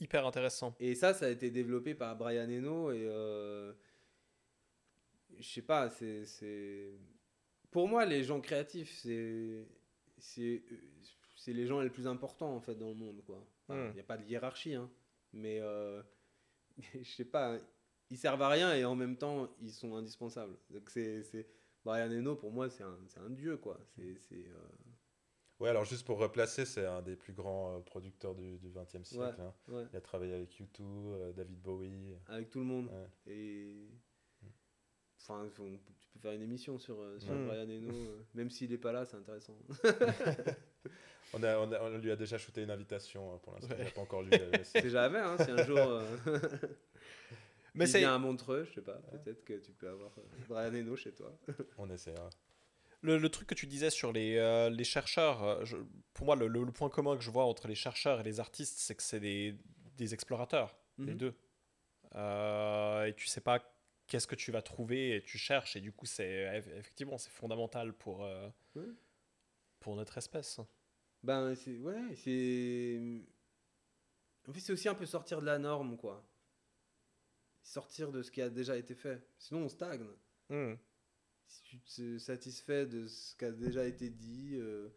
Hyper 0.00 0.26
intéressant. 0.26 0.74
Et 0.80 0.94
ça, 0.94 1.12
ça 1.14 1.26
a 1.26 1.28
été 1.30 1.50
développé 1.50 1.94
par 1.94 2.16
Brian 2.16 2.48
Eno 2.48 2.92
et 2.92 3.04
euh, 3.08 3.72
je 5.38 5.46
sais 5.48 5.62
pas, 5.62 5.90
c'est, 5.90 6.24
c'est 6.26 6.92
pour 7.70 7.88
moi 7.88 8.04
les 8.04 8.24
gens 8.24 8.40
créatifs, 8.40 8.92
c'est 9.02 9.66
c'est 10.18 10.62
c'est 11.36 11.52
les 11.52 11.66
gens 11.66 11.80
les 11.80 11.90
plus 11.90 12.06
importants 12.06 12.54
en 12.54 12.60
fait 12.60 12.74
dans 12.74 12.88
le 12.88 12.94
monde 12.94 13.22
quoi. 13.24 13.44
Il 13.68 13.74
Hmm. 13.74 13.92
n'y 13.92 14.00
a 14.00 14.04
pas 14.04 14.16
de 14.16 14.24
hiérarchie 14.24 14.74
hein, 14.74 14.90
mais 15.32 15.58
euh, 15.60 16.02
je 16.78 17.02
sais 17.10 17.24
pas, 17.24 17.58
ils 18.10 18.16
servent 18.18 18.42
à 18.42 18.48
rien 18.48 18.74
et 18.74 18.84
en 18.84 18.94
même 18.94 19.16
temps 19.16 19.48
ils 19.60 19.72
sont 19.72 19.94
indispensables. 19.96 20.56
Donc 20.70 20.88
c'est 20.90 21.46
Brian 21.84 22.10
Eno 22.10 22.36
pour 22.36 22.52
moi 22.52 22.70
c'est 22.70 22.84
un, 22.84 22.98
c'est 23.08 23.20
un 23.20 23.30
dieu 23.30 23.56
quoi. 23.58 23.78
C'est 23.96 24.16
euh, 24.48 24.68
Ouais, 25.60 25.68
alors 25.70 25.84
juste 25.84 26.06
pour 26.06 26.18
replacer, 26.18 26.64
c'est 26.64 26.86
un 26.86 27.02
des 27.02 27.16
plus 27.16 27.32
grands 27.32 27.76
euh, 27.76 27.80
producteurs 27.80 28.34
du 28.34 28.58
XXe 28.62 29.02
siècle. 29.08 29.40
hein. 29.40 29.52
Ouais, 29.68 29.84
Il 29.92 29.96
a 29.96 30.00
travaillé 30.00 30.34
avec 30.34 30.50
U2, 30.60 30.80
euh, 30.82 31.32
David 31.32 31.60
Bowie. 31.60 32.14
avec 32.28 32.48
tout 32.50 32.60
le 32.60 32.64
monde. 32.64 32.86
Ouais. 32.88 33.32
Et. 33.34 33.88
Enfin, 35.20 35.50
on- 35.58 35.78
tu 36.00 36.08
peux 36.12 36.20
faire 36.20 36.32
une 36.32 36.42
émission 36.42 36.78
sur, 36.78 37.00
euh, 37.00 37.18
sur 37.18 37.32
Ouais. 37.32 37.44
Brian 37.46 37.68
Eno. 37.68 37.90
euh, 37.92 38.18
même 38.34 38.50
s'il 38.50 38.72
est 38.72 38.78
pas 38.78 38.92
là, 38.92 39.04
c'est 39.04 39.16
intéressant. 39.16 39.56
On, 41.34 41.42
a, 41.42 41.58
on, 41.58 41.70
a- 41.72 41.80
on 41.82 41.98
lui 41.98 42.10
a 42.10 42.16
déjà 42.16 42.38
shooté 42.38 42.62
une 42.62 42.70
invitation 42.70 43.34
hein, 43.34 43.38
pour 43.42 43.52
l'instant. 43.52 43.68
Ouais. 43.74 43.80
Il 43.80 43.84
n'a 43.84 43.90
pas 43.90 44.00
encore 44.00 44.22
lu. 44.22 44.30
C'est 44.64 44.88
jamais, 44.88 45.18
hein, 45.18 45.36
si 45.38 45.50
un 45.50 45.62
jour. 45.62 45.76
euh, 45.78 46.02
Mais 47.74 47.84
il 47.84 47.88
c'est 47.88 47.98
vient 47.98 48.14
à 48.14 48.18
Montreux, 48.18 48.64
je 48.64 48.72
sais 48.76 48.80
pas, 48.80 48.94
peut-être 49.12 49.44
que 49.44 49.52
tu 49.58 49.72
peux 49.72 49.90
avoir 49.90 50.10
euh, 50.16 50.22
Brian 50.48 50.72
Eno 50.74 50.96
chez 50.96 51.12
toi. 51.12 51.30
On 51.76 51.90
essaiera. 51.90 52.30
Le, 53.02 53.18
le 53.18 53.28
truc 53.28 53.48
que 53.48 53.54
tu 53.54 53.66
disais 53.66 53.90
sur 53.90 54.12
les, 54.12 54.36
euh, 54.36 54.70
les 54.70 54.84
chercheurs. 54.84 55.42
euh, 55.42 55.64
je- 55.64 55.76
pour 56.14 56.26
moi, 56.26 56.36
le, 56.36 56.46
le- 56.48 56.64
le 56.64 56.72
point 56.72 56.90
commun 56.90 57.16
que 57.16 57.22
je 57.22 57.30
vois 57.30 57.44
entre 57.44 57.68
les 57.68 57.74
chercheurs 57.74 58.20
et 58.20 58.22
les 58.24 58.40
artistes, 58.40 58.78
c'est 58.78 58.94
que 58.94 59.02
c'est 59.02 59.20
des, 59.20 59.54
des 59.96 60.14
explorateurs, 60.14 60.76
les 60.98 61.12
Mhm. 61.12 61.18
deux. 61.18 61.34
Euh, 62.14 63.04
et 63.06 63.14
tu 63.14 63.26
sais 63.26 63.40
pas 63.40 63.62
qu'est-ce 64.06 64.26
que 64.26 64.34
tu 64.34 64.50
vas 64.50 64.62
trouver 64.62 65.16
et 65.16 65.22
tu 65.22 65.38
cherches. 65.38 65.76
Et 65.76 65.80
du 65.80 65.92
coup, 65.92 66.06
c'est 66.06 66.46
eff- 66.60 66.76
effectivement 66.78 67.18
c'est 67.18 67.30
fondamental 67.30 67.92
pour, 67.92 68.24
euh, 68.24 68.48
Ouais. 68.74 68.86
pour 69.80 69.94
notre 69.96 70.16
espèce. 70.18 70.58
Ben, 71.22 71.54
c'est. 71.54 71.76
Ouais, 71.78 72.14
c'est. 72.16 73.22
En 74.48 74.52
fait, 74.52 74.60
c'est 74.60 74.72
aussi 74.72 74.88
un 74.88 74.94
peu 74.94 75.04
sortir 75.06 75.40
de 75.40 75.46
la 75.46 75.58
norme, 75.58 75.96
quoi. 75.98 76.24
Sortir 77.62 78.10
de 78.10 78.22
ce 78.22 78.30
qui 78.30 78.40
a 78.40 78.48
déjà 78.48 78.76
été 78.76 78.94
fait. 78.94 79.20
Sinon, 79.38 79.64
on 79.64 79.68
stagne. 79.68 80.06
Hmm. 80.48 80.74
Si 81.48 81.62
tu 81.62 81.78
te 81.80 82.18
satisfais 82.18 82.86
de 82.86 83.06
ce 83.06 83.34
qui 83.36 83.44
a 83.44 83.52
déjà 83.52 83.86
été 83.86 84.10
dit. 84.10 84.52
euh, 84.54 84.88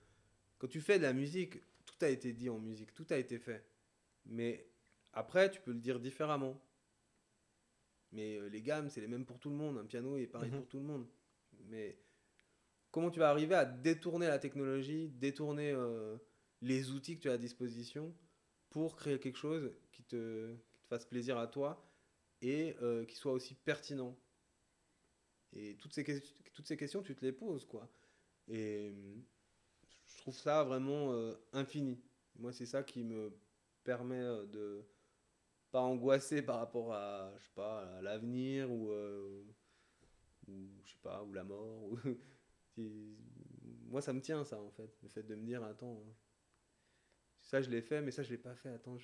Quand 0.60 0.68
tu 0.68 0.82
fais 0.82 0.98
de 1.00 1.04
la 1.04 1.14
musique, 1.14 1.60
tout 1.86 1.96
a 2.06 2.10
été 2.10 2.34
dit 2.34 2.50
en 2.50 2.60
musique, 2.60 2.94
tout 2.94 3.08
a 3.12 3.18
été 3.18 3.40
fait. 3.40 3.66
Mais 4.26 4.70
après, 5.14 5.52
tu 5.52 5.62
peux 5.62 5.72
le 5.74 5.80
dire 5.80 6.00
différemment. 6.00 6.62
Mais 8.12 8.38
euh, 8.38 8.48
les 8.50 8.62
gammes, 8.62 8.90
c'est 8.90 9.02
les 9.02 9.08
mêmes 9.08 9.26
pour 9.26 9.40
tout 9.40 9.50
le 9.50 9.56
monde. 9.56 9.78
Un 9.78 9.86
piano 9.86 10.18
est 10.18 10.28
pareil 10.28 10.52
Mhm. 10.52 10.58
pour 10.58 10.68
tout 10.68 10.78
le 10.80 10.84
monde. 10.86 11.08
Mais 11.70 11.98
comment 12.92 13.12
tu 13.12 13.20
vas 13.20 13.30
arriver 13.30 13.56
à 13.56 13.66
détourner 13.66 14.28
la 14.28 14.40
technologie, 14.40 15.10
détourner 15.10 15.72
euh, 15.72 16.18
les 16.62 16.92
outils 16.92 17.18
que 17.18 17.24
tu 17.24 17.30
as 17.30 17.34
à 17.34 17.38
disposition 17.38 18.16
pour 18.70 18.96
créer 18.96 19.20
quelque 19.20 19.38
chose 19.38 19.72
qui 19.92 20.04
te, 20.04 20.56
qui 20.74 20.80
te 20.82 20.88
fasse 20.88 21.06
plaisir 21.06 21.38
à 21.38 21.48
toi 21.48 21.86
et 22.42 22.76
euh, 22.82 23.06
qui 23.06 23.16
soit 23.18 23.34
aussi 23.34 23.56
pertinent? 23.56 24.18
Et 25.54 25.76
toutes 25.76 25.94
ces, 25.94 26.04
toutes 26.54 26.68
ces 26.68 26.78
questions, 26.78 27.02
tu 27.02 27.16
te 27.16 27.26
les 27.26 27.32
poses, 27.32 27.66
quoi. 27.66 27.90
Et 28.48 28.94
je 30.08 30.18
trouve 30.18 30.38
ça 30.38 30.64
vraiment 30.64 31.14
euh, 31.14 31.34
infini. 31.54 32.00
Moi, 32.36 32.54
c'est 32.54 32.66
ça 32.66 32.84
qui 32.84 33.04
me 33.04 33.34
permet 33.84 34.20
euh, 34.20 34.46
de 34.46 34.86
pas 35.72 35.82
angoisser 35.82 36.42
par 36.42 36.58
rapport 36.58 36.94
à, 36.94 37.34
je 37.38 37.44
sais 37.44 37.54
pas, 37.56 38.02
l'avenir 38.02 38.72
ou, 38.72 38.92
euh, 38.92 39.44
ou, 40.48 40.70
je 40.84 40.92
sais 40.92 41.00
pas, 41.02 41.24
ou 41.24 41.34
la 41.34 41.44
mort. 41.44 41.98
Moi, 42.78 44.02
ça 44.02 44.14
me 44.14 44.22
tient, 44.22 44.44
ça, 44.44 44.60
en 44.60 44.72
fait. 44.72 44.98
Le 45.04 45.10
fait 45.10 45.24
de 45.24 45.36
me 45.36 45.46
dire, 45.46 45.64
attends, 45.64 46.04
ça, 47.42 47.62
je 47.62 47.70
l'ai 47.70 47.82
fait, 47.82 48.02
mais 48.02 48.12
ça, 48.12 48.24
je 48.24 48.30
l'ai 48.30 48.38
pas 48.38 48.56
fait. 48.56 48.70
Attends, 48.70 48.98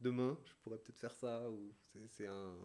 demain, 0.00 0.38
je 0.44 0.54
pourrais 0.62 0.78
peut-être 0.78 0.98
faire 0.98 1.14
ça. 1.14 1.50
Ou 1.50 1.74
c'est 2.08 2.26
un... 2.26 2.56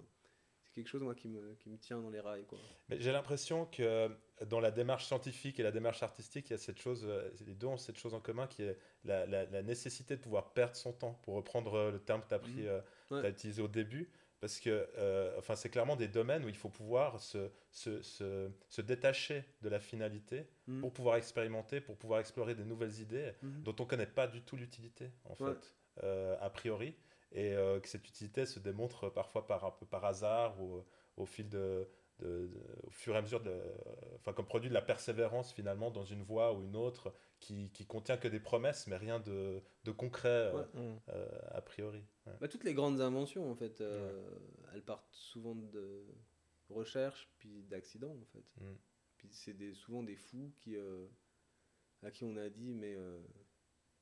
Quelque 0.79 0.87
chose, 0.87 1.01
moi, 1.01 1.13
qui 1.13 1.27
me, 1.27 1.55
qui 1.55 1.69
me 1.69 1.77
tient 1.77 1.99
dans 1.99 2.09
les 2.09 2.21
rails, 2.21 2.45
quoi. 2.45 2.57
Mais 2.87 3.01
j'ai 3.01 3.11
l'impression 3.11 3.65
que 3.65 4.09
dans 4.47 4.61
la 4.61 4.71
démarche 4.71 5.05
scientifique 5.05 5.59
et 5.59 5.63
la 5.63 5.71
démarche 5.71 6.01
artistique, 6.03 6.49
il 6.49 6.51
y 6.51 6.53
a 6.53 6.57
cette 6.57 6.79
chose, 6.79 7.03
euh, 7.05 7.29
les 7.45 7.53
deux 7.53 7.67
ont 7.67 7.75
cette 7.75 7.97
chose 7.97 8.13
en 8.13 8.21
commun 8.21 8.47
qui 8.47 8.63
est 8.63 8.77
la, 9.03 9.25
la- 9.25 9.43
la 9.45 9.61
nécessité 9.61 10.15
de 10.15 10.21
pouvoir 10.21 10.53
perdre 10.53 10.77
son 10.77 10.93
temps, 10.93 11.19
pour 11.23 11.35
reprendre 11.35 11.73
euh, 11.73 11.91
le 11.91 11.99
terme 11.99 12.21
que 12.21 12.29
tu 12.29 12.33
as, 12.33 12.39
pris, 12.39 12.65
euh, 12.67 12.79
Ouais. 13.11 13.21
t'as 13.21 13.29
utilisé 13.29 13.61
au 13.61 13.67
début. 13.67 14.09
Parce 14.39 14.61
que 14.61 14.87
euh, 14.97 15.35
enfin, 15.37 15.57
c'est 15.57 15.69
clairement 15.69 15.97
des 15.97 16.07
domaines 16.07 16.45
où 16.45 16.47
il 16.47 16.55
faut 16.55 16.69
pouvoir 16.69 17.19
se, 17.19 17.49
se, 17.71 18.01
se, 18.01 18.49
se 18.69 18.81
détacher 18.81 19.43
de 19.61 19.67
la 19.67 19.81
finalité 19.81 20.47
Mhm. 20.67 20.79
pour 20.79 20.93
pouvoir 20.93 21.17
expérimenter, 21.17 21.81
pour 21.81 21.97
pouvoir 21.97 22.21
explorer 22.21 22.55
des 22.55 22.63
nouvelles 22.63 23.01
idées 23.01 23.33
Mhm. 23.41 23.63
dont 23.63 23.75
on 23.79 23.83
ne 23.83 23.89
connaît 23.89 24.05
pas 24.05 24.27
du 24.27 24.41
tout 24.41 24.55
l'utilité, 24.55 25.11
en 25.25 25.35
Ouais. 25.43 25.51
fait, 25.51 25.75
euh, 26.03 26.37
a 26.39 26.49
priori. 26.49 26.95
Et 27.31 27.53
euh, 27.53 27.79
que 27.79 27.87
cette 27.87 28.07
utilité 28.07 28.45
se 28.45 28.59
démontre 28.59 29.09
parfois 29.09 29.45
par, 29.45 29.63
un 29.65 29.71
peu 29.71 29.85
par 29.85 30.03
hasard 30.05 30.59
ou 30.61 30.83
au 31.15 31.25
fil 31.25 31.47
de, 31.49 31.87
de- 32.19 32.47
de- 32.47 32.65
au 32.83 32.89
fur 32.89 33.13
et 33.13 33.17
à 33.17 33.21
mesure, 33.21 33.41
de, 33.41 33.61
enfin 34.15 34.33
comme 34.33 34.47
produit 34.47 34.69
de 34.69 34.73
la 34.73 34.81
persévérance 34.81 35.53
finalement 35.53 35.91
dans 35.91 36.03
une 36.05 36.23
voie 36.23 36.53
ou 36.53 36.63
une 36.63 36.75
autre 36.75 37.13
qui, 37.39 37.69
qui 37.71 37.85
contient 37.85 38.17
que 38.17 38.27
des 38.27 38.39
promesses 38.39 38.87
mais 38.87 38.97
rien 38.97 39.19
de, 39.19 39.61
de 39.83 39.91
concret 39.91 40.27
euh, 40.53 40.53
Ouais. 40.73 40.99
Euh, 41.09 41.39
a 41.51 41.61
priori. 41.61 42.03
Ouais. 42.25 42.33
Bah, 42.41 42.47
toutes 42.47 42.63
les 42.63 42.73
grandes 42.73 42.99
inventions, 42.99 43.49
en 43.51 43.55
fait, 43.55 43.79
euh, 43.81 44.27
elles 44.73 44.83
partent 44.83 45.13
souvent 45.15 45.55
de 45.55 46.05
recherche 46.69 47.29
puis 47.37 47.63
d'accidents, 47.63 48.15
en 48.19 48.25
fait. 48.25 48.45
Mm. 48.63 48.75
Puis 49.17 49.29
c'est 49.31 49.53
des, 49.53 49.73
souvent 49.73 50.01
des 50.03 50.15
fous 50.15 50.51
qui, 50.57 50.75
euh, 50.77 51.05
à 52.03 52.09
qui 52.11 52.23
on 52.23 52.35
a 52.37 52.49
dit, 52.49 52.73
mais 52.73 52.95
euh, 52.95 53.19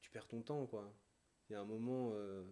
tu 0.02 0.12
perds 0.12 0.28
ton 0.28 0.42
temps, 0.44 0.66
quoi. 0.68 0.94
Il 1.50 1.54
y 1.54 1.56
a 1.56 1.60
un 1.62 1.66
moment, 1.66 2.12
euh, 2.14 2.44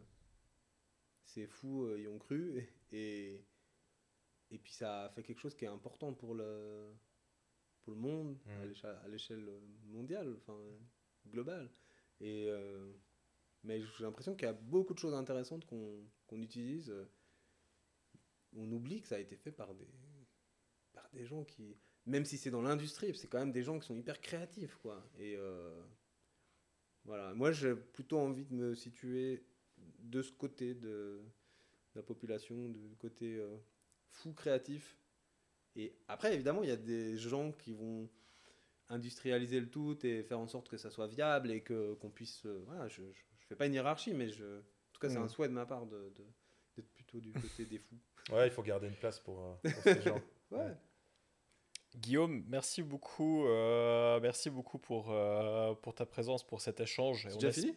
ces 1.26 1.48
fous 1.48 1.84
euh, 1.86 2.00
y 2.00 2.08
ont 2.08 2.18
cru 2.20 2.66
et, 2.92 3.44
et 4.52 4.58
puis 4.60 4.72
ça 4.72 5.06
a 5.06 5.10
fait 5.10 5.24
quelque 5.24 5.40
chose 5.40 5.56
qui 5.56 5.66
est 5.66 5.70
important 5.70 6.14
pour 6.14 6.34
le, 6.36 6.94
pour 7.82 7.92
le 7.94 8.00
monde, 8.00 8.38
Mm. 8.46 8.62
à 8.62 8.66
l'échelle- 8.66 9.00
à 9.04 9.08
l'échelle 9.08 9.50
mondiale, 9.88 10.36
enfin 10.38 10.58
globale. 11.28 11.70
Et, 12.22 12.46
euh, 12.48 12.94
mais 13.64 13.82
j'ai 13.82 14.04
l'impression 14.04 14.36
qu'il 14.36 14.46
y 14.46 14.50
a 14.50 14.54
beaucoup 14.54 14.94
de 14.94 15.00
choses 15.00 15.14
intéressantes 15.16 15.66
qu'on 15.66 16.06
qu'on 16.28 16.42
utilise. 16.42 16.94
On 18.56 18.72
oublie 18.72 19.02
que 19.02 19.08
ça 19.08 19.16
a 19.16 19.20
été 19.20 19.36
fait 19.36 19.52
par 19.52 19.76
des, 19.76 19.88
par 20.94 21.10
des 21.12 21.26
gens 21.26 21.44
qui, 21.44 21.76
même 22.06 22.24
si 22.26 22.38
c'est 22.38 22.52
dans 22.52 22.62
l'industrie, 22.62 23.14
c'est 23.16 23.28
quand 23.28 23.40
même 23.40 23.52
des 23.52 23.64
gens 23.64 23.78
qui 23.80 23.86
sont 23.86 23.96
hyper 23.96 24.22
créatifs, 24.22 24.76
quoi. 24.78 25.04
Et 25.20 25.36
euh, 25.38 25.84
voilà, 27.04 27.34
moi 27.34 27.52
j'ai 27.52 27.76
plutôt 27.76 28.18
envie 28.20 28.46
de 28.46 28.54
me 28.54 28.76
situer 28.76 29.46
de 30.06 30.22
ce 30.22 30.32
côté 30.32 30.74
de, 30.76 31.22
la 31.96 32.04
population, 32.04 32.70
du 32.70 32.96
côté 32.98 33.36
euh, 33.38 33.56
fou 34.10 34.34
créatif. 34.34 34.98
Et 35.76 35.96
après, 36.08 36.34
évidemment, 36.34 36.64
il 36.64 36.70
y 36.70 36.74
a 36.74 36.78
des 36.78 37.18
gens 37.18 37.52
qui 37.52 37.74
vont 37.74 38.10
industrialiser 38.90 39.60
le 39.60 39.70
tout 39.70 39.98
et 40.06 40.24
faire 40.24 40.40
en 40.40 40.48
sorte 40.48 40.70
que 40.70 40.78
ça 40.78 40.90
soit 40.92 41.08
viable 41.08 41.52
et 41.52 41.62
que 41.62 41.94
qu'on 41.96 42.10
puisse. 42.12 42.46
euh, 42.46 42.62
voilà, 42.66 42.88
je, 42.88 43.02
je, 43.12 43.24
je 43.40 43.48
fais 43.48 43.56
pas 43.56 43.66
une 43.66 43.74
hiérarchie, 43.74 44.14
mais 44.14 44.30
je, 44.30 44.60
en 44.60 44.92
tout 44.94 45.00
cas, 45.02 45.10
c'est 45.10 45.20
Mm. 45.20 45.24
un 45.24 45.28
souhait 45.28 45.48
de 45.48 45.54
ma 45.54 45.66
part 45.66 45.86
de, 45.86 46.10
de- 46.16 46.28
d'être 46.76 46.90
plutôt 46.94 47.20
du 47.20 47.32
côté 47.34 47.66
des 47.66 47.80
fous. 47.80 47.98
Ouais, 48.32 48.48
il 48.48 48.52
faut 48.52 48.64
garder 48.64 48.88
une 48.88 48.96
place 48.96 49.20
pour, 49.20 49.40
euh, 49.40 49.54
pour 49.72 49.84
ces 49.84 50.02
gens. 50.02 50.22
Ouais. 50.52 50.76
Guillaume, 51.96 52.44
merci 52.48 52.84
beaucoup, 52.84 53.46
euh, 53.48 54.20
merci 54.20 54.50
beaucoup 54.50 54.78
pour, 54.78 55.12
euh, 55.12 55.74
pour 55.76 55.96
ta 55.96 56.06
présence, 56.06 56.46
pour 56.46 56.60
cet 56.62 56.80
échange. 56.82 57.26
Et 57.26 57.30
C'est 57.30 57.36
on 57.36 57.40
déjà 57.40 57.50
es- 57.50 57.54
fini? 57.54 57.76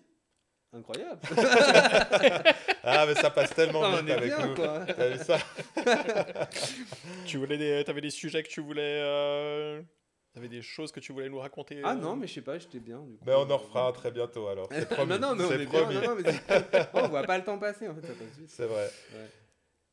Incroyable. 0.73 1.21
Ah, 2.91 3.05
mais 3.07 3.15
ça 3.15 3.29
passe 3.31 3.55
tellement 3.55 3.83
Ah, 3.85 3.91
on 3.95 3.97
vite 3.99 4.09
est 4.09 4.13
avec 4.13 4.35
bien, 4.37 4.47
nous. 4.47 4.55
quoi. 4.55 4.81
T'as 4.87 5.09
vu 5.09 5.19
ça 5.19 5.37
Tu 7.27 7.37
voulais 7.37 7.59
des, 7.59 7.85
avais 7.87 8.01
des 8.01 8.09
sujets 8.11 8.43
que 8.43 8.49
tu 8.49 8.61
voulais, 8.63 9.01
euh, 9.03 9.83
t'avais 10.35 10.49
des 10.49 10.63
choses 10.63 10.91
que 10.93 11.01
tu 11.01 11.13
voulais 11.13 11.29
nous 11.29 11.39
raconter. 11.39 11.81
Ah 11.85 11.93
euh 11.93 11.95
non, 11.97 12.17
mais 12.17 12.27
je 12.27 12.35
sais 12.35 12.41
pas, 12.41 12.59
j'étais 12.59 12.79
bien. 12.81 12.99
Du 13.01 13.17
coup. 13.17 13.25
Mais 13.27 13.35
on 13.35 13.51
en 13.51 13.57
refera 13.59 13.89
un 13.89 13.93
très 13.93 14.11
bientôt 14.11 14.47
alors. 14.49 14.69
C'est 14.73 14.89
promis. 14.95 15.19
non, 15.19 15.19
non, 15.19 15.35
mais 15.37 15.45
on 15.45 15.53
est 15.53 15.67
bien. 15.67 15.81
promis. 15.83 15.95
Non, 15.97 16.01
non, 16.03 16.15
mais 16.17 16.33
c'est- 16.33 16.89
Oh, 16.95 17.01
on 17.05 17.09
voit 17.09 17.25
pas 17.25 17.37
le 17.39 17.45
temps 17.45 17.59
passer 17.59 17.89
en 17.89 17.95
fait. 17.95 18.01
C'est 18.47 18.67
vrai. 18.67 18.91
Ouais. 19.15 19.29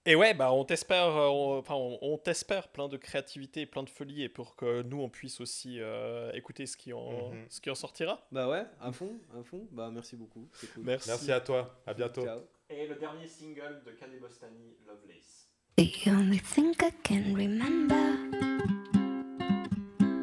Et 0.08 0.14
ouais, 0.14 0.36
bah 0.36 0.52
on 0.54 0.64
t'espère, 0.66 1.08
euh, 1.18 1.30
on- 1.30 1.58
enfin 1.58 1.74
on, 1.74 1.98
on 2.02 2.18
t'espère 2.20 2.68
plein 2.68 2.88
de 2.88 2.96
créativité, 2.98 3.62
et 3.62 3.66
plein 3.66 3.82
de 3.82 3.90
folie, 3.90 4.22
et 4.22 4.30
pour 4.30 4.56
que 4.56 4.84
nous 4.84 5.02
on 5.02 5.10
puisse 5.10 5.42
aussi 5.42 5.78
euh, 5.80 6.32
écouter 6.34 6.68
ce 6.68 6.78
qui 6.78 6.94
en, 6.94 7.32
Mhm. 7.32 7.46
ce 7.50 7.60
qui 7.60 7.72
en 7.72 7.76
sortira. 7.76 8.24
Bah 8.32 8.48
ouais, 8.48 8.66
à 8.80 8.92
fond, 8.92 9.14
à 9.36 9.42
fond. 9.44 9.68
Bah 9.72 9.90
merci 9.92 10.16
beaucoup, 10.16 10.48
c'est 10.54 10.72
cool. 10.74 10.84
Merci. 10.84 11.10
Merci 11.10 11.32
à 11.32 11.40
toi. 11.42 11.82
À 11.88 11.94
bientôt. 11.96 12.24
Ciao. 12.24 12.40
Et 12.70 12.86
le 12.88 12.96
dernier 12.96 13.26
single 13.28 13.82
de 13.86 13.92
Kanye 13.92 14.20
Bostani, 14.20 14.76
Lovelace. 14.88 15.50
The 15.78 16.08
only 16.08 16.40
thing 16.40 16.74
I 16.82 16.92
can 17.04 17.34
remember 17.36 17.96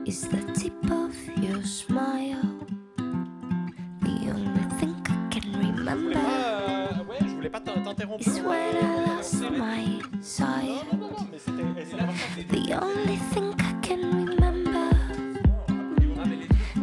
is 0.07 0.29
the 0.29 0.53
tip 0.55 0.73
of 0.91 1.15
your 1.43 1.63
smile. 1.65 2.52
ininterrompu. 7.93 8.43
Non, 8.43 8.53
I 8.53 9.07
lost 9.07 9.41
my 9.51 10.01
sight. 10.21 10.85
The 12.49 12.79
only 12.81 13.17
thing 13.17 13.55
I 13.59 13.73
can 13.83 14.27
remember 14.27 14.91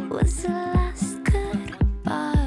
was 0.08 0.42
the 0.42 0.48
last 0.48 1.24
goodbye. 1.24 2.39